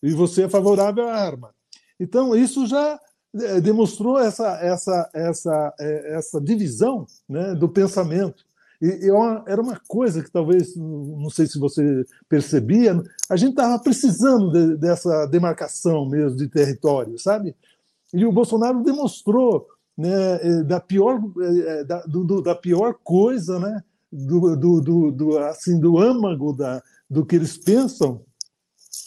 e 0.00 0.12
você 0.12 0.44
é 0.44 0.48
favorável 0.48 1.08
à 1.08 1.14
arma. 1.14 1.52
Então, 1.98 2.36
isso 2.36 2.64
já 2.66 2.98
é, 3.34 3.60
demonstrou 3.60 4.16
essa, 4.16 4.58
essa, 4.62 5.10
essa, 5.12 5.74
é, 5.80 6.14
essa 6.14 6.40
divisão 6.40 7.04
né, 7.28 7.56
do 7.56 7.68
pensamento. 7.68 8.46
E, 8.80 9.10
era 9.46 9.60
uma 9.60 9.80
coisa 9.88 10.22
que 10.22 10.30
talvez, 10.30 10.76
não 10.76 11.30
sei 11.30 11.46
se 11.46 11.58
você 11.58 12.04
percebia, 12.28 13.02
a 13.28 13.36
gente 13.36 13.50
estava 13.50 13.78
precisando 13.78 14.52
de, 14.52 14.76
dessa 14.76 15.26
demarcação 15.26 16.08
mesmo 16.08 16.36
de 16.36 16.48
território, 16.48 17.18
sabe? 17.18 17.54
E 18.14 18.24
o 18.24 18.32
Bolsonaro 18.32 18.82
demonstrou 18.82 19.66
né, 19.96 20.36
eh, 20.40 20.62
da, 20.62 20.80
pior, 20.80 21.20
eh, 21.42 21.84
da, 21.84 22.02
do, 22.02 22.40
da 22.40 22.54
pior 22.54 22.94
coisa, 23.02 23.58
né, 23.58 23.82
do, 24.10 24.56
do, 24.56 24.80
do, 24.80 25.10
do, 25.10 25.38
assim, 25.38 25.78
do 25.78 25.98
âmago 25.98 26.52
da, 26.52 26.80
do 27.10 27.26
que 27.26 27.36
eles 27.36 27.58
pensam, 27.58 28.22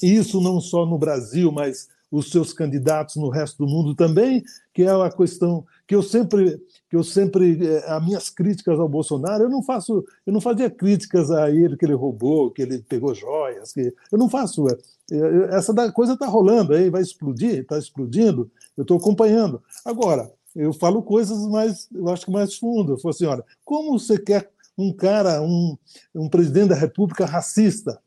e 0.03 0.15
isso 0.15 0.41
não 0.41 0.59
só 0.59 0.85
no 0.85 0.97
Brasil, 0.97 1.51
mas 1.51 1.87
os 2.11 2.29
seus 2.29 2.51
candidatos 2.51 3.15
no 3.15 3.29
resto 3.29 3.65
do 3.65 3.71
mundo 3.71 3.95
também, 3.95 4.43
que 4.73 4.83
é 4.83 4.89
a 4.89 5.09
questão 5.09 5.65
que 5.87 5.95
eu 5.95 6.03
sempre 6.03 6.61
que 6.91 6.97
eu 6.97 7.05
sempre 7.05 7.57
eh, 7.65 7.85
as 7.87 8.03
minhas 8.03 8.29
críticas 8.29 8.77
ao 8.77 8.89
Bolsonaro 8.89 9.45
eu 9.45 9.49
não 9.49 9.63
faço 9.63 10.03
eu 10.27 10.33
não 10.33 10.41
fazia 10.41 10.69
críticas 10.69 11.31
a 11.31 11.49
ele 11.49 11.77
que 11.77 11.85
ele 11.85 11.93
roubou 11.93 12.51
que 12.51 12.61
ele 12.61 12.79
pegou 12.79 13.15
joias 13.15 13.71
que 13.71 13.93
eu 14.11 14.17
não 14.17 14.29
faço 14.29 14.67
é, 14.67 14.77
é, 15.09 15.55
essa 15.55 15.73
coisa 15.93 16.13
está 16.13 16.27
rolando 16.27 16.73
aí 16.73 16.89
vai 16.89 17.01
explodir 17.01 17.61
está 17.61 17.77
explodindo 17.77 18.51
eu 18.75 18.81
estou 18.81 18.97
acompanhando. 18.97 19.63
Agora 19.85 20.29
eu 20.53 20.73
falo 20.73 21.01
coisas 21.01 21.47
mais 21.47 21.87
eu 21.95 22.09
acho 22.09 22.25
que 22.25 22.31
mais 22.31 22.57
fundo 22.57 22.91
eu 22.91 22.97
falo 22.97 23.15
assim 23.15 23.25
olha 23.25 23.45
como 23.63 23.97
você 23.97 24.19
quer 24.19 24.51
um 24.77 24.91
cara 24.91 25.41
um, 25.41 25.77
um 26.13 26.27
presidente 26.27 26.69
da 26.69 26.75
República 26.75 27.25
racista 27.25 28.01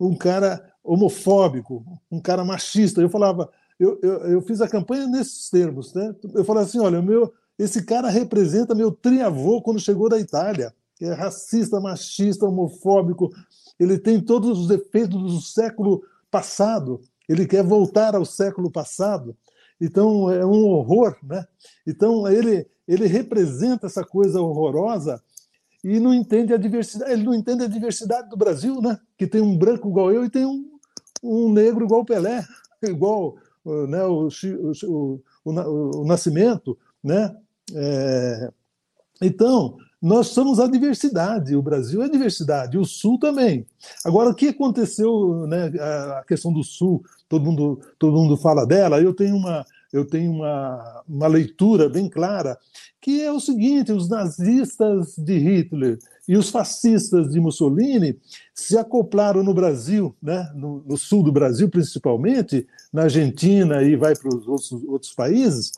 um 0.00 0.16
cara 0.16 0.72
homofóbico 0.82 1.86
um 2.10 2.20
cara 2.20 2.44
machista? 2.44 3.00
Eu 3.00 3.08
falava 3.08 3.48
eu, 3.78 3.96
eu, 4.02 4.12
eu 4.32 4.42
fiz 4.42 4.60
a 4.60 4.68
campanha 4.68 5.06
nesses 5.06 5.48
termos 5.48 5.94
né? 5.94 6.12
Eu 6.34 6.44
falava 6.44 6.66
assim 6.66 6.80
olha 6.80 6.98
o 6.98 7.02
meu 7.02 7.32
esse 7.58 7.84
cara 7.84 8.08
representa 8.08 8.74
meu 8.74 8.90
triavô 8.90 9.62
quando 9.62 9.80
chegou 9.80 10.08
da 10.08 10.18
Itália. 10.18 10.74
É 11.00 11.12
racista, 11.12 11.80
machista, 11.80 12.46
homofóbico. 12.46 13.30
Ele 13.78 13.98
tem 13.98 14.20
todos 14.20 14.58
os 14.58 14.68
defeitos 14.68 15.20
do 15.20 15.40
século 15.40 16.02
passado. 16.30 17.00
Ele 17.28 17.46
quer 17.46 17.62
voltar 17.62 18.14
ao 18.14 18.24
século 18.24 18.70
passado. 18.70 19.36
Então 19.80 20.30
é 20.30 20.44
um 20.44 20.66
horror, 20.66 21.16
né? 21.22 21.46
Então 21.86 22.28
ele 22.28 22.66
ele 22.86 23.06
representa 23.06 23.86
essa 23.86 24.04
coisa 24.04 24.40
horrorosa 24.40 25.22
e 25.82 25.98
não 25.98 26.12
entende 26.12 26.52
a 26.52 26.56
diversidade. 26.56 27.12
Ele 27.12 27.22
não 27.22 27.34
entende 27.34 27.64
a 27.64 27.68
diversidade 27.68 28.28
do 28.28 28.36
Brasil, 28.36 28.80
né? 28.80 28.98
Que 29.16 29.26
tem 29.26 29.40
um 29.40 29.56
branco 29.56 29.88
igual 29.88 30.12
eu 30.12 30.24
e 30.24 30.30
tem 30.30 30.44
um, 30.44 30.70
um 31.22 31.52
negro 31.52 31.84
igual 31.84 32.04
Pelé, 32.04 32.44
igual 32.82 33.36
né, 33.88 34.04
o, 34.04 34.28
o, 34.28 35.20
o, 35.44 36.00
o 36.00 36.04
nascimento, 36.04 36.76
né? 37.02 37.34
É, 37.72 38.50
então, 39.22 39.76
nós 40.04 40.28
somos 40.28 40.60
a 40.60 40.66
diversidade, 40.66 41.56
o 41.56 41.62
Brasil 41.62 42.02
é 42.02 42.08
diversidade, 42.10 42.76
o 42.76 42.84
Sul 42.84 43.18
também. 43.18 43.64
Agora, 44.04 44.28
o 44.28 44.34
que 44.34 44.48
aconteceu, 44.48 45.46
né, 45.46 45.72
a 46.18 46.24
questão 46.28 46.52
do 46.52 46.62
Sul, 46.62 47.02
todo 47.28 47.44
mundo, 47.44 47.80
todo 47.98 48.16
mundo 48.16 48.36
fala 48.36 48.66
dela, 48.66 49.00
eu 49.00 49.14
tenho 49.14 49.34
uma, 49.34 49.64
eu 49.94 50.04
tenho 50.04 50.32
uma, 50.32 51.02
uma 51.08 51.26
leitura 51.26 51.88
bem 51.88 52.08
clara, 52.08 52.58
que 53.00 53.22
é 53.22 53.32
o 53.32 53.40
seguinte: 53.40 53.92
os 53.92 54.08
nazistas 54.08 55.14
de 55.16 55.38
Hitler 55.38 55.98
e 56.28 56.36
os 56.36 56.50
fascistas 56.50 57.30
de 57.30 57.40
Mussolini 57.40 58.18
se 58.52 58.76
acoplaram 58.76 59.42
no 59.42 59.54
Brasil, 59.54 60.14
né, 60.20 60.50
no, 60.54 60.82
no 60.84 60.98
sul 60.98 61.22
do 61.22 61.32
Brasil 61.32 61.70
principalmente, 61.70 62.66
na 62.92 63.04
Argentina 63.04 63.82
e 63.82 63.94
vai 63.96 64.16
para 64.16 64.36
os 64.36 64.48
outros, 64.48 64.72
outros 64.84 65.14
países, 65.14 65.72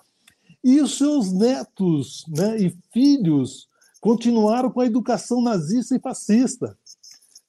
e 0.66 0.80
os 0.80 0.98
seus 0.98 1.32
netos 1.32 2.24
né, 2.26 2.56
e 2.58 2.76
filhos 2.92 3.68
continuaram 4.00 4.68
com 4.68 4.80
a 4.80 4.86
educação 4.86 5.40
nazista 5.40 5.94
e 5.94 6.00
fascista. 6.00 6.76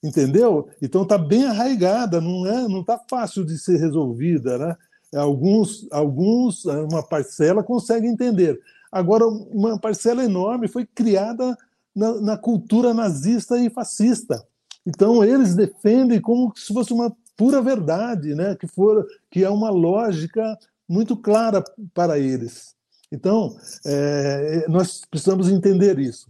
Entendeu? 0.04 0.70
Então 0.80 1.02
está 1.02 1.18
bem 1.18 1.44
arraigada, 1.46 2.22
não 2.22 2.46
é, 2.46 2.68
não 2.68 2.82
está 2.82 3.02
fácil 3.10 3.44
de 3.44 3.58
ser 3.58 3.78
resolvida, 3.78 4.60
né? 4.60 4.76
Alguns, 5.16 5.88
alguns, 5.92 6.64
uma 6.66 7.02
parcela 7.02 7.64
consegue 7.64 8.06
entender. 8.06 8.60
Agora, 8.92 9.26
uma 9.26 9.80
parcela 9.80 10.24
enorme 10.24 10.68
foi 10.68 10.86
criada 10.86 11.58
na, 11.96 12.22
na 12.22 12.38
cultura 12.38 12.94
nazista 12.94 13.58
e 13.58 13.68
fascista. 13.68 14.46
Então, 14.86 15.24
eles 15.24 15.56
defendem 15.56 16.22
como 16.22 16.54
se 16.56 16.72
fosse 16.72 16.94
uma 16.94 17.12
pura 17.36 17.64
verdade, 17.64 18.36
né? 18.36 18.56
que, 18.56 18.68
for, 18.68 19.08
que 19.32 19.44
é 19.44 19.50
uma 19.50 19.72
lógica 19.72 20.56
muito 20.88 21.18
clara 21.18 21.64
para 21.96 22.20
eles. 22.20 22.77
Então, 23.12 23.56
é, 23.86 24.66
nós 24.68 25.02
precisamos 25.10 25.50
entender 25.50 25.98
isso. 26.00 26.28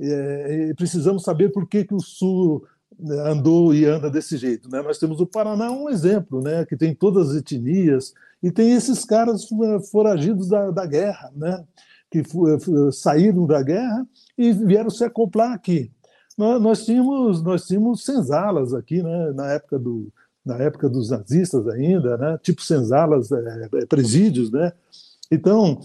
É, 0.00 0.72
precisamos 0.74 1.22
saber 1.22 1.50
por 1.50 1.68
que, 1.68 1.84
que 1.84 1.94
o 1.94 2.00
Sul 2.00 2.64
andou 3.26 3.74
e 3.74 3.84
anda 3.84 4.10
desse 4.10 4.36
jeito. 4.36 4.70
Né? 4.70 4.80
Nós 4.82 4.98
temos 4.98 5.20
o 5.20 5.26
Paraná 5.26 5.70
um 5.70 5.88
exemplo, 5.88 6.40
né? 6.40 6.64
que 6.64 6.76
tem 6.76 6.94
todas 6.94 7.30
as 7.30 7.36
etnias, 7.36 8.12
e 8.42 8.50
tem 8.50 8.72
esses 8.72 9.04
caras 9.04 9.48
foragidos 9.90 10.48
da, 10.48 10.70
da 10.70 10.86
guerra, 10.86 11.30
né? 11.34 11.64
que 12.10 12.22
saíram 12.92 13.46
da 13.46 13.62
guerra 13.62 14.06
e 14.36 14.52
vieram 14.52 14.90
se 14.90 15.04
acoplar 15.04 15.52
aqui. 15.52 15.90
Nós, 16.36 16.84
tínhamos 16.84 17.42
nós 17.42 17.66
tínhamos 17.66 18.04
senzalas 18.04 18.74
aqui, 18.74 19.02
né? 19.02 19.32
na 19.32 19.52
época 19.52 19.78
do 19.78 20.12
na 20.44 20.56
época 20.56 20.88
dos 20.88 21.08
nazistas 21.08 21.68
ainda, 21.68 22.16
né? 22.16 22.36
tipo 22.42 22.62
senzalas, 22.62 23.30
é, 23.30 23.86
presídios, 23.86 24.50
né? 24.50 24.72
Então, 25.30 25.80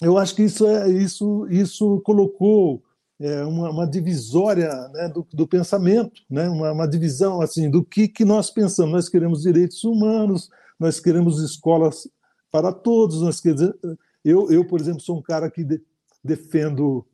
eu 0.00 0.18
acho 0.18 0.34
que 0.34 0.42
isso 0.42 0.66
é 0.66 0.90
isso 0.90 1.46
isso 1.48 2.00
colocou 2.02 2.82
é, 3.18 3.44
uma, 3.44 3.70
uma, 3.70 3.86
divisória 3.86 4.70
né, 4.88 5.08
do, 5.08 5.26
do, 5.32 5.46
pensamento, 5.46 6.22
né, 6.28 6.48
uma, 6.48 6.70
uma, 6.72 6.86
divisão 6.86 7.40
assim 7.40 7.70
do 7.70 7.82
que, 7.82 8.08
que 8.08 8.24
nós 8.24 8.50
pensamos. 8.50 8.92
Nós 8.92 9.08
queremos 9.08 9.42
direitos 9.42 9.82
humanos, 9.84 10.50
nós 10.78 11.00
queremos 11.00 11.42
escolas 11.42 12.06
para 12.50 12.72
todos. 12.72 13.22
Nós 13.22 13.40
queremos, 13.40 13.74
eu, 14.22 14.50
eu, 14.50 14.66
por 14.66 14.80
exemplo, 14.80 15.00
sou 15.00 15.16
um 15.16 15.22
cara 15.22 15.50
que 15.50 15.64
de, 15.64 15.80
defendo, 16.22 17.06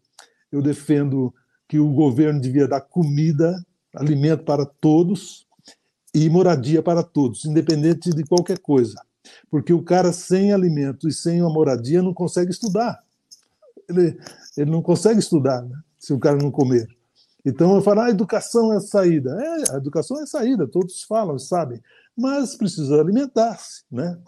eu 0.51 0.61
defendo 0.61 1.33
que 1.69 1.79
o 1.79 1.93
governo 1.93 2.41
devia 2.41 2.67
dar 2.67 2.81
comida, 2.81 3.55
alimento 3.95 4.45
para 4.45 4.67
todos 4.67 5.47
e 6.15 6.29
moradia 6.29 6.83
para 6.83 7.03
todos, 7.03 7.45
independente 7.45 8.11
de 8.11 8.25
qualquer 8.25 8.59
coisa. 8.59 9.01
Porque 9.51 9.73
o 9.73 9.83
cara 9.83 10.13
sem 10.13 10.53
alimento 10.53 11.09
e 11.09 11.13
sem 11.13 11.41
uma 11.41 11.53
moradia 11.53 12.03
não 12.03 12.15
consegue 12.15 12.51
estudar. 12.51 13.03
Ele, 13.89 14.19
ele 14.57 14.71
não 14.71 14.83
consegue 14.83 15.19
estudar. 15.19 15.63
Né? 15.63 15.77
se 16.03 16.13
o 16.13 16.19
cara 16.19 16.37
não 16.37 16.51
comer. 16.51 16.89
Então 17.45 17.75
eu 17.77 17.83
falo, 17.83 18.01
ah, 18.01 18.07
a 18.07 18.11
educação 18.11 18.73
é 18.73 18.77
a 18.77 18.81
saída. 18.81 19.31
É, 19.41 19.75
a 19.75 19.77
educação 19.77 20.19
é 20.19 20.25
a 20.25 20.27
saída, 20.27 20.67
todos 20.67 21.05
falam, 21.05 21.39
sabem, 21.39 21.81
mas 22.17 22.57
precisa 22.57 23.01
alimentar-se, 23.01 23.85
né? 23.91 24.19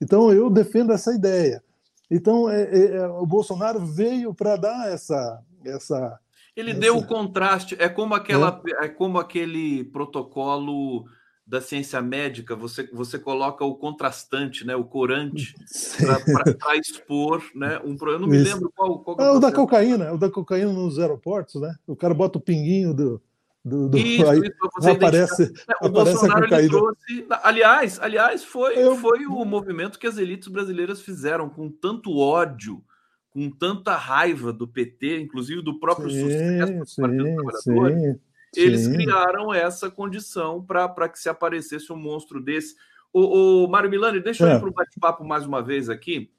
Então 0.00 0.30
eu 0.30 0.50
defendo 0.50 0.92
essa 0.92 1.14
ideia. 1.14 1.62
Então 2.10 2.50
é, 2.50 2.62
é, 2.62 2.96
é 2.96 3.06
o 3.06 3.24
Bolsonaro 3.24 3.80
veio 3.80 4.34
para 4.34 4.56
dar 4.56 4.92
essa 4.92 5.42
essa 5.64 6.18
ele 6.54 6.72
essa... 6.72 6.80
deu 6.80 6.98
o 6.98 7.06
contraste, 7.06 7.76
é 7.78 7.88
como 7.88 8.14
aquela 8.14 8.60
é, 8.82 8.86
é 8.86 8.88
como 8.88 9.18
aquele 9.18 9.84
protocolo 9.84 11.06
da 11.52 11.60
ciência 11.60 12.00
médica, 12.00 12.56
você, 12.56 12.88
você 12.90 13.18
coloca 13.18 13.62
o 13.62 13.74
contrastante, 13.74 14.66
né, 14.66 14.74
o 14.74 14.84
corante, 14.84 15.54
para 16.56 16.76
expor 16.78 17.44
né, 17.54 17.78
um 17.84 17.94
problema. 17.94 18.14
Eu 18.14 18.20
não 18.20 18.28
me 18.28 18.38
Isso. 18.38 18.54
lembro 18.54 18.72
qual. 18.74 19.00
qual 19.00 19.20
é, 19.20 19.30
o 19.30 19.38
da 19.38 19.52
cocaína, 19.52 20.14
o 20.14 20.16
da 20.16 20.30
cocaína 20.30 20.72
nos 20.72 20.98
aeroportos, 20.98 21.60
né? 21.60 21.74
O 21.86 21.94
cara 21.94 22.14
bota 22.14 22.38
o 22.38 22.40
pinguinho 22.40 22.94
do. 22.94 23.22
do, 23.62 23.90
do 23.90 23.98
isso, 23.98 24.24
aí, 24.32 24.38
isso, 24.38 24.90
aparece, 24.90 25.42
é, 25.42 25.84
o 25.84 25.88
aparece 25.88 25.90
Bolsonaro 25.90 26.54
ele 26.54 26.68
trouxe. 26.70 27.26
Aliás, 27.42 28.00
aliás 28.00 28.42
foi, 28.42 28.78
Eu... 28.78 28.96
foi 28.96 29.26
o 29.26 29.44
movimento 29.44 29.98
que 29.98 30.06
as 30.06 30.16
elites 30.16 30.48
brasileiras 30.48 31.02
fizeram 31.02 31.50
com 31.50 31.68
tanto 31.68 32.16
ódio 32.16 32.82
com 33.28 33.50
tanta 33.50 33.96
raiva 33.96 34.52
do 34.52 34.68
PT, 34.68 35.20
inclusive 35.20 35.62
do 35.62 35.80
próprio 35.80 36.10
sim, 36.10 36.20
sucesso 36.20 36.72
do 36.72 37.02
Partido 37.02 37.24
sim, 37.26 37.34
Trabalhador, 37.34 37.92
sim 37.92 38.20
eles 38.54 38.82
Sim. 38.82 38.92
criaram 38.94 39.52
essa 39.52 39.90
condição 39.90 40.64
para 40.64 41.08
que 41.08 41.18
se 41.18 41.28
aparecesse 41.28 41.92
um 41.92 41.96
monstro 41.96 42.40
desse. 42.40 42.76
O, 43.12 43.64
o 43.64 43.68
Mário 43.68 43.90
Milani, 43.90 44.20
deixa 44.20 44.44
eu 44.44 44.48
ir 44.48 44.56
é. 44.56 44.58
para 44.58 44.68
o 44.68 44.72
bate-papo 44.72 45.24
mais 45.24 45.46
uma 45.46 45.62
vez 45.62 45.88
aqui. 45.88 46.30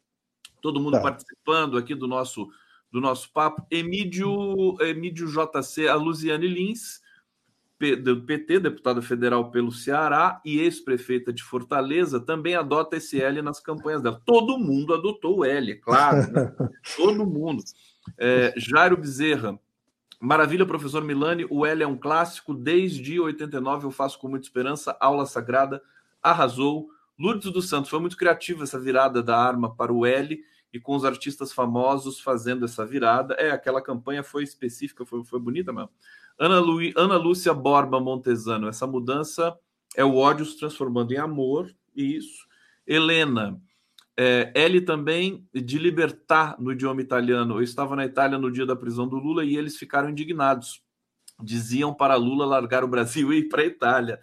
Todo 0.62 0.80
mundo 0.80 0.94
tá. 0.94 1.02
participando 1.02 1.78
aqui 1.78 1.94
do 1.94 2.08
nosso 2.08 2.50
do 2.92 3.02
nosso 3.02 3.34
papo. 3.34 3.66
Emídio, 3.72 4.78
Emídio 4.80 5.28
JC, 5.28 5.88
a 5.88 5.96
Luziane 5.96 6.48
Lins, 6.48 7.02
do 8.04 8.22
PT, 8.22 8.60
deputada 8.60 9.02
federal 9.02 9.50
pelo 9.50 9.72
Ceará 9.72 10.40
e 10.46 10.60
ex-prefeita 10.60 11.34
de 11.34 11.44
Fortaleza, 11.44 12.20
também 12.20 12.56
adota 12.56 12.96
esse 12.96 13.20
L 13.20 13.42
nas 13.42 13.60
campanhas 13.60 14.02
dela. 14.02 14.22
Todo 14.24 14.60
mundo 14.60 14.94
adotou 14.94 15.40
o 15.40 15.46
L, 15.46 15.72
é 15.72 15.76
claro. 15.76 16.32
Né? 16.32 16.54
Todo 16.96 17.26
mundo. 17.26 17.64
É, 18.18 18.54
Jairo 18.56 18.96
Bezerra, 18.96 19.60
Maravilha, 20.26 20.66
professor 20.66 21.04
Milani. 21.04 21.46
O 21.50 21.66
L 21.66 21.84
é 21.84 21.88
um 21.88 21.98
clássico. 21.98 22.54
Desde 22.54 23.20
89 23.20 23.88
eu 23.88 23.92
faço 23.92 24.18
com 24.18 24.30
muita 24.30 24.46
esperança. 24.46 24.96
Aula 24.98 25.26
sagrada. 25.26 25.84
Arrasou. 26.22 26.88
Lourdes 27.20 27.52
dos 27.52 27.68
Santos. 27.68 27.90
Foi 27.90 28.00
muito 28.00 28.16
criativa 28.16 28.64
essa 28.64 28.80
virada 28.80 29.22
da 29.22 29.38
arma 29.38 29.76
para 29.76 29.92
o 29.92 30.06
L 30.06 30.42
e 30.72 30.80
com 30.80 30.96
os 30.96 31.04
artistas 31.04 31.52
famosos 31.52 32.22
fazendo 32.22 32.64
essa 32.64 32.86
virada. 32.86 33.34
É, 33.34 33.52
aquela 33.52 33.82
campanha 33.82 34.24
foi 34.24 34.44
específica, 34.44 35.06
foi, 35.06 35.26
foi 35.26 35.42
bonita 35.42 35.74
mesmo. 35.74 35.90
Ana, 36.40 36.58
Lu, 36.58 36.80
Ana 36.96 37.18
Lúcia 37.18 37.54
Borba 37.54 38.00
Montesano. 38.00 38.70
Essa 38.70 38.88
mudança 38.88 39.54
é 39.94 40.06
o 40.06 40.16
ódio 40.16 40.46
se 40.46 40.58
transformando 40.58 41.12
em 41.12 41.18
amor. 41.18 41.70
Isso. 41.94 42.48
Helena. 42.88 43.62
É, 44.18 44.52
L 44.54 44.82
também 44.82 45.48
de 45.54 45.78
libertar 45.78 46.56
no 46.60 46.72
idioma 46.72 47.02
italiano. 47.02 47.58
Eu 47.58 47.64
estava 47.64 47.96
na 47.96 48.06
Itália 48.06 48.38
no 48.38 48.52
dia 48.52 48.66
da 48.66 48.76
prisão 48.76 49.08
do 49.08 49.18
Lula 49.18 49.44
e 49.44 49.58
eles 49.58 49.78
ficaram 49.78 50.10
indignados. 50.10 50.82
Diziam 51.42 51.94
para 51.94 52.16
Lula 52.16 52.46
largar 52.46 52.84
o 52.84 52.88
Brasil 52.88 53.34
e 53.34 53.40
ir 53.40 53.50
para 53.50 53.64
a 53.64 53.66
Itália. 53.66 54.20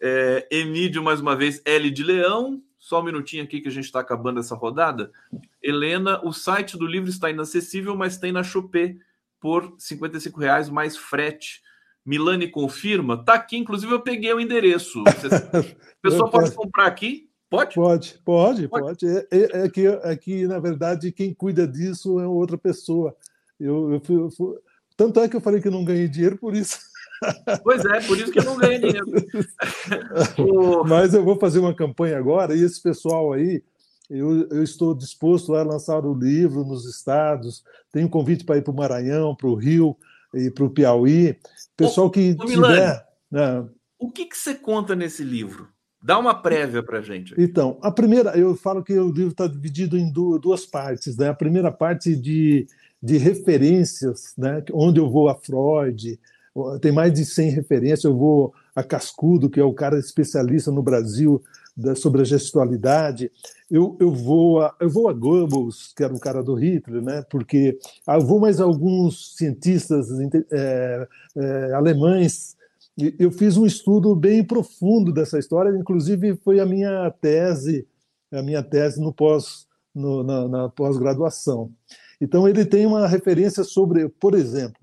É, 0.00 0.46
Emílio, 0.50 1.02
mais 1.02 1.20
uma 1.20 1.36
vez, 1.36 1.60
L 1.64 1.90
de 1.90 2.02
Leão. 2.02 2.62
Só 2.78 3.00
um 3.00 3.04
minutinho 3.04 3.42
aqui 3.42 3.60
que 3.60 3.68
a 3.68 3.72
gente 3.72 3.84
está 3.84 4.00
acabando 4.00 4.38
essa 4.38 4.54
rodada. 4.54 5.10
Helena, 5.62 6.24
o 6.24 6.32
site 6.32 6.78
do 6.78 6.86
livro 6.86 7.10
está 7.10 7.28
inacessível, 7.28 7.96
mas 7.96 8.16
tem 8.16 8.30
na 8.30 8.44
Chopé 8.44 8.96
por 9.40 9.64
R$ 9.64 10.32
reais 10.38 10.68
mais 10.70 10.96
frete. 10.96 11.62
Milani 12.04 12.48
confirma. 12.48 13.24
Tá 13.24 13.34
aqui, 13.34 13.56
inclusive 13.56 13.92
eu 13.92 14.00
peguei 14.00 14.32
o 14.32 14.40
endereço. 14.40 15.02
O 15.98 16.08
pessoal 16.08 16.30
pode 16.30 16.52
comprar 16.52 16.86
aqui 16.86 17.28
Pode? 17.56 17.74
Pode, 17.74 18.20
pode, 18.24 18.68
pode. 18.68 19.06
É, 19.06 19.26
é, 19.30 19.64
é, 19.64 19.68
que, 19.68 19.86
é 19.86 20.16
que, 20.16 20.46
na 20.46 20.58
verdade, 20.58 21.12
quem 21.12 21.32
cuida 21.32 21.66
disso 21.66 22.20
é 22.20 22.26
outra 22.26 22.58
pessoa. 22.58 23.14
Eu, 23.58 23.92
eu, 23.92 24.00
fui, 24.00 24.16
eu 24.16 24.30
fui... 24.30 24.56
Tanto 24.96 25.20
é 25.20 25.28
que 25.28 25.36
eu 25.36 25.40
falei 25.40 25.60
que 25.60 25.70
não 25.70 25.84
ganhei 25.84 26.08
dinheiro 26.08 26.36
por 26.36 26.54
isso. 26.54 26.78
Pois 27.62 27.84
é, 27.84 28.00
por 28.06 28.18
isso 28.18 28.30
que 28.30 28.38
eu 28.38 28.44
não 28.44 28.56
ganhei 28.56 28.78
dinheiro. 28.78 29.06
Mas 30.86 31.14
eu 31.14 31.24
vou 31.24 31.38
fazer 31.38 31.58
uma 31.58 31.74
campanha 31.74 32.18
agora, 32.18 32.54
e 32.54 32.62
esse 32.62 32.80
pessoal 32.80 33.32
aí, 33.32 33.62
eu, 34.08 34.48
eu 34.48 34.62
estou 34.62 34.94
disposto 34.94 35.54
a 35.54 35.62
lançar 35.62 36.04
o 36.04 36.14
livro 36.14 36.64
nos 36.64 36.84
estados. 36.84 37.64
Tenho 37.90 38.06
um 38.06 38.10
convite 38.10 38.44
para 38.44 38.58
ir 38.58 38.62
para 38.62 38.72
o 38.72 38.76
Maranhão, 38.76 39.34
para 39.34 39.48
o 39.48 39.54
Rio 39.54 39.96
e 40.34 40.50
para 40.50 40.64
o 40.64 40.70
Piauí. 40.70 41.38
Pessoal 41.76 42.10
que 42.10 42.36
ô, 42.38 42.44
tiver. 42.44 42.56
Milani, 42.56 43.00
né? 43.30 43.68
O 43.98 44.10
que, 44.10 44.26
que 44.26 44.36
você 44.36 44.54
conta 44.54 44.94
nesse 44.94 45.24
livro? 45.24 45.68
Dá 46.06 46.20
uma 46.20 46.40
prévia 46.40 46.84
para 46.84 47.02
gente. 47.02 47.34
Então, 47.36 47.78
a 47.82 47.90
primeira, 47.90 48.38
eu 48.38 48.54
falo 48.54 48.80
que 48.80 48.96
o 48.96 49.10
livro 49.10 49.32
está 49.32 49.48
dividido 49.48 49.98
em 49.98 50.08
duas 50.08 50.64
partes. 50.64 51.16
Né? 51.16 51.28
A 51.28 51.34
primeira 51.34 51.72
parte 51.72 52.14
de, 52.14 52.64
de 53.02 53.16
referências, 53.16 54.32
né? 54.38 54.62
onde 54.72 55.00
eu 55.00 55.10
vou 55.10 55.28
a 55.28 55.34
Freud, 55.34 56.16
tem 56.80 56.92
mais 56.92 57.12
de 57.12 57.24
100 57.24 57.50
referências. 57.50 58.04
Eu 58.04 58.16
vou 58.16 58.54
a 58.76 58.84
Cascudo, 58.84 59.50
que 59.50 59.58
é 59.58 59.64
o 59.64 59.74
cara 59.74 59.98
especialista 59.98 60.70
no 60.70 60.80
Brasil 60.80 61.42
da, 61.76 61.96
sobre 61.96 62.20
a 62.20 62.24
gestualidade. 62.24 63.28
Eu, 63.68 63.96
eu, 63.98 64.12
vou 64.12 64.62
a, 64.62 64.76
eu 64.78 64.88
vou 64.88 65.08
a 65.08 65.12
Goebbels, 65.12 65.92
que 65.92 66.04
era 66.04 66.14
um 66.14 66.20
cara 66.20 66.40
do 66.40 66.54
Hitler, 66.54 67.02
né? 67.02 67.24
porque 67.28 67.76
eu 68.06 68.20
vou 68.20 68.38
mais 68.38 68.60
alguns 68.60 69.36
cientistas 69.36 70.06
é, 70.52 71.08
é, 71.36 71.72
alemães. 71.72 72.55
Eu 73.18 73.30
fiz 73.30 73.56
um 73.58 73.66
estudo 73.66 74.16
bem 74.16 74.42
profundo 74.42 75.12
dessa 75.12 75.38
história, 75.38 75.76
inclusive 75.76 76.36
foi 76.36 76.60
a 76.60 76.66
minha 76.66 77.10
tese, 77.20 77.86
a 78.32 78.42
minha 78.42 78.62
tese 78.62 79.00
no 79.00 79.12
pós, 79.12 79.66
no, 79.94 80.22
na, 80.22 80.48
na 80.48 80.68
pós-graduação. 80.70 81.70
Então 82.20 82.48
ele 82.48 82.64
tem 82.64 82.86
uma 82.86 83.06
referência 83.06 83.62
sobre, 83.64 84.08
por 84.08 84.34
exemplo, 84.34 84.80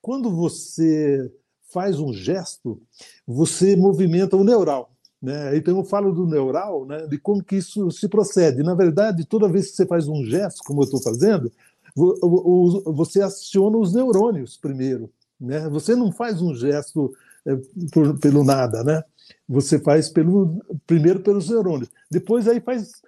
quando 0.00 0.28
você 0.28 1.30
faz 1.72 2.00
um 2.00 2.12
gesto, 2.12 2.80
você 3.24 3.76
movimenta 3.76 4.36
o 4.36 4.42
neural. 4.42 4.90
Né? 5.22 5.56
Então 5.56 5.76
eu 5.78 5.84
falo 5.84 6.12
do 6.12 6.26
neural, 6.26 6.84
né, 6.84 7.06
de 7.06 7.16
como 7.16 7.44
que 7.44 7.56
isso 7.56 7.88
se 7.92 8.08
procede. 8.08 8.64
Na 8.64 8.74
verdade, 8.74 9.24
toda 9.24 9.48
vez 9.48 9.70
que 9.70 9.76
você 9.76 9.86
faz 9.86 10.08
um 10.08 10.24
gesto, 10.24 10.64
como 10.64 10.80
eu 10.80 10.84
estou 10.84 11.00
fazendo, 11.00 11.50
você 12.86 13.22
aciona 13.22 13.78
os 13.78 13.94
neurônios 13.94 14.56
primeiro. 14.56 15.08
Né? 15.40 15.68
Você 15.68 15.94
não 15.94 16.10
faz 16.10 16.42
um 16.42 16.54
gesto 16.54 17.12
por, 17.92 18.18
pelo 18.18 18.44
nada, 18.44 18.82
né? 18.84 19.02
Você 19.48 19.78
faz 19.78 20.08
pelo, 20.08 20.60
primeiro 20.86 21.20
pelos 21.20 21.48
neurônios. 21.48 21.90
Depois 22.10 22.46
aí 22.48 22.60
faz 22.60 23.02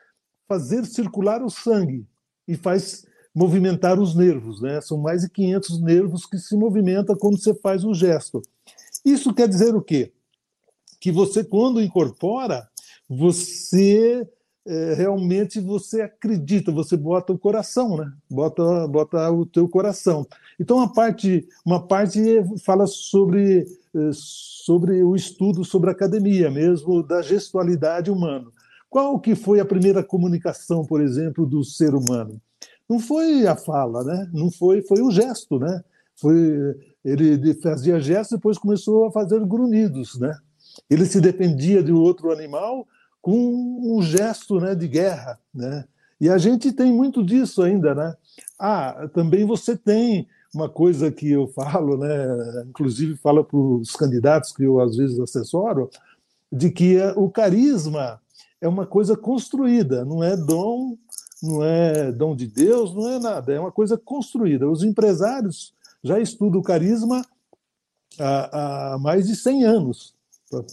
fazer 0.49 0.85
circular 0.85 1.43
o 1.43 1.51
sangue 1.51 2.07
e 2.47 2.57
faz 2.57 3.05
movimentar 3.35 3.99
os 3.99 4.15
nervos, 4.15 4.61
né? 4.61 4.81
São 4.81 4.99
mais 4.99 5.23
de 5.23 5.31
500 5.31 5.81
nervos 5.83 6.27
que 6.27 6.39
se 6.39 6.57
movimentam 6.57 7.17
quando 7.17 7.39
você 7.39 7.55
faz 7.55 7.85
o 7.85 7.95
gesto. 7.95 8.41
Isso 9.05 9.35
quer 9.35 9.49
dizer 9.49 9.75
o 9.75 9.83
quê? 9.83 10.13
Que 11.01 11.11
você, 11.11 11.43
quando 11.43 11.83
incorpora, 11.83 12.69
você 13.09 14.27
é, 14.67 14.95
realmente 14.95 15.61
você 15.61 16.01
acredita, 16.01 16.73
você 16.73 16.97
bota 16.97 17.33
o 17.33 17.39
coração, 17.39 17.97
né? 17.97 18.11
Bota, 18.31 18.89
bota 18.89 19.31
o 19.31 19.45
teu 19.45 19.69
coração. 19.69 20.27
Então, 20.59 20.79
uma 20.79 20.93
parte, 20.93 21.47
uma 21.65 21.87
parte 21.87 22.21
fala 22.65 22.87
sobre, 22.87 23.67
sobre 24.13 25.03
o 25.03 25.15
estudo 25.15 25.65
sobre 25.65 25.91
academia 25.91 26.51
mesmo, 26.51 27.03
da 27.03 27.23
gestualidade 27.23 28.11
humana. 28.11 28.47
Qual 28.91 29.19
que 29.19 29.35
foi 29.35 29.61
a 29.61 29.65
primeira 29.65 30.03
comunicação, 30.03 30.85
por 30.85 31.01
exemplo, 31.01 31.47
do 31.47 31.65
ser 31.65 31.95
humano? 31.95 32.41
não 32.89 32.99
foi 32.99 33.47
a 33.47 33.57
fala, 33.57 34.05
né? 34.05 34.31
Não 34.33 34.51
foi, 34.51 34.83
foi 34.83 35.01
o 35.01 35.11
gesto, 35.11 35.59
né? 35.59 35.83
Foi 36.17 36.77
ele 37.05 37.55
fazia 37.61 38.01
gestos 38.01 38.39
depois 38.39 38.57
começou 38.57 39.07
a 39.07 39.13
fazer 39.13 39.45
grunhidos, 39.45 40.19
né? 40.19 40.35
Ele 40.89 41.05
se 41.05 41.21
dependia 41.21 41.83
de 41.83 41.93
outro 41.93 42.33
animal 42.33 42.87
com 43.21 43.37
um 43.37 44.03
gesto, 44.03 44.59
né, 44.59 44.75
de 44.75 44.89
guerra, 44.89 45.39
né? 45.53 45.85
E 46.21 46.29
a 46.31 46.39
gente 46.39 46.73
tem 46.73 46.93
muito 46.93 47.23
disso 47.23 47.63
ainda, 47.63 47.95
né? 47.95 48.15
Ah, 48.59 49.09
também 49.13 49.45
você 49.45 49.77
tem 49.77 50.27
uma 50.55 50.69
coisa 50.69 51.11
que 51.11 51.31
eu 51.31 51.49
falo, 51.49 51.97
né? 51.97 52.65
Inclusive 52.69 53.17
falo 53.17 53.45
para 53.45 53.59
os 53.59 53.93
candidatos 53.93 54.53
que 54.53 54.63
eu 54.63 54.81
às 54.81 54.97
vezes 54.97 55.19
assessoro, 55.19 55.91
de 56.51 56.71
que 56.71 56.99
o 57.17 57.29
carisma 57.29 58.21
é 58.61 58.69
uma 58.69 58.87
coisa 58.87 59.17
construída, 59.17 60.05
não 60.05 60.23
é 60.23 60.37
dom 60.37 60.97
não 61.45 61.63
é 61.63 62.11
dom 62.11 62.35
de 62.35 62.47
Deus, 62.47 62.95
não 62.95 63.09
é 63.09 63.19
nada, 63.19 63.53
é 63.53 63.61
uma 63.61 63.71
coisa 63.73 63.99
construída. 63.99 64.69
Os 64.69 64.83
empresários 64.83 65.75
já 66.03 66.19
estudam 66.19 66.61
o 66.61 66.65
carisma 66.65 67.23
há, 68.19 68.95
há 68.95 68.99
mais 68.99 69.27
de 69.27 69.37
100 69.37 69.65
anos, 69.65 70.15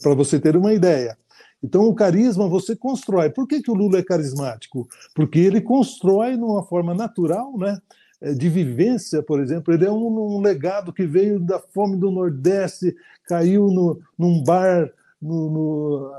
para 0.01 0.13
você 0.13 0.39
ter 0.39 0.55
uma 0.55 0.73
ideia. 0.73 1.17
Então, 1.63 1.83
o 1.83 1.93
carisma 1.93 2.47
você 2.47 2.75
constrói. 2.75 3.29
Por 3.29 3.47
que, 3.47 3.61
que 3.61 3.69
o 3.69 3.75
Lula 3.75 3.99
é 3.99 4.03
carismático? 4.03 4.87
Porque 5.13 5.39
ele 5.39 5.61
constrói 5.61 6.35
de 6.35 6.43
uma 6.43 6.63
forma 6.63 6.93
natural, 6.93 7.55
né? 7.57 7.79
É, 8.21 8.33
de 8.33 8.47
vivência, 8.49 9.23
por 9.23 9.41
exemplo. 9.41 9.73
Ele 9.73 9.85
é 9.85 9.91
um, 9.91 10.37
um 10.37 10.41
legado 10.41 10.93
que 10.93 11.07
veio 11.07 11.39
da 11.39 11.57
fome 11.57 11.97
do 11.97 12.11
Nordeste, 12.11 12.95
caiu 13.25 13.67
no, 13.67 13.99
num 14.17 14.43
bar 14.43 14.91
no, 15.19 15.49
no, 15.49 16.11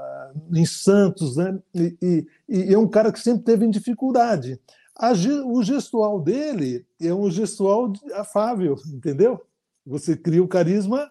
em 0.53 0.67
Santos, 0.67 1.37
né? 1.37 1.57
E, 1.73 1.97
e, 2.03 2.27
e, 2.49 2.75
é 2.75 2.79
um 2.79 2.89
cara 2.89 3.13
que 3.13 3.21
sempre 3.21 3.45
teve 3.45 3.69
dificuldade. 3.69 4.59
A, 4.97 5.13
o 5.47 5.63
gestual 5.63 6.21
dele 6.21 6.85
é 7.01 7.15
um 7.15 7.31
gestual 7.31 7.93
afável, 8.15 8.77
entendeu? 8.93 9.41
Você 9.87 10.17
cria 10.17 10.43
o 10.43 10.49
carisma, 10.49 11.11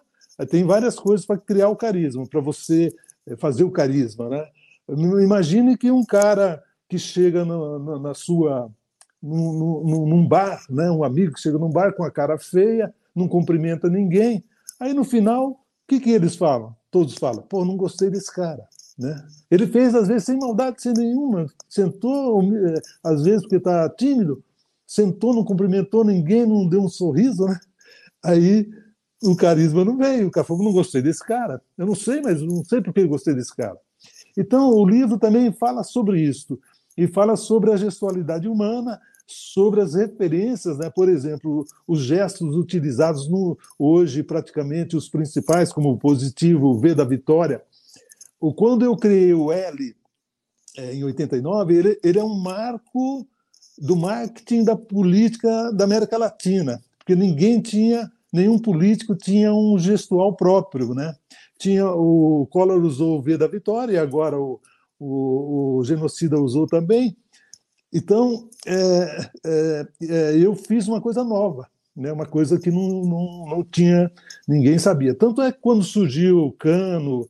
tem 0.50 0.64
várias 0.64 0.98
coisas 0.98 1.24
para 1.24 1.38
criar 1.38 1.68
o 1.68 1.76
carisma, 1.76 2.26
para 2.26 2.40
você 2.40 2.94
eh, 3.26 3.36
fazer 3.36 3.64
o 3.64 3.70
carisma, 3.70 4.28
né? 4.28 4.46
Imagine 4.88 5.76
que 5.76 5.90
um 5.90 6.04
cara 6.04 6.62
que 6.88 6.98
chega 6.98 7.44
no, 7.44 7.78
no, 7.78 7.98
na 7.98 8.14
sua 8.14 8.70
num, 9.22 10.06
num, 10.06 10.26
bar, 10.26 10.64
né? 10.68 10.90
um 10.90 11.04
amigo 11.04 11.34
que 11.34 11.40
chega 11.40 11.58
num 11.58 11.70
bar 11.70 11.94
com 11.94 12.02
a 12.02 12.10
cara 12.10 12.38
feia, 12.38 12.92
não 13.14 13.28
cumprimenta 13.28 13.88
ninguém, 13.88 14.44
aí 14.80 14.92
no 14.92 15.04
final, 15.04 15.50
o 15.50 15.56
que, 15.86 16.00
que 16.00 16.10
eles 16.10 16.34
falam? 16.34 16.74
Todos 16.90 17.14
falam, 17.14 17.42
pô, 17.42 17.64
não 17.64 17.76
gostei 17.76 18.10
desse 18.10 18.32
cara. 18.32 18.66
Né? 18.98 19.24
Ele 19.50 19.66
fez, 19.66 19.94
às 19.94 20.08
vezes, 20.08 20.24
sem 20.24 20.38
maldade 20.38 20.82
sem 20.82 20.92
nenhuma. 20.92 21.46
Sentou, 21.68 22.42
eh, 22.42 22.80
às 23.02 23.22
vezes, 23.22 23.42
porque 23.42 23.56
está 23.56 23.88
tímido, 23.88 24.42
sentou, 24.86 25.34
não 25.34 25.44
cumprimentou 25.44 26.04
ninguém, 26.04 26.46
não 26.46 26.68
deu 26.68 26.82
um 26.82 26.88
sorriso. 26.88 27.46
Né? 27.46 27.58
Aí 28.22 28.70
o 29.22 29.36
carisma 29.36 29.84
não 29.84 29.96
veio. 29.96 30.28
O 30.28 30.44
falou: 30.44 30.62
não 30.62 30.72
gostei 30.72 31.00
desse 31.00 31.24
cara. 31.24 31.62
Eu 31.78 31.86
não 31.86 31.94
sei, 31.94 32.20
mas 32.20 32.42
não 32.42 32.64
sei 32.64 32.80
por 32.80 32.92
que 32.92 33.06
gostei 33.06 33.34
desse 33.34 33.54
cara. 33.54 33.78
Então, 34.36 34.70
o 34.70 34.86
livro 34.86 35.18
também 35.18 35.52
fala 35.52 35.82
sobre 35.82 36.20
isso. 36.20 36.58
E 36.96 37.06
fala 37.06 37.36
sobre 37.36 37.72
a 37.72 37.76
gestualidade 37.76 38.48
humana, 38.48 39.00
sobre 39.26 39.80
as 39.80 39.94
referências, 39.94 40.78
né? 40.78 40.90
por 40.90 41.08
exemplo, 41.08 41.64
os 41.86 42.00
gestos 42.00 42.56
utilizados 42.56 43.28
no, 43.28 43.56
hoje, 43.78 44.22
praticamente 44.22 44.96
os 44.96 45.08
principais, 45.08 45.72
como 45.72 45.90
o 45.90 45.98
positivo, 45.98 46.68
o 46.68 46.78
V 46.78 46.94
da 46.94 47.04
vitória, 47.04 47.62
quando 48.56 48.84
eu 48.84 48.96
criei 48.96 49.32
o 49.32 49.52
L 49.52 49.94
é, 50.76 50.94
em 50.94 51.04
89, 51.04 51.74
ele, 51.76 52.00
ele 52.02 52.18
é 52.18 52.24
um 52.24 52.34
marco 52.34 53.26
do 53.78 53.94
marketing 53.94 54.64
da 54.64 54.76
política 54.76 55.72
da 55.72 55.84
América 55.84 56.18
Latina, 56.18 56.82
porque 56.98 57.14
ninguém 57.14 57.60
tinha, 57.60 58.10
nenhum 58.32 58.58
político 58.58 59.14
tinha 59.14 59.52
um 59.54 59.78
gestual 59.78 60.34
próprio, 60.34 60.94
né? 60.94 61.14
Tinha 61.58 61.86
o 61.86 62.46
Collor 62.50 62.82
usou 62.82 63.18
o 63.18 63.22
V 63.22 63.36
da 63.36 63.46
Vitória, 63.46 64.02
agora 64.02 64.38
o, 64.38 64.60
o, 64.98 65.78
o 65.78 65.84
genocida 65.84 66.40
usou 66.40 66.66
também. 66.66 67.16
Então, 67.92 68.48
é, 68.66 69.30
é, 69.44 69.86
é, 70.02 70.36
eu 70.38 70.54
fiz 70.54 70.88
uma 70.88 71.00
coisa 71.00 71.22
nova, 71.22 71.68
né? 71.94 72.10
uma 72.10 72.24
coisa 72.24 72.58
que 72.58 72.70
não, 72.70 73.02
não, 73.02 73.46
não 73.46 73.64
tinha, 73.64 74.10
ninguém 74.48 74.78
sabia. 74.78 75.14
Tanto 75.14 75.42
é 75.42 75.52
que 75.52 75.58
quando 75.60 75.82
surgiu 75.82 76.46
o 76.46 76.52
Cano, 76.52 77.28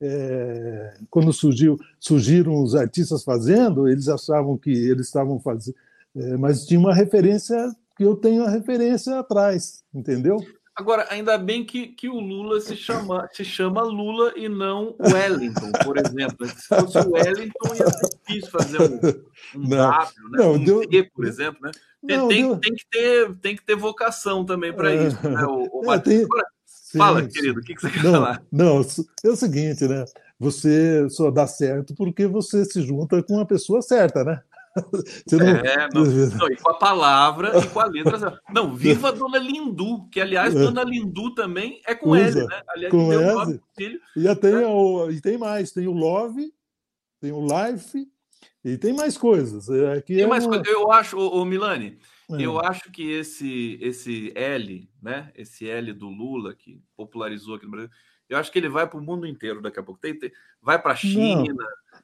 é, 0.00 0.94
quando 1.10 1.32
surgiu, 1.32 1.78
surgiram 1.98 2.62
os 2.62 2.74
artistas 2.74 3.24
fazendo, 3.24 3.88
eles 3.88 4.08
achavam 4.08 4.56
que 4.56 4.70
eles 4.70 5.06
estavam 5.06 5.40
fazendo, 5.40 5.76
é, 6.14 6.36
mas 6.36 6.64
tinha 6.64 6.78
uma 6.78 6.94
referência 6.94 7.56
que 7.96 8.04
eu 8.04 8.14
tenho 8.14 8.44
a 8.44 8.50
referência 8.50 9.18
atrás, 9.18 9.82
entendeu? 9.92 10.38
Agora, 10.76 11.06
ainda 11.08 11.38
bem 11.38 11.64
que, 11.64 11.86
que 11.86 12.08
o 12.08 12.18
Lula 12.18 12.60
se 12.60 12.76
chama, 12.76 13.28
se 13.32 13.44
chama 13.44 13.82
Lula 13.82 14.32
e 14.36 14.48
não 14.48 14.96
Wellington, 15.00 15.70
por 15.84 15.96
exemplo. 15.96 16.46
Se 16.46 16.66
fosse 16.66 16.98
o 16.98 17.12
Wellington, 17.12 17.74
ia 17.74 17.86
ser 17.86 18.08
difícil 18.26 18.50
fazer 18.50 18.80
um, 18.80 19.60
um 19.60 19.68
não, 19.68 19.90
W, 19.90 20.30
né? 20.30 20.38
Não, 20.38 20.52
um 20.54 20.64
deu, 20.64 21.10
por 21.14 21.24
exemplo. 21.24 21.60
Né? 21.62 21.70
Tem, 22.06 22.16
não, 22.18 22.28
tem, 22.28 22.58
tem, 22.58 22.74
que 22.74 22.86
ter, 22.90 23.34
tem 23.36 23.56
que 23.56 23.64
ter 23.64 23.76
vocação 23.76 24.44
também 24.44 24.72
para 24.72 24.92
é, 24.92 25.06
isso. 25.06 25.28
Né? 25.28 25.44
O, 25.46 25.86
o 25.86 25.92
é, 25.92 25.98
tem, 26.00 26.24
Agora, 26.24 26.46
Fala, 26.96 27.22
sim. 27.22 27.28
querido, 27.28 27.60
o 27.60 27.62
que, 27.62 27.74
você 27.74 27.90
quer 27.90 28.04
não, 28.04 28.12
falar? 28.12 28.42
Não, 28.50 28.80
é 29.24 29.28
o 29.28 29.36
seguinte, 29.36 29.86
né? 29.86 30.04
Você 30.38 31.08
só 31.10 31.30
dá 31.30 31.46
certo 31.46 31.94
porque 31.94 32.26
você 32.26 32.64
se 32.64 32.82
junta 32.82 33.22
com 33.22 33.38
a 33.38 33.46
pessoa 33.46 33.82
certa, 33.82 34.24
né? 34.24 34.40
Você 35.26 35.36
não... 35.36 35.46
É, 35.46 35.88
não, 35.92 36.04
não, 36.04 36.48
e 36.48 36.56
com 36.56 36.70
a 36.70 36.74
palavra 36.74 37.58
e 37.58 37.66
com 37.68 37.80
a 37.80 37.86
letra. 37.86 38.40
Não, 38.52 38.74
viva 38.74 39.12
Dona 39.12 39.38
Lindu, 39.38 40.08
que 40.10 40.20
aliás, 40.20 40.54
é. 40.54 40.58
Dona 40.58 40.82
Lindu 40.82 41.34
também 41.34 41.80
é 41.86 41.94
com 41.94 42.10
Usa, 42.10 42.40
L, 42.40 42.46
né? 42.46 42.62
Aliás, 42.68 42.90
com 42.90 43.12
L. 43.12 43.60
E, 44.16 44.36
tem, 44.36 44.52
né? 44.52 44.66
o, 44.66 45.10
e 45.10 45.20
tem 45.20 45.38
mais, 45.38 45.72
tem 45.72 45.86
o 45.86 45.92
Love, 45.92 46.52
tem 47.20 47.32
o 47.32 47.46
Life, 47.46 48.06
e 48.64 48.76
tem 48.76 48.92
mais 48.92 49.16
coisas. 49.16 49.68
Aqui 49.70 50.14
tem 50.14 50.24
é 50.24 50.26
mais 50.26 50.44
uma... 50.44 50.56
coisas. 50.56 50.72
Eu 50.72 50.90
acho, 50.90 51.18
o 51.18 51.44
Milani, 51.44 51.98
é. 52.30 52.42
Eu 52.42 52.58
acho 52.58 52.90
que 52.90 53.10
esse 53.10 53.78
esse 53.80 54.32
L, 54.34 54.88
né? 55.02 55.30
Esse 55.34 55.68
L 55.68 55.92
do 55.92 56.08
Lula 56.08 56.54
que 56.54 56.80
popularizou 56.96 57.56
aqui 57.56 57.66
no 57.66 57.70
Brasil, 57.70 57.90
eu 58.28 58.38
acho 58.38 58.50
que 58.50 58.58
ele 58.58 58.68
vai 58.68 58.86
para 58.86 58.98
o 58.98 59.02
mundo 59.02 59.26
inteiro 59.26 59.60
daqui 59.60 59.78
a 59.78 59.82
pouco. 59.82 60.00
Tem, 60.00 60.18
tem 60.18 60.32
vai 60.62 60.80
para 60.80 60.92
a 60.92 60.96
China. 60.96 61.54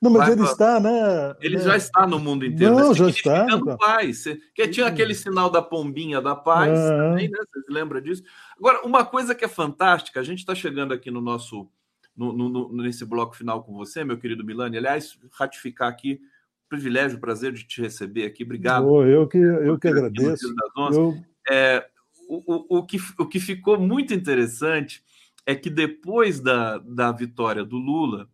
Não, 0.01 0.11
mas 0.11 0.29
ele 0.29 0.43
pra... 0.43 0.51
está, 0.51 0.81
né? 0.81 1.35
Ele 1.41 1.57
né? 1.57 1.63
já 1.63 1.77
está 1.77 2.07
no 2.07 2.19
mundo 2.19 2.45
inteiro. 2.45 2.75
Não, 2.75 2.95
já 2.95 3.09
está. 3.09 3.47
Paz. 3.79 4.25
Que 4.55 4.69
tinha 4.69 4.87
aquele 4.87 5.15
sinal 5.15 5.51
da 5.51 5.63
pombinha 5.63 6.21
da 6.21 6.35
paz, 6.35 6.79
também, 6.79 7.29
né? 7.29 7.39
Vocês 7.53 7.65
lembram 7.69 8.01
disso? 8.01 8.23
Agora, 8.57 8.87
uma 8.87 9.05
coisa 9.05 9.35
que 9.35 9.45
é 9.45 9.49
fantástica, 9.49 10.21
a 10.21 10.23
gente 10.23 10.39
está 10.39 10.55
chegando 10.55 10.93
aqui 10.93 11.11
no 11.11 11.21
nosso 11.21 11.69
no, 12.17 12.33
no, 12.33 12.73
nesse 12.83 13.05
bloco 13.05 13.35
final 13.35 13.63
com 13.63 13.73
você, 13.73 14.05
meu 14.05 14.19
querido 14.19 14.45
Milani. 14.45 14.77
Aliás, 14.77 15.19
ratificar 15.33 15.89
aqui, 15.89 16.21
privilégio, 16.69 17.19
prazer 17.19 17.53
de 17.53 17.65
te 17.65 17.81
receber 17.81 18.27
aqui. 18.27 18.45
Obrigado. 18.45 18.87
Oh, 18.87 19.05
eu 19.05 19.27
que, 19.27 19.39
eu 19.39 19.79
que 19.79 19.89
agradeço. 19.89 20.55
Eu... 20.93 21.19
É, 21.51 21.87
o, 22.29 22.77
o, 22.77 22.79
o, 22.79 22.87
que, 22.87 22.99
o 23.19 23.27
que 23.27 23.41
ficou 23.41 23.79
muito 23.79 24.13
interessante 24.13 25.03
é 25.51 25.55
que 25.57 25.69
depois 25.69 26.39
da, 26.39 26.79
da 26.79 27.11
vitória 27.11 27.65
do 27.65 27.77
Lula, 27.77 28.29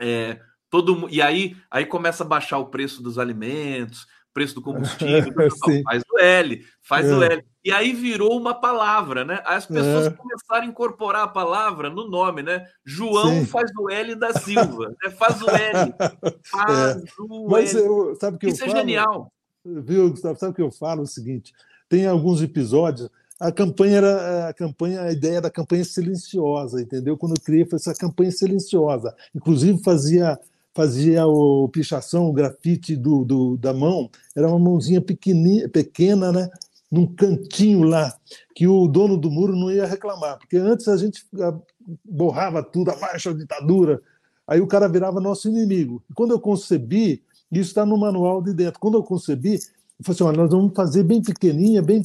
é, 0.00 0.40
todo 0.68 1.08
e 1.08 1.22
aí, 1.22 1.56
aí 1.70 1.86
começa 1.86 2.24
a 2.24 2.26
baixar 2.26 2.58
o 2.58 2.66
preço 2.66 3.00
dos 3.00 3.20
alimentos, 3.20 4.04
preço 4.34 4.56
do 4.56 4.62
combustível, 4.62 5.32
faz 5.84 6.02
o 6.10 6.18
L, 6.18 6.66
faz 6.82 7.06
é. 7.06 7.14
o 7.14 7.22
L. 7.22 7.44
E 7.64 7.70
aí 7.70 7.92
virou 7.92 8.36
uma 8.36 8.52
palavra, 8.52 9.24
né? 9.24 9.40
As 9.44 9.64
pessoas 9.64 10.08
é. 10.08 10.10
começaram 10.10 10.62
a 10.62 10.66
incorporar 10.66 11.22
a 11.22 11.28
palavra 11.28 11.88
no 11.88 12.08
nome, 12.08 12.42
né? 12.42 12.66
João 12.84 13.28
Sim. 13.28 13.46
faz 13.46 13.70
o 13.78 13.88
L 13.88 14.16
da 14.16 14.32
Silva, 14.32 14.88
né? 14.88 15.10
faz 15.10 15.40
o 15.40 15.48
L, 15.48 15.94
faz 16.50 16.96
é. 16.96 17.02
o 17.20 17.48
Mas 17.48 17.74
L. 17.76 17.84
Eu, 17.84 18.16
sabe 18.20 18.38
que 18.38 18.48
Isso 18.48 18.62
eu 18.62 18.66
é 18.66 18.70
falo? 18.70 18.80
genial. 18.80 19.32
Viu, 19.64 20.10
Gustavo? 20.10 20.36
Sabe 20.36 20.52
o 20.52 20.56
que 20.56 20.62
eu 20.62 20.72
falo? 20.72 21.02
É 21.02 21.04
o 21.04 21.06
seguinte: 21.06 21.52
tem 21.88 22.08
alguns 22.08 22.42
episódios. 22.42 23.08
A 23.40 23.50
campanha 23.50 23.96
era 23.96 24.48
a 24.48 24.54
campanha, 24.54 25.00
a 25.00 25.12
ideia 25.12 25.40
da 25.40 25.50
campanha 25.50 25.84
silenciosa, 25.84 26.80
entendeu? 26.80 27.16
Quando 27.16 27.34
eu 27.36 27.42
criei 27.42 27.64
foi 27.64 27.76
essa 27.76 27.94
campanha 27.94 28.30
silenciosa. 28.30 29.14
Inclusive 29.34 29.82
fazia 29.82 30.38
fazia 30.72 31.26
o 31.26 31.68
pichação, 31.68 32.28
o 32.28 32.32
grafite 32.32 32.94
do, 32.94 33.24
do, 33.24 33.56
da 33.56 33.74
mão, 33.74 34.08
era 34.36 34.46
uma 34.46 34.58
mãozinha 34.58 35.00
pequena, 35.00 35.68
pequena, 35.68 36.30
né? 36.30 36.48
num 36.90 37.06
cantinho 37.06 37.84
lá, 37.84 38.12
que 38.54 38.66
o 38.66 38.88
dono 38.88 39.16
do 39.16 39.30
muro 39.30 39.54
não 39.54 39.70
ia 39.70 39.86
reclamar, 39.86 40.38
porque 40.38 40.56
antes 40.56 40.88
a 40.88 40.96
gente 40.96 41.24
ah, 41.40 41.56
borrava 42.04 42.62
tudo, 42.62 42.90
abaixo 42.90 43.30
a 43.30 43.32
ditadura, 43.32 44.02
aí 44.46 44.60
o 44.60 44.66
cara 44.66 44.88
virava 44.88 45.20
nosso 45.20 45.48
inimigo. 45.48 46.02
E 46.10 46.14
quando 46.14 46.32
eu 46.32 46.40
concebi, 46.40 47.22
isso 47.50 47.70
está 47.70 47.86
no 47.86 47.96
manual 47.96 48.42
de 48.42 48.52
dentro, 48.52 48.80
quando 48.80 48.98
eu 48.98 49.04
concebi, 49.04 49.54
eu 49.54 50.04
falei 50.04 50.16
assim, 50.16 50.24
olha, 50.24 50.36
nós 50.36 50.50
vamos 50.50 50.72
fazer 50.74 51.04
bem 51.04 51.22
pequenininha, 51.22 51.80
bem, 51.80 52.04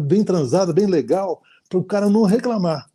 bem 0.00 0.24
transada, 0.24 0.72
bem 0.72 0.86
legal, 0.86 1.42
para 1.68 1.78
o 1.78 1.84
cara 1.84 2.08
não 2.08 2.22
reclamar, 2.22 2.88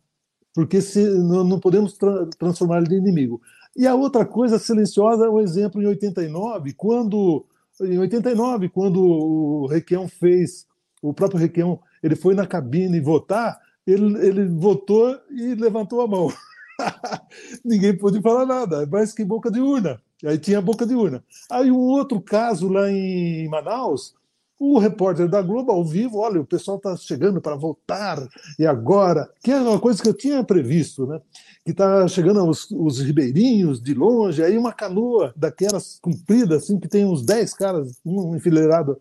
porque 0.54 0.80
se, 0.80 1.02
não, 1.02 1.44
não 1.44 1.60
podemos 1.60 1.94
tra 1.94 2.26
transformar 2.38 2.78
ele 2.78 2.88
de 2.88 2.96
inimigo. 2.96 3.40
E 3.76 3.86
a 3.86 3.94
outra 3.94 4.24
coisa 4.24 4.58
silenciosa 4.58 5.26
é 5.26 5.28
o 5.28 5.40
exemplo 5.40 5.82
em 5.82 5.86
89, 5.86 6.72
quando 6.74 7.44
em 7.80 7.98
89, 7.98 8.68
quando 8.68 9.00
o 9.02 9.66
Requião 9.66 10.06
fez, 10.06 10.66
o 11.02 11.12
próprio 11.12 11.40
Requião, 11.40 11.80
ele 12.02 12.14
foi 12.14 12.34
na 12.34 12.46
cabine 12.46 13.00
votar, 13.00 13.58
ele, 13.86 14.16
ele 14.26 14.46
votou 14.46 15.18
e 15.30 15.54
levantou 15.54 16.00
a 16.00 16.06
mão. 16.06 16.32
Ninguém 17.64 17.96
pôde 17.96 18.20
falar 18.20 18.46
nada, 18.46 18.86
mas 18.90 19.12
que 19.12 19.24
boca 19.24 19.50
de 19.50 19.60
urna. 19.60 20.00
Aí 20.24 20.38
tinha 20.38 20.60
boca 20.60 20.86
de 20.86 20.94
urna. 20.94 21.22
Aí 21.50 21.70
um 21.70 21.78
outro 21.78 22.20
caso 22.20 22.68
lá 22.68 22.90
em 22.90 23.48
Manaus, 23.48 24.14
o 24.58 24.78
repórter 24.78 25.28
da 25.28 25.42
Globo 25.42 25.72
ao 25.72 25.84
vivo, 25.84 26.18
olha, 26.18 26.40
o 26.40 26.46
pessoal 26.46 26.76
está 26.76 26.96
chegando 26.96 27.40
para 27.40 27.56
votar, 27.56 28.26
e 28.58 28.66
agora? 28.66 29.28
Que 29.42 29.50
é 29.50 29.60
uma 29.60 29.80
coisa 29.80 30.02
que 30.02 30.08
eu 30.08 30.14
tinha 30.14 30.44
previsto, 30.44 31.06
né? 31.06 31.20
Que 31.64 31.72
está 31.72 32.06
chegando 32.08 32.44
os, 32.48 32.70
os, 32.70 33.00
ribeirinhos 33.00 33.82
de 33.82 33.94
longe, 33.94 34.42
aí 34.42 34.56
uma 34.56 34.72
canoa 34.72 35.32
daquelas 35.36 35.98
comprida, 36.00 36.56
assim, 36.56 36.78
que 36.78 36.88
tem 36.88 37.04
uns 37.04 37.24
10 37.24 37.54
caras, 37.54 37.98
um 38.04 38.36
enfileirado, 38.36 39.00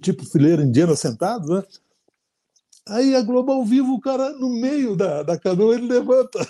tipo 0.00 0.24
fileira 0.24 0.62
indiana 0.62 0.94
sentados, 0.94 1.48
né? 1.48 1.62
Aí 2.88 3.14
a 3.14 3.22
Globo 3.22 3.52
ao 3.52 3.64
vivo, 3.64 3.94
o 3.94 4.00
cara 4.00 4.30
no 4.30 4.50
meio 4.50 4.96
da, 4.96 5.22
da 5.22 5.38
canoa, 5.38 5.74
ele 5.74 5.86
levanta. 5.86 6.46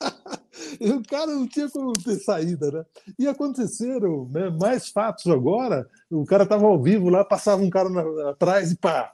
o 0.80 1.02
cara 1.08 1.26
não 1.26 1.46
tinha 1.46 1.68
como 1.68 1.92
ter 1.92 2.16
saída, 2.16 2.70
né? 2.70 2.84
E 3.18 3.26
aconteceram 3.26 4.28
né, 4.30 4.50
mais 4.50 4.88
fatos 4.88 5.26
agora. 5.26 5.88
O 6.10 6.24
cara 6.24 6.44
estava 6.44 6.66
ao 6.66 6.82
vivo 6.82 7.08
lá, 7.08 7.24
passava 7.24 7.62
um 7.62 7.70
cara 7.70 7.88
na, 7.88 8.30
atrás 8.30 8.72
e 8.72 8.76
pá. 8.76 9.12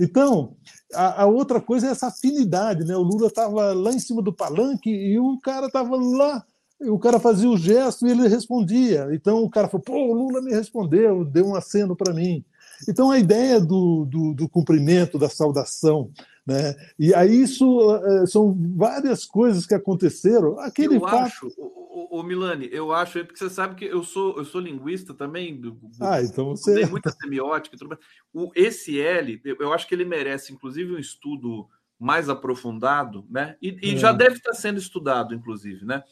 Então, 0.00 0.56
a, 0.94 1.22
a, 1.22 1.26
outra 1.26 1.60
coisa 1.60 1.88
é 1.88 1.90
essa 1.90 2.06
afinidade, 2.06 2.84
né? 2.84 2.96
O 2.96 3.02
Lula 3.02 3.26
estava 3.26 3.72
lá 3.72 3.90
em 3.90 3.98
cima 3.98 4.22
do 4.22 4.32
palanque 4.32 4.90
e 4.90 5.18
o 5.18 5.38
cara 5.40 5.66
estava 5.66 5.96
lá. 5.96 6.44
O 6.80 6.98
cara 6.98 7.18
fazia 7.18 7.50
o 7.50 7.56
gesto 7.56 8.06
e 8.06 8.10
ele 8.12 8.28
respondia. 8.28 9.08
Então 9.12 9.42
o 9.42 9.50
cara 9.50 9.68
falou: 9.68 9.82
pô, 9.82 9.94
o 9.94 10.12
Lula 10.12 10.40
me 10.40 10.52
respondeu, 10.52 11.24
deu 11.24 11.46
um 11.48 11.56
aceno 11.56 11.96
para 11.96 12.14
mim. 12.14 12.44
Então 12.88 13.10
a 13.10 13.18
ideia 13.18 13.60
do, 13.60 14.04
do, 14.04 14.32
do 14.34 14.48
cumprimento, 14.48 15.18
da 15.18 15.28
saudação, 15.28 16.12
né? 16.48 16.74
E 16.98 17.12
aí 17.12 17.42
isso 17.42 17.94
é, 17.94 18.26
são 18.26 18.56
várias 18.74 19.26
coisas 19.26 19.66
que 19.66 19.74
aconteceram. 19.74 20.58
Aquele 20.58 20.96
eu 20.96 21.00
fato... 21.00 21.16
acho, 21.16 21.46
o, 22.10 22.22
Milani, 22.22 22.70
eu 22.72 22.90
acho, 22.90 23.22
porque 23.26 23.38
você 23.38 23.50
sabe 23.50 23.74
que 23.74 23.84
eu 23.84 24.02
sou, 24.02 24.38
eu 24.38 24.46
sou 24.46 24.58
linguista 24.58 25.12
também. 25.12 25.60
Ah, 26.00 26.22
então 26.22 26.56
você. 26.56 26.74
Tem 26.74 26.86
muita 26.86 27.10
semiótica 27.10 27.76
tudo 27.76 27.98
O, 28.32 28.50
esse 28.54 28.98
L, 28.98 29.38
eu 29.44 29.74
acho 29.74 29.86
que 29.86 29.94
ele 29.94 30.06
merece, 30.06 30.50
inclusive, 30.50 30.94
um 30.94 30.98
estudo 30.98 31.68
mais 31.98 32.30
aprofundado, 32.30 33.26
né? 33.28 33.58
E, 33.60 33.78
e 33.82 33.94
é. 33.94 33.98
já 33.98 34.10
deve 34.10 34.36
estar 34.36 34.54
sendo 34.54 34.78
estudado, 34.78 35.34
inclusive, 35.34 35.84
né? 35.84 36.02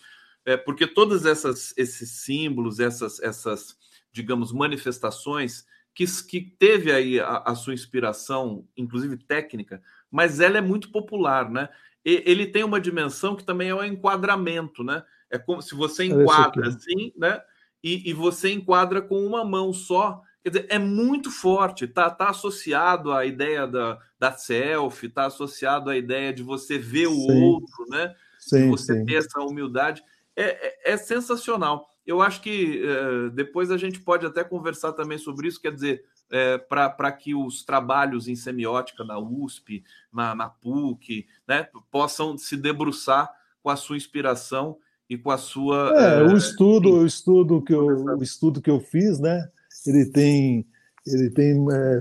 É, 0.44 0.54
porque 0.54 0.86
todos 0.86 1.24
essas, 1.24 1.72
esses 1.78 2.10
símbolos, 2.10 2.78
essas, 2.78 3.20
essas, 3.20 3.74
digamos, 4.12 4.52
manifestações 4.52 5.64
que, 5.96 6.04
que 6.28 6.42
teve 6.58 6.92
aí 6.92 7.18
a, 7.18 7.38
a 7.38 7.54
sua 7.54 7.72
inspiração, 7.72 8.68
inclusive 8.76 9.16
técnica, 9.16 9.82
mas 10.10 10.40
ela 10.40 10.58
é 10.58 10.60
muito 10.60 10.90
popular, 10.90 11.50
né? 11.50 11.68
E, 12.04 12.22
ele 12.24 12.46
tem 12.46 12.62
uma 12.62 12.80
dimensão 12.80 13.34
que 13.34 13.44
também 13.44 13.68
é 13.68 13.74
o 13.74 13.84
enquadramento, 13.84 14.84
né? 14.84 15.02
É 15.30 15.38
como 15.38 15.60
se 15.60 15.74
você 15.74 16.04
enquadra 16.04 16.68
assim, 16.68 17.12
né? 17.16 17.40
E, 17.82 18.08
e, 18.10 18.12
você 18.12 18.52
enquadra 18.52 19.02
com 19.02 19.24
uma 19.24 19.44
mão 19.44 19.72
só. 19.72 20.22
Quer 20.42 20.50
dizer, 20.50 20.66
é 20.68 20.78
muito 20.78 21.30
forte, 21.30 21.88
tá, 21.88 22.08
tá 22.08 22.30
associado 22.30 23.12
à 23.12 23.26
ideia 23.26 23.66
da, 23.66 23.98
da 24.18 24.32
selfie, 24.32 25.08
tá 25.08 25.26
associado 25.26 25.90
à 25.90 25.96
ideia 25.96 26.32
de 26.32 26.42
você 26.42 26.78
ver 26.78 27.08
o 27.08 27.14
sim. 27.14 27.42
outro, 27.42 27.86
né? 27.88 28.14
Sim, 28.38 28.62
de 28.62 28.68
você 28.68 28.94
sim. 28.94 29.04
ter 29.04 29.14
essa 29.16 29.40
humildade. 29.40 30.02
É, 30.36 30.90
é, 30.90 30.92
é 30.92 30.96
sensacional. 30.96 31.88
Eu 32.06 32.22
acho 32.22 32.40
que 32.40 32.80
é, 32.84 33.30
depois 33.30 33.72
a 33.72 33.76
gente 33.76 33.98
pode 34.00 34.24
até 34.24 34.44
conversar 34.44 34.92
também 34.92 35.18
sobre 35.18 35.48
isso, 35.48 35.60
quer 35.60 35.72
dizer, 35.72 36.04
é, 36.30 36.58
para 36.58 37.12
que 37.12 37.34
os 37.34 37.64
trabalhos 37.64 38.28
em 38.28 38.36
semiótica 38.36 39.04
na 39.04 39.18
USP, 39.18 39.84
na, 40.12 40.34
na 40.34 40.48
PUC, 40.48 41.26
né, 41.46 41.68
possam 41.90 42.36
se 42.36 42.56
debruçar 42.56 43.30
com 43.62 43.70
a 43.70 43.76
sua 43.76 43.96
inspiração 43.96 44.76
e 45.08 45.16
com 45.16 45.30
a 45.30 45.38
sua. 45.38 45.92
É, 45.96 46.20
é 46.20 46.22
o 46.22 46.36
estudo, 46.36 46.94
o 46.94 47.06
estudo 47.06 47.62
que 47.62 47.72
eu, 47.72 47.86
o 47.86 48.22
estudo 48.22 48.60
que 48.60 48.70
eu 48.70 48.80
fiz, 48.80 49.18
né? 49.18 49.48
Ele 49.86 50.06
tem, 50.06 50.66
ele 51.06 51.30
tem 51.30 51.64
é, 51.72 52.00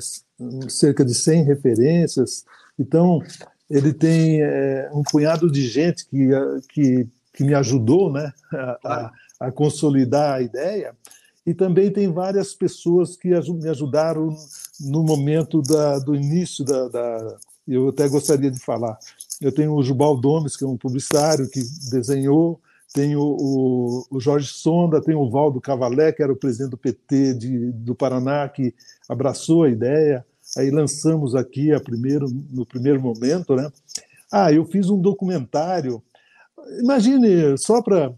cerca 0.70 1.06
de 1.06 1.14
100 1.14 1.44
referências, 1.44 2.46
então 2.80 3.22
ele 3.70 3.94
tem 3.94 4.42
é, 4.42 4.90
um 4.94 5.04
punhado 5.04 5.52
de 5.52 5.68
gente 5.68 6.08
que, 6.08 6.30
que, 6.70 7.08
que 7.34 7.44
me 7.44 7.54
ajudou, 7.54 8.12
né, 8.12 8.32
a, 8.52 8.80
a, 8.84 9.12
a 9.48 9.52
consolidar 9.52 10.36
a 10.36 10.42
ideia. 10.42 10.96
E 11.46 11.54
também 11.54 11.92
tem 11.92 12.12
várias 12.12 12.54
pessoas 12.54 13.16
que 13.16 13.30
me 13.30 13.70
ajudaram 13.70 14.36
no 14.80 15.04
momento 15.04 15.62
da, 15.62 16.00
do 16.00 16.16
início 16.16 16.66
da, 16.66 16.88
da, 16.88 17.38
Eu 17.68 17.90
até 17.90 18.10
gostaria 18.10 18.50
de 18.50 18.60
falar. 18.60 18.98
Eu 19.40 19.52
tenho 19.52 19.74
o 19.74 19.84
Jubal 19.84 20.20
Domes, 20.20 20.58
que 20.58 20.64
é 20.64 20.68
um 20.68 20.78
publicitário 20.78 21.48
que 21.50 21.62
desenhou, 21.92 22.60
tenho 22.94 23.20
o, 23.20 24.06
o 24.10 24.20
Jorge 24.20 24.48
Sonda, 24.48 25.02
tenho 25.02 25.20
o 25.20 25.30
Valdo 25.30 25.60
Cavalé, 25.62 26.12
que 26.12 26.24
era 26.24 26.32
o 26.32 26.38
presidente 26.38 26.72
do 26.72 26.78
PT 26.78 27.34
de, 27.34 27.72
do 27.74 27.94
Paraná, 27.94 28.48
que 28.48 28.74
abraçou 29.08 29.64
a 29.64 29.70
ideia. 29.70 30.26
Aí 30.58 30.72
lançamos 30.72 31.36
aqui 31.36 31.74
a 31.74 31.80
primeiro, 31.80 32.28
no 32.50 32.66
primeiro 32.66 33.02
momento. 33.02 33.56
Né? 33.56 33.70
Ah, 34.32 34.52
eu 34.52 34.66
fiz 34.66 34.90
um 34.90 34.98
documentário. 34.98 36.02
Imagine, 36.80 37.58
só 37.58 37.82
para 37.82 38.14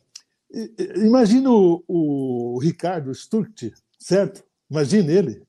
Imagina 0.95 1.49
o, 1.51 1.83
o 1.87 2.59
Ricardo 2.59 3.13
Sturct, 3.13 3.73
certo? 3.99 4.43
Imagine 4.69 5.13
ele. 5.13 5.43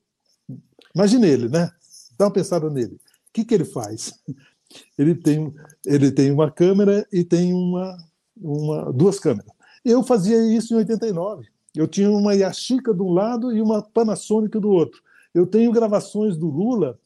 Imagine 0.93 1.27
ele, 1.27 1.49
né? 1.49 1.71
Dá 2.17 2.25
uma 2.25 2.33
pensada 2.33 2.69
nele. 2.69 2.95
O 2.95 2.99
que, 3.33 3.45
que 3.45 3.53
ele 3.53 3.65
faz? 3.65 4.13
Ele 4.95 5.15
tem, 5.15 5.51
ele 5.83 6.11
tem 6.11 6.31
uma 6.31 6.51
câmera 6.51 7.03
e 7.11 7.23
tem 7.23 7.55
uma, 7.55 7.97
uma, 8.37 8.93
duas 8.93 9.19
câmeras. 9.19 9.51
Eu 9.83 10.03
fazia 10.03 10.37
isso 10.55 10.75
em 10.75 10.77
89. 10.77 11.47
Eu 11.75 11.87
tinha 11.87 12.11
uma 12.11 12.35
Yashica 12.35 12.93
de 12.93 13.01
um 13.01 13.11
lado 13.11 13.51
e 13.51 13.63
uma 13.63 13.81
Panasonic 13.81 14.59
do 14.59 14.69
outro. 14.69 15.01
Eu 15.33 15.47
tenho 15.47 15.71
gravações 15.71 16.37
do 16.37 16.47
Lula 16.47 16.99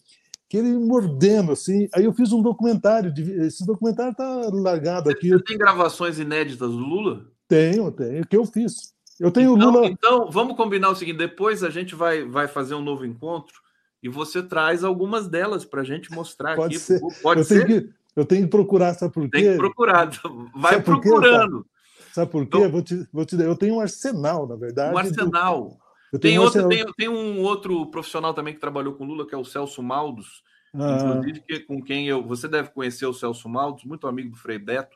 que 0.50 0.58
ele 0.58 0.78
mordendo 0.78 1.52
assim. 1.52 1.88
Aí 1.96 2.06
eu 2.06 2.14
fiz 2.14 2.32
um 2.32 2.42
documentário. 2.42 3.14
De, 3.14 3.24
esse 3.46 3.66
documentário 3.66 4.12
está 4.12 4.50
largado 4.52 5.10
aqui. 5.10 5.30
Você 5.30 5.44
tem 5.44 5.58
gravações 5.58 6.20
inéditas 6.20 6.70
do 6.70 6.78
Lula? 6.78 7.26
Tenho, 7.54 7.92
tenho, 7.92 8.28
que 8.28 8.36
eu 8.36 8.46
fiz. 8.46 8.94
Eu 9.20 9.32
tenho 9.32 9.56
então, 9.56 9.72
Lula. 9.72 9.86
Então, 9.88 10.32
vamos 10.32 10.56
combinar 10.58 10.90
o 10.90 10.96
seguinte: 10.96 11.18
depois 11.18 11.64
a 11.64 11.70
gente 11.70 11.94
vai, 11.94 12.24
vai 12.26 12.48
fazer 12.48 12.74
um 12.74 12.82
novo 12.82 13.06
encontro 13.06 13.54
e 14.02 14.10
você 14.10 14.42
traz 14.42 14.84
algumas 14.84 15.28
delas 15.28 15.64
para 15.64 15.82
a 15.82 15.84
gente 15.84 16.12
mostrar 16.12 16.56
Pode 16.56 16.76
aqui. 16.76 16.84
Ser. 16.84 17.00
Pode 17.22 17.42
eu 17.42 17.46
ser. 17.46 17.66
Tenho 17.66 17.82
que, 17.82 17.94
eu 18.16 18.26
tenho 18.26 18.44
que 18.44 18.50
procurar, 18.50 18.94
sabe 18.96 19.14
por 19.14 19.24
quê? 19.24 19.30
Tem 19.30 19.52
que 19.52 19.58
procurar, 19.58 20.10
vai 20.56 20.82
procurando. 20.82 21.66
Sabe 22.12 22.32
por 22.32 22.46
quê? 22.46 22.58
Então, 22.58 22.72
vou 22.72 22.82
te, 22.82 23.08
vou 23.12 23.26
te, 23.26 23.40
eu 23.40 23.56
tenho 23.56 23.76
um 23.76 23.80
arsenal, 23.80 24.48
na 24.48 24.56
verdade. 24.56 24.94
Um 24.94 24.98
arsenal. 24.98 25.78
Do... 26.12 26.20
Tem, 26.20 26.38
um 26.38 26.44
outro, 26.44 26.66
arsenal... 26.66 26.86
Tem, 26.86 26.94
tem, 26.96 27.10
um 27.10 27.42
outro 27.42 27.86
profissional 27.90 28.34
também 28.34 28.54
que 28.54 28.60
trabalhou 28.60 28.94
com 28.94 29.06
Lula, 29.06 29.26
que 29.28 29.34
é 29.34 29.38
o 29.38 29.46
Celso 29.46 29.82
Maldos, 29.82 30.44
ah. 30.76 30.98
inclusive 31.00 31.42
que, 31.42 31.60
com 31.62 31.82
quem 31.82 32.08
eu. 32.08 32.24
Você 32.28 32.48
deve 32.48 32.70
conhecer 32.70 33.06
o 33.06 33.14
Celso 33.14 33.48
Maldos, 33.50 33.84
muito 33.84 34.06
amigo 34.06 34.32
do 34.32 34.38
Frei 34.38 34.60
Beto. 34.60 34.96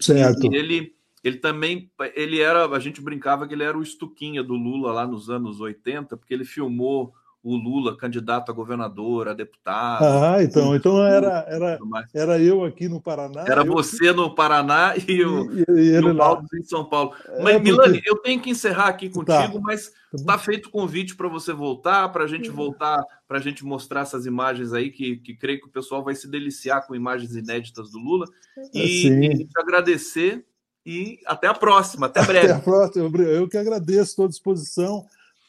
Certo. 0.00 0.46
E 0.46 0.56
ele, 0.56 0.94
ele 1.24 1.38
também. 1.38 1.90
Ele 2.14 2.40
era. 2.40 2.66
A 2.66 2.78
gente 2.78 3.00
brincava 3.00 3.48
que 3.48 3.54
ele 3.54 3.64
era 3.64 3.76
o 3.76 3.82
estuquinha 3.82 4.42
do 4.42 4.54
Lula 4.54 4.92
lá 4.92 5.06
nos 5.06 5.30
anos 5.30 5.58
80, 5.58 6.16
porque 6.18 6.34
ele 6.34 6.44
filmou 6.44 7.14
o 7.42 7.56
Lula 7.56 7.94
candidato 7.94 8.50
a 8.50 8.54
governador, 8.54 9.28
a 9.28 9.34
deputado. 9.34 10.02
Ah, 10.02 10.42
então, 10.42 10.74
então 10.74 11.04
era, 11.04 11.44
era, 11.46 11.78
era 12.14 12.38
eu 12.40 12.64
aqui 12.64 12.88
no 12.88 13.02
Paraná. 13.02 13.44
Era 13.46 13.62
você 13.62 14.12
no 14.12 14.34
Paraná 14.34 14.94
e 14.96 15.22
o, 15.22 15.52
e, 15.52 15.64
e 15.68 15.94
ele 15.94 16.14
Paulo 16.14 16.46
em 16.54 16.62
São 16.62 16.86
Paulo. 16.86 17.12
É, 17.26 17.42
mas, 17.42 17.56
porque... 17.56 17.70
Milani, 17.70 18.00
eu 18.06 18.16
tenho 18.16 18.40
que 18.40 18.48
encerrar 18.48 18.88
aqui 18.88 19.10
tá. 19.10 19.14
contigo, 19.14 19.58
tá. 19.58 19.60
mas 19.62 19.92
está 20.14 20.38
feito 20.38 20.66
o 20.66 20.70
convite 20.70 21.14
para 21.14 21.28
você 21.28 21.52
voltar, 21.52 22.08
para 22.08 22.24
a 22.24 22.26
gente 22.26 22.48
uhum. 22.48 22.56
voltar, 22.56 23.04
para 23.28 23.36
a 23.36 23.42
gente 23.42 23.62
mostrar 23.62 24.00
essas 24.00 24.24
imagens 24.24 24.72
aí, 24.72 24.90
que, 24.90 25.16
que 25.18 25.34
creio 25.34 25.60
que 25.60 25.66
o 25.66 25.72
pessoal 25.72 26.02
vai 26.02 26.14
se 26.14 26.26
deliciar 26.26 26.86
com 26.86 26.94
imagens 26.94 27.36
inéditas 27.36 27.90
do 27.90 27.98
Lula. 27.98 28.26
E, 28.72 29.06
e 29.06 29.46
te 29.46 29.60
agradecer 29.60 30.46
e 30.84 31.18
até 31.26 31.46
a 31.46 31.54
próxima, 31.54 32.06
até 32.06 32.22
breve. 32.22 32.46
Até 32.52 32.58
a 32.58 32.60
próxima, 32.60 33.18
eu 33.22 33.48
que 33.48 33.56
agradeço, 33.56 34.10
estou 34.10 34.26
à 34.26 34.28
disposição 34.28 35.06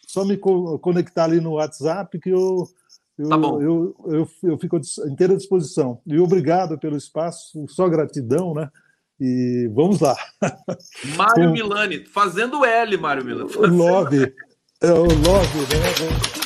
só 0.07 0.24
me 0.24 0.38
co 0.38 0.80
conectar 0.80 1.26
ali 1.26 1.41
no 1.41 1.53
WhatsApp 1.53 2.18
que 2.20 2.30
eu, 2.30 2.68
eu, 3.18 3.30
tá 3.30 3.36
eu, 3.36 3.95
eu, 4.06 4.30
eu, 4.44 4.57
fico 4.57 4.78
à 4.78 5.10
inteira 5.10 5.36
disposição. 5.36 5.99
E 6.06 6.18
obrigado 6.20 6.78
pelo 6.78 6.95
espaço, 6.95 7.66
só 7.68 7.90
gratidão, 7.90 8.53
né? 8.53 8.70
E 9.20 9.70
vamos 9.74 9.99
lá. 9.99 10.16
Mário 11.18 11.48
Com... 11.48 11.52
Milani, 11.52 12.06
fazendo 12.06 12.64
L, 12.64 12.98
Mário 12.98 13.26
Milani. 13.26 13.56
O 13.56 13.68
Love. 13.68 14.34
É 14.82 14.91
o 14.91 15.03
Love, 15.03 15.60
né? 15.60 16.45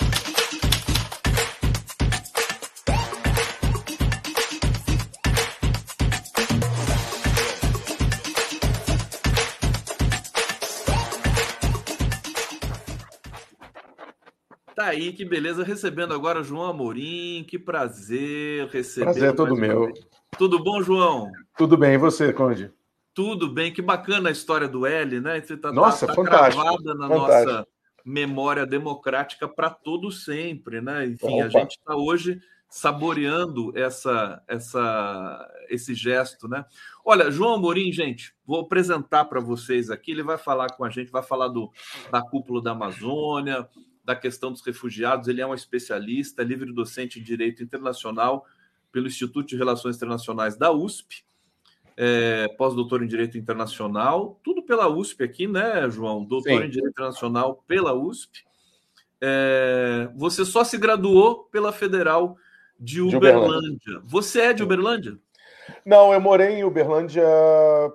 Aí, 14.89 15.13
que 15.13 15.23
beleza. 15.25 15.63
Recebendo 15.63 16.13
agora 16.13 16.41
o 16.41 16.43
João 16.43 16.69
Amorim. 16.69 17.45
Que 17.47 17.57
prazer 17.57 18.67
receber. 18.67 19.05
Prazer 19.05 19.29
é 19.29 19.33
todo 19.33 19.55
meu. 19.55 19.91
Tudo 20.37 20.63
bom, 20.63 20.81
João? 20.81 21.31
Tudo 21.57 21.77
bem. 21.77 21.93
E 21.93 21.97
você, 21.97 22.33
Conde? 22.33 22.71
Tudo 23.13 23.49
bem. 23.49 23.71
Que 23.71 23.81
bacana 23.81 24.29
a 24.29 24.31
história 24.31 24.67
do 24.67 24.85
L, 24.85 25.19
né? 25.19 25.41
Você 25.41 25.57
tá, 25.57 25.71
Nossa, 25.71 26.07
tá, 26.07 26.13
tá 26.13 26.15
fantástico. 26.15 26.63
gravada 26.63 26.93
na 26.95 27.07
fantástico. 27.07 27.51
nossa 27.51 27.67
memória 28.05 28.65
democrática 28.65 29.47
para 29.47 29.69
todo 29.69 30.11
sempre, 30.11 30.81
né? 30.81 31.05
Enfim, 31.05 31.41
Opa. 31.41 31.45
a 31.45 31.49
gente 31.49 31.71
está 31.77 31.95
hoje 31.95 32.39
saboreando 32.69 33.75
essa, 33.75 34.41
essa, 34.47 35.51
esse 35.69 35.95
gesto, 35.95 36.47
né? 36.47 36.63
Olha, 37.03 37.31
João 37.31 37.55
Amorim, 37.55 37.91
gente, 37.91 38.33
vou 38.45 38.61
apresentar 38.61 39.25
para 39.25 39.39
vocês 39.39 39.89
aqui. 39.89 40.11
Ele 40.11 40.23
vai 40.23 40.37
falar 40.37 40.69
com 40.73 40.85
a 40.85 40.89
gente, 40.89 41.11
vai 41.11 41.23
falar 41.23 41.47
do, 41.47 41.71
da 42.11 42.21
cúpula 42.21 42.61
da 42.61 42.71
Amazônia, 42.71 43.67
da 44.09 44.15
questão 44.15 44.51
dos 44.51 44.63
refugiados. 44.63 45.27
Ele 45.27 45.39
é 45.39 45.45
um 45.45 45.53
especialista, 45.53 46.41
livre 46.41 46.73
docente 46.73 47.19
em 47.19 47.23
Direito 47.23 47.61
Internacional 47.61 48.43
pelo 48.91 49.05
Instituto 49.05 49.49
de 49.49 49.55
Relações 49.55 49.97
Internacionais 49.97 50.57
da 50.57 50.71
USP, 50.71 51.23
é, 51.95 52.47
pós-doutor 52.57 53.03
em 53.03 53.07
Direito 53.07 53.37
Internacional, 53.37 54.39
tudo 54.43 54.63
pela 54.63 54.87
USP 54.87 55.23
aqui, 55.23 55.47
né, 55.47 55.87
João? 55.91 56.25
Doutor 56.25 56.49
Sim. 56.49 56.65
em 56.65 56.69
Direito 56.71 56.89
Internacional 56.89 57.63
pela 57.67 57.93
USP. 57.93 58.43
É, 59.21 60.09
você 60.15 60.43
só 60.43 60.63
se 60.63 60.79
graduou 60.79 61.43
pela 61.51 61.71
Federal 61.71 62.35
de 62.79 63.01
Uberlândia. 63.01 63.19
De 63.19 63.37
Uberlândia. 63.37 64.01
Você 64.05 64.41
é 64.41 64.53
de 64.53 64.63
Uberlândia? 64.63 65.19
Não, 65.85 66.13
eu 66.13 66.19
morei 66.19 66.55
em 66.55 66.63
Uberlândia 66.63 67.23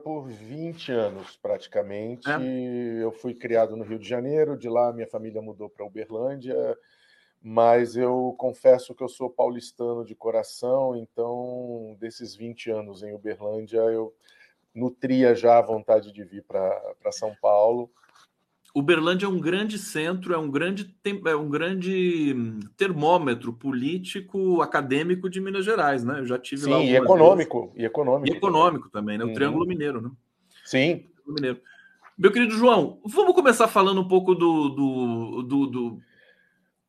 por 0.02 0.26
20 0.26 0.92
anos, 0.92 1.36
praticamente. 1.36 2.28
É. 2.30 3.02
Eu 3.02 3.12
fui 3.12 3.34
criado 3.34 3.76
no 3.76 3.84
Rio 3.84 3.98
de 3.98 4.08
Janeiro, 4.08 4.56
de 4.56 4.68
lá 4.68 4.92
minha 4.92 5.06
família 5.06 5.40
mudou 5.42 5.68
para 5.68 5.84
Uberlândia, 5.84 6.56
mas 7.42 7.96
eu 7.96 8.34
confesso 8.38 8.94
que 8.94 9.02
eu 9.02 9.08
sou 9.08 9.28
paulistano 9.28 10.04
de 10.04 10.14
coração, 10.14 10.96
então 10.96 11.96
desses 12.00 12.34
20 12.34 12.70
anos 12.70 13.02
em 13.02 13.14
Uberlândia 13.14 13.78
eu 13.78 14.14
nutria 14.74 15.34
já 15.34 15.58
a 15.58 15.62
vontade 15.62 16.10
de 16.10 16.24
vir 16.24 16.42
para 16.42 17.12
São 17.12 17.34
Paulo. 17.40 17.90
Uberlândia 18.74 19.26
é 19.26 19.28
um 19.28 19.38
grande 19.38 19.78
centro, 19.78 20.34
é 20.34 20.38
um 20.38 20.50
grande, 20.50 20.92
é 21.26 21.36
um 21.36 21.48
grande 21.48 22.34
termômetro 22.76 23.52
político, 23.52 24.60
acadêmico 24.60 25.30
de 25.30 25.40
Minas 25.40 25.64
Gerais, 25.64 26.02
né? 26.02 26.18
Eu 26.18 26.26
já 26.26 26.36
tive 26.36 26.62
Sim, 26.62 26.70
lá. 26.70 26.78
Sim, 26.78 26.86
e 26.86 26.96
econômico, 26.96 27.66
vezes. 27.66 27.76
e 27.76 27.84
econômico. 27.84 28.34
E 28.34 28.36
econômico 28.36 28.90
também, 28.90 29.16
né? 29.16 29.24
O 29.24 29.28
uhum. 29.28 29.34
Triângulo 29.34 29.64
Mineiro, 29.64 30.02
né? 30.02 30.10
Sim. 30.64 31.06
Mineiro. 31.24 31.60
Meu 32.18 32.32
querido 32.32 32.52
João, 32.52 33.00
vamos 33.04 33.32
começar 33.34 33.68
falando 33.68 34.00
um 34.00 34.08
pouco 34.08 34.34
do, 34.34 34.68
do, 34.70 35.42
do, 35.42 35.66
do 35.66 36.00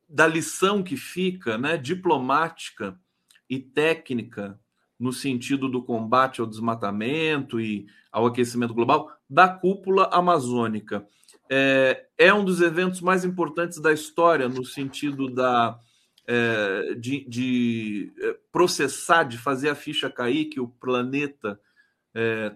da 0.09 0.25
lição 0.25 0.81
que 0.81 0.97
fica, 0.97 1.55
né? 1.55 1.77
Diplomática 1.77 2.99
e 3.47 3.59
técnica 3.59 4.59
no 4.99 5.13
sentido 5.13 5.69
do 5.69 5.83
combate 5.83 6.41
ao 6.41 6.47
desmatamento 6.47 7.61
e 7.61 7.85
ao 8.11 8.25
aquecimento 8.25 8.73
global 8.73 9.11
da 9.29 9.47
cúpula 9.47 10.09
amazônica 10.11 11.05
é, 11.49 12.05
é 12.17 12.33
um 12.33 12.43
dos 12.43 12.61
eventos 12.61 13.01
mais 13.01 13.23
importantes 13.23 13.79
da 13.79 13.91
história, 13.91 14.47
no 14.47 14.65
sentido 14.65 15.29
da, 15.29 15.79
é, 16.27 16.95
de, 16.95 17.27
de, 17.27 18.13
é, 18.19 18.35
processar, 18.51 19.23
de 19.23 19.37
fazer 19.37 19.69
a 19.69 19.75
ficha 19.75 20.09
cair 20.09 20.45
que 20.45 20.59
o 20.59 20.67
planeta 20.67 21.59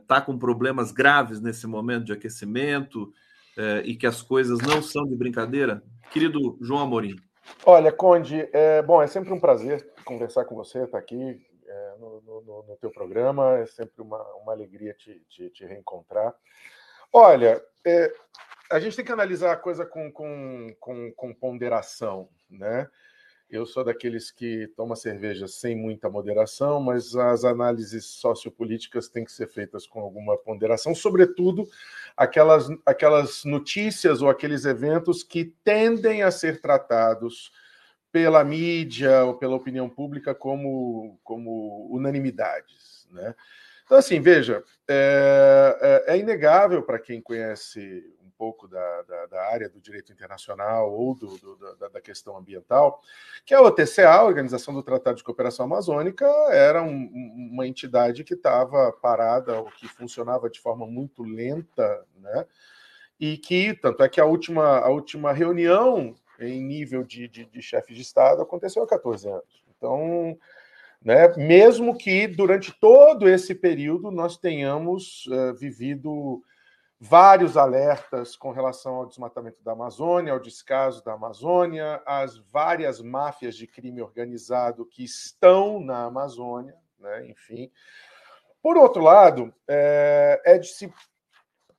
está 0.02 0.18
é, 0.18 0.22
com 0.22 0.38
problemas 0.38 0.92
graves 0.92 1.42
nesse 1.42 1.68
momento 1.68 2.06
de 2.06 2.14
aquecimento 2.14 3.12
é, 3.58 3.82
e 3.86 3.96
que 3.96 4.08
as 4.08 4.22
coisas 4.22 4.60
não 4.60 4.82
são 4.82 5.06
de 5.06 5.16
brincadeira? 5.16 5.84
Querido 6.12 6.58
João 6.62 6.82
Amorim. 6.82 7.16
Olha, 7.66 7.92
Conde, 7.92 8.48
é, 8.54 8.82
bom, 8.82 9.02
é 9.02 9.08
sempre 9.08 9.34
um 9.34 9.40
prazer 9.40 9.86
conversar 10.06 10.46
com 10.46 10.56
você, 10.56 10.80
estar 10.80 10.92
tá 10.92 10.98
aqui 10.98 11.46
é, 11.68 11.96
no, 12.00 12.22
no, 12.22 12.66
no, 12.68 12.78
teu 12.78 12.90
programa, 12.90 13.58
é 13.58 13.66
sempre 13.66 14.02
uma, 14.02 14.22
uma 14.42 14.54
alegria 14.54 14.94
te, 14.94 15.22
te, 15.30 15.50
te 15.50 15.66
reencontrar. 15.66 16.34
Olha, 17.12 17.62
é, 17.86 18.14
a 18.70 18.80
gente 18.80 18.96
tem 18.96 19.06
que 19.06 19.12
analisar 19.12 19.52
a 19.54 19.58
coisa 19.58 19.86
com, 19.86 20.12
com, 20.12 20.76
com, 20.80 21.12
com 21.14 21.34
ponderação, 21.34 22.30
né? 22.50 22.88
Eu 23.50 23.66
sou 23.66 23.84
daqueles 23.84 24.30
que 24.30 24.68
toma 24.78 24.96
cerveja 24.96 25.48
sem 25.48 25.76
muita 25.76 26.08
moderação, 26.08 26.80
mas 26.80 27.16
as 27.16 27.44
análises 27.44 28.06
sociopolíticas 28.06 29.10
têm 29.10 29.26
que 29.26 29.32
ser 29.32 29.48
feitas 29.48 29.88
com 29.88 30.00
alguma 30.02 30.38
ponderação, 30.38 30.94
sobretudo 30.94 31.68
aquelas, 32.16 32.70
aquelas 32.86 33.44
notícias 33.44 34.22
ou 34.22 34.30
aqueles 34.30 34.66
eventos 34.66 35.24
que 35.24 35.46
tendem 35.64 36.22
a 36.22 36.30
ser 36.30 36.62
tratados 36.62 37.52
pela 38.12 38.44
mídia 38.44 39.24
ou 39.26 39.34
pela 39.34 39.56
opinião 39.56 39.90
pública 39.90 40.36
como, 40.36 41.20
como 41.24 41.88
unanimidades. 41.90 43.08
Né? 43.12 43.34
Então, 43.84 43.98
assim, 43.98 44.22
veja, 44.22 44.64
é, 44.88 46.06
é, 46.08 46.14
é 46.14 46.20
inegável 46.20 46.84
para 46.84 47.00
quem 47.00 47.20
conhece 47.20 48.06
pouco 48.40 48.70
da, 48.70 49.02
da, 49.02 49.26
da, 49.26 49.42
área 49.48 49.68
do 49.68 49.82
direito 49.82 50.14
internacional 50.14 50.90
ou 50.90 51.14
do, 51.14 51.38
do, 51.38 51.76
da, 51.76 51.90
da, 51.90 52.00
questão 52.00 52.38
ambiental, 52.38 53.02
que 53.46 53.54
a 53.54 53.62
OTCA, 53.62 54.08
a 54.08 54.24
Organização 54.24 54.74
do 54.74 54.82
Tratado 54.82 55.18
de 55.18 55.24
Cooperação 55.26 55.66
Amazônica, 55.66 56.26
era 56.50 56.82
um, 56.82 57.10
uma 57.52 57.68
entidade 57.68 58.24
que 58.24 58.36
estava 58.36 58.94
parada, 58.94 59.60
ou 59.60 59.66
que 59.66 59.90
funcionava 59.90 60.50
de 60.50 60.58
forma 60.58 60.88
muito 60.88 61.22
lenta, 61.22 62.06
né? 62.16 62.46
E 63.20 63.38
que, 63.38 63.74
tanto 63.74 64.02
é 64.02 64.08
que 64.08 64.22
a 64.22 64.26
última, 64.26 64.80
a 64.80 64.90
última 64.90 65.34
reunião 65.34 66.16
em 66.40 66.64
nível 66.64 67.04
de, 67.04 67.28
de, 67.28 67.44
de 67.44 67.60
de 67.60 68.02
Estado 68.02 68.42
aconteceu 68.42 68.82
há 68.82 68.88
14 68.88 69.28
anos. 69.28 69.64
Então, 69.76 70.38
né, 71.04 71.28
mesmo 71.36 71.98
que 71.98 72.26
durante 72.26 72.72
todo 72.80 73.28
esse 73.28 73.54
período 73.54 74.10
nós 74.10 74.38
tenhamos 74.38 75.26
uh, 75.28 75.54
vivido 75.56 76.42
vários 77.00 77.56
alertas 77.56 78.36
com 78.36 78.52
relação 78.52 78.96
ao 78.96 79.06
desmatamento 79.06 79.64
da 79.64 79.72
Amazônia, 79.72 80.34
ao 80.34 80.40
descaso 80.40 81.04
da 81.04 81.14
Amazônia, 81.14 82.02
as 82.06 82.38
várias 82.38 83.00
máfias 83.00 83.56
de 83.56 83.66
crime 83.66 84.02
organizado 84.02 84.86
que 84.86 85.04
estão 85.04 85.80
na 85.80 86.04
Amazônia, 86.04 86.76
né? 87.00 87.28
enfim. 87.28 87.72
Por 88.62 88.76
outro 88.76 89.02
lado, 89.02 89.54
é, 89.66 90.42
é, 90.44 90.58
de 90.58 90.68
se 90.68 90.94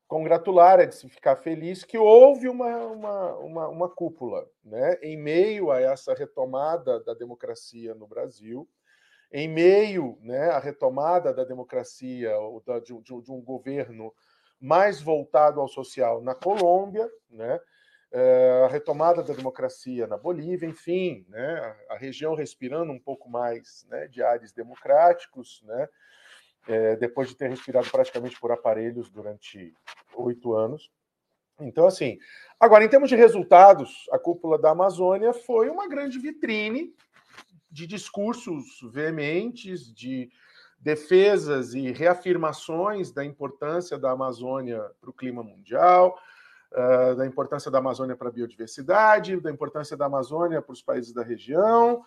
congratular, 0.09 0.81
é 0.81 0.87
de 0.87 0.95
se 0.95 1.07
ficar 1.11 1.37
feliz 1.37 1.85
que 1.85 1.99
houve 1.99 2.49
uma, 2.49 2.75
uma, 2.87 3.35
uma, 3.37 3.69
uma 3.69 3.89
cúpula 3.91 4.49
né? 4.65 4.95
em 5.03 5.19
meio 5.19 5.71
a 5.71 5.79
essa 5.79 6.15
retomada 6.15 6.99
da 7.05 7.13
democracia 7.13 7.95
no 7.95 8.07
Brasil, 8.07 8.67
em 9.31 9.47
meio 9.47 10.19
né, 10.23 10.51
à 10.51 10.59
retomada 10.59 11.33
da 11.33 11.45
democracia, 11.45 12.33
de, 12.85 13.01
de, 13.03 13.23
de 13.23 13.31
um 13.31 13.41
governo 13.41 14.13
mais 14.61 15.01
voltado 15.01 15.61
ao 15.61 15.69
social 15.69 16.21
na 16.21 16.35
Colômbia, 16.35 17.09
né? 17.31 17.59
É, 18.13 18.65
a 18.65 18.69
retomada 18.69 19.23
da 19.23 19.33
democracia 19.33 20.05
na 20.07 20.17
Bolívia, 20.17 20.67
enfim, 20.67 21.25
né? 21.29 21.77
a 21.89 21.97
região 21.97 22.35
respirando 22.35 22.93
um 22.93 22.99
pouco 22.99 23.31
mais 23.31 23.87
né, 23.89 24.09
de 24.09 24.21
ares 24.21 24.53
democráticos, 24.53 25.63
né? 25.65 25.89
É, 26.67 26.97
depois 26.97 27.29
de 27.29 27.37
ter 27.37 27.49
respirado 27.49 27.89
praticamente 27.89 28.39
por 28.39 28.51
aparelhos 28.51 29.09
durante 29.09 29.73
oito 30.17 30.55
anos. 30.55 30.91
Então, 31.61 31.87
assim, 31.87 32.19
agora, 32.59 32.85
em 32.85 32.89
termos 32.89 33.09
de 33.09 33.17
resultados, 33.17 34.07
a 34.11 34.19
cúpula 34.19 34.59
da 34.59 34.71
Amazônia 34.71 35.33
foi 35.33 35.69
uma 35.71 35.89
grande 35.89 36.19
vitrine 36.19 36.95
de 37.71 37.87
discursos 37.87 38.81
veementes, 38.93 39.93
de 39.93 40.31
defesas 40.81 41.75
e 41.75 41.93
reafirmações 41.93 43.13
da 43.13 43.25
importância 43.25 43.99
da 43.99 44.11
Amazônia 44.11 44.83
para 44.99 45.11
o 45.11 45.13
clima 45.13 45.43
mundial, 45.43 46.19
uh, 46.73 47.15
da 47.15 47.27
importância 47.27 47.71
da 47.71 47.79
Amazônia 47.79 48.17
para 48.17 48.29
a 48.29 48.33
biodiversidade, 48.33 49.39
da 49.41 49.51
importância 49.51 49.97
da 49.97 50.07
Amazônia 50.07 50.63
para 50.63 50.73
os 50.73 50.83
países 50.83 51.13
da 51.13 51.23
região, 51.23 52.03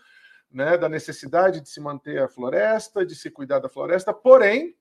né, 0.52 0.78
da 0.78 0.90
necessidade 0.90 1.62
de 1.62 1.70
se 1.70 1.80
manter 1.80 2.22
a 2.22 2.28
floresta, 2.28 3.06
de 3.06 3.16
se 3.16 3.30
cuidar 3.30 3.60
da 3.60 3.70
floresta, 3.70 4.12
porém, 4.12 4.76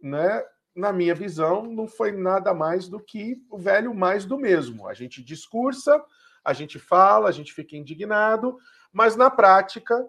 né, 0.00 0.44
na 0.74 0.92
minha 0.92 1.14
visão, 1.14 1.62
não 1.64 1.86
foi 1.86 2.12
nada 2.12 2.52
mais 2.54 2.88
do 2.88 2.98
que 2.98 3.36
o 3.50 3.58
velho 3.58 3.94
mais 3.94 4.24
do 4.24 4.38
mesmo. 4.38 4.88
A 4.88 4.94
gente 4.94 5.22
discursa, 5.22 6.02
a 6.44 6.52
gente 6.52 6.78
fala, 6.78 7.28
a 7.28 7.32
gente 7.32 7.52
fica 7.52 7.76
indignado, 7.76 8.58
mas 8.90 9.16
na 9.16 9.30
prática 9.30 10.06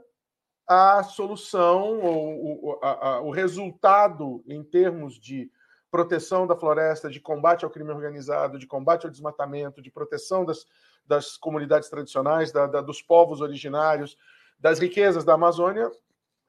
a 0.68 1.04
solução 1.04 2.00
ou 2.02 2.70
o, 2.72 2.80
a, 2.82 3.08
a, 3.08 3.22
o 3.22 3.32
resultado 3.32 4.44
em 4.48 4.64
termos 4.64 5.20
de 5.20 5.52
proteção 5.92 6.48
da 6.48 6.56
floresta, 6.56 7.10
de 7.10 7.20
combate 7.20 7.64
ao 7.64 7.72
crime 7.72 7.92
organizado, 7.92 8.58
de 8.58 8.66
combate 8.66 9.06
ao 9.06 9.12
desmatamento, 9.12 9.82
de 9.82 9.92
proteção 9.92 10.44
das, 10.44 10.66
das 11.06 11.38
comunidades 11.38 11.90
tradicionais, 11.90 12.52
da, 12.52 12.66
da, 12.66 12.82
dos 12.82 13.02
povos 13.02 13.42
originários, 13.42 14.18
das 14.58 14.80
riquezas 14.80 15.24
da 15.24 15.34
Amazônia, 15.34 15.92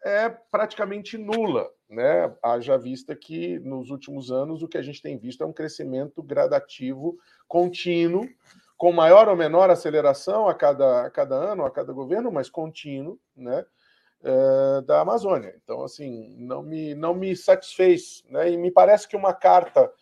é 0.02 0.28
praticamente 0.28 1.18
nula, 1.18 1.70
né? 1.88 2.34
Haja 2.42 2.76
vista 2.76 3.16
que 3.16 3.58
nos 3.60 3.90
últimos 3.90 4.30
anos 4.30 4.62
o 4.62 4.68
que 4.68 4.78
a 4.78 4.82
gente 4.82 5.02
tem 5.02 5.18
visto 5.18 5.42
é 5.42 5.46
um 5.46 5.52
crescimento 5.52 6.22
gradativo, 6.22 7.18
contínuo, 7.48 8.28
com 8.76 8.92
maior 8.92 9.28
ou 9.28 9.36
menor 9.36 9.70
aceleração 9.70 10.46
a 10.46 10.54
cada, 10.54 11.06
a 11.06 11.10
cada 11.10 11.34
ano, 11.34 11.64
a 11.64 11.70
cada 11.70 11.92
governo, 11.92 12.30
mas 12.30 12.50
contínuo, 12.50 13.18
né? 13.34 13.64
É, 14.26 14.80
da 14.82 15.02
Amazônia. 15.02 15.54
Então, 15.62 15.84
assim, 15.84 16.34
não 16.38 16.62
me, 16.62 16.94
não 16.94 17.14
me 17.14 17.36
satisfez, 17.36 18.24
né? 18.30 18.50
E 18.50 18.56
me 18.56 18.70
parece 18.70 19.06
que 19.06 19.14
uma 19.14 19.34
carta, 19.34 19.92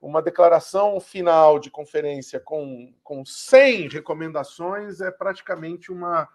uma 0.00 0.20
declaração 0.20 0.98
final 0.98 1.60
de 1.60 1.70
conferência 1.70 2.40
com, 2.40 2.92
com 3.04 3.24
100 3.24 3.88
recomendações 3.88 5.00
é 5.00 5.12
praticamente 5.12 5.92
uma 5.92 6.28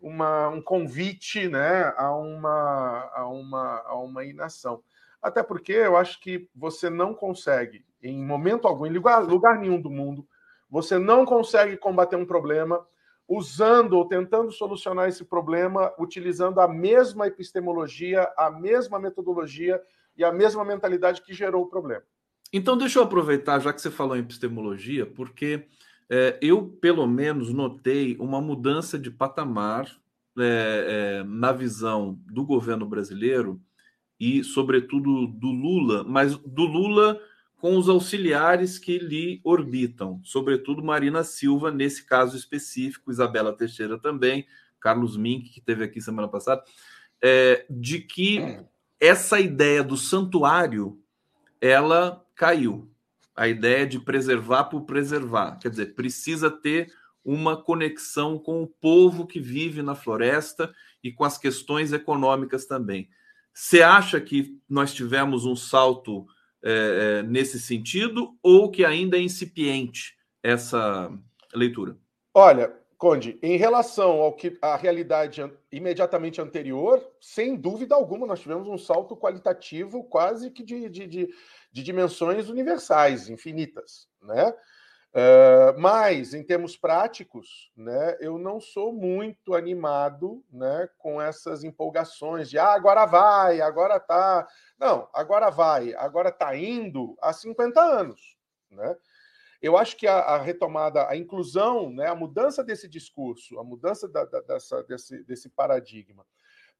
uma, 0.00 0.48
um 0.48 0.62
convite 0.62 1.48
né, 1.48 1.92
a, 1.96 2.14
uma, 2.14 3.10
a, 3.14 3.28
uma, 3.28 3.82
a 3.84 3.96
uma 3.96 4.24
inação. 4.24 4.82
Até 5.20 5.42
porque 5.42 5.72
eu 5.72 5.96
acho 5.96 6.20
que 6.20 6.48
você 6.54 6.88
não 6.88 7.12
consegue, 7.12 7.84
em 8.02 8.24
momento 8.24 8.68
algum, 8.68 8.86
em 8.86 8.92
lugar, 8.92 9.18
lugar 9.22 9.58
nenhum 9.58 9.80
do 9.80 9.90
mundo, 9.90 10.26
você 10.70 10.98
não 10.98 11.24
consegue 11.24 11.76
combater 11.76 12.16
um 12.16 12.26
problema 12.26 12.86
usando 13.28 13.92
ou 13.92 14.06
tentando 14.06 14.50
solucionar 14.50 15.08
esse 15.08 15.24
problema 15.24 15.92
utilizando 15.98 16.60
a 16.60 16.66
mesma 16.66 17.26
epistemologia, 17.26 18.32
a 18.36 18.50
mesma 18.50 18.98
metodologia 18.98 19.80
e 20.16 20.24
a 20.24 20.32
mesma 20.32 20.64
mentalidade 20.64 21.20
que 21.20 21.34
gerou 21.34 21.64
o 21.64 21.68
problema. 21.68 22.02
Então, 22.52 22.78
deixa 22.78 22.98
eu 22.98 23.02
aproveitar, 23.02 23.60
já 23.60 23.72
que 23.72 23.82
você 23.82 23.90
falou 23.90 24.16
em 24.16 24.20
epistemologia, 24.20 25.04
porque 25.04 25.66
é, 26.08 26.38
eu, 26.40 26.66
pelo 26.80 27.06
menos, 27.06 27.52
notei 27.52 28.16
uma 28.18 28.40
mudança 28.40 28.98
de 28.98 29.10
patamar 29.10 29.86
é, 30.38 31.20
é, 31.20 31.24
na 31.24 31.52
visão 31.52 32.18
do 32.26 32.44
governo 32.44 32.86
brasileiro 32.86 33.60
e, 34.18 34.42
sobretudo, 34.42 35.26
do 35.26 35.48
Lula, 35.48 36.02
mas 36.04 36.36
do 36.38 36.64
Lula 36.64 37.20
com 37.58 37.76
os 37.76 37.88
auxiliares 37.88 38.78
que 38.78 38.98
lhe 38.98 39.40
orbitam, 39.42 40.20
sobretudo 40.24 40.82
Marina 40.82 41.24
Silva, 41.24 41.70
nesse 41.72 42.06
caso 42.06 42.36
específico, 42.36 43.10
Isabela 43.10 43.52
Teixeira 43.52 43.98
também, 43.98 44.46
Carlos 44.80 45.16
Mink, 45.16 45.50
que 45.50 45.60
teve 45.60 45.84
aqui 45.84 46.00
semana 46.00 46.28
passada, 46.28 46.62
é, 47.20 47.66
de 47.68 47.98
que 48.00 48.60
essa 49.00 49.40
ideia 49.40 49.82
do 49.82 49.96
santuário 49.96 51.00
ela 51.60 52.24
caiu 52.36 52.88
a 53.34 53.48
ideia 53.48 53.86
de 53.86 53.98
preservar 53.98 54.64
por 54.64 54.82
preservar. 54.82 55.58
Quer 55.58 55.70
dizer, 55.70 55.94
precisa 55.94 56.50
ter 56.50 56.92
uma 57.24 57.56
conexão 57.56 58.38
com 58.38 58.62
o 58.62 58.66
povo 58.66 59.26
que 59.26 59.40
vive 59.40 59.82
na 59.82 59.96
floresta 59.96 60.72
e 61.02 61.12
com 61.12 61.24
as 61.24 61.36
questões 61.36 61.92
econômicas 61.92 62.66
também. 62.66 63.08
Você 63.52 63.82
acha 63.82 64.20
que 64.20 64.56
nós 64.68 64.94
tivemos 64.94 65.44
um 65.44 65.56
salto 65.56 66.26
é, 66.64 67.18
é 67.20 67.22
nesse 67.22 67.60
sentido 67.60 68.36
ou 68.42 68.70
que 68.70 68.84
ainda 68.84 69.16
é 69.16 69.20
incipiente 69.20 70.14
essa 70.42 71.10
leitura? 71.54 71.96
Olha, 72.34 72.74
Conde, 72.96 73.38
em 73.40 73.56
relação 73.56 74.20
ao 74.20 74.32
que 74.32 74.58
a 74.60 74.74
realidade 74.74 75.40
imediatamente 75.70 76.40
anterior, 76.40 77.00
sem 77.20 77.54
dúvida 77.54 77.94
alguma, 77.94 78.26
nós 78.26 78.40
tivemos 78.40 78.66
um 78.66 78.76
salto 78.76 79.16
qualitativo 79.16 80.02
quase 80.02 80.50
que 80.50 80.64
de, 80.64 80.88
de, 80.88 81.06
de 81.06 81.28
de 81.72 81.82
dimensões 81.82 82.48
universais, 82.48 83.28
infinitas, 83.28 84.08
né? 84.22 84.52
Mas, 85.78 86.34
em 86.34 86.42
termos 86.42 86.76
práticos, 86.76 87.72
né, 87.76 88.16
eu 88.20 88.38
não 88.38 88.60
sou 88.60 88.92
muito 88.92 89.54
animado 89.54 90.44
né, 90.52 90.88
com 90.98 91.20
essas 91.20 91.64
empolgações 91.64 92.48
de 92.48 92.58
ah, 92.58 92.72
agora 92.74 93.06
vai, 93.06 93.60
agora 93.60 93.98
tá. 93.98 94.46
Não, 94.78 95.08
agora 95.12 95.50
vai, 95.50 95.94
agora 95.94 96.30
tá 96.30 96.54
indo 96.56 97.16
há 97.20 97.32
50 97.32 97.80
anos. 97.80 98.36
Né? 98.70 98.96
Eu 99.60 99.76
acho 99.76 99.96
que 99.96 100.06
a, 100.06 100.18
a 100.18 100.38
retomada, 100.38 101.08
a 101.08 101.16
inclusão, 101.16 101.90
né, 101.90 102.06
a 102.06 102.14
mudança 102.14 102.62
desse 102.62 102.88
discurso, 102.88 103.58
a 103.58 103.64
mudança 103.64 104.06
da, 104.08 104.24
da, 104.24 104.40
dessa, 104.40 104.82
desse, 104.84 105.24
desse 105.24 105.48
paradigma 105.48 106.24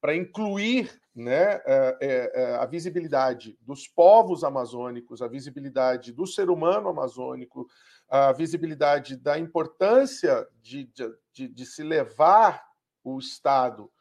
para 0.01 0.15
incluir 0.15 0.89
né, 1.13 1.61
é, 1.65 1.97
é, 2.01 2.31
é, 2.33 2.55
a 2.55 2.65
visibilidade 2.65 3.57
dos 3.61 3.87
povos 3.87 4.43
amazônicos, 4.43 5.21
a 5.21 5.27
visibilidade 5.27 6.13
do 6.13 6.25
ser 6.25 6.49
humano 6.49 6.87
amazônico, 6.87 7.67
a 8.09 8.31
visibilidade 8.31 9.15
da 9.15 9.37
importância 9.37 10.47
de, 10.61 10.89
de, 11.33 11.47
de 11.47 11.65
se 11.65 11.83
levar 11.83 12.63
o 13.03 13.19
Estado 13.19 13.91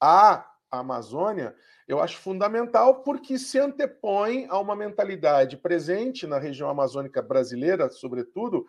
à 0.00 0.48
Amazônia, 0.70 1.54
eu 1.86 2.00
acho 2.00 2.18
fundamental 2.18 3.02
porque 3.02 3.38
se 3.38 3.58
antepõe 3.58 4.46
a 4.48 4.58
uma 4.58 4.76
mentalidade 4.76 5.56
presente 5.56 6.26
na 6.26 6.38
região 6.38 6.68
amazônica 6.68 7.22
brasileira, 7.22 7.88
sobretudo, 7.88 8.66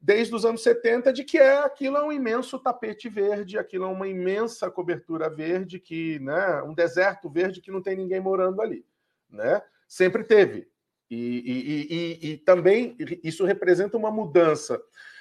desde 0.00 0.34
os 0.34 0.44
anos 0.44 0.62
70 0.62 1.12
de 1.12 1.24
que 1.24 1.38
é 1.38 1.58
aquilo 1.58 1.96
é 1.96 2.02
um 2.02 2.12
imenso 2.12 2.58
tapete 2.58 3.08
verde, 3.08 3.58
aquilo 3.58 3.84
é 3.84 3.88
uma 3.88 4.08
imensa 4.08 4.70
cobertura 4.70 5.28
verde 5.28 5.78
que, 5.78 6.18
né, 6.20 6.62
um 6.62 6.74
deserto 6.74 7.28
verde 7.28 7.60
que 7.60 7.70
não 7.70 7.82
tem 7.82 7.96
ninguém 7.96 8.20
morando 8.20 8.62
ali, 8.62 8.84
né? 9.28 9.62
Sempre 9.86 10.24
teve. 10.24 10.70
E, 11.10 11.16
e, 11.16 12.28
e, 12.28 12.32
e 12.32 12.36
também 12.38 12.96
isso 13.22 13.44
representa 13.44 13.96
uma 13.96 14.10
mudança 14.10 14.80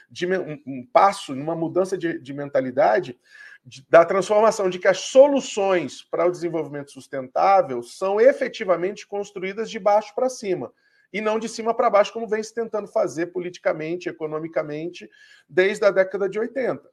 de 0.09 0.27
um, 0.27 0.61
um 0.65 0.85
passo, 0.85 1.35
numa 1.35 1.55
mudança 1.55 1.97
de, 1.97 2.19
de 2.19 2.33
mentalidade 2.33 3.17
de, 3.65 3.85
da 3.89 4.05
transformação 4.05 4.69
de 4.69 4.79
que 4.79 4.87
as 4.87 4.99
soluções 4.99 6.01
para 6.03 6.25
o 6.25 6.31
desenvolvimento 6.31 6.91
sustentável 6.91 7.81
são 7.83 8.19
efetivamente 8.19 9.07
construídas 9.07 9.69
de 9.69 9.79
baixo 9.79 10.13
para 10.15 10.29
cima 10.29 10.71
e 11.11 11.21
não 11.21 11.39
de 11.39 11.49
cima 11.49 11.73
para 11.73 11.89
baixo, 11.89 12.13
como 12.13 12.27
vem 12.27 12.43
se 12.43 12.53
tentando 12.53 12.87
fazer 12.87 13.27
politicamente, 13.27 14.09
economicamente, 14.09 15.09
desde 15.47 15.83
a 15.85 15.91
década 15.91 16.29
de 16.29 16.39
80. 16.39 16.87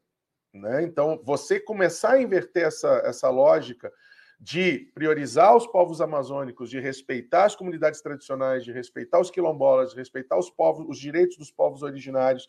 Né? 0.55 0.83
Então, 0.83 1.21
você 1.23 1.61
começar 1.61 2.13
a 2.13 2.23
inverter 2.23 2.65
essa, 2.65 3.03
essa 3.05 3.29
lógica 3.29 3.93
de 4.39 4.91
priorizar 4.95 5.57
os 5.57 5.67
povos 5.67 6.01
amazônicos, 6.01 6.69
de 6.69 6.79
respeitar 6.79 7.45
as 7.45 7.57
comunidades 7.57 8.01
tradicionais, 8.01 8.65
de 8.65 8.73
respeitar 8.73 9.19
os 9.19 9.31
quilombolas, 9.31 9.91
de 9.91 9.97
respeitar 9.97 10.39
os 10.39 10.51
povos, 10.51 10.87
os 10.89 10.99
direitos 10.99 11.39
dos 11.39 11.51
povos 11.51 11.83
originários, 11.83 12.47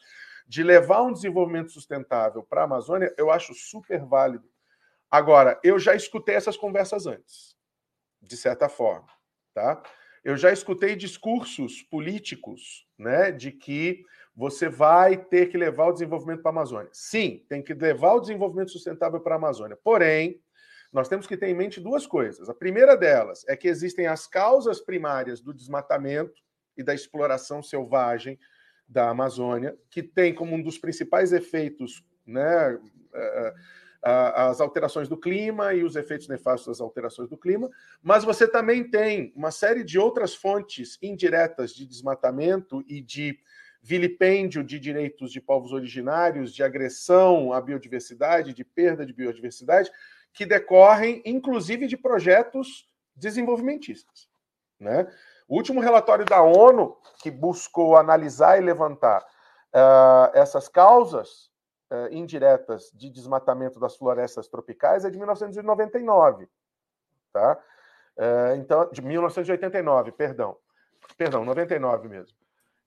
de 0.48 0.64
levar 0.64 1.02
um 1.02 1.14
desenvolvimento 1.14 1.72
sustentável 1.72 2.44
para 2.44 2.62
a 2.62 2.66
Amazônia, 2.66 3.14
eu 3.18 3.32
acho 3.32 3.54
super 3.54 4.04
válido. 4.06 4.50
Agora, 5.10 5.60
eu 5.64 5.80
já 5.80 5.96
escutei 5.96 6.36
essas 6.36 6.58
conversas 6.58 7.06
antes, 7.06 7.56
de 8.22 8.36
certa 8.36 8.68
forma, 8.68 9.08
tá? 9.54 9.82
Eu 10.24 10.36
já 10.36 10.52
escutei 10.52 10.96
discursos 10.96 11.82
políticos 11.84 12.86
né, 12.98 13.32
de 13.32 13.52
que 13.52 14.04
você 14.36 14.68
vai 14.68 15.18
ter 15.18 15.48
que 15.48 15.58
levar 15.58 15.88
o 15.88 15.94
desenvolvimento 15.94 16.42
para 16.42 16.50
a 16.50 16.56
Amazônia. 16.56 16.90
Sim, 16.92 17.46
tem 17.48 17.62
que 17.64 17.74
levar 17.74 18.14
o 18.14 18.20
desenvolvimento 18.20 18.72
sustentável 18.72 19.22
para 19.22 19.36
a 19.36 19.38
Amazônia. 19.38 19.80
Porém, 19.82 20.42
nós 20.92 21.08
temos 21.08 21.28
que 21.28 21.38
ter 21.38 21.48
em 21.48 21.54
mente 21.54 21.80
duas 21.80 22.06
coisas. 22.06 22.50
A 22.50 22.54
primeira 22.54 22.96
delas 22.96 23.46
é 23.48 23.56
que 23.56 23.68
existem 23.68 24.08
as 24.08 24.28
causas 24.28 24.80
primárias 24.80 25.42
do 25.42 25.54
desmatamento 25.54 26.42
e 26.76 26.84
da 26.84 26.94
exploração 26.94 27.62
selvagem 27.62 28.40
da 28.88 29.10
Amazônia, 29.10 29.78
que 29.90 30.02
tem 30.02 30.34
como 30.34 30.56
um 30.56 30.62
dos 30.62 30.78
principais 30.78 31.34
efeitos 31.34 32.06
né, 32.26 32.80
é, 33.14 33.20
é, 33.20 33.54
as 34.04 34.62
alterações 34.62 35.10
do 35.10 35.18
clima 35.18 35.74
e 35.74 35.84
os 35.84 35.96
efeitos 35.96 36.28
nefastos 36.28 36.68
das 36.68 36.82
alterações 36.82 37.30
do 37.30 37.38
clima, 37.38 37.70
mas 38.02 38.24
você 38.24 38.48
também 38.48 38.90
tem 38.90 39.34
uma 39.36 39.52
série 39.52 39.84
de 39.84 40.00
outras 40.00 40.36
fontes 40.36 40.98
indiretas 41.02 41.74
de 41.74 41.86
desmatamento 41.86 42.84
e 42.88 43.02
de 43.02 43.40
vilipêndio 43.82 44.64
de 44.64 44.80
direitos 44.80 45.32
de 45.32 45.42
povos 45.42 45.72
originários, 45.72 46.54
de 46.54 46.64
agressão 46.64 47.54
à 47.54 47.62
biodiversidade, 47.62 48.54
de 48.54 48.64
perda 48.64 49.06
de 49.06 49.14
biodiversidade, 49.14 49.92
que 50.38 50.46
decorrem, 50.46 51.20
inclusive, 51.26 51.88
de 51.88 51.98
projetos 51.98 52.88
desenvolvimentistas. 53.16 54.30
Né? 54.80 55.12
O 55.48 55.56
último 55.56 55.82
relatório 55.82 56.24
da 56.24 56.44
ONU, 56.44 56.96
que 57.24 57.32
buscou 57.32 57.98
analisar 57.98 58.60
e 58.60 58.62
levantar 58.62 59.22
uh, 59.22 60.30
essas 60.36 60.70
causas 60.70 61.50
uh, 61.90 62.14
indiretas 62.14 62.92
de 62.94 63.10
desmatamento 63.10 63.80
das 63.80 63.96
florestas 63.96 64.48
tropicais, 64.48 65.04
é 65.06 65.10
de 65.10 65.18
1999. 65.18 66.48
Tá? 67.34 67.60
Uh, 68.16 68.56
então, 68.58 68.92
de 68.92 69.02
1989, 69.02 70.12
perdão. 70.12 70.56
Perdão, 71.18 71.44
99 71.44 72.08
mesmo. 72.10 72.38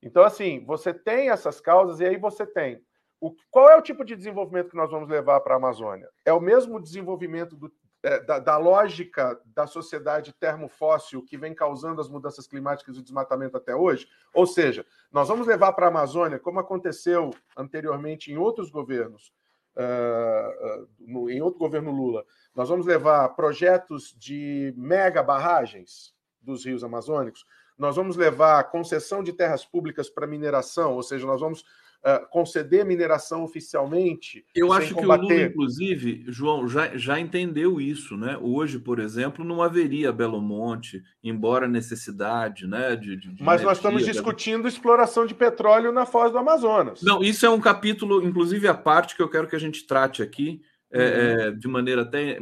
Então, 0.01 0.23
assim, 0.23 0.65
você 0.65 0.95
tem 0.95 1.31
essas 1.31 1.61
causas 1.61 1.99
e 1.99 2.07
aí 2.07 2.17
você 2.17 2.47
tem. 2.47 2.81
O, 3.21 3.35
qual 3.51 3.69
é 3.69 3.77
o 3.77 3.83
tipo 3.83 4.05
de 4.05 4.17
desenvolvimento 4.17 4.71
que 4.71 4.77
nós 4.77 4.91
vamos 4.91 5.09
levar 5.09 5.41
para 5.41 5.55
a 5.55 5.57
Amazônia? 5.59 6.09
É 6.25 6.33
o 6.33 6.41
mesmo 6.41 6.81
desenvolvimento 6.81 7.55
do, 7.55 7.71
é, 8.03 8.19
da, 8.21 8.39
da, 8.39 8.57
lógica 8.57 9.39
da 9.45 9.67
sociedade 9.67 10.33
termofóssil 10.33 11.23
que 11.23 11.37
vem 11.37 11.55
causando 11.55 12.01
as 12.01 12.09
mudanças 12.09 12.47
climáticas 12.47 12.97
e 12.97 13.01
o 13.01 13.03
desmatamento 13.03 13.59
até 13.59 13.77
hoje? 13.77 14.09
Ou 14.33 14.47
seja, 14.47 14.87
nós 15.13 15.29
vamos 15.29 15.47
levar 15.47 15.75
para 15.75 15.87
a 15.87 15.91
Amazônia, 15.91 16.39
como 16.39 16.59
aconteceu 16.59 17.31
anteriormente 17.55 18.33
em 18.33 18.39
outros 18.39 18.71
governos, 18.71 19.35
uh, 19.77 20.83
uh, 20.83 20.89
no, 20.99 21.31
em 21.31 21.43
outro 21.43 21.59
governo 21.59 21.91
Lula, 21.91 22.25
nós 22.55 22.71
vamos 22.71 22.87
levar 22.87 23.29
projetos 23.31 24.15
de 24.19 24.73
mega 24.79 25.23
barragens 25.23 26.15
dos 26.41 26.65
rios 26.65 26.83
amazônicos, 26.83 27.45
nós 27.77 27.97
vamos 27.97 28.17
levar 28.17 28.65
concessão 28.71 29.23
de 29.23 29.33
terras 29.33 29.65
públicas 29.65 30.09
para 30.09 30.27
mineração, 30.27 30.95
ou 30.95 31.03
seja, 31.03 31.27
nós 31.27 31.41
vamos 31.41 31.65
uh, 32.05 32.27
conceder 32.31 32.85
mineração 32.85 33.43
oficialmente. 33.43 34.45
Eu 34.55 34.73
acho 34.73 34.89
que 34.89 34.95
combater... 34.95 35.25
o 35.25 35.29
Lula, 35.29 35.43
inclusive, 35.43 36.25
João, 36.29 36.69
já, 36.69 36.97
já 36.97 37.19
entendeu 37.19 37.81
isso, 37.81 38.17
né? 38.17 38.39
Hoje, 38.41 38.79
por 38.79 38.99
exemplo, 38.99 39.45
não 39.45 39.63
haveria 39.63 40.13
Belo 40.13 40.41
Monte, 40.41 41.03
embora 41.23 41.69
necessidade, 41.69 42.67
né? 42.67 42.97
De, 42.97 43.17
de, 43.17 43.29
de 43.35 43.43
Mas 43.43 43.61
energia, 43.61 43.67
nós 43.67 43.79
estamos 43.79 44.05
discutindo 44.05 44.69
exploração 44.69 45.27
de 45.27 45.35
petróleo 45.35 45.93
na 45.93 46.07
foz 46.07 46.33
do 46.33 46.39
Amazonas. 46.39 47.03
Não, 47.03 47.23
isso 47.23 47.45
é 47.45 47.51
um 47.51 47.61
capítulo, 47.61 48.23
inclusive, 48.23 48.67
a 48.69 48.75
parte 48.75 49.17
que 49.17 49.23
eu 49.23 49.29
quero 49.29 49.49
que 49.49 49.57
a 49.57 49.61
gente 49.61 49.87
trate 49.87 50.23
aqui, 50.23 50.61
é, 50.93 50.99
uhum. 50.99 51.41
é, 51.41 51.51
de 51.53 51.69
maneira 51.69 52.03
até 52.03 52.33
eh, 52.33 52.41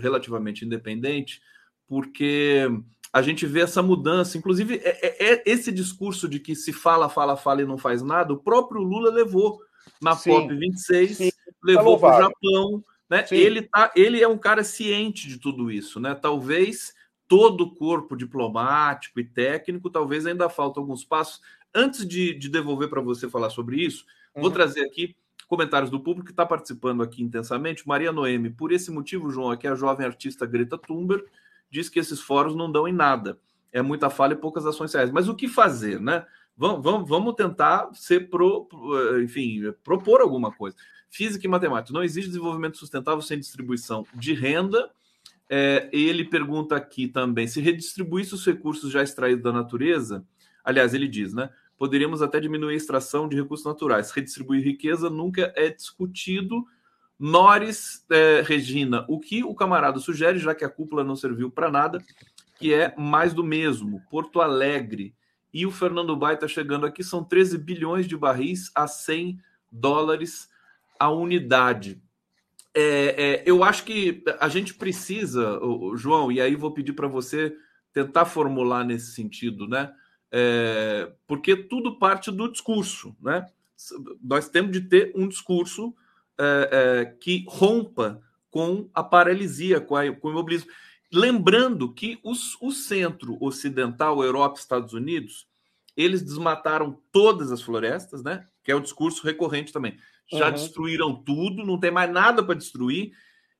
relativamente 0.00 0.66
independente, 0.66 1.40
porque 1.88 2.68
a 3.12 3.22
gente 3.22 3.46
vê 3.46 3.60
essa 3.60 3.82
mudança. 3.82 4.36
Inclusive, 4.36 4.80
é, 4.82 5.06
é, 5.06 5.32
é, 5.32 5.42
esse 5.46 5.72
discurso 5.72 6.28
de 6.28 6.38
que 6.38 6.54
se 6.54 6.72
fala, 6.72 7.08
fala, 7.08 7.36
fala 7.36 7.62
e 7.62 7.66
não 7.66 7.78
faz 7.78 8.02
nada, 8.02 8.32
o 8.32 8.38
próprio 8.38 8.82
Lula 8.82 9.10
levou 9.10 9.60
na 10.00 10.12
COP26, 10.12 11.32
levou 11.62 11.98
para 11.98 12.16
o 12.16 12.22
Japão. 12.22 12.84
Né? 13.08 13.24
Ele, 13.30 13.62
tá, 13.62 13.92
ele 13.94 14.22
é 14.22 14.28
um 14.28 14.38
cara 14.38 14.64
ciente 14.64 15.28
de 15.28 15.38
tudo 15.38 15.70
isso. 15.70 16.00
Né? 16.00 16.14
Talvez 16.14 16.92
todo 17.28 17.62
o 17.62 17.74
corpo 17.74 18.16
diplomático 18.16 19.18
e 19.18 19.24
técnico, 19.24 19.90
talvez 19.90 20.26
ainda 20.26 20.48
falta 20.48 20.80
alguns 20.80 21.04
passos. 21.04 21.40
Antes 21.74 22.06
de, 22.06 22.34
de 22.34 22.48
devolver 22.48 22.88
para 22.88 23.00
você 23.00 23.28
falar 23.28 23.50
sobre 23.50 23.76
isso, 23.76 24.04
uhum. 24.34 24.42
vou 24.42 24.50
trazer 24.50 24.82
aqui 24.82 25.16
comentários 25.48 25.90
do 25.90 26.00
público 26.00 26.26
que 26.26 26.32
está 26.32 26.44
participando 26.44 27.02
aqui 27.02 27.22
intensamente. 27.22 27.86
Maria 27.86 28.12
Noemi, 28.12 28.50
por 28.50 28.72
esse 28.72 28.90
motivo, 28.90 29.30
João, 29.30 29.50
aqui 29.50 29.66
é 29.66 29.70
a 29.70 29.74
jovem 29.74 30.06
artista 30.06 30.46
Greta 30.46 30.76
Thunberg 30.76 31.24
diz 31.70 31.88
que 31.88 31.98
esses 31.98 32.20
fóruns 32.20 32.54
não 32.54 32.70
dão 32.70 32.86
em 32.86 32.92
nada. 32.92 33.38
É 33.72 33.82
muita 33.82 34.08
falha 34.08 34.32
e 34.32 34.36
poucas 34.36 34.64
ações 34.64 34.92
reais. 34.94 35.10
Mas 35.10 35.28
o 35.28 35.34
que 35.34 35.48
fazer, 35.48 36.00
né? 36.00 36.24
Vamos, 36.56 36.82
vamos, 36.82 37.08
vamos 37.08 37.34
tentar 37.34 37.90
ser 37.92 38.30
pro, 38.30 38.68
enfim, 39.22 39.72
propor 39.84 40.20
alguma 40.20 40.50
coisa. 40.50 40.76
Física 41.10 41.46
e 41.46 41.50
matemática. 41.50 41.92
Não 41.92 42.02
existe 42.02 42.28
desenvolvimento 42.28 42.78
sustentável 42.78 43.20
sem 43.20 43.38
distribuição 43.38 44.06
de 44.14 44.32
renda. 44.32 44.90
É, 45.48 45.88
ele 45.92 46.24
pergunta 46.24 46.74
aqui 46.74 47.06
também 47.06 47.46
se 47.46 47.60
redistribuísse 47.60 48.34
os 48.34 48.44
recursos 48.44 48.90
já 48.90 49.02
extraídos 49.02 49.44
da 49.44 49.52
natureza. 49.52 50.24
Aliás, 50.64 50.94
ele 50.94 51.06
diz, 51.06 51.34
né? 51.34 51.50
Poderíamos 51.78 52.22
até 52.22 52.40
diminuir 52.40 52.72
a 52.72 52.76
extração 52.76 53.28
de 53.28 53.36
recursos 53.36 53.66
naturais. 53.66 54.10
Redistribuir 54.10 54.64
riqueza 54.64 55.10
nunca 55.10 55.52
é 55.54 55.68
discutido 55.68 56.64
Nores 57.18 58.04
é, 58.10 58.42
Regina, 58.42 59.04
o 59.08 59.18
que 59.18 59.42
o 59.42 59.54
camarada 59.54 59.98
sugere, 59.98 60.38
já 60.38 60.54
que 60.54 60.64
a 60.64 60.68
cúpula 60.68 61.02
não 61.02 61.16
serviu 61.16 61.50
para 61.50 61.70
nada, 61.70 62.02
que 62.58 62.74
é 62.74 62.94
mais 62.96 63.32
do 63.32 63.42
mesmo, 63.42 64.02
Porto 64.10 64.40
Alegre. 64.40 65.14
E 65.52 65.64
o 65.64 65.70
Fernando 65.70 66.16
Baita 66.16 66.46
chegando 66.46 66.84
aqui, 66.84 67.02
são 67.02 67.24
13 67.24 67.58
bilhões 67.58 68.06
de 68.06 68.16
barris 68.16 68.70
a 68.74 68.86
100 68.86 69.38
dólares 69.72 70.50
a 70.98 71.10
unidade. 71.10 72.00
É, 72.74 72.82
é, 72.82 73.42
eu 73.46 73.64
acho 73.64 73.84
que 73.84 74.22
a 74.38 74.48
gente 74.48 74.74
precisa, 74.74 75.58
João, 75.94 76.30
e 76.30 76.40
aí 76.40 76.54
vou 76.54 76.72
pedir 76.72 76.92
para 76.92 77.08
você 77.08 77.56
tentar 77.92 78.26
formular 78.26 78.84
nesse 78.84 79.12
sentido, 79.12 79.66
né? 79.66 79.90
É, 80.30 81.10
porque 81.26 81.56
tudo 81.56 81.98
parte 81.98 82.30
do 82.30 82.52
discurso, 82.52 83.16
né? 83.22 83.46
Nós 84.22 84.50
temos 84.50 84.72
de 84.72 84.82
ter 84.82 85.12
um 85.14 85.26
discurso 85.26 85.94
é, 86.38 86.68
é, 86.70 87.04
que 87.04 87.44
rompa 87.48 88.20
com 88.50 88.88
a 88.94 89.02
paralisia, 89.02 89.80
com, 89.80 89.96
a, 89.96 90.10
com 90.12 90.28
o 90.28 90.30
imobilismo. 90.30 90.70
Lembrando 91.12 91.92
que 91.92 92.18
os, 92.22 92.56
o 92.60 92.72
centro 92.72 93.36
ocidental, 93.40 94.22
Europa 94.22 94.56
e 94.56 94.60
Estados 94.60 94.92
Unidos, 94.92 95.46
eles 95.96 96.22
desmataram 96.22 97.00
todas 97.12 97.50
as 97.52 97.62
florestas, 97.62 98.22
né? 98.22 98.46
Que 98.62 98.72
é 98.72 98.74
o 98.74 98.80
discurso 98.80 99.24
recorrente 99.24 99.72
também. 99.72 99.96
Já 100.30 100.46
uhum. 100.46 100.52
destruíram 100.52 101.14
tudo, 101.14 101.64
não 101.64 101.78
tem 101.78 101.90
mais 101.90 102.10
nada 102.10 102.42
para 102.42 102.54
destruir, 102.56 103.12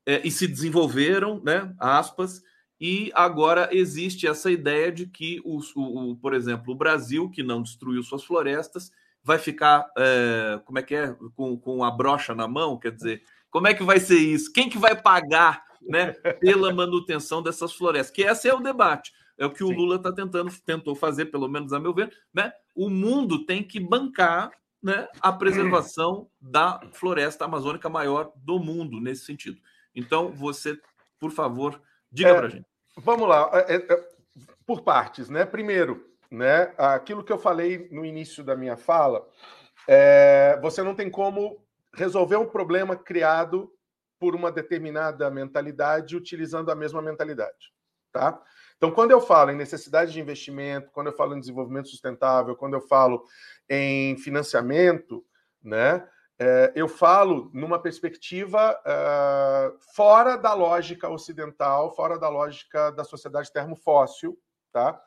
é, 0.04 0.20
e 0.26 0.30
se 0.30 0.46
desenvolveram, 0.46 1.40
né? 1.42 1.74
Aspas. 1.78 2.42
E 2.80 3.10
agora 3.14 3.70
existe 3.72 4.26
essa 4.26 4.50
ideia 4.50 4.92
de 4.92 5.06
que, 5.06 5.40
o, 5.44 5.60
o, 5.76 6.16
por 6.16 6.34
exemplo, 6.34 6.74
o 6.74 6.76
Brasil, 6.76 7.30
que 7.30 7.42
não 7.42 7.62
destruiu 7.62 8.02
suas 8.02 8.24
florestas, 8.24 8.92
vai 9.26 9.40
ficar, 9.40 9.90
é, 9.98 10.60
como 10.64 10.78
é 10.78 10.82
que 10.84 10.94
é, 10.94 11.12
com, 11.34 11.58
com 11.58 11.82
a 11.82 11.90
brocha 11.90 12.32
na 12.32 12.46
mão, 12.46 12.78
quer 12.78 12.92
dizer, 12.92 13.24
como 13.50 13.66
é 13.66 13.74
que 13.74 13.82
vai 13.82 13.98
ser 13.98 14.18
isso? 14.18 14.52
Quem 14.52 14.70
que 14.70 14.78
vai 14.78 14.94
pagar 14.94 15.64
né, 15.82 16.12
pela 16.38 16.72
manutenção 16.72 17.42
dessas 17.42 17.72
florestas? 17.72 18.14
Que 18.14 18.22
esse 18.22 18.48
é 18.48 18.54
o 18.54 18.60
debate. 18.60 19.12
É 19.36 19.44
o 19.44 19.50
que 19.50 19.64
o 19.64 19.68
Sim. 19.68 19.74
Lula 19.74 19.96
está 19.96 20.12
tentando, 20.12 20.52
tentou 20.64 20.94
fazer, 20.94 21.26
pelo 21.26 21.48
menos 21.48 21.72
a 21.72 21.80
meu 21.80 21.92
ver. 21.92 22.16
Né? 22.32 22.52
O 22.72 22.88
mundo 22.88 23.44
tem 23.44 23.64
que 23.64 23.80
bancar 23.80 24.52
né, 24.80 25.08
a 25.20 25.32
preservação 25.32 26.28
da 26.40 26.80
floresta 26.92 27.46
amazônica 27.46 27.88
maior 27.88 28.30
do 28.36 28.60
mundo, 28.60 29.00
nesse 29.00 29.24
sentido. 29.24 29.60
Então, 29.92 30.30
você, 30.30 30.80
por 31.18 31.32
favor, 31.32 31.82
diga 32.12 32.30
é, 32.30 32.34
para 32.34 32.48
gente. 32.48 32.66
Vamos 32.96 33.28
lá, 33.28 33.50
é, 33.66 33.74
é, 33.74 34.08
por 34.64 34.82
partes, 34.82 35.28
né? 35.28 35.44
Primeiro, 35.44 36.06
né? 36.30 36.72
Aquilo 36.76 37.24
que 37.24 37.32
eu 37.32 37.38
falei 37.38 37.88
no 37.90 38.04
início 38.04 38.44
da 38.44 38.56
minha 38.56 38.76
fala, 38.76 39.26
é, 39.88 40.58
você 40.60 40.82
não 40.82 40.94
tem 40.94 41.10
como 41.10 41.64
resolver 41.94 42.36
um 42.36 42.46
problema 42.46 42.96
criado 42.96 43.72
por 44.18 44.34
uma 44.34 44.50
determinada 44.50 45.30
mentalidade 45.30 46.16
utilizando 46.16 46.70
a 46.70 46.74
mesma 46.74 47.02
mentalidade, 47.02 47.72
tá? 48.12 48.40
Então, 48.76 48.90
quando 48.90 49.10
eu 49.10 49.20
falo 49.20 49.50
em 49.50 49.56
necessidade 49.56 50.12
de 50.12 50.20
investimento, 50.20 50.90
quando 50.90 51.06
eu 51.06 51.12
falo 51.12 51.34
em 51.34 51.40
desenvolvimento 51.40 51.88
sustentável, 51.88 52.54
quando 52.54 52.74
eu 52.74 52.80
falo 52.80 53.24
em 53.68 54.16
financiamento, 54.18 55.24
né? 55.62 56.06
É, 56.38 56.70
eu 56.76 56.86
falo 56.86 57.50
numa 57.54 57.78
perspectiva 57.78 58.78
uh, 58.82 59.78
fora 59.94 60.36
da 60.36 60.52
lógica 60.52 61.08
ocidental, 61.08 61.94
fora 61.96 62.18
da 62.18 62.28
lógica 62.28 62.90
da 62.90 63.04
sociedade 63.04 63.50
termofóssil, 63.50 64.38
tá? 64.70 65.00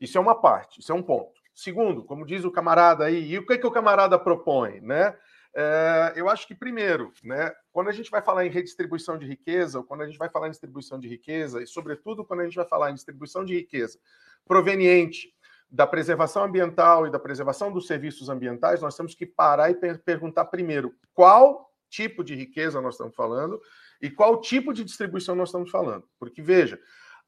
Isso 0.00 0.16
é 0.16 0.20
uma 0.20 0.40
parte, 0.40 0.80
isso 0.80 0.90
é 0.90 0.94
um 0.94 1.02
ponto. 1.02 1.40
Segundo, 1.54 2.04
como 2.04 2.24
diz 2.24 2.44
o 2.44 2.50
camarada 2.50 3.04
aí, 3.04 3.32
e 3.32 3.38
o 3.38 3.46
que, 3.46 3.52
é 3.52 3.58
que 3.58 3.66
o 3.66 3.70
camarada 3.70 4.18
propõe, 4.18 4.80
né? 4.80 5.14
É, 5.54 6.12
eu 6.14 6.28
acho 6.28 6.46
que, 6.46 6.54
primeiro, 6.54 7.12
né, 7.24 7.52
quando 7.72 7.88
a 7.88 7.92
gente 7.92 8.10
vai 8.10 8.22
falar 8.22 8.46
em 8.46 8.50
redistribuição 8.50 9.18
de 9.18 9.26
riqueza, 9.26 9.78
ou 9.78 9.84
quando 9.84 10.02
a 10.02 10.06
gente 10.06 10.18
vai 10.18 10.28
falar 10.28 10.46
em 10.46 10.52
distribuição 10.52 10.98
de 10.98 11.08
riqueza, 11.08 11.60
e 11.60 11.66
sobretudo 11.66 12.24
quando 12.24 12.40
a 12.40 12.44
gente 12.44 12.54
vai 12.54 12.66
falar 12.66 12.90
em 12.90 12.94
distribuição 12.94 13.44
de 13.44 13.54
riqueza 13.54 13.98
proveniente 14.46 15.34
da 15.70 15.86
preservação 15.86 16.44
ambiental 16.44 17.06
e 17.06 17.10
da 17.10 17.18
preservação 17.18 17.70
dos 17.72 17.86
serviços 17.86 18.28
ambientais, 18.28 18.80
nós 18.80 18.96
temos 18.96 19.14
que 19.14 19.26
parar 19.26 19.70
e 19.70 19.74
per 19.74 19.98
perguntar 20.02 20.46
primeiro 20.46 20.94
qual 21.12 21.70
tipo 21.88 22.24
de 22.24 22.34
riqueza 22.34 22.80
nós 22.80 22.94
estamos 22.94 23.14
falando 23.14 23.60
e 24.00 24.10
qual 24.10 24.40
tipo 24.40 24.72
de 24.72 24.82
distribuição 24.82 25.34
nós 25.34 25.48
estamos 25.48 25.70
falando. 25.70 26.08
Porque, 26.18 26.40
veja, 26.40 26.80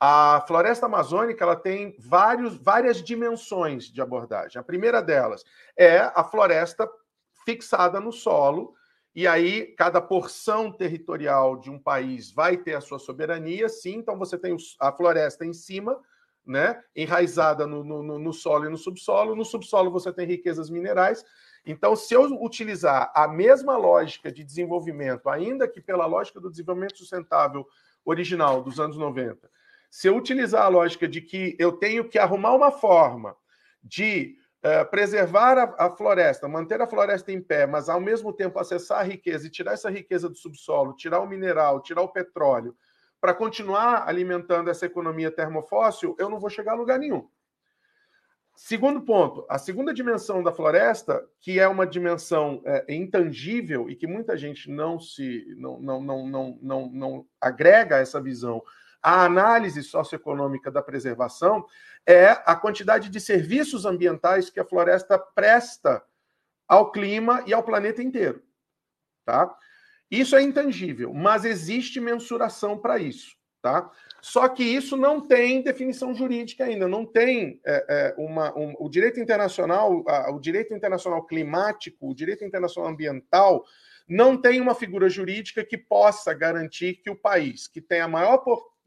A 0.05 0.43
floresta 0.49 0.87
amazônica 0.87 1.45
ela 1.45 1.55
tem 1.55 1.95
vários, 1.97 2.57
várias 2.57 3.01
dimensões 3.01 3.85
de 3.85 4.03
abordagem. 4.03 4.59
A 4.59 4.65
primeira 4.65 5.01
delas 5.01 5.45
é 5.77 5.99
a 5.99 6.25
floresta 6.25 6.91
fixada 7.45 8.01
no 8.01 8.11
solo, 8.11 8.75
e 9.15 9.29
aí 9.29 9.77
cada 9.79 10.01
porção 10.01 10.73
territorial 10.73 11.57
de 11.57 11.71
um 11.71 11.79
país 11.79 12.33
vai 12.33 12.57
ter 12.57 12.75
a 12.75 12.81
sua 12.81 12.99
soberania, 12.99 13.69
sim. 13.69 13.95
Então 13.95 14.19
você 14.19 14.37
tem 14.37 14.57
a 14.81 14.91
floresta 14.91 15.47
em 15.47 15.53
cima, 15.53 15.97
né, 16.45 16.83
enraizada 16.97 17.65
no, 17.65 17.85
no, 17.85 18.19
no 18.19 18.33
solo 18.33 18.65
e 18.65 18.69
no 18.69 18.77
subsolo. 18.77 19.37
No 19.37 19.45
subsolo 19.45 19.89
você 19.89 20.13
tem 20.13 20.27
riquezas 20.27 20.69
minerais. 20.69 21.25
Então, 21.65 21.95
se 21.95 22.13
eu 22.13 22.25
utilizar 22.43 23.13
a 23.15 23.29
mesma 23.29 23.77
lógica 23.77 24.33
de 24.33 24.43
desenvolvimento, 24.43 25.29
ainda 25.29 25.69
que 25.69 25.81
pela 25.81 26.07
lógica 26.07 26.41
do 26.41 26.51
desenvolvimento 26.51 26.99
sustentável 26.99 27.65
original 28.05 28.61
dos 28.65 28.81
anos 28.81 28.97
90, 28.97 29.49
se 29.93 30.09
eu 30.09 30.17
utilizar 30.17 30.63
a 30.63 30.69
lógica 30.69 31.07
de 31.07 31.21
que 31.21 31.55
eu 31.59 31.71
tenho 31.71 32.09
que 32.09 32.19
arrumar 32.19 32.55
uma 32.55 32.71
forma 32.71 33.37
de 33.85 34.39
uh, 34.65 34.89
preservar 34.89 35.59
a, 35.59 35.87
a, 35.87 35.91
floresta, 35.91 36.49
manter 36.49 36.81
a 36.81 36.87
floresta 36.87 37.31
em 37.31 37.43
pé, 37.43 37.67
mas 37.67 37.91
ao 37.91 38.01
mesmo 38.01 38.33
tempo 38.33 38.59
acessar 38.59 39.01
a 39.01 39.03
riqueza 39.03 39.47
e 39.47 39.51
tirar 39.51 39.75
essa 39.75 39.91
riqueza 39.91 40.31
do 40.31 40.35
subsolo, 40.35 40.97
tirar 40.97 41.21
o 41.21 41.29
mineral, 41.29 41.83
tirar 41.83 42.01
o 42.01 42.09
petróleo, 42.09 42.75
para 43.21 43.35
continuar 43.35 44.09
alimentando 44.09 44.71
essa 44.71 44.87
economia 44.87 45.31
termofóssil, 45.31 46.17
eu 46.19 46.31
não 46.31 46.41
vou 46.41 46.49
chegar 46.49 46.73
a 46.73 46.77
lugar 46.77 46.99
nenhum. 46.99 47.29
Segundo 48.57 49.03
ponto, 49.03 49.45
a 49.47 49.59
segunda 49.59 49.93
dimensão 49.93 50.43
da 50.43 50.53
floresta, 50.53 51.23
que 51.39 51.61
é 51.61 51.69
uma 51.69 51.87
dimensão 51.87 52.63
é, 52.65 52.95
intangível 52.95 53.91
e 53.91 53.95
que 53.95 54.07
muita 54.07 54.39
gente 54.39 54.71
não 54.71 54.99
se 54.99 55.55
não, 55.59 55.79
não, 55.79 56.03
não, 56.03 56.27
não, 56.27 56.59
não, 56.63 56.91
não 56.91 57.27
agrega 57.39 57.99
essa 57.99 58.19
visão 58.19 58.63
à 59.03 59.25
análise 59.25 59.83
socioeconômica 59.83 60.71
da 60.71 60.83
preservação, 60.83 61.67
é 62.07 62.31
a 62.47 62.55
quantidade 62.55 63.09
de 63.09 63.21
serviços 63.21 63.85
ambientais 63.85 64.49
que 64.49 64.61
a 64.61 64.65
floresta 64.65 65.19
presta 65.19 66.03
ao 66.69 66.91
clima 66.91 67.43
e 67.47 67.53
ao 67.53 67.63
planeta 67.63 68.03
inteiro. 68.03 68.43
Tá? 69.25 69.55
Isso 70.11 70.37
é 70.37 70.43
intangível, 70.43 71.13
mas 71.13 71.45
existe 71.45 72.01
mensuração 72.01 72.79
para 72.79 72.99
isso. 72.99 73.37
Tá? 73.61 73.91
Só 74.21 74.49
que 74.49 74.65
isso 74.65 74.97
não 74.97 75.21
tem 75.21 75.63
definição 75.63 76.13
jurídica 76.15 76.65
ainda, 76.65 76.89
não 76.89 77.07
tem 77.07 77.61
é, 77.65 77.87
é, 77.89 78.15
uma, 78.19 78.57
um, 78.59 78.75
o 78.79 78.89
direito 78.89 79.21
internacional, 79.21 80.05
a, 80.09 80.33
o 80.33 80.41
direito 80.41 80.75
internacional 80.75 81.25
climático, 81.25 82.11
o 82.11 82.15
direito 82.15 82.45
internacional 82.45 82.91
ambiental, 82.91 83.65
não 84.09 84.37
tem 84.37 84.61
uma 84.61 84.75
figura 84.75 85.09
jurídica 85.09 85.65
que 85.65 85.79
possa 85.79 86.35
garantir 86.35 86.95
que 86.95 87.09
o 87.09 87.17
país 87.17 87.69
que 87.69 87.81
tem 87.81 88.01
a 88.01 88.09
maior 88.09 88.39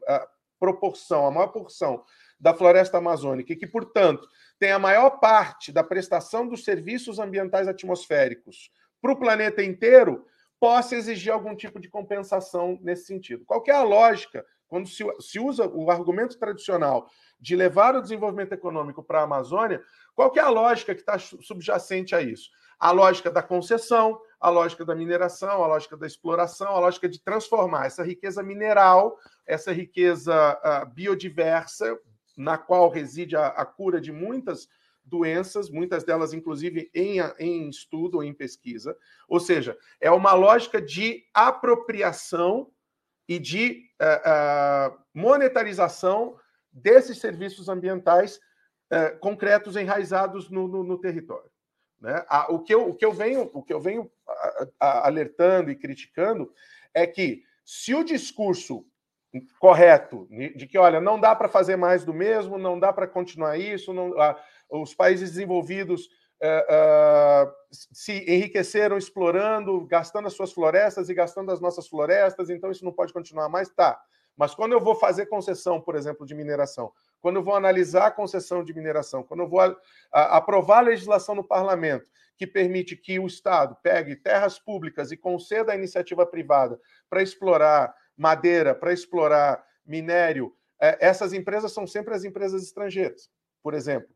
a 0.06 0.26
proporção, 0.58 1.26
a 1.26 1.30
maior 1.30 1.48
porção 1.48 2.04
da 2.38 2.54
floresta 2.54 2.98
amazônica 2.98 3.52
e 3.52 3.56
que, 3.56 3.66
portanto, 3.66 4.28
tem 4.58 4.72
a 4.72 4.78
maior 4.78 5.18
parte 5.18 5.72
da 5.72 5.84
prestação 5.84 6.46
dos 6.46 6.64
serviços 6.64 7.18
ambientais 7.18 7.68
atmosféricos 7.68 8.70
para 9.00 9.12
o 9.12 9.18
planeta 9.18 9.62
inteiro, 9.62 10.24
possa 10.58 10.96
exigir 10.96 11.32
algum 11.32 11.54
tipo 11.54 11.78
de 11.78 11.88
compensação 11.88 12.78
nesse 12.82 13.06
sentido. 13.06 13.44
Qual 13.44 13.62
é 13.66 13.72
a 13.72 13.82
lógica 13.82 14.44
quando 14.66 14.88
se, 14.88 15.04
se 15.20 15.38
usa 15.38 15.66
o 15.68 15.90
argumento 15.90 16.38
tradicional 16.38 17.08
de 17.38 17.54
levar 17.54 17.94
o 17.94 18.00
desenvolvimento 18.00 18.52
econômico 18.52 19.02
para 19.02 19.20
a 19.20 19.24
Amazônia? 19.24 19.82
Qual 20.14 20.32
é 20.34 20.40
a 20.40 20.48
lógica 20.48 20.94
que 20.94 21.02
está 21.02 21.18
subjacente 21.18 22.14
a 22.14 22.22
isso? 22.22 22.50
A 22.78 22.90
lógica 22.90 23.30
da 23.30 23.42
concessão, 23.42 24.18
a 24.40 24.50
lógica 24.50 24.84
da 24.84 24.94
mineração, 24.94 25.62
a 25.62 25.66
lógica 25.66 25.96
da 25.96 26.06
exploração, 26.06 26.68
a 26.68 26.80
lógica 26.80 27.08
de 27.08 27.20
transformar 27.20 27.86
essa 27.86 28.02
riqueza 28.02 28.42
mineral, 28.42 29.18
essa 29.46 29.72
riqueza 29.72 30.34
uh, 30.34 30.86
biodiversa, 30.94 31.98
na 32.36 32.58
qual 32.58 32.90
reside 32.90 33.34
a, 33.36 33.48
a, 33.48 33.64
cura 33.64 34.00
de 34.00 34.12
muitas 34.12 34.68
doenças, 35.02 35.70
muitas 35.70 36.04
delas, 36.04 36.34
inclusive, 36.34 36.90
em, 36.94 37.18
em 37.38 37.68
estudo 37.70 38.16
ou 38.16 38.24
em 38.24 38.34
pesquisa. 38.34 38.96
Ou 39.28 39.40
seja, 39.40 39.76
é 40.00 40.10
uma 40.10 40.34
lógica 40.34 40.82
de 40.82 41.24
apropriação 41.32 42.70
e 43.28 43.38
de 43.38 43.88
uh, 44.00 44.92
uh, 44.92 44.98
monetarização 45.14 46.38
desses 46.70 47.18
serviços 47.18 47.68
ambientais 47.68 48.36
uh, 48.36 49.18
concretos 49.18 49.76
enraizados 49.76 50.50
no, 50.50 50.68
no, 50.68 50.82
no 50.84 50.98
território. 50.98 51.50
Né? 52.00 52.24
o, 52.48 52.58
que 52.58 52.74
eu, 52.74 52.90
o, 52.90 52.94
que 52.94 53.04
eu 53.04 53.12
venho, 53.12 53.50
o 53.54 53.62
que 53.62 53.72
eu 53.72 53.80
venho 53.80 54.10
alertando 54.78 55.70
e 55.70 55.76
criticando 55.76 56.52
é 56.92 57.06
que 57.06 57.42
se 57.64 57.94
o 57.94 58.04
discurso 58.04 58.84
correto 59.58 60.28
de 60.54 60.66
que, 60.66 60.78
olha, 60.78 61.00
não 61.00 61.18
dá 61.18 61.34
para 61.34 61.48
fazer 61.48 61.76
mais 61.76 62.04
do 62.04 62.14
mesmo, 62.14 62.58
não 62.58 62.78
dá 62.78 62.92
para 62.92 63.06
continuar 63.06 63.58
isso, 63.58 63.92
não, 63.92 64.12
os 64.70 64.94
países 64.94 65.30
desenvolvidos 65.30 66.06
uh, 66.42 67.48
uh, 67.48 67.52
se 67.70 68.24
enriqueceram 68.26 68.96
explorando, 68.96 69.84
gastando 69.86 70.26
as 70.26 70.34
suas 70.34 70.52
florestas 70.52 71.08
e 71.08 71.14
gastando 71.14 71.50
as 71.50 71.60
nossas 71.60 71.88
florestas, 71.88 72.50
então 72.50 72.70
isso 72.70 72.84
não 72.84 72.92
pode 72.92 73.12
continuar 73.12 73.48
mais, 73.48 73.68
tá. 73.68 74.00
Mas 74.36 74.54
quando 74.54 74.72
eu 74.72 74.80
vou 74.80 74.94
fazer 74.94 75.26
concessão, 75.26 75.80
por 75.80 75.96
exemplo, 75.96 76.26
de 76.26 76.34
mineração, 76.34 76.92
quando 77.20 77.36
eu 77.36 77.42
vou 77.42 77.54
analisar 77.54 78.06
a 78.06 78.10
concessão 78.10 78.62
de 78.62 78.74
mineração, 78.74 79.22
quando 79.22 79.40
eu 79.40 79.48
vou 79.48 79.60
a, 79.60 79.76
a, 80.12 80.36
aprovar 80.36 80.78
a 80.78 80.88
legislação 80.88 81.34
no 81.34 81.44
parlamento 81.44 82.10
que 82.36 82.46
permite 82.46 82.96
que 82.96 83.18
o 83.18 83.26
Estado 83.26 83.76
pegue 83.82 84.14
terras 84.14 84.58
públicas 84.58 85.10
e 85.10 85.16
conceda 85.16 85.72
à 85.72 85.76
iniciativa 85.76 86.26
privada 86.26 86.78
para 87.08 87.22
explorar 87.22 87.94
madeira, 88.16 88.74
para 88.74 88.92
explorar 88.92 89.64
minério, 89.84 90.54
é, 90.80 90.98
essas 91.00 91.32
empresas 91.32 91.72
são 91.72 91.86
sempre 91.86 92.14
as 92.14 92.24
empresas 92.24 92.62
estrangeiras, 92.62 93.30
por 93.62 93.74
exemplo. 93.74 94.08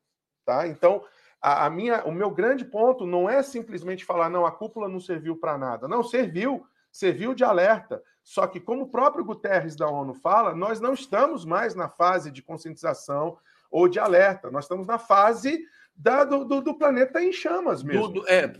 Tá? 0.45 0.67
Então, 0.67 1.03
a, 1.41 1.67
a, 1.67 1.71
minha, 1.71 2.05
o 2.05 2.13
meu 2.13 2.31
grande 2.31 2.65
ponto 2.65 3.07
não 3.07 3.29
é 3.29 3.43
simplesmente 3.43 4.05
falar, 4.05 4.29
não, 4.29 4.45
a 4.45 4.53
cúpula 4.53 4.89
não 4.89 5.01
serviu 5.01 5.37
para 5.37 5.57
nada. 5.57 5.89
Não, 5.89 6.03
serviu, 6.03 6.67
serviu 6.93 7.35
de 7.35 7.45
alerta. 7.45 8.03
Só 8.31 8.47
que, 8.47 8.61
como 8.61 8.83
o 8.83 8.89
próprio 8.89 9.25
Guterres 9.25 9.75
da 9.75 9.89
ONU 9.89 10.15
fala, 10.15 10.55
nós 10.55 10.81
não 10.81 10.95
estamos 10.95 11.45
mais 11.45 11.75
na 11.75 11.89
fase 11.89 12.31
de 12.31 12.41
conscientização 12.41 13.37
ou 13.69 13.89
de 13.89 13.99
alerta, 13.99 14.53
nós 14.53 14.67
estamos 14.67 14.87
na 14.87 15.01
fase 15.01 15.67
da, 15.97 16.23
do, 16.23 16.45
do, 16.45 16.61
do 16.61 16.79
planeta 16.79 17.21
em 17.21 17.33
chamas 17.33 17.83
mesmo. 17.83 18.07
Do, 18.07 18.29
é, 18.29 18.53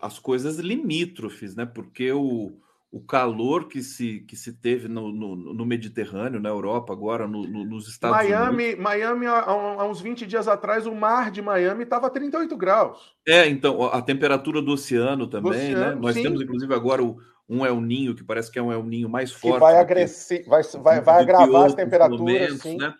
as 0.00 0.20
coisas 0.20 0.58
limítrofes, 0.58 1.56
né? 1.56 1.66
Porque 1.66 2.12
o 2.12 2.52
o 2.90 3.00
calor 3.00 3.68
que 3.68 3.82
se, 3.82 4.20
que 4.20 4.34
se 4.34 4.50
teve 4.50 4.88
no, 4.88 5.12
no, 5.12 5.36
no 5.36 5.66
Mediterrâneo, 5.66 6.40
na 6.40 6.48
Europa, 6.48 6.90
agora 6.90 7.28
no, 7.28 7.42
nos 7.42 7.86
Estados 7.86 8.16
Miami, 8.16 8.64
Unidos. 8.64 8.82
Miami, 8.82 9.26
há, 9.26 9.40
há, 9.42 9.86
uns 9.86 10.00
20 10.00 10.26
dias 10.26 10.48
atrás, 10.48 10.86
o 10.86 10.94
mar 10.94 11.30
de 11.30 11.42
Miami 11.42 11.82
estava 11.82 12.08
38 12.08 12.56
graus. 12.56 13.14
É, 13.26 13.46
então, 13.46 13.84
a 13.84 14.00
temperatura 14.00 14.62
do 14.62 14.72
oceano 14.72 15.26
também, 15.26 15.52
do 15.52 15.58
né? 15.58 15.64
oceano, 15.64 15.94
né? 15.96 16.00
Nós 16.00 16.14
sim. 16.14 16.22
temos, 16.22 16.40
inclusive, 16.40 16.72
agora 16.72 17.04
o, 17.04 17.18
um 17.48 17.64
El 17.64 17.80
Ninho, 17.80 18.14
que 18.14 18.22
parece 18.22 18.50
que 18.50 18.58
é 18.58 18.62
um 18.62 18.72
El 18.72 18.84
Ninho 18.84 19.08
mais 19.08 19.32
forte. 19.32 19.54
Que 19.54 19.60
vai, 19.60 19.76
agressir, 19.76 20.44
vai, 20.46 20.62
vai, 20.62 21.00
vai 21.00 21.22
agravar 21.22 21.66
as 21.66 21.74
temperaturas. 21.74 22.64
Né? 22.64 22.94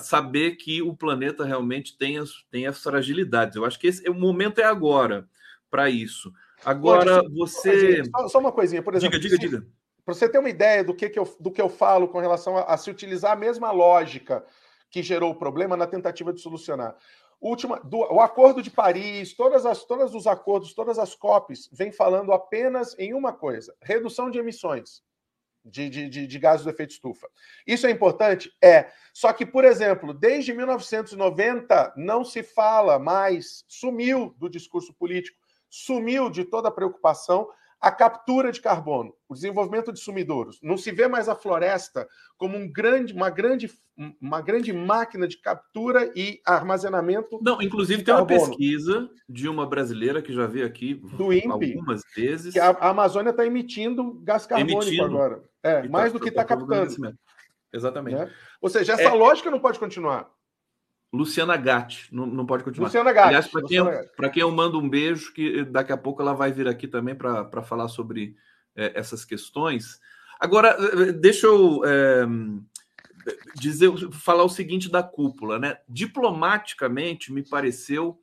Saber 0.00 0.56
que 0.56 0.82
o 0.82 0.94
planeta 0.96 1.44
realmente 1.44 1.96
tem 1.96 2.18
as, 2.18 2.30
tem 2.50 2.66
as 2.66 2.82
fragilidades. 2.82 3.56
Eu 3.56 3.64
acho 3.64 3.78
que 3.78 3.86
esse, 3.86 4.08
o 4.08 4.14
momento 4.14 4.60
é 4.60 4.64
agora 4.64 5.28
para 5.70 5.88
isso. 5.88 6.32
Agora, 6.64 7.22
você. 7.30 8.02
Só, 8.04 8.28
só, 8.28 8.38
uma 8.38 8.52
coisinha, 8.52 8.82
por 8.82 8.94
exemplo. 8.94 9.18
Diga, 9.18 9.36
diga, 9.36 9.58
diga. 9.58 9.66
Para 10.04 10.14
você 10.14 10.28
ter 10.28 10.38
uma 10.38 10.50
ideia 10.50 10.84
do 10.84 10.94
que, 10.94 11.08
que, 11.08 11.18
eu, 11.18 11.36
do 11.40 11.50
que 11.50 11.60
eu 11.60 11.68
falo 11.68 12.08
com 12.08 12.18
relação 12.18 12.56
a, 12.56 12.62
a, 12.62 12.76
se 12.76 12.90
utilizar 12.90 13.32
a 13.32 13.36
mesma 13.36 13.70
lógica 13.70 14.44
que 14.90 15.02
gerou 15.02 15.32
o 15.32 15.34
problema 15.34 15.76
na 15.76 15.86
tentativa 15.86 16.32
de 16.32 16.40
solucionar. 16.40 16.94
Última, 17.46 17.78
do, 17.80 17.98
o 17.98 18.20
Acordo 18.20 18.62
de 18.62 18.70
Paris, 18.70 19.34
todas 19.34 19.66
as, 19.66 19.84
todos 19.84 20.14
os 20.14 20.26
acordos, 20.26 20.72
todas 20.72 20.98
as 20.98 21.14
COPs, 21.14 21.68
vêm 21.70 21.92
falando 21.92 22.32
apenas 22.32 22.98
em 22.98 23.12
uma 23.12 23.32
coisa: 23.32 23.76
redução 23.82 24.30
de 24.30 24.38
emissões 24.38 25.02
de, 25.62 25.90
de, 25.90 26.08
de, 26.08 26.26
de 26.26 26.38
gases 26.38 26.64
do 26.64 26.70
efeito 26.70 26.92
estufa. 26.92 27.28
Isso 27.66 27.86
é 27.86 27.90
importante? 27.90 28.50
É. 28.62 28.90
Só 29.12 29.32
que, 29.32 29.44
por 29.44 29.64
exemplo, 29.64 30.14
desde 30.14 30.54
1990 30.54 31.92
não 31.96 32.24
se 32.24 32.42
fala 32.42 32.98
mais, 32.98 33.64
sumiu 33.68 34.34
do 34.38 34.48
discurso 34.48 34.94
político 34.94 35.44
sumiu 35.74 36.30
de 36.30 36.44
toda 36.44 36.68
a 36.68 36.72
preocupação 36.72 37.48
a 37.80 37.90
captura 37.90 38.50
de 38.50 38.60
carbono, 38.60 39.14
o 39.28 39.34
desenvolvimento 39.34 39.92
de 39.92 40.00
sumidouros. 40.00 40.58
Não 40.62 40.76
se 40.76 40.90
vê 40.90 41.06
mais 41.06 41.28
a 41.28 41.34
floresta 41.34 42.08
como 42.36 42.56
um 42.56 42.70
grande, 42.70 43.12
uma, 43.12 43.30
grande, 43.30 43.70
uma 44.20 44.40
grande 44.40 44.72
máquina 44.72 45.28
de 45.28 45.38
captura 45.38 46.10
e 46.16 46.40
armazenamento. 46.46 47.38
Não, 47.42 47.60
inclusive 47.60 48.02
tem 48.02 48.14
uma 48.14 48.26
pesquisa 48.26 49.08
de 49.28 49.48
uma 49.48 49.66
brasileira 49.66 50.22
que 50.22 50.32
já 50.32 50.46
veio 50.46 50.66
aqui 50.66 50.94
do 50.94 51.32
INPE, 51.32 51.48
algumas 51.74 52.02
vezes. 52.16 52.52
Que 52.52 52.60
a, 52.60 52.70
a 52.70 52.90
Amazônia 52.90 53.30
está 53.30 53.44
emitindo 53.44 54.20
gás 54.22 54.46
carbônico 54.46 54.82
emitindo. 54.82 55.04
agora. 55.04 55.42
É, 55.62 55.82
tá 55.82 55.88
mais 55.88 56.12
tá, 56.12 56.18
do 56.18 56.22
que 56.22 56.30
está 56.30 56.44
captando. 56.44 57.14
Exatamente. 57.72 58.16
Né? 58.16 58.30
Ou 58.60 58.68
seja, 58.68 58.92
essa 58.92 59.02
é... 59.02 59.12
lógica 59.12 59.50
não 59.50 59.60
pode 59.60 59.78
continuar. 59.78 60.30
Luciana 61.14 61.56
Gatti, 61.56 62.08
não, 62.10 62.26
não 62.26 62.44
pode 62.44 62.64
continuar. 62.64 62.88
Luciana 62.88 63.12
Gatti. 63.12 63.28
Aliás, 63.28 63.46
para 63.46 63.62
quem, 63.62 63.76
eu, 63.76 64.30
quem 64.32 64.40
eu 64.40 64.50
mando 64.50 64.80
um 64.80 64.88
beijo, 64.88 65.32
que 65.32 65.64
daqui 65.64 65.92
a 65.92 65.96
pouco 65.96 66.20
ela 66.20 66.34
vai 66.34 66.50
vir 66.50 66.66
aqui 66.66 66.88
também 66.88 67.14
para 67.14 67.62
falar 67.62 67.86
sobre 67.86 68.34
é, 68.74 68.98
essas 68.98 69.24
questões. 69.24 70.00
Agora, 70.40 70.70
é, 70.70 71.12
deixa 71.12 71.46
eu 71.46 71.82
é, 71.84 72.26
dizer, 73.54 73.92
falar 74.10 74.42
o 74.42 74.48
seguinte 74.48 74.90
da 74.90 75.04
cúpula, 75.04 75.56
né? 75.56 75.78
Diplomaticamente, 75.88 77.32
me 77.32 77.48
pareceu 77.48 78.20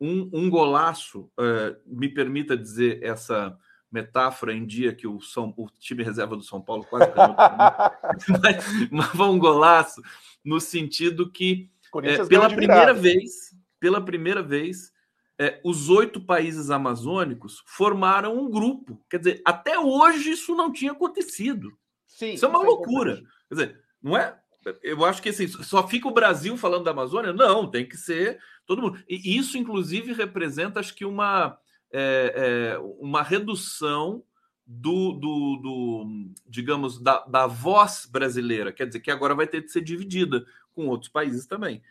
um, 0.00 0.30
um 0.32 0.48
golaço, 0.48 1.30
uh, 1.38 1.76
me 1.86 2.08
permita 2.08 2.56
dizer 2.56 3.02
essa 3.02 3.54
metáfora 3.92 4.54
em 4.54 4.64
dia 4.64 4.94
que 4.94 5.06
o, 5.06 5.20
São, 5.20 5.52
o 5.58 5.68
time 5.78 6.02
reserva 6.02 6.36
do 6.36 6.42
São 6.42 6.58
Paulo 6.58 6.84
quase 6.84 7.12
ganhou, 7.12 7.36
mas, 8.42 8.90
mas 8.90 9.06
foi 9.08 9.26
um 9.26 9.38
golaço 9.38 10.00
no 10.42 10.58
sentido 10.58 11.30
que 11.30 11.68
é, 12.02 12.24
pela 12.26 12.48
primeira 12.48 12.94
vez, 12.94 13.54
pela 13.78 14.00
primeira 14.00 14.42
vez, 14.42 14.92
é, 15.38 15.60
os 15.64 15.88
oito 15.88 16.20
países 16.20 16.70
amazônicos 16.70 17.62
formaram 17.66 18.38
um 18.38 18.50
grupo. 18.50 19.02
Quer 19.08 19.18
dizer, 19.18 19.42
até 19.44 19.78
hoje 19.78 20.32
isso 20.32 20.54
não 20.54 20.70
tinha 20.70 20.92
acontecido. 20.92 21.72
Sim, 22.06 22.34
isso 22.34 22.44
é 22.44 22.48
uma 22.48 22.62
loucura. 22.62 23.16
Quer 23.48 23.54
dizer, 23.54 23.80
não 24.02 24.16
é? 24.16 24.38
Eu 24.82 25.04
acho 25.04 25.22
que 25.22 25.30
assim, 25.30 25.48
só 25.48 25.88
fica 25.88 26.06
o 26.06 26.12
Brasil 26.12 26.56
falando 26.56 26.84
da 26.84 26.90
Amazônia? 26.90 27.32
Não, 27.32 27.70
tem 27.70 27.88
que 27.88 27.96
ser 27.96 28.38
todo 28.66 28.82
mundo. 28.82 29.02
E 29.08 29.38
isso, 29.38 29.56
inclusive, 29.56 30.12
representa, 30.12 30.78
acho 30.78 30.94
que, 30.94 31.04
uma, 31.04 31.58
é, 31.90 32.74
é, 32.76 32.78
uma 33.00 33.22
redução 33.22 34.22
do, 34.66 35.12
do, 35.14 35.56
do 35.56 36.32
digamos, 36.46 37.00
da, 37.02 37.24
da, 37.24 37.46
voz 37.46 38.06
brasileira. 38.08 38.72
Quer 38.72 38.86
dizer, 38.86 39.00
que 39.00 39.10
agora 39.10 39.34
vai 39.34 39.46
ter 39.46 39.64
de 39.64 39.72
ser 39.72 39.80
dividida 39.80 40.44
com 40.74 40.88
outros 40.88 41.10
países 41.10 41.46
também. 41.46 41.82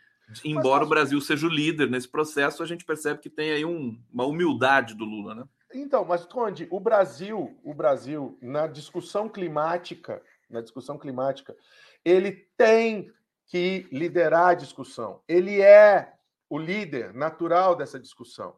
Embora 0.43 0.79
Mas, 0.79 0.87
o 0.87 0.89
Brasil 0.89 1.21
seja 1.21 1.47
o 1.47 1.49
líder 1.49 1.89
nesse 1.89 2.07
processo, 2.07 2.61
a 2.61 2.65
gente 2.65 2.85
percebe 2.85 3.19
que 3.19 3.29
tem 3.29 3.51
aí 3.51 3.65
um, 3.65 3.99
uma 4.11 4.25
humildade 4.25 4.93
do 4.93 5.03
Lula, 5.03 5.33
né? 5.33 5.43
Então, 5.73 6.03
mas 6.03 6.25
Conde, 6.25 6.67
o 6.71 6.79
Brasil, 6.79 7.57
o 7.63 7.73
Brasil 7.73 8.37
na 8.41 8.67
discussão 8.67 9.29
climática, 9.29 10.21
na 10.49 10.61
discussão 10.61 10.97
climática, 10.97 11.55
ele 12.03 12.31
tem 12.57 13.11
que 13.45 13.87
liderar 13.91 14.49
a 14.49 14.53
discussão. 14.53 15.21
Ele 15.27 15.61
é 15.61 16.13
o 16.49 16.57
líder 16.57 17.13
natural 17.13 17.75
dessa 17.75 17.99
discussão. 17.99 18.55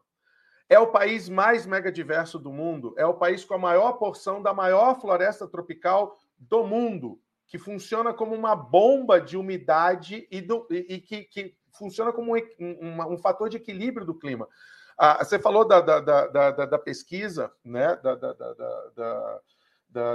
É 0.68 0.78
o 0.78 0.90
país 0.90 1.28
mais 1.28 1.66
megadiverso 1.66 2.38
do 2.38 2.50
mundo, 2.50 2.94
é 2.96 3.04
o 3.04 3.14
país 3.14 3.44
com 3.44 3.54
a 3.54 3.58
maior 3.58 3.92
porção 3.94 4.40
da 4.40 4.54
maior 4.54 4.98
floresta 4.98 5.46
tropical 5.46 6.16
do 6.38 6.64
mundo, 6.64 7.20
que 7.52 7.58
funciona 7.58 8.14
como 8.14 8.34
uma 8.34 8.56
bomba 8.56 9.20
de 9.20 9.36
umidade 9.36 10.26
e, 10.30 10.40
do, 10.40 10.66
e, 10.70 10.94
e 10.94 11.00
que, 11.02 11.24
que, 11.24 11.54
funciona 11.74 12.10
como 12.10 12.34
um, 12.34 12.40
um, 12.58 13.12
um, 13.12 13.18
fator 13.18 13.50
de 13.50 13.58
equilíbrio 13.58 14.06
do 14.06 14.18
clima. 14.18 14.48
Ah, 14.96 15.22
você 15.22 15.38
falou 15.38 15.62
da, 15.68 15.82
da, 15.82 16.00
da, 16.00 16.50
da 16.50 16.78
pesquisa, 16.78 17.52
né, 17.62 17.98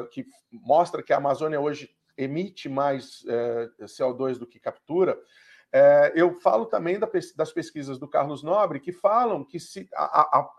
que 0.09 0.25
mostra 0.51 1.03
que 1.03 1.13
a 1.13 1.17
Amazônia 1.17 1.61
hoje 1.61 1.95
emite 2.17 2.67
mais 2.67 3.23
eh, 3.27 3.69
CO2 3.81 4.39
do 4.39 4.47
que 4.47 4.59
captura. 4.59 5.15
É, 5.71 6.13
eu 6.15 6.33
falo 6.33 6.65
também 6.65 6.97
da, 6.97 7.09
das 7.35 7.51
pesquisas 7.51 7.99
do 7.99 8.07
Carlos 8.07 8.41
Nobre, 8.41 8.79
que 8.79 8.93
falam 8.93 9.43
que 9.43 9.59
se 9.59 9.87
a, 9.93 10.21
a, 10.21 10.49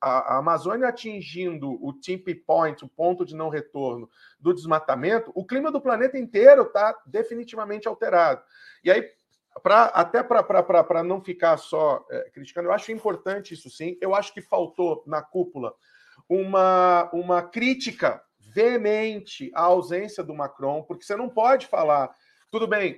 a, 0.00 0.08
a 0.08 0.38
Amazônia 0.38 0.88
atingindo 0.88 1.82
o 1.84 1.92
tipping 1.92 2.34
point, 2.46 2.84
o 2.84 2.88
ponto 2.88 3.24
de 3.24 3.34
não 3.34 3.48
retorno 3.48 4.10
do 4.38 4.52
desmatamento, 4.52 5.32
o 5.34 5.44
clima 5.44 5.72
do 5.72 5.80
planeta 5.80 6.18
inteiro 6.18 6.62
está 6.62 6.94
definitivamente 7.06 7.88
alterado. 7.88 8.42
E 8.84 8.90
aí, 8.90 9.08
pra, 9.62 9.86
até 9.86 10.22
para 10.22 11.02
não 11.02 11.22
ficar 11.22 11.56
só 11.56 12.06
é, 12.10 12.30
criticando, 12.30 12.68
eu 12.68 12.72
acho 12.72 12.92
importante 12.92 13.54
isso 13.54 13.70
sim. 13.70 13.96
Eu 14.02 14.14
acho 14.14 14.34
que 14.34 14.42
faltou 14.42 15.02
na 15.06 15.22
cúpula 15.22 15.74
uma, 16.28 17.08
uma 17.12 17.42
crítica 17.42 18.22
veemente 18.38 19.50
à 19.54 19.62
ausência 19.62 20.22
do 20.22 20.34
Macron, 20.34 20.82
porque 20.82 21.04
você 21.04 21.16
não 21.16 21.28
pode 21.28 21.66
falar 21.66 22.14
tudo 22.50 22.66
bem, 22.66 22.96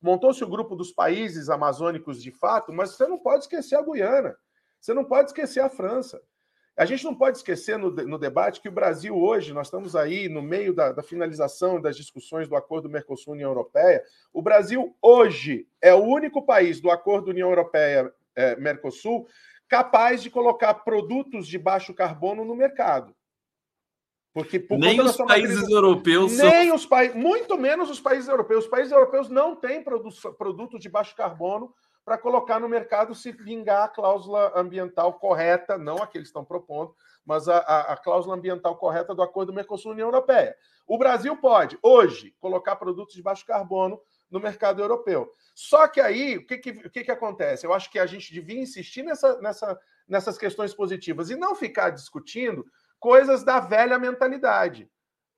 montou-se 0.00 0.42
o 0.44 0.48
grupo 0.48 0.76
dos 0.76 0.92
países 0.92 1.48
amazônicos 1.48 2.22
de 2.22 2.30
fato, 2.30 2.72
mas 2.72 2.90
você 2.90 3.06
não 3.06 3.18
pode 3.18 3.44
esquecer 3.44 3.76
a 3.76 3.82
Guiana, 3.82 4.36
você 4.80 4.92
não 4.92 5.04
pode 5.04 5.30
esquecer 5.30 5.60
a 5.60 5.70
França. 5.70 6.20
A 6.76 6.86
gente 6.86 7.04
não 7.04 7.14
pode 7.14 7.36
esquecer 7.36 7.78
no, 7.78 7.90
no 7.90 8.18
debate 8.18 8.60
que 8.60 8.68
o 8.68 8.72
Brasil 8.72 9.14
hoje, 9.14 9.52
nós 9.52 9.66
estamos 9.66 9.94
aí 9.94 10.28
no 10.28 10.40
meio 10.40 10.72
da, 10.72 10.92
da 10.92 11.02
finalização 11.02 11.78
das 11.78 11.94
discussões 11.94 12.48
do 12.48 12.56
acordo 12.56 12.88
Mercosul-União 12.88 13.50
Europeia. 13.50 14.02
O 14.32 14.40
Brasil 14.40 14.96
hoje 15.02 15.68
é 15.82 15.92
o 15.92 16.02
único 16.02 16.40
país 16.40 16.80
do 16.80 16.90
acordo 16.90 17.30
União 17.30 17.50
Europeia-Mercosul 17.50 19.26
é, 19.28 19.32
capaz 19.68 20.22
de 20.22 20.30
colocar 20.30 20.72
produtos 20.72 21.46
de 21.46 21.58
baixo 21.58 21.92
carbono 21.92 22.44
no 22.46 22.56
mercado. 22.56 23.14
Porque 24.32 24.60
por 24.60 24.78
nem 24.78 25.00
os 25.00 25.16
países 25.16 25.56
matriz, 25.56 25.70
europeus 25.70 26.32
nem 26.36 26.68
são... 26.68 26.76
os 26.76 26.86
países, 26.86 27.16
muito 27.16 27.58
menos 27.58 27.90
os 27.90 28.00
países 28.00 28.28
europeus. 28.28 28.64
Os 28.64 28.70
países 28.70 28.92
europeus 28.92 29.28
não 29.28 29.56
têm 29.56 29.82
produtos 29.82 30.80
de 30.80 30.88
baixo 30.88 31.16
carbono 31.16 31.74
para 32.04 32.16
colocar 32.16 32.58
no 32.60 32.68
mercado 32.68 33.14
se 33.14 33.32
vingar 33.32 33.84
a 33.84 33.88
cláusula 33.88 34.52
ambiental 34.54 35.14
correta, 35.14 35.76
não 35.76 35.96
a 36.02 36.06
que 36.06 36.16
eles 36.16 36.28
estão 36.28 36.44
propondo, 36.44 36.94
mas 37.24 37.48
a, 37.48 37.58
a, 37.58 37.92
a 37.92 37.96
cláusula 37.96 38.36
ambiental 38.36 38.76
correta 38.76 39.14
do 39.14 39.22
Acordo 39.22 39.52
Mercosul-União 39.52 40.08
Europeia. 40.08 40.56
O 40.86 40.98
Brasil 40.98 41.36
pode, 41.36 41.78
hoje, 41.82 42.34
colocar 42.40 42.76
produtos 42.76 43.14
de 43.14 43.22
baixo 43.22 43.44
carbono 43.46 44.00
no 44.30 44.40
mercado 44.40 44.80
europeu. 44.80 45.30
Só 45.54 45.86
que 45.86 46.00
aí, 46.00 46.38
o 46.38 46.46
que, 46.46 46.58
que, 46.58 46.70
o 46.70 46.90
que, 46.90 47.04
que 47.04 47.10
acontece? 47.10 47.66
Eu 47.66 47.72
acho 47.72 47.90
que 47.90 47.98
a 47.98 48.06
gente 48.06 48.32
devia 48.32 48.60
insistir 48.60 49.02
nessa, 49.02 49.40
nessa, 49.40 49.78
nessas 50.08 50.38
questões 50.38 50.72
positivas 50.72 51.30
e 51.30 51.36
não 51.36 51.54
ficar 51.54 51.90
discutindo 51.90 52.64
coisas 53.00 53.42
da 53.42 53.58
velha 53.58 53.98
mentalidade. 53.98 54.88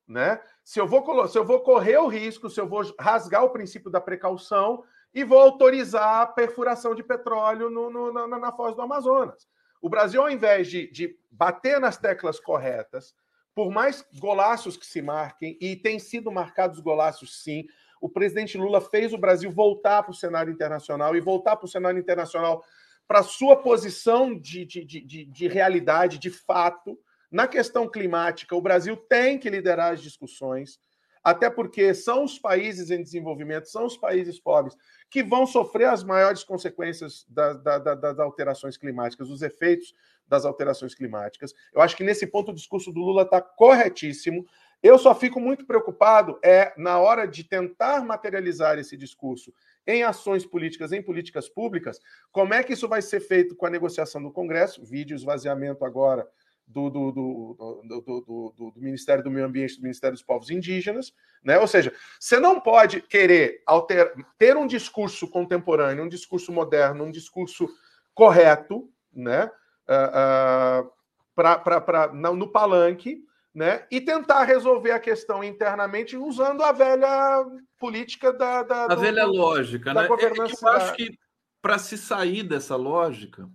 Né? 0.07 0.39
Se 0.65 0.81
eu 0.81 0.87
vou, 0.87 1.27
se 1.29 1.39
eu 1.39 1.45
vou 1.45 1.61
correr 1.61 1.97
o 1.97 2.09
risco, 2.09 2.51
se 2.51 2.61
eu 2.61 2.67
vou 2.67 2.83
rasgar 2.99 3.45
o 3.45 3.51
princípio 3.51 3.91
da 3.91 4.01
precaução 4.01 4.85
e 5.15 5.25
vou 5.25 5.39
autorizar 5.39 6.21
a 6.21 6.27
perfuração 6.27 6.95
de 6.95 7.03
petróleo 7.03 7.71
no, 7.71 7.89
no, 7.89 8.13
na, 8.13 8.27
na, 8.27 8.53
foz 8.53 8.75
do 8.75 8.83
Amazonas. 8.83 9.49
O 9.81 9.89
Brasil, 9.89 10.21
ao 10.21 10.31
invés 10.31 10.69
de, 10.69 10.91
de 10.91 11.17
bater 11.31 11.81
nas 11.81 11.97
teclas 11.97 12.41
corretas, 12.41 13.15
por 13.55 13.71
mais 13.71 14.05
golaços 14.19 14.77
que 14.77 14.87
se 14.87 15.01
marquem, 15.01 15.57
e 15.61 15.77
tem 15.77 15.99
sido 15.99 16.33
marcados 16.33 16.81
golaços 16.81 17.43
sim, 17.43 17.67
o 18.01 18.09
presidente 18.09 18.59
Lula 18.59 18.81
fez 18.81 19.13
o 19.13 19.19
Brasil 19.19 19.51
voltar 19.51 20.03
para 20.03 20.11
o 20.11 20.15
cenário 20.15 20.53
internacional 20.53 21.15
e 21.15 21.21
voltar 21.21 21.57
para 21.57 21.67
o 21.67 21.69
cenário 21.69 22.01
internacional 22.01 22.65
para 23.07 23.23
sua 23.23 23.57
posição 23.57 24.37
de, 24.37 24.65
de, 24.65 24.85
de, 24.85 25.25
de 25.25 25.49
realidade, 25.49 26.19
de 26.19 26.31
fato, 26.31 26.99
na 27.33 27.49
questão 27.49 27.89
climática, 27.89 28.55
o 28.55 28.61
Brasil 28.61 28.95
tem 28.95 29.39
que 29.39 29.49
liderar 29.49 29.95
as 29.95 30.03
discussões, 30.03 30.79
até 31.25 31.49
porque 31.49 31.95
são 31.95 32.25
os 32.25 32.39
países 32.39 32.91
em 32.91 33.03
desenvolvimento, 33.03 33.71
são 33.71 33.87
os 33.87 33.97
países 33.97 34.39
pobres 34.39 34.77
que 35.09 35.23
vão 35.23 35.47
sofrer 35.47 35.89
as 35.89 36.05
maiores 36.05 36.45
consequências 36.45 37.25
da, 37.29 37.55
da, 37.55 37.79
da, 37.79 37.95
das 37.95 38.19
alterações 38.19 38.77
climáticas, 38.77 39.31
os 39.31 39.41
efeitos 39.41 39.95
das 40.29 40.45
alterações 40.45 40.95
climáticas. 40.95 41.55
Eu 41.73 41.81
acho 41.81 41.97
que 41.97 42.05
nesse 42.05 42.27
ponto 42.27 42.51
o 42.51 42.55
discurso 42.55 42.93
do 42.93 43.01
Lula 43.01 43.23
está 43.23 43.41
corretíssimo. 43.41 44.45
Eu 44.83 44.99
só 44.99 45.15
fico 45.15 45.39
muito 45.39 45.65
preocupado 45.65 46.39
é 46.43 46.75
na 46.77 46.99
hora 46.99 47.27
de 47.27 47.45
tentar 47.45 48.05
materializar 48.05 48.79
esse 48.79 48.97
discurso 48.97 49.55
em 49.87 50.03
ações 50.03 50.45
políticas, 50.45 50.93
em 50.93 51.03
políticas 51.03 51.49
públicas, 51.49 51.99
como 52.31 52.53
é 52.53 52.63
que 52.63 52.73
isso 52.73 52.89
vai 52.89 53.01
ser 53.01 53.21
feito 53.21 53.55
com 53.55 53.67
a 53.67 53.71
negociação 53.71 54.23
do 54.23 54.31
Congresso, 54.31 54.85
vídeo 54.85 55.15
esvaziamento 55.15 55.85
agora 55.85 56.29
do, 56.67 56.91
do, 56.91 57.13
do, 57.13 58.55
do, 58.57 58.73
Ministério 58.77 59.23
do 59.23 59.31
Meio 59.31 59.47
Ambiente, 59.47 59.77
do 59.77 59.83
Ministério 59.83 60.15
dos 60.15 60.23
Povos 60.23 60.51
Indígenas, 60.51 61.13
né? 61.45 61.59
Ou 61.59 61.67
seja, 61.67 61.93
você 62.19 62.39
não 62.39 62.61
pode 62.61 63.01
querer 63.03 63.63
alter, 63.67 64.15
ter 64.39 64.57
um 64.57 64.67
discurso 64.67 65.29
contemporâneo, 65.29 66.05
um 66.05 66.09
discurso 66.09 66.53
moderno, 66.53 67.05
um 67.05 67.11
discurso 67.11 67.69
correto, 68.15 68.91
né? 69.13 69.51
Uh, 69.89 70.87
uh, 70.87 70.91
pra, 71.35 71.59
pra, 71.59 71.81
pra, 71.81 72.13
no 72.13 72.49
palanque, 72.51 73.25
né? 73.55 73.87
E 73.91 74.01
tentar 74.01 74.45
resolver 74.45 74.93
a 74.93 75.01
questão 75.01 75.45
internamente 75.45 76.17
usando 76.17 76.63
a 76.63 76.73
velha 76.73 77.45
política 77.79 78.33
da, 78.33 78.63
da 78.63 78.85
a 78.85 78.95
velha 78.95 79.27
lógica, 79.27 79.93
da 79.93 80.03
né? 80.03 80.09
Governança 80.09 80.67
Eu 80.67 80.73
acho 80.73 80.95
que 80.95 81.19
para 81.61 81.79
se 81.79 81.99
sair 81.99 82.43
dessa 82.43 82.77
lógica 82.77 83.49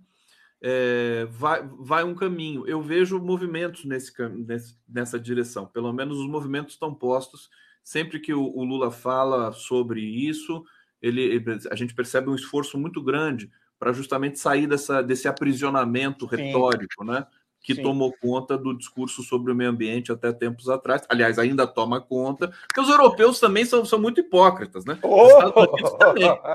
é, 0.60 1.26
vai, 1.30 1.68
vai 1.78 2.04
um 2.04 2.14
caminho. 2.14 2.66
Eu 2.66 2.82
vejo 2.82 3.18
movimentos 3.18 3.84
nesse, 3.84 4.12
nesse, 4.46 4.76
nessa 4.88 5.18
direção, 5.18 5.66
pelo 5.66 5.92
menos 5.92 6.18
os 6.18 6.28
movimentos 6.28 6.74
estão 6.74 6.92
postos. 6.94 7.48
Sempre 7.82 8.18
que 8.18 8.34
o, 8.34 8.42
o 8.42 8.64
Lula 8.64 8.90
fala 8.90 9.52
sobre 9.52 10.00
isso, 10.00 10.64
ele, 11.00 11.42
a 11.70 11.74
gente 11.74 11.94
percebe 11.94 12.28
um 12.28 12.34
esforço 12.34 12.76
muito 12.76 13.02
grande 13.02 13.50
para 13.78 13.92
justamente 13.92 14.38
sair 14.38 14.66
dessa, 14.66 15.02
desse 15.02 15.28
aprisionamento 15.28 16.28
Sim. 16.28 16.36
retórico, 16.36 17.04
né? 17.04 17.26
Que 17.62 17.74
Sim. 17.74 17.82
tomou 17.82 18.12
conta 18.20 18.58
do 18.58 18.76
discurso 18.76 19.22
sobre 19.22 19.52
o 19.52 19.54
meio 19.54 19.70
ambiente 19.70 20.10
até 20.10 20.32
tempos 20.32 20.68
atrás. 20.68 21.02
Aliás, 21.08 21.38
ainda 21.38 21.66
toma 21.66 22.00
conta, 22.00 22.48
porque 22.66 22.80
os 22.80 22.88
europeus 22.88 23.38
também 23.38 23.64
são, 23.64 23.84
são 23.84 24.00
muito 24.00 24.20
hipócritas, 24.20 24.84
né? 24.84 24.98
Oh! 25.02 25.28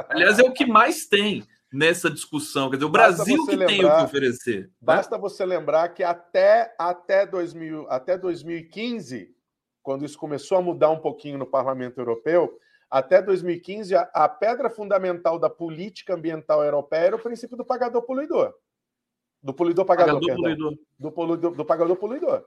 Aliás, 0.10 0.40
é 0.40 0.44
o 0.44 0.54
que 0.54 0.66
mais 0.66 1.06
tem 1.06 1.44
nessa 1.74 2.10
discussão. 2.10 2.70
Quer 2.70 2.78
dizer, 2.78 2.86
o 2.86 2.90
Brasil 2.90 3.46
que 3.48 3.56
lembrar, 3.56 3.68
tem 3.68 3.84
o 3.84 3.96
que 3.96 4.04
oferecer. 4.04 4.62
Né? 4.62 4.70
Basta 4.80 5.16
né? 5.16 5.22
você 5.22 5.44
lembrar 5.44 5.90
que 5.90 6.04
até, 6.04 6.76
até, 6.78 7.26
2000, 7.26 7.88
até 7.90 8.16
2015, 8.16 9.36
quando 9.82 10.06
isso 10.06 10.18
começou 10.18 10.60
a 10.60 10.62
mudar 10.62 10.92
um 10.92 11.00
pouquinho 11.00 11.40
no 11.40 11.48
Parlamento 11.48 12.00
Europeu, 12.00 12.56
até 12.90 13.20
2015, 13.24 13.96
a, 13.96 14.02
a 14.14 14.30
pedra 14.30 14.70
fundamental 14.70 15.40
da 15.40 15.50
política 15.50 16.14
ambiental 16.14 16.64
europeia 16.64 17.08
era 17.08 17.16
o 17.16 17.20
princípio 17.20 17.58
do 17.58 17.66
pagador-poluidor. 17.66 18.54
Do 19.42 19.52
poluidor-pagador, 19.52 20.22
pagador, 20.22 20.36
poluidor. 20.36 20.78
Do, 21.00 21.12
poluidor, 21.12 21.56
do 21.56 21.66
pagador-poluidor. 21.66 22.46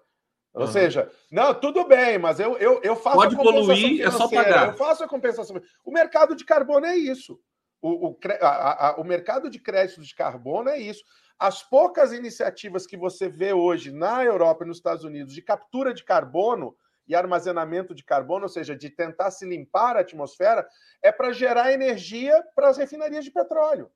Ou 0.55 0.63
uhum. 0.63 0.69
seja, 0.69 1.11
não, 1.31 1.53
tudo 1.53 1.85
bem, 1.85 2.17
mas 2.17 2.41
eu, 2.41 2.57
eu, 2.57 2.81
eu 2.83 2.97
faço 2.97 3.17
Pode 3.17 3.35
a 3.35 3.39
compensação 3.39 3.67
poluir, 3.67 4.01
é 4.01 4.11
só 4.11 4.29
pagar. 4.29 4.69
Eu 4.69 4.75
faço 4.75 5.05
a 5.05 5.09
compensação. 5.09 5.61
O 5.85 5.91
mercado 5.91 6.35
de 6.35 6.47
carbono 6.47 6.87
é 6.87 6.97
isso. 6.97 7.39
O, 7.87 8.09
o, 8.09 8.19
a, 8.41 8.89
a, 8.89 8.97
o 8.97 9.05
mercado 9.05 9.49
de 9.49 9.61
crédito 9.61 10.01
de 10.01 10.13
carbono 10.13 10.69
é 10.69 10.79
isso. 10.79 11.05
As 11.39 11.63
poucas 11.63 12.13
iniciativas 12.13 12.85
que 12.85 12.97
você 12.97 13.29
vê 13.29 13.53
hoje 13.53 13.93
na 13.93 14.25
Europa 14.25 14.65
e 14.65 14.67
nos 14.67 14.79
Estados 14.79 15.05
Unidos 15.05 15.33
de 15.33 15.41
captura 15.41 15.95
de 15.95 16.03
carbono 16.03 16.77
e 17.07 17.15
armazenamento 17.15 17.95
de 17.95 18.03
carbono, 18.03 18.45
ou 18.45 18.49
seja, 18.49 18.75
de 18.75 18.91
tentar 18.91 19.31
se 19.31 19.47
limpar 19.47 19.97
a 19.97 20.01
atmosfera, 20.01 20.67
é 21.01 21.13
para 21.13 21.31
gerar 21.33 21.73
energia 21.73 22.43
para 22.57 22.69
as 22.69 22.77
refinarias 22.77 23.25
de 23.25 23.31
petróleo. 23.31 23.89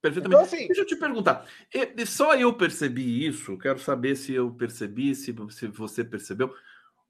Perfeitamente. 0.00 0.36
Então, 0.36 0.46
assim, 0.46 0.66
Deixa 0.68 0.82
eu 0.82 0.86
te 0.86 0.94
perguntar. 0.94 1.48
Só 2.06 2.36
eu 2.36 2.56
percebi 2.56 3.26
isso, 3.26 3.58
quero 3.58 3.80
saber 3.80 4.14
se 4.14 4.32
eu 4.32 4.54
percebi, 4.54 5.16
se, 5.16 5.34
se 5.50 5.66
você 5.66 6.04
percebeu. 6.04 6.54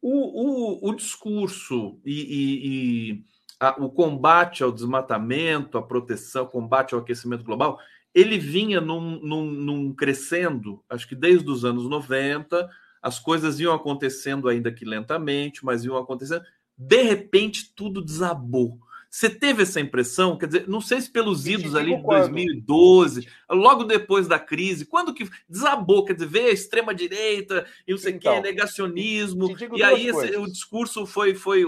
O, 0.01 0.87
o, 0.87 0.91
o 0.91 0.95
discurso 0.95 2.01
e, 2.05 2.23
e, 2.23 2.69
e 2.69 3.25
a, 3.61 3.71
o 3.83 3.91
combate 3.91 4.63
ao 4.63 4.73
desmatamento, 4.73 5.79
a 5.79 5.83
proteção, 5.83 6.47
combate 6.47 6.95
ao 6.95 7.01
aquecimento 7.01 7.45
global, 7.45 7.79
ele 8.15 8.39
vinha 8.39 8.81
num, 8.81 9.21
num, 9.21 9.51
num 9.51 9.93
crescendo, 9.93 10.83
acho 10.89 11.09
que 11.09 11.17
desde 11.17 11.51
os 11.51 11.65
anos 11.65 11.89
90, 11.89 12.69
as 13.03 13.19
coisas 13.19 13.59
iam 13.61 13.75
acontecendo 13.75 14.49
ainda 14.49 14.73
que 14.73 14.85
lentamente, 14.85 15.65
mas 15.65 15.85
iam 15.85 15.97
acontecendo. 15.97 16.45
De 16.77 17.03
repente, 17.03 17.73
tudo 17.75 18.03
desabou. 18.03 18.79
Você 19.15 19.31
teve 19.31 19.63
essa 19.63 19.81
impressão? 19.81 20.37
Quer 20.37 20.47
dizer, 20.47 20.69
não 20.69 20.81
sei 20.81 21.01
se 21.01 21.09
pelos 21.09 21.47
idos 21.47 21.77
ali 21.77 21.97
de 21.97 22.03
2012, 22.03 23.29
logo 23.49 23.85
depois 23.85 24.27
da 24.27 24.41
crise, 24.41 24.85
quando 24.85 25.15
que 25.15 25.31
desabou? 25.49 26.05
Quer 26.05 26.15
dizer, 26.15 26.27
veio 26.27 26.49
a 26.49 26.53
extrema-direita 26.53 27.65
e 27.87 27.93
não 27.93 27.99
sei 27.99 28.15
o 28.15 28.17
então, 28.17 28.35
que, 28.35 28.41
negacionismo, 28.41 29.57
e 29.73 29.85
aí 29.85 30.09
esse, 30.09 30.37
o 30.37 30.51
discurso 30.51 31.07
foi, 31.07 31.33
foi 31.37 31.63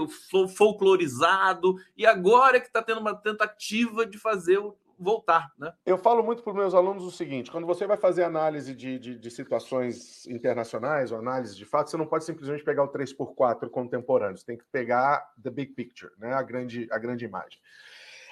folclorizado, 0.57 1.77
e 1.95 2.05
agora 2.05 2.57
é 2.57 2.59
que 2.59 2.67
está 2.67 2.83
tendo 2.83 2.99
uma 2.99 3.15
tentativa 3.15 4.05
de 4.05 4.17
fazer 4.17 4.57
o, 4.57 4.75
voltar. 4.97 5.51
Né? 5.57 5.71
Eu 5.85 5.97
falo 5.97 6.23
muito 6.23 6.41
para 6.41 6.51
os 6.51 6.57
meus 6.57 6.73
alunos 6.73 7.03
o 7.03 7.11
seguinte: 7.11 7.51
quando 7.51 7.67
você 7.67 7.85
vai 7.85 7.97
fazer 7.97 8.23
análise 8.23 8.73
de, 8.73 8.97
de, 8.97 9.17
de, 9.17 9.31
situações 9.31 10.25
internacionais 10.27 11.11
ou 11.11 11.19
análise 11.19 11.55
de 11.55 11.65
fato, 11.65 11.89
você 11.89 11.97
não 11.97 12.07
pode 12.07 12.25
simplesmente 12.25 12.63
pegar 12.63 12.83
o 12.83 12.91
3x4 12.91 13.69
contemporâneo, 13.69 14.37
você 14.37 14.45
tem 14.45 14.57
que 14.57 14.65
pegar 14.71 15.31
the 15.41 15.49
big 15.49 15.73
picture, 15.73 16.11
né? 16.17 16.33
a, 16.33 16.41
grande, 16.41 16.87
a 16.91 16.97
grande 16.97 17.25
imagem. 17.25 17.59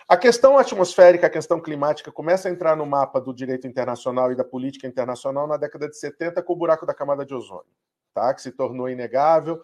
A 0.07 0.15
questão 0.15 0.57
atmosférica, 0.57 1.25
a 1.25 1.31
questão 1.31 1.59
climática 1.59 2.11
começa 2.11 2.47
a 2.47 2.51
entrar 2.51 2.75
no 2.75 2.85
mapa 2.85 3.19
do 3.19 3.33
direito 3.33 3.65
internacional 3.65 4.31
e 4.31 4.35
da 4.35 4.43
política 4.43 4.85
internacional 4.87 5.47
na 5.47 5.57
década 5.57 5.89
de 5.89 5.97
70 5.97 6.43
com 6.43 6.53
o 6.53 6.55
buraco 6.55 6.85
da 6.85 6.93
camada 6.93 7.25
de 7.25 7.33
ozônio, 7.33 7.65
tá? 8.13 8.31
que 8.33 8.41
se 8.41 8.51
tornou 8.51 8.87
inegável. 8.87 9.59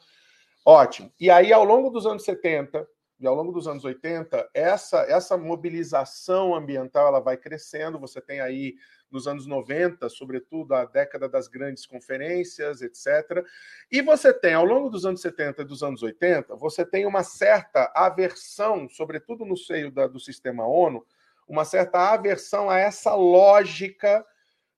Ótimo. 0.65 1.11
E 1.19 1.29
aí, 1.29 1.53
ao 1.53 1.63
longo 1.63 1.91
dos 1.91 2.07
anos 2.07 2.23
70, 2.23 2.87
e 3.21 3.27
ao 3.27 3.35
longo 3.35 3.51
dos 3.51 3.67
anos 3.67 3.85
80, 3.85 4.49
essa, 4.51 5.01
essa 5.03 5.37
mobilização 5.37 6.55
ambiental 6.55 7.07
ela 7.07 7.19
vai 7.19 7.37
crescendo. 7.37 7.99
Você 7.99 8.19
tem 8.19 8.41
aí 8.41 8.75
nos 9.11 9.27
anos 9.27 9.45
90, 9.45 10.09
sobretudo 10.09 10.73
a 10.73 10.85
década 10.85 11.29
das 11.29 11.47
grandes 11.47 11.85
conferências, 11.85 12.81
etc. 12.81 13.45
E 13.91 14.01
você 14.01 14.33
tem, 14.33 14.55
ao 14.55 14.65
longo 14.65 14.89
dos 14.89 15.05
anos 15.05 15.21
70 15.21 15.61
e 15.61 15.65
dos 15.65 15.83
anos 15.83 16.01
80, 16.01 16.55
você 16.55 16.83
tem 16.83 17.05
uma 17.05 17.23
certa 17.23 17.91
aversão, 17.93 18.89
sobretudo 18.89 19.45
no 19.45 19.55
seio 19.55 19.91
da, 19.91 20.07
do 20.07 20.19
sistema 20.19 20.65
ONU, 20.65 21.05
uma 21.47 21.63
certa 21.63 22.11
aversão 22.11 22.69
a 22.71 22.79
essa 22.79 23.13
lógica 23.13 24.25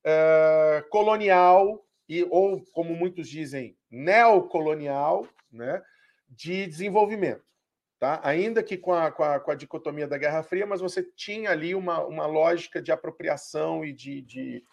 uh, 0.03 0.89
colonial, 0.89 1.85
e, 2.09 2.27
ou, 2.29 2.61
como 2.73 2.93
muitos 2.93 3.29
dizem, 3.29 3.77
neocolonial, 3.89 5.25
né, 5.49 5.81
de 6.27 6.67
desenvolvimento. 6.67 7.52
Tá? 8.03 8.19
Ainda 8.21 8.61
que 8.61 8.75
com 8.75 8.93
a, 8.93 9.09
com, 9.09 9.23
a, 9.23 9.39
com 9.39 9.49
a 9.49 9.55
dicotomia 9.55 10.05
da 10.05 10.17
Guerra 10.17 10.43
Fria, 10.43 10.65
mas 10.67 10.81
você 10.81 11.01
tinha 11.01 11.51
ali 11.51 11.73
uma, 11.73 12.01
uma 12.03 12.25
lógica 12.25 12.81
de 12.81 12.91
apropriação 12.91 13.85
e 13.85 13.93
de, 13.93 14.21
de, 14.23 14.63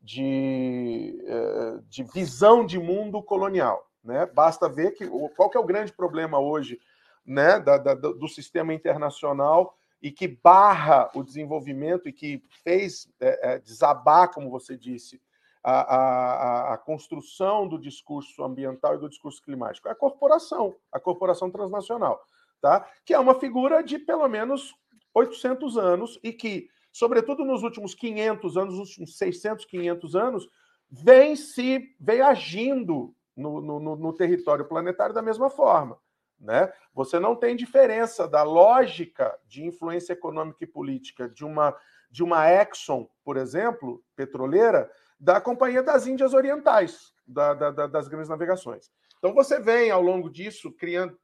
de, 0.00 1.24
eh, 1.24 1.78
de 1.88 2.02
visão 2.02 2.66
de 2.66 2.80
mundo 2.80 3.22
colonial. 3.22 3.88
Né? 4.02 4.26
Basta 4.34 4.68
ver 4.68 4.90
que 4.90 5.06
qual 5.36 5.48
que 5.48 5.56
é 5.56 5.60
o 5.60 5.64
grande 5.64 5.92
problema 5.92 6.40
hoje 6.40 6.80
né, 7.24 7.60
da, 7.60 7.78
da, 7.78 7.94
do 7.94 8.26
sistema 8.26 8.74
internacional 8.74 9.78
e 10.02 10.10
que 10.10 10.26
barra 10.26 11.12
o 11.14 11.22
desenvolvimento 11.22 12.08
e 12.08 12.12
que 12.12 12.42
fez 12.64 13.08
é, 13.20 13.52
é, 13.52 13.58
desabar, 13.60 14.32
como 14.32 14.50
você 14.50 14.76
disse, 14.76 15.22
a, 15.62 15.94
a, 15.94 16.74
a, 16.74 16.76
construção 16.76 17.68
do 17.68 17.78
discurso 17.78 18.42
ambiental 18.42 18.96
e 18.96 18.98
do 18.98 19.08
discurso 19.08 19.40
climático? 19.44 19.86
É 19.86 19.92
a 19.92 19.94
corporação, 19.94 20.74
a 20.90 20.98
corporação 20.98 21.52
transnacional 21.52 22.20
tá? 22.60 22.86
que 23.04 23.14
é 23.14 23.18
uma 23.18 23.38
figura 23.38 23.82
de 23.82 23.98
pelo 23.98 24.26
menos 24.28 24.74
800 25.14 25.76
anos 25.76 26.18
e 26.22 26.32
que, 26.32 26.68
sobretudo 26.92 27.44
nos 27.44 27.62
últimos 27.62 27.94
500 27.94 28.56
anos, 28.56 28.78
nos 28.78 28.88
últimos 28.88 29.16
600, 29.16 29.64
500 29.64 30.16
anos, 30.16 30.48
vem 30.90 31.36
se 31.36 31.94
vem 32.00 32.20
agindo 32.20 33.14
no, 33.36 33.60
no, 33.60 33.96
no 33.96 34.12
território 34.12 34.66
planetário 34.66 35.14
da 35.14 35.22
mesma 35.22 35.48
forma. 35.48 35.98
Né? 36.38 36.72
Você 36.94 37.18
não 37.20 37.36
tem 37.36 37.54
diferença 37.54 38.26
da 38.26 38.42
lógica 38.42 39.38
de 39.46 39.64
influência 39.64 40.14
econômica 40.14 40.64
e 40.64 40.66
política 40.66 41.28
de 41.28 41.44
uma, 41.44 41.76
de 42.10 42.22
uma 42.22 42.50
Exxon, 42.50 43.08
por 43.22 43.36
exemplo, 43.36 44.02
petroleira, 44.16 44.90
da 45.18 45.38
Companhia 45.38 45.82
das 45.82 46.06
Índias 46.06 46.32
Orientais, 46.32 47.12
da, 47.26 47.52
da, 47.52 47.86
das 47.86 48.08
grandes 48.08 48.30
navegações. 48.30 48.90
Então 49.20 49.34
você 49.34 49.60
vem 49.60 49.90
ao 49.90 50.00
longo 50.00 50.30
disso 50.30 50.72
criando, 50.72 51.16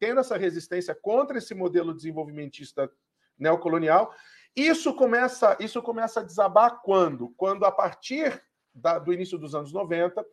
tendo 0.00 0.20
essa 0.20 0.36
resistência 0.36 0.92
contra 0.92 1.38
esse 1.38 1.54
modelo 1.54 1.94
desenvolvimentista 1.94 2.90
neocolonial. 3.38 4.12
Isso 4.56 4.92
começa, 4.92 5.56
isso 5.60 5.80
começa 5.80 6.18
a 6.18 6.24
desabar 6.24 6.80
quando? 6.82 7.32
Quando 7.36 7.64
a 7.64 7.70
partir 7.70 8.42
da, 8.74 8.98
do 8.98 9.12
início 9.12 9.38
dos 9.38 9.54
anos 9.54 9.72
90, 9.72 10.26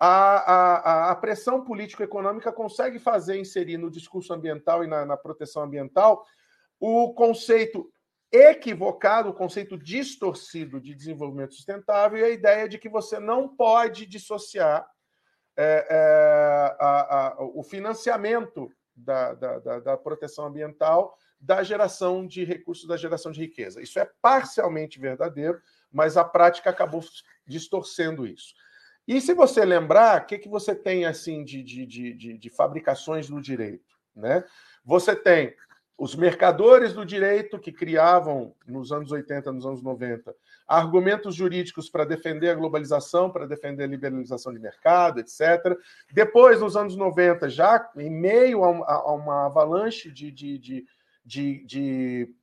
a, 0.00 0.08
a, 0.08 1.10
a 1.10 1.16
pressão 1.16 1.62
político-econômica 1.62 2.50
consegue 2.50 2.98
fazer 2.98 3.38
inserir 3.38 3.76
no 3.76 3.90
discurso 3.90 4.32
ambiental 4.32 4.82
e 4.82 4.86
na, 4.86 5.04
na 5.04 5.18
proteção 5.18 5.62
ambiental 5.62 6.24
o 6.80 7.12
conceito 7.12 7.92
equivocado, 8.32 9.28
o 9.28 9.34
conceito 9.34 9.76
distorcido 9.76 10.80
de 10.80 10.94
desenvolvimento 10.94 11.54
sustentável 11.54 12.18
e 12.18 12.24
a 12.24 12.30
ideia 12.30 12.66
de 12.66 12.78
que 12.78 12.88
você 12.88 13.20
não 13.20 13.46
pode 13.46 14.06
dissociar 14.06 14.88
é, 15.56 15.86
é, 15.88 16.76
a, 16.80 17.26
a, 17.28 17.36
o 17.38 17.62
financiamento 17.62 18.70
da, 18.96 19.34
da, 19.34 19.58
da, 19.58 19.80
da, 19.80 19.96
proteção 19.96 20.46
ambiental 20.46 21.16
da 21.40 21.62
geração 21.62 22.26
de 22.26 22.44
recursos, 22.44 22.86
da 22.86 22.96
geração 22.96 23.30
de 23.30 23.40
riqueza. 23.40 23.82
Isso 23.82 23.98
é 23.98 24.08
parcialmente 24.22 24.98
verdadeiro, 24.98 25.60
mas 25.92 26.16
a 26.16 26.24
prática 26.24 26.70
acabou 26.70 27.02
distorcendo 27.46 28.26
isso. 28.26 28.54
E 29.06 29.20
se 29.20 29.34
você 29.34 29.64
lembrar, 29.64 30.22
o 30.22 30.26
que, 30.26 30.38
que 30.38 30.48
você 30.48 30.74
tem 30.74 31.04
assim 31.04 31.44
de, 31.44 31.62
de, 31.62 31.86
de, 31.86 32.38
de 32.38 32.50
fabricações 32.50 33.28
no 33.28 33.40
direito? 33.40 33.94
Né? 34.16 34.42
Você 34.84 35.14
tem 35.14 35.54
os 35.98 36.14
mercadores 36.14 36.92
do 36.92 37.04
direito 37.04 37.58
que 37.58 37.70
criavam 37.70 38.54
nos 38.66 38.90
anos 38.90 39.12
80, 39.12 39.52
nos 39.52 39.66
anos 39.66 39.82
90, 39.82 40.34
argumentos 40.66 41.34
jurídicos 41.34 41.90
para 41.90 42.04
defender 42.04 42.50
a 42.50 42.54
globalização, 42.54 43.30
para 43.30 43.46
defender 43.46 43.84
a 43.84 43.88
liberalização 43.88 44.52
de 44.52 44.58
mercado, 44.58 45.20
etc. 45.20 45.78
Depois, 46.12 46.60
nos 46.60 46.76
anos 46.76 46.96
90, 46.96 47.48
já 47.48 47.90
em 47.96 48.10
meio 48.10 48.64
a, 48.64 49.12
uma 49.12 49.46
avalanche 49.46 50.10
de, 50.10 50.30
de, 50.30 50.58
de, 50.58 50.86
de, 51.66 52.34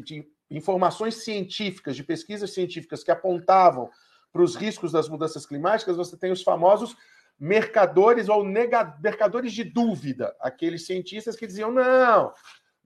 de 0.00 0.28
informações 0.50 1.16
científicas, 1.16 1.96
de 1.96 2.04
pesquisas 2.04 2.52
científicas 2.52 3.02
que 3.02 3.10
apontavam 3.10 3.90
para 4.32 4.42
os 4.42 4.54
riscos 4.54 4.92
das 4.92 5.08
mudanças 5.08 5.46
climáticas, 5.46 5.96
você 5.96 6.16
tem 6.16 6.30
os 6.30 6.42
famosos 6.42 6.96
mercadores 7.38 8.28
ou 8.28 8.44
mercadores 8.44 9.52
de 9.52 9.64
dúvida, 9.64 10.34
aqueles 10.40 10.86
cientistas 10.86 11.36
que 11.36 11.46
diziam: 11.46 11.70
não, 11.70 12.32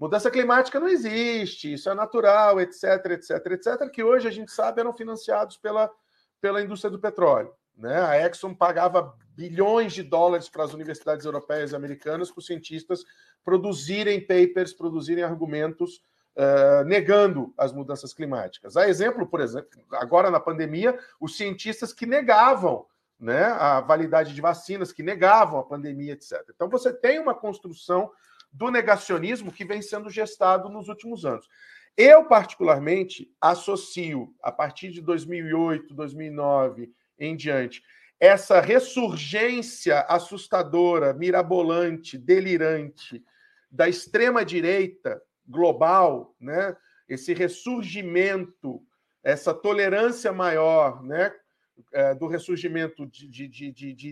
Mudança 0.00 0.30
climática 0.30 0.80
não 0.80 0.88
existe, 0.88 1.74
isso 1.74 1.90
é 1.90 1.94
natural, 1.94 2.58
etc, 2.58 2.84
etc, 3.10 3.46
etc, 3.52 3.90
que 3.92 4.02
hoje 4.02 4.26
a 4.26 4.30
gente 4.30 4.50
sabe 4.50 4.80
eram 4.80 4.94
financiados 4.94 5.58
pela, 5.58 5.90
pela 6.40 6.62
indústria 6.62 6.90
do 6.90 6.98
petróleo. 6.98 7.52
Né? 7.76 8.00
A 8.00 8.26
Exxon 8.26 8.54
pagava 8.54 9.14
bilhões 9.36 9.92
de 9.92 10.02
dólares 10.02 10.48
para 10.48 10.64
as 10.64 10.72
universidades 10.72 11.26
europeias 11.26 11.72
e 11.72 11.76
americanas 11.76 12.30
para 12.30 12.38
os 12.38 12.46
cientistas 12.46 13.04
produzirem 13.44 14.26
papers, 14.26 14.72
produzirem 14.72 15.22
argumentos 15.22 16.02
uh, 16.34 16.82
negando 16.86 17.52
as 17.58 17.70
mudanças 17.70 18.14
climáticas. 18.14 18.78
A 18.78 18.88
exemplo, 18.88 19.26
por 19.26 19.40
exemplo, 19.40 19.68
agora 19.92 20.30
na 20.30 20.40
pandemia, 20.40 20.98
os 21.20 21.36
cientistas 21.36 21.92
que 21.92 22.06
negavam 22.06 22.86
né, 23.18 23.44
a 23.44 23.80
validade 23.80 24.34
de 24.34 24.40
vacinas, 24.40 24.92
que 24.92 25.02
negavam 25.02 25.60
a 25.60 25.64
pandemia, 25.64 26.14
etc. 26.14 26.42
Então 26.54 26.70
você 26.70 26.90
tem 26.90 27.18
uma 27.18 27.34
construção 27.34 28.10
do 28.52 28.70
negacionismo 28.70 29.52
que 29.52 29.64
vem 29.64 29.80
sendo 29.80 30.10
gestado 30.10 30.68
nos 30.68 30.88
últimos 30.88 31.24
anos. 31.24 31.48
Eu, 31.96 32.24
particularmente, 32.24 33.30
associo, 33.40 34.34
a 34.42 34.50
partir 34.50 34.90
de 34.90 35.00
2008, 35.00 35.94
2009 35.94 36.90
em 37.18 37.36
diante, 37.36 37.82
essa 38.18 38.60
ressurgência 38.60 40.00
assustadora, 40.00 41.14
mirabolante, 41.14 42.18
delirante 42.18 43.24
da 43.70 43.88
extrema-direita 43.88 45.20
global, 45.46 46.34
né? 46.40 46.76
esse 47.08 47.32
ressurgimento, 47.32 48.82
essa 49.22 49.52
tolerância 49.54 50.32
maior 50.32 51.02
né? 51.02 51.32
É, 51.92 52.14
do 52.14 52.26
ressurgimento 52.26 53.06
de, 53.06 53.26
de, 53.26 53.48
de, 53.48 53.94
de 53.94 54.08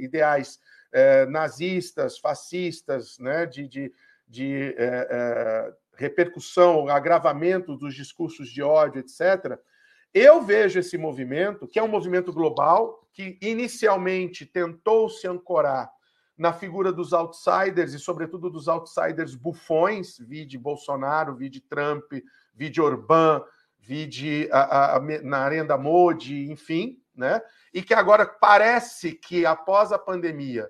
ideais, 0.00 0.58
é, 0.92 1.26
nazistas, 1.26 2.18
fascistas, 2.18 3.18
né? 3.18 3.46
de, 3.46 3.66
de, 3.66 3.92
de 4.28 4.74
é, 4.76 5.08
é, 5.10 5.72
repercussão, 5.94 6.88
agravamento 6.88 7.76
dos 7.76 7.94
discursos 7.94 8.48
de 8.48 8.62
ódio, 8.62 9.00
etc., 9.00 9.58
eu 10.14 10.42
vejo 10.42 10.78
esse 10.78 10.98
movimento, 10.98 11.66
que 11.66 11.78
é 11.78 11.82
um 11.82 11.88
movimento 11.88 12.34
global, 12.34 13.08
que 13.14 13.38
inicialmente 13.40 14.44
tentou 14.44 15.08
se 15.08 15.26
ancorar 15.26 15.90
na 16.36 16.52
figura 16.52 16.92
dos 16.92 17.12
outsiders 17.12 17.94
e, 17.94 17.98
sobretudo, 17.98 18.50
dos 18.50 18.68
outsiders 18.68 19.34
bufões, 19.34 20.18
vide 20.18 20.58
Bolsonaro, 20.58 21.34
vide 21.34 21.60
Trump, 21.60 22.04
vide 22.54 22.80
Orbán, 22.80 23.42
vide 23.78 24.48
a, 24.52 24.94
a, 24.94 24.96
a, 24.96 25.78
Modi, 25.78 26.50
enfim, 26.50 26.98
né? 27.14 27.40
e 27.72 27.82
que 27.82 27.94
agora 27.94 28.26
parece 28.26 29.12
que, 29.12 29.46
após 29.46 29.92
a 29.92 29.98
pandemia, 29.98 30.68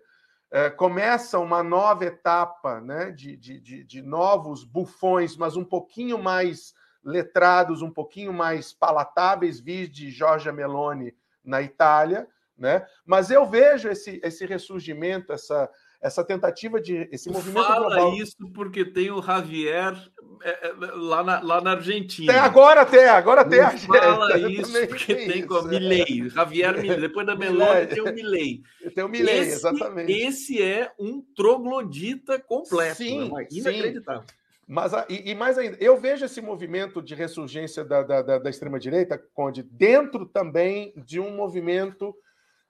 começa 0.77 1.39
uma 1.39 1.63
nova 1.63 2.05
etapa 2.05 2.81
né, 2.81 3.11
de, 3.11 3.37
de, 3.37 3.59
de, 3.59 3.85
de 3.85 4.03
novos 4.03 4.65
bufões, 4.65 5.37
mas 5.37 5.57
um 5.57 5.65
pouquinho 5.65 6.19
mais 6.19 6.75
letrados, 7.03 7.83
um 7.83 7.91
pouquinho 7.91 8.33
mais 8.33 8.73
palatáveis, 8.73 9.63
de 9.63 10.11
Giorgia 10.11 10.53
Meloni 10.53 11.17
na 11.43 11.63
Itália, 11.63 12.29
né? 12.57 12.87
Mas 13.05 13.31
eu 13.31 13.45
vejo 13.47 13.89
esse, 13.89 14.21
esse 14.23 14.47
ressurgimento, 14.47 15.33
essa, 15.33 15.71
essa 16.03 16.25
tentativa 16.25 16.81
de 16.81 17.09
esse 17.13 17.31
movimento 17.31 17.65
Fala 17.65 17.95
global. 17.95 18.15
isso 18.17 18.51
porque 18.53 18.85
tem 18.85 19.13
o 19.13 19.23
Javier 19.23 19.95
é, 20.43 20.69
é, 20.69 20.75
lá, 20.97 21.23
na, 21.23 21.41
lá 21.41 21.61
na 21.61 21.71
Argentina. 21.73 22.33
Tem 22.33 22.43
agora 22.43 22.85
tem, 22.85 23.05
agora 23.05 23.45
tem 23.45 23.61
a 23.61 23.71
Fala 23.79 24.37
isso 24.51 24.73
porque 24.89 25.15
tem 25.15 25.39
isso, 25.39 25.47
com 25.47 25.55
a 25.55 25.63
Milley, 25.63 26.29
Javier 26.29 26.77
Milley. 26.81 27.01
Depois 27.01 27.25
da 27.25 27.37
Meloni 27.37 27.87
tem 27.87 28.03
o 28.03 28.13
Milley. 28.13 28.63
Tem 28.95 29.05
o 29.05 29.09
Milley, 29.09 29.39
esse, 29.39 29.53
exatamente. 29.53 30.13
Esse 30.13 30.61
é 30.61 30.91
um 30.99 31.23
troglodita 31.37 32.39
completo. 32.41 32.97
Sim, 32.97 33.33
né? 33.33 33.47
inacreditável. 33.51 34.23
Sim. 34.23 34.35
Mas, 34.67 34.93
e, 35.09 35.31
e, 35.31 35.35
mais 35.35 35.57
ainda, 35.57 35.77
eu 35.81 35.97
vejo 35.99 36.25
esse 36.25 36.41
movimento 36.41 37.01
de 37.01 37.15
ressurgência 37.15 37.85
da, 37.85 38.03
da, 38.03 38.23
da, 38.23 38.39
da 38.39 38.51
extrema-direita, 38.51 39.23
Conde, 39.33 39.63
dentro 39.63 40.27
também 40.27 40.93
de 40.97 41.21
um 41.21 41.35
movimento 41.37 42.15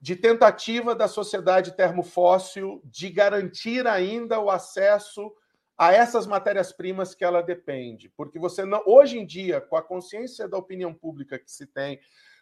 de 0.02 0.16
tentativa 0.16 0.96
da 0.96 1.06
sociedade 1.06 1.76
termofóssil 1.76 2.82
de 2.84 3.08
garantir 3.08 3.86
ainda 3.86 4.40
o 4.40 4.50
acesso 4.50 5.32
a 5.78 5.92
essas 5.92 6.26
matérias-primas 6.26 7.14
que 7.14 7.24
ela 7.24 7.40
depende. 7.40 8.08
Porque 8.16 8.36
você 8.36 8.64
não. 8.64 8.82
Hoje 8.84 9.16
em 9.20 9.24
dia, 9.24 9.60
com 9.60 9.76
a 9.76 9.82
consciência 9.82 10.48
da 10.48 10.58
opinião 10.58 10.92
pública 10.92 11.38
que 11.38 11.52
se 11.52 11.68
tem, 11.68 12.00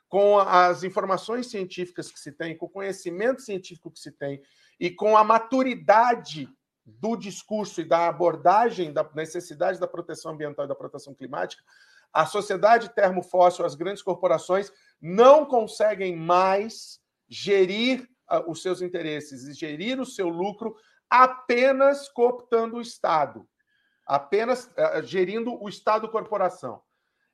com 0.09 0.39
as 0.39 0.83
informações 0.85 1.49
científicas 1.51 2.11
que 2.11 2.19
se 2.19 2.33
tem, 2.33 2.57
com 2.57 2.65
o 2.65 2.71
conhecimento 2.71 3.43
científico 3.43 3.91
que 3.91 4.01
se 4.01 4.11
tem 4.11 4.43
e 4.81 4.91
com 4.91 5.15
a 5.15 5.23
maturidade 5.23 6.49
do 6.87 7.15
discurso 7.15 7.83
e 7.83 7.85
da 7.85 8.09
abordagem 8.09 8.91
da 8.91 9.07
necessidade 9.15 9.79
da 9.79 9.87
proteção 9.87 10.33
ambiental 10.33 10.65
e 10.65 10.69
da 10.69 10.75
proteção 10.75 11.15
climática, 11.15 11.63
a 12.11 12.25
sociedade 12.25 12.89
termofóssil, 12.95 13.67
as 13.67 13.75
grandes 13.75 14.03
corporações, 14.03 14.73
não 14.99 15.45
conseguem 15.45 16.17
mais 16.17 16.99
gerir 17.31 18.09
uh, 18.31 18.51
os 18.51 18.61
seus 18.61 18.83
interesses 18.83 19.45
e 19.45 19.55
gerir 19.55 20.01
o 20.01 20.05
seu 20.05 20.29
lucro 20.29 20.77
apenas 21.09 22.09
cooptando 22.09 22.77
o 22.77 22.81
Estado, 22.81 23.47
apenas 24.07 24.67
uh, 24.67 25.03
gerindo 25.05 25.55
o 25.63 25.69
Estado-corporação. 25.69 26.83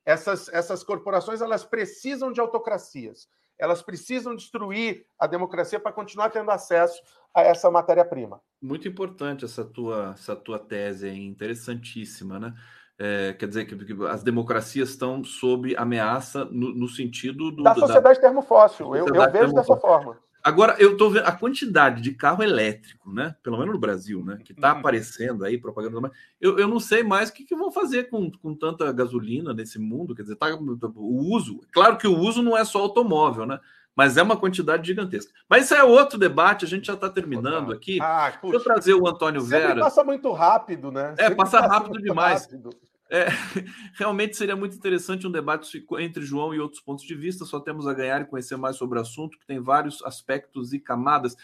Essas, 0.05 0.47
essas 0.49 0.83
corporações 0.83 1.41
elas 1.41 1.65
precisam 1.65 2.31
de 2.31 2.39
autocracias, 2.39 3.27
elas 3.59 3.81
precisam 3.81 4.35
destruir 4.35 5.05
a 5.19 5.25
democracia 5.25 5.79
para 5.79 5.91
continuar 5.91 6.29
tendo 6.29 6.51
acesso 6.51 7.01
a 7.35 7.41
essa 7.41 7.69
matéria-prima. 7.69 8.41
Muito 8.61 8.87
importante 8.87 9.43
essa 9.43 9.65
tua, 9.65 10.13
essa 10.13 10.35
tua 10.35 10.59
tese, 10.59 11.09
é 11.09 11.13
interessantíssima, 11.13 12.39
né? 12.39 12.53
É, 12.99 13.33
quer 13.33 13.47
dizer 13.47 13.65
que, 13.65 13.75
que, 13.75 14.05
as 14.07 14.23
democracias 14.23 14.89
estão 14.89 15.23
sob 15.23 15.75
ameaça 15.77 16.45
no, 16.45 16.73
no 16.73 16.87
sentido 16.87 17.51
do, 17.51 17.61
da 17.61 17.75
sociedade 17.75 18.15
da, 18.15 18.21
termofóssil. 18.21 18.95
Eu, 18.95 19.07
eu 19.07 19.31
vejo 19.31 19.53
dessa 19.53 19.75
forma. 19.77 20.17
Agora, 20.43 20.75
eu 20.79 20.93
estou 20.93 21.11
vendo 21.11 21.25
a 21.25 21.31
quantidade 21.31 22.01
de 22.01 22.13
carro 22.13 22.41
elétrico, 22.41 23.11
né? 23.11 23.35
Pelo 23.43 23.57
menos 23.57 23.73
no 23.73 23.79
Brasil, 23.79 24.23
né? 24.23 24.39
Que 24.43 24.53
está 24.53 24.71
uhum. 24.71 24.79
aparecendo 24.79 25.43
aí, 25.43 25.57
propaganda. 25.57 26.09
Eu, 26.39 26.57
eu 26.57 26.67
não 26.67 26.79
sei 26.79 27.03
mais 27.03 27.29
o 27.29 27.33
que, 27.33 27.43
que 27.43 27.55
vão 27.55 27.69
fazer 27.69 28.05
com, 28.05 28.31
com 28.31 28.55
tanta 28.55 28.91
gasolina 28.93 29.53
nesse 29.53 29.77
mundo. 29.77 30.15
Quer 30.15 30.21
dizer, 30.21 30.37
tá, 30.37 30.47
o 30.55 31.35
uso. 31.35 31.59
Claro 31.73 31.97
que 31.97 32.07
o 32.07 32.17
uso 32.17 32.41
não 32.41 32.57
é 32.57 32.63
só 32.63 32.79
automóvel, 32.79 33.45
né? 33.45 33.59
mas 33.97 34.15
é 34.15 34.21
uma 34.21 34.37
quantidade 34.37 34.85
gigantesca. 34.85 35.33
Mas 35.49 35.65
isso 35.65 35.73
é 35.73 35.83
outro 35.83 36.19
debate, 36.19 36.63
a 36.63 36.67
gente 36.67 36.85
já 36.85 36.93
está 36.93 37.09
terminando 37.09 37.73
aqui. 37.73 37.97
Ah, 37.99 38.31
Deixa 38.43 38.57
eu 38.57 38.63
trazer 38.63 38.93
o 38.93 39.07
Antônio 39.07 39.41
Vera. 39.41 39.79
passa 39.79 40.03
muito 40.03 40.31
rápido, 40.31 40.91
né? 40.91 41.15
É, 41.17 41.31
passa, 41.31 41.59
passa 41.59 41.73
rápido 41.73 41.99
demais. 41.99 42.43
Rápido. 42.43 42.69
É, 43.09 43.27
realmente 43.95 44.35
seria 44.35 44.55
muito 44.55 44.75
interessante 44.75 45.25
um 45.25 45.31
debate 45.31 45.85
entre 45.99 46.23
João 46.23 46.53
e 46.53 46.59
outros 46.59 46.81
pontos 46.81 47.05
de 47.05 47.15
vista. 47.15 47.45
Só 47.45 47.59
temos 47.59 47.87
a 47.87 47.93
ganhar 47.93 48.21
e 48.21 48.25
conhecer 48.25 48.57
mais 48.57 48.75
sobre 48.75 48.99
o 48.99 49.01
assunto, 49.01 49.37
que 49.37 49.45
tem 49.45 49.59
vários 49.59 50.03
aspectos 50.03 50.73
e 50.73 50.79
camadas. 50.79 51.35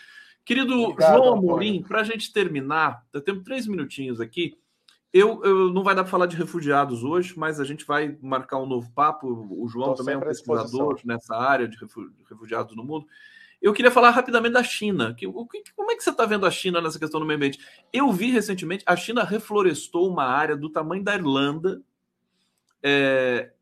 Querido 0.45 0.73
Obrigado, 0.73 1.15
João 1.15 1.37
Amorim, 1.37 1.81
para 1.81 2.01
a 2.01 2.03
gente 2.03 2.33
terminar, 2.33 3.05
eu 3.13 3.21
tenho 3.21 3.41
três 3.43 3.65
minutinhos 3.65 4.19
aqui. 4.19 4.57
Eu, 5.13 5.43
eu, 5.43 5.71
não 5.71 5.83
vai 5.83 5.93
dar 5.93 6.03
para 6.03 6.09
falar 6.09 6.25
de 6.25 6.35
refugiados 6.35 7.03
hoje, 7.03 7.35
mas 7.37 7.59
a 7.59 7.63
gente 7.63 7.85
vai 7.85 8.17
marcar 8.19 8.57
um 8.57 8.65
novo 8.65 8.91
papo. 8.93 9.47
O 9.51 9.67
João 9.67 9.89
Tô 9.89 9.97
também 9.97 10.15
é 10.15 10.17
um 10.17 10.21
pesquisador 10.21 10.99
nessa 11.05 11.35
área 11.35 11.67
de 11.67 11.77
refugiados 12.27 12.75
no 12.75 12.83
mundo. 12.83 13.05
Eu 13.63 13.71
queria 13.71 13.89
falar 13.89 14.09
rapidamente 14.09 14.51
da 14.51 14.63
China. 14.63 15.13
Que, 15.13 15.25
como 15.25 15.89
é 15.89 15.95
que 15.95 16.03
você 16.03 16.09
está 16.09 16.25
vendo 16.25 16.45
a 16.45 16.51
China 16.51 16.81
nessa 16.81 16.99
questão 16.99 17.17
do 17.17 17.25
meio 17.25 17.37
ambiente? 17.37 17.59
Eu 17.93 18.11
vi 18.11 18.29
recentemente, 18.29 18.83
a 18.85 18.93
China 18.97 19.23
reflorestou 19.23 20.09
uma 20.09 20.25
área 20.25 20.57
do 20.57 20.69
tamanho 20.69 21.01
da 21.01 21.15
Irlanda, 21.15 21.81
é, 22.83 23.53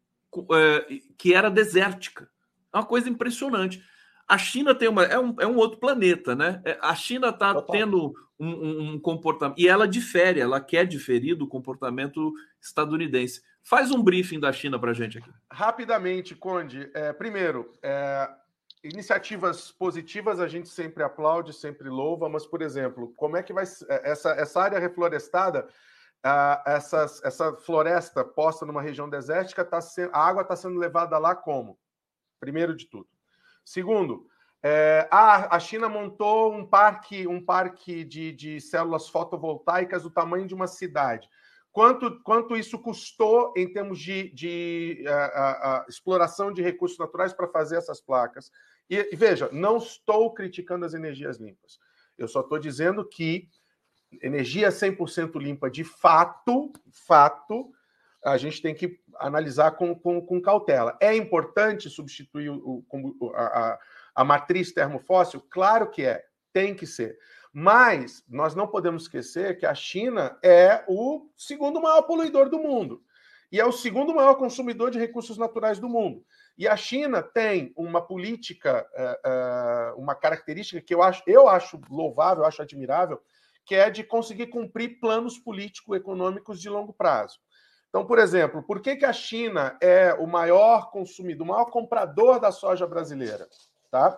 é, 0.54 1.00
que 1.16 1.36
era 1.36 1.52
desértica. 1.52 2.28
É 2.74 2.78
uma 2.78 2.86
coisa 2.86 3.08
impressionante. 3.08 3.84
A 4.28 4.40
China 4.40 4.74
tem 4.74 4.90
uma. 4.90 5.04
É 5.04 5.20
um, 5.20 5.36
é 5.40 5.46
um 5.46 5.58
outro 5.58 5.78
planeta, 5.78 6.36
né? 6.36 6.64
É, 6.66 6.80
a 6.82 6.96
China 6.96 7.30
está 7.30 7.62
tendo 7.62 8.12
um, 8.40 8.50
um, 8.50 8.94
um, 8.94 9.00
comportamento. 9.00 9.60
E 9.60 9.68
ela 9.68 9.88
difere, 9.88 10.40
ela 10.40 10.60
quer 10.60 10.88
diferir 10.88 11.36
do 11.36 11.48
comportamento 11.48 12.34
estadunidense. 12.60 13.44
Faz 13.62 13.92
um 13.92 14.02
briefing 14.02 14.40
da 14.40 14.52
China 14.52 14.80
para 14.80 14.92
a 14.92 14.94
gente 14.96 15.20
aqui. 15.20 15.30
Rapidamente, 15.52 16.34
Conde. 16.34 16.90
É, 16.96 17.14
primeiro, 17.14 17.72
é, 17.84 18.28
iniciativas 18.84 19.72
positivas 19.72 20.40
a 20.40 20.48
gente 20.48 20.70
sempre 20.70 21.04
aplaude, 21.04 21.54
sempre 21.54 21.90
louva, 21.90 22.28
mas, 22.28 22.46
por 22.46 22.62
exemplo, 22.62 23.14
como 23.16 23.38
é 23.38 23.44
que 23.44 23.54
vai. 23.54 23.66
É, 23.90 24.12
essa, 24.12 24.32
essa 24.32 24.62
área 24.62 24.80
reflorestada. 24.80 25.68
Uh, 26.24 26.70
essa, 26.70 27.06
essa 27.24 27.56
floresta 27.56 28.24
posta 28.24 28.64
numa 28.64 28.80
região 28.80 29.10
desértica, 29.10 29.66
tá 29.66 29.82
se, 29.82 30.08
a 30.14 30.20
água 30.20 30.44
está 30.44 30.56
sendo 30.56 30.78
levada 30.78 31.18
lá 31.18 31.34
como? 31.36 31.80
Primeiro 32.40 32.76
de 32.76 32.86
tudo. 32.86 33.08
Segundo, 33.66 34.28
é, 34.64 35.08
a, 35.10 35.56
a 35.56 35.60
China 35.60 35.90
montou 35.90 36.54
um 36.54 36.64
parque, 36.64 37.26
um 37.26 37.44
parque 37.44 38.04
de, 38.04 38.32
de 38.32 38.62
células 38.62 39.10
fotovoltaicas 39.10 40.04
do 40.04 40.12
tamanho 40.12 40.46
de 40.46 40.54
uma 40.54 40.68
cidade. 40.68 41.28
Quanto, 41.72 42.22
quanto 42.22 42.56
isso 42.56 42.78
custou 42.78 43.54
em 43.56 43.72
termos 43.72 43.98
de, 43.98 44.30
de 44.34 45.06
a, 45.08 45.80
a, 45.80 45.86
exploração 45.88 46.52
de 46.52 46.62
recursos 46.62 47.00
naturais 47.00 47.34
para 47.34 47.48
fazer 47.48 47.78
essas 47.78 48.02
placas? 48.02 48.52
E, 48.92 49.08
e, 49.10 49.16
veja, 49.16 49.50
não 49.54 49.78
estou 49.78 50.34
criticando 50.34 50.86
as 50.86 50.94
energias 50.94 51.38
limpas. 51.38 51.80
Eu 52.18 52.28
só 52.28 52.42
estou 52.42 52.60
dizendo 52.60 53.08
que 53.08 53.48
energia 54.22 54.68
100% 54.68 55.40
limpa 55.40 55.72
de 55.72 55.86
fato, 55.86 56.74
fato, 56.92 57.72
a 58.22 58.36
gente 58.36 58.62
tem 58.62 58.76
que 58.76 59.00
analisar 59.16 59.72
com, 59.72 59.96
com, 59.96 60.22
com 60.22 60.42
cautela. 60.42 60.98
É 61.02 61.16
importante 61.16 61.90
substituir 61.90 62.50
o, 62.50 62.86
o 62.92 63.32
a, 63.34 63.80
a 64.14 64.24
matriz 64.26 64.74
termofóssil? 64.74 65.42
Claro 65.50 65.90
que 65.90 66.04
é, 66.04 66.22
tem 66.52 66.76
que 66.76 66.86
ser. 66.86 67.18
Mas 67.54 68.26
nós 68.28 68.54
não 68.54 68.68
podemos 68.68 69.04
esquecer 69.04 69.58
que 69.58 69.66
a 69.66 69.74
China 69.74 70.38
é 70.44 70.84
o 70.90 71.30
segundo 71.38 71.82
maior 71.82 72.02
poluidor 72.02 72.50
do 72.50 72.60
mundo 72.60 73.02
e 73.52 73.60
é 73.60 73.66
o 73.66 73.72
segundo 73.72 74.16
maior 74.16 74.36
consumidor 74.36 74.90
de 74.90 75.00
recursos 75.00 75.38
naturais 75.38 75.78
do 75.80 75.90
mundo. 75.90 76.24
E 76.58 76.68
a 76.68 76.78
China 76.78 77.22
tem 77.22 77.74
uma 77.76 78.02
política, 78.02 78.88
é, 78.94 79.20
é, 79.26 79.94
uma 79.98 80.16
característica 80.16 80.82
que 80.82 80.94
eu 80.94 81.04
acho, 81.04 81.22
eu 81.28 81.50
acho 81.50 81.80
louvável, 81.90 82.44
eu 82.44 82.48
acho 82.48 82.62
admirável, 82.62 83.22
que 83.66 83.76
é 83.76 83.90
de 83.90 84.04
conseguir 84.04 84.48
cumprir 84.48 85.00
planos 85.00 85.38
político-econômicos 85.38 86.62
de 86.62 86.70
longo 86.70 86.94
prazo. 86.94 87.40
Então, 87.90 88.06
por 88.06 88.20
exemplo, 88.20 88.64
por 88.64 88.80
que, 88.80 88.96
que 88.96 89.06
a 89.06 89.12
China 89.12 89.78
é 89.82 90.14
o 90.14 90.26
maior 90.26 90.92
consumidor, 90.92 91.46
o 91.46 91.50
maior 91.50 91.66
comprador 91.66 92.40
da 92.40 92.52
soja 92.52 92.88
brasileira? 92.88 93.50
Tá? 93.90 94.18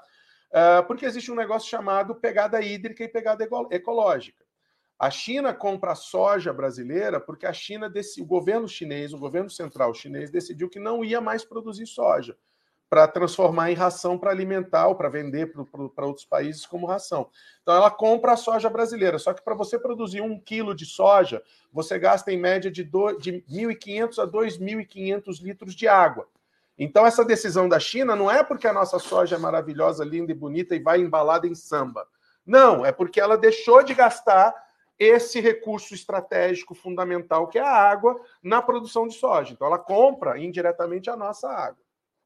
Uh, 0.51 0.85
porque 0.85 1.05
existe 1.05 1.31
um 1.31 1.35
negócio 1.35 1.67
chamado 1.67 2.13
pegada 2.13 2.61
hídrica 2.61 3.03
e 3.03 3.07
pegada 3.07 3.43
ecológica. 3.71 4.42
A 4.99 5.09
China 5.09 5.53
compra 5.53 5.91
a 5.91 5.95
soja 5.95 6.53
brasileira 6.53 7.19
porque 7.19 7.45
a 7.45 7.53
China, 7.53 7.91
o 8.19 8.25
governo 8.25 8.67
chinês, 8.67 9.13
o 9.13 9.17
governo 9.17 9.49
central 9.49 9.93
chinês, 9.93 10.31
decidiu 10.31 10.69
que 10.69 10.79
não 10.79 11.03
ia 11.03 11.19
mais 11.19 11.43
produzir 11.43 11.85
soja 11.87 12.37
para 12.93 13.07
transformar 13.07 13.71
em 13.71 13.73
ração 13.73 14.19
para 14.19 14.29
alimentar 14.29 14.85
ou 14.85 14.93
para 14.93 15.09
vender 15.09 15.51
para 15.95 16.05
outros 16.05 16.27
países 16.27 16.63
como 16.63 16.85
ração. 16.85 17.27
Então 17.63 17.75
ela 17.75 17.89
compra 17.89 18.33
a 18.33 18.37
soja 18.37 18.69
brasileira. 18.69 19.17
Só 19.17 19.33
que 19.33 19.41
para 19.41 19.55
você 19.55 19.79
produzir 19.79 20.21
um 20.21 20.39
quilo 20.39 20.75
de 20.75 20.85
soja, 20.85 21.41
você 21.71 21.97
gasta 21.97 22.31
em 22.31 22.37
média 22.37 22.69
de, 22.69 22.83
de 22.83 23.43
1.500 23.49 24.19
a 24.19 24.27
2.500 24.27 25.41
litros 25.41 25.73
de 25.73 25.87
água. 25.87 26.27
Então 26.77 27.03
essa 27.03 27.25
decisão 27.25 27.67
da 27.67 27.79
China 27.79 28.15
não 28.15 28.29
é 28.29 28.43
porque 28.43 28.67
a 28.67 28.73
nossa 28.73 28.99
soja 28.99 29.37
é 29.37 29.39
maravilhosa, 29.39 30.05
linda 30.05 30.31
e 30.31 30.35
bonita 30.35 30.75
e 30.75 30.79
vai 30.79 30.99
embalada 30.99 31.47
em 31.47 31.55
samba. 31.55 32.07
Não, 32.45 32.85
é 32.85 32.91
porque 32.91 33.19
ela 33.19 33.37
deixou 33.39 33.81
de 33.81 33.95
gastar 33.95 34.53
esse 35.03 35.39
recurso 35.39 35.93
estratégico 35.93 36.73
fundamental 36.73 37.47
que 37.47 37.59
é 37.59 37.61
a 37.61 37.73
água 37.73 38.19
na 38.41 38.61
produção 38.61 39.07
de 39.07 39.15
soja. 39.15 39.53
Então 39.53 39.67
ela 39.67 39.79
compra 39.79 40.37
indiretamente 40.39 41.09
a 41.09 41.15
nossa 41.15 41.49
água, 41.49 41.83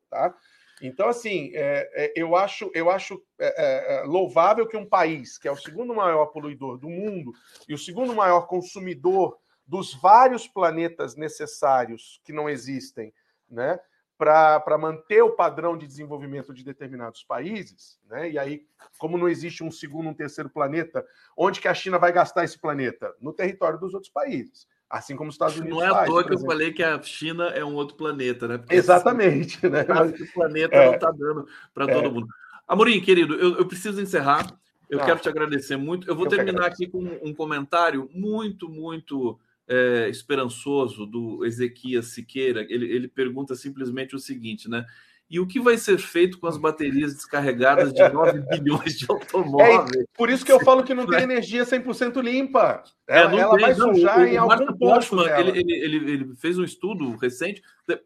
tá? 0.10 0.36
Então, 0.82 1.10
assim, 1.10 1.52
é, 1.56 1.90
é, 1.94 2.14
eu 2.16 2.36
acho, 2.36 2.70
eu 2.74 2.90
acho 2.90 3.22
é, 3.40 3.48
é, 3.48 3.96
é, 3.96 4.04
louvável 4.04 4.68
que 4.68 4.78
um 4.78 4.86
país 4.86 5.38
que 5.38 5.48
é 5.48 5.52
o 5.52 5.58
segundo 5.58 5.94
maior 5.94 6.28
poluidor 6.28 6.78
do 6.78 6.88
mundo 6.88 7.34
e 7.68 7.74
o 7.74 7.78
segundo 7.78 8.14
maior 8.14 8.42
consumidor 8.48 9.38
dos 9.66 9.94
vários 9.96 10.48
planetas 10.48 11.16
necessários 11.16 12.22
que 12.24 12.32
não 12.32 12.48
existem, 12.48 13.12
né? 13.50 13.80
Para 14.18 14.78
manter 14.80 15.22
o 15.22 15.32
padrão 15.32 15.78
de 15.78 15.86
desenvolvimento 15.86 16.54
de 16.54 16.64
determinados 16.64 17.24
países, 17.24 18.00
né? 18.10 18.32
E 18.32 18.40
aí, 18.40 18.66
como 18.98 19.18
não 19.18 19.30
existe 19.30 19.64
um 19.64 19.70
segundo, 19.70 20.10
um 20.10 20.14
terceiro 20.14 20.50
planeta, 20.50 21.06
onde 21.38 21.62
que 21.62 21.68
a 21.68 21.74
China 21.74 22.00
vai 22.00 22.12
gastar 22.12 22.44
esse 22.44 22.58
planeta? 22.58 23.14
No 23.22 23.32
território 23.32 23.80
dos 23.80 23.94
outros 23.94 24.12
países. 24.12 24.68
Assim 24.90 25.16
como 25.16 25.30
os 25.30 25.36
Estados 25.36 25.58
Unidos. 25.58 25.78
Não 25.78 25.86
é 25.86 25.90
à 25.90 26.06
toa 26.06 26.24
que 26.24 26.34
eu 26.34 26.40
falei 26.40 26.72
que 26.72 26.82
a 26.82 27.02
China 27.02 27.50
é 27.50 27.64
um 27.64 27.76
outro 27.76 27.96
planeta, 27.96 28.48
né? 28.48 28.58
Porque 28.58 28.74
Exatamente, 28.74 29.60
né? 29.70 29.82
O 29.82 30.34
planeta 30.34 30.76
é, 30.76 30.86
não 30.86 30.96
está 30.96 31.12
dando 31.12 31.48
para 31.74 31.86
é. 31.86 31.94
todo 31.94 32.12
mundo. 32.12 32.28
Amorim, 32.68 33.00
querido, 33.02 33.36
eu, 33.36 33.58
eu 33.58 33.66
preciso 33.66 34.02
encerrar. 34.02 34.48
Eu 34.90 35.02
ah, 35.02 35.06
quero 35.06 35.20
te 35.20 35.28
agradecer 35.28 35.78
muito. 35.78 36.08
Eu 36.10 36.16
vou 36.16 36.26
eu 36.26 36.30
terminar 36.30 36.66
aqui 36.66 36.88
com 36.88 37.00
um 37.22 37.34
comentário 37.34 38.10
muito, 38.14 38.70
muito 38.70 39.38
é, 39.68 40.08
esperançoso 40.10 41.06
do 41.06 41.46
Ezequias 41.46 42.08
Siqueira. 42.08 42.66
Ele, 42.70 42.86
ele 42.86 43.08
pergunta 43.08 43.56
simplesmente 43.56 44.16
o 44.16 44.20
seguinte, 44.20 44.70
né? 44.70 44.86
E 45.30 45.42
o 45.42 45.48
que 45.48 45.60
vai 45.60 45.78
ser 45.78 45.98
feito 45.98 46.40
com 46.40 46.48
as 46.48 46.58
baterias 46.58 47.14
descarregadas 47.14 47.94
de 47.94 48.08
9 48.08 48.40
bilhões 48.50 48.98
de 48.98 49.06
automóveis? 49.10 49.92
É, 49.98 50.06
por 50.18 50.30
isso 50.30 50.46
que 50.46 50.52
eu 50.52 50.60
falo 50.62 50.84
que 50.84 50.94
não 50.94 51.06
tem 51.06 51.24
energia 51.24 51.66
100% 51.66 52.22
limpa. 52.22 52.82
Ela, 53.06 53.34
é, 53.34 53.40
ela 53.40 53.58
tem, 53.58 53.66
vai 53.66 53.76
não, 53.76 53.94
sujar 53.94 54.20
o, 54.20 54.26
em 54.26 54.38
o 54.38 54.42
algum 54.42 54.56
Marco 54.56 54.78
ponto. 54.78 55.28
Ele, 55.28 55.60
ele, 55.60 55.74
ele, 55.74 56.12
ele 56.12 56.36
fez 56.36 56.58
um 56.58 56.64
estudo 56.64 57.14
recente 57.18 57.62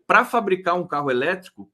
para 0.08 0.26
fabricar 0.26 0.76
um 0.76 0.88
carro 0.88 1.12
elétrico 1.12 1.70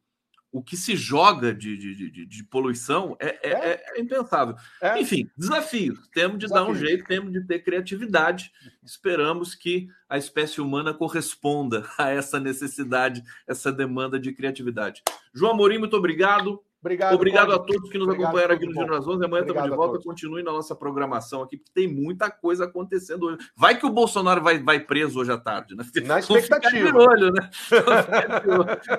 o 0.52 0.64
que 0.64 0.78
se 0.78 0.96
joga 0.96 1.54
de, 1.54 1.78
de, 1.78 2.12
de, 2.12 2.26
de 2.26 2.44
poluição 2.44 3.16
é, 3.20 3.28
é, 3.48 3.52
é. 3.52 3.84
é 3.96 4.02
impensável. 4.02 4.56
É. 4.82 5.00
Enfim, 5.00 5.30
desafios. 5.38 6.08
Temos 6.14 6.40
de 6.40 6.46
Desafio. 6.46 6.66
dar 6.66 6.72
um 6.72 6.76
jeito, 6.76 7.06
temos 7.06 7.32
de 7.32 7.42
ter 7.46 7.60
criatividade. 7.60 8.52
Esperamos 8.84 9.54
que 9.54 9.88
a 10.10 10.18
espécie 10.18 10.62
humana 10.62 10.94
corresponda 10.94 11.86
a 11.98 12.10
essa 12.10 12.40
necessidade, 12.40 13.24
essa 13.48 13.72
demanda 13.72 14.20
de 14.20 14.32
criatividade. 14.34 15.04
João 15.34 15.52
Amorim, 15.54 15.78
muito 15.78 15.98
obrigado. 15.98 16.62
Obrigado, 16.80 17.16
obrigado 17.16 17.52
a 17.54 17.60
todos 17.60 17.90
que 17.90 17.98
nos 17.98 18.08
obrigado, 18.08 18.30
acompanharam 18.30 18.56
aqui 18.56 18.66
no 18.68 18.74
Giro 18.74 18.92
das 18.92 19.06
11. 19.06 19.26
Amanhã 19.26 19.42
estamos 19.42 19.64
de 19.64 19.76
volta. 19.76 20.00
Continue 20.00 20.44
na 20.44 20.52
nossa 20.52 20.76
programação 20.76 21.42
aqui, 21.42 21.58
porque 21.58 21.72
tem 21.74 21.88
muita 21.88 22.30
coisa 22.30 22.66
acontecendo 22.66 23.26
hoje. 23.26 23.40
Vai 23.56 23.78
que 23.78 23.86
o 23.86 23.90
Bolsonaro 23.90 24.42
vai, 24.42 24.60
vai 24.60 24.80
preso 24.80 25.20
hoje 25.20 25.32
à 25.32 25.38
tarde, 25.38 25.76
né? 25.76 25.84
Na 26.06 26.20
expectativa. 26.20 26.96
Olho, 26.96 27.32
né? 27.32 27.50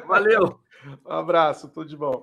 Valeu. 0.06 0.60
Um 0.84 1.12
abraço, 1.12 1.68
tudo 1.68 1.88
de 1.88 1.96
bom. 1.96 2.20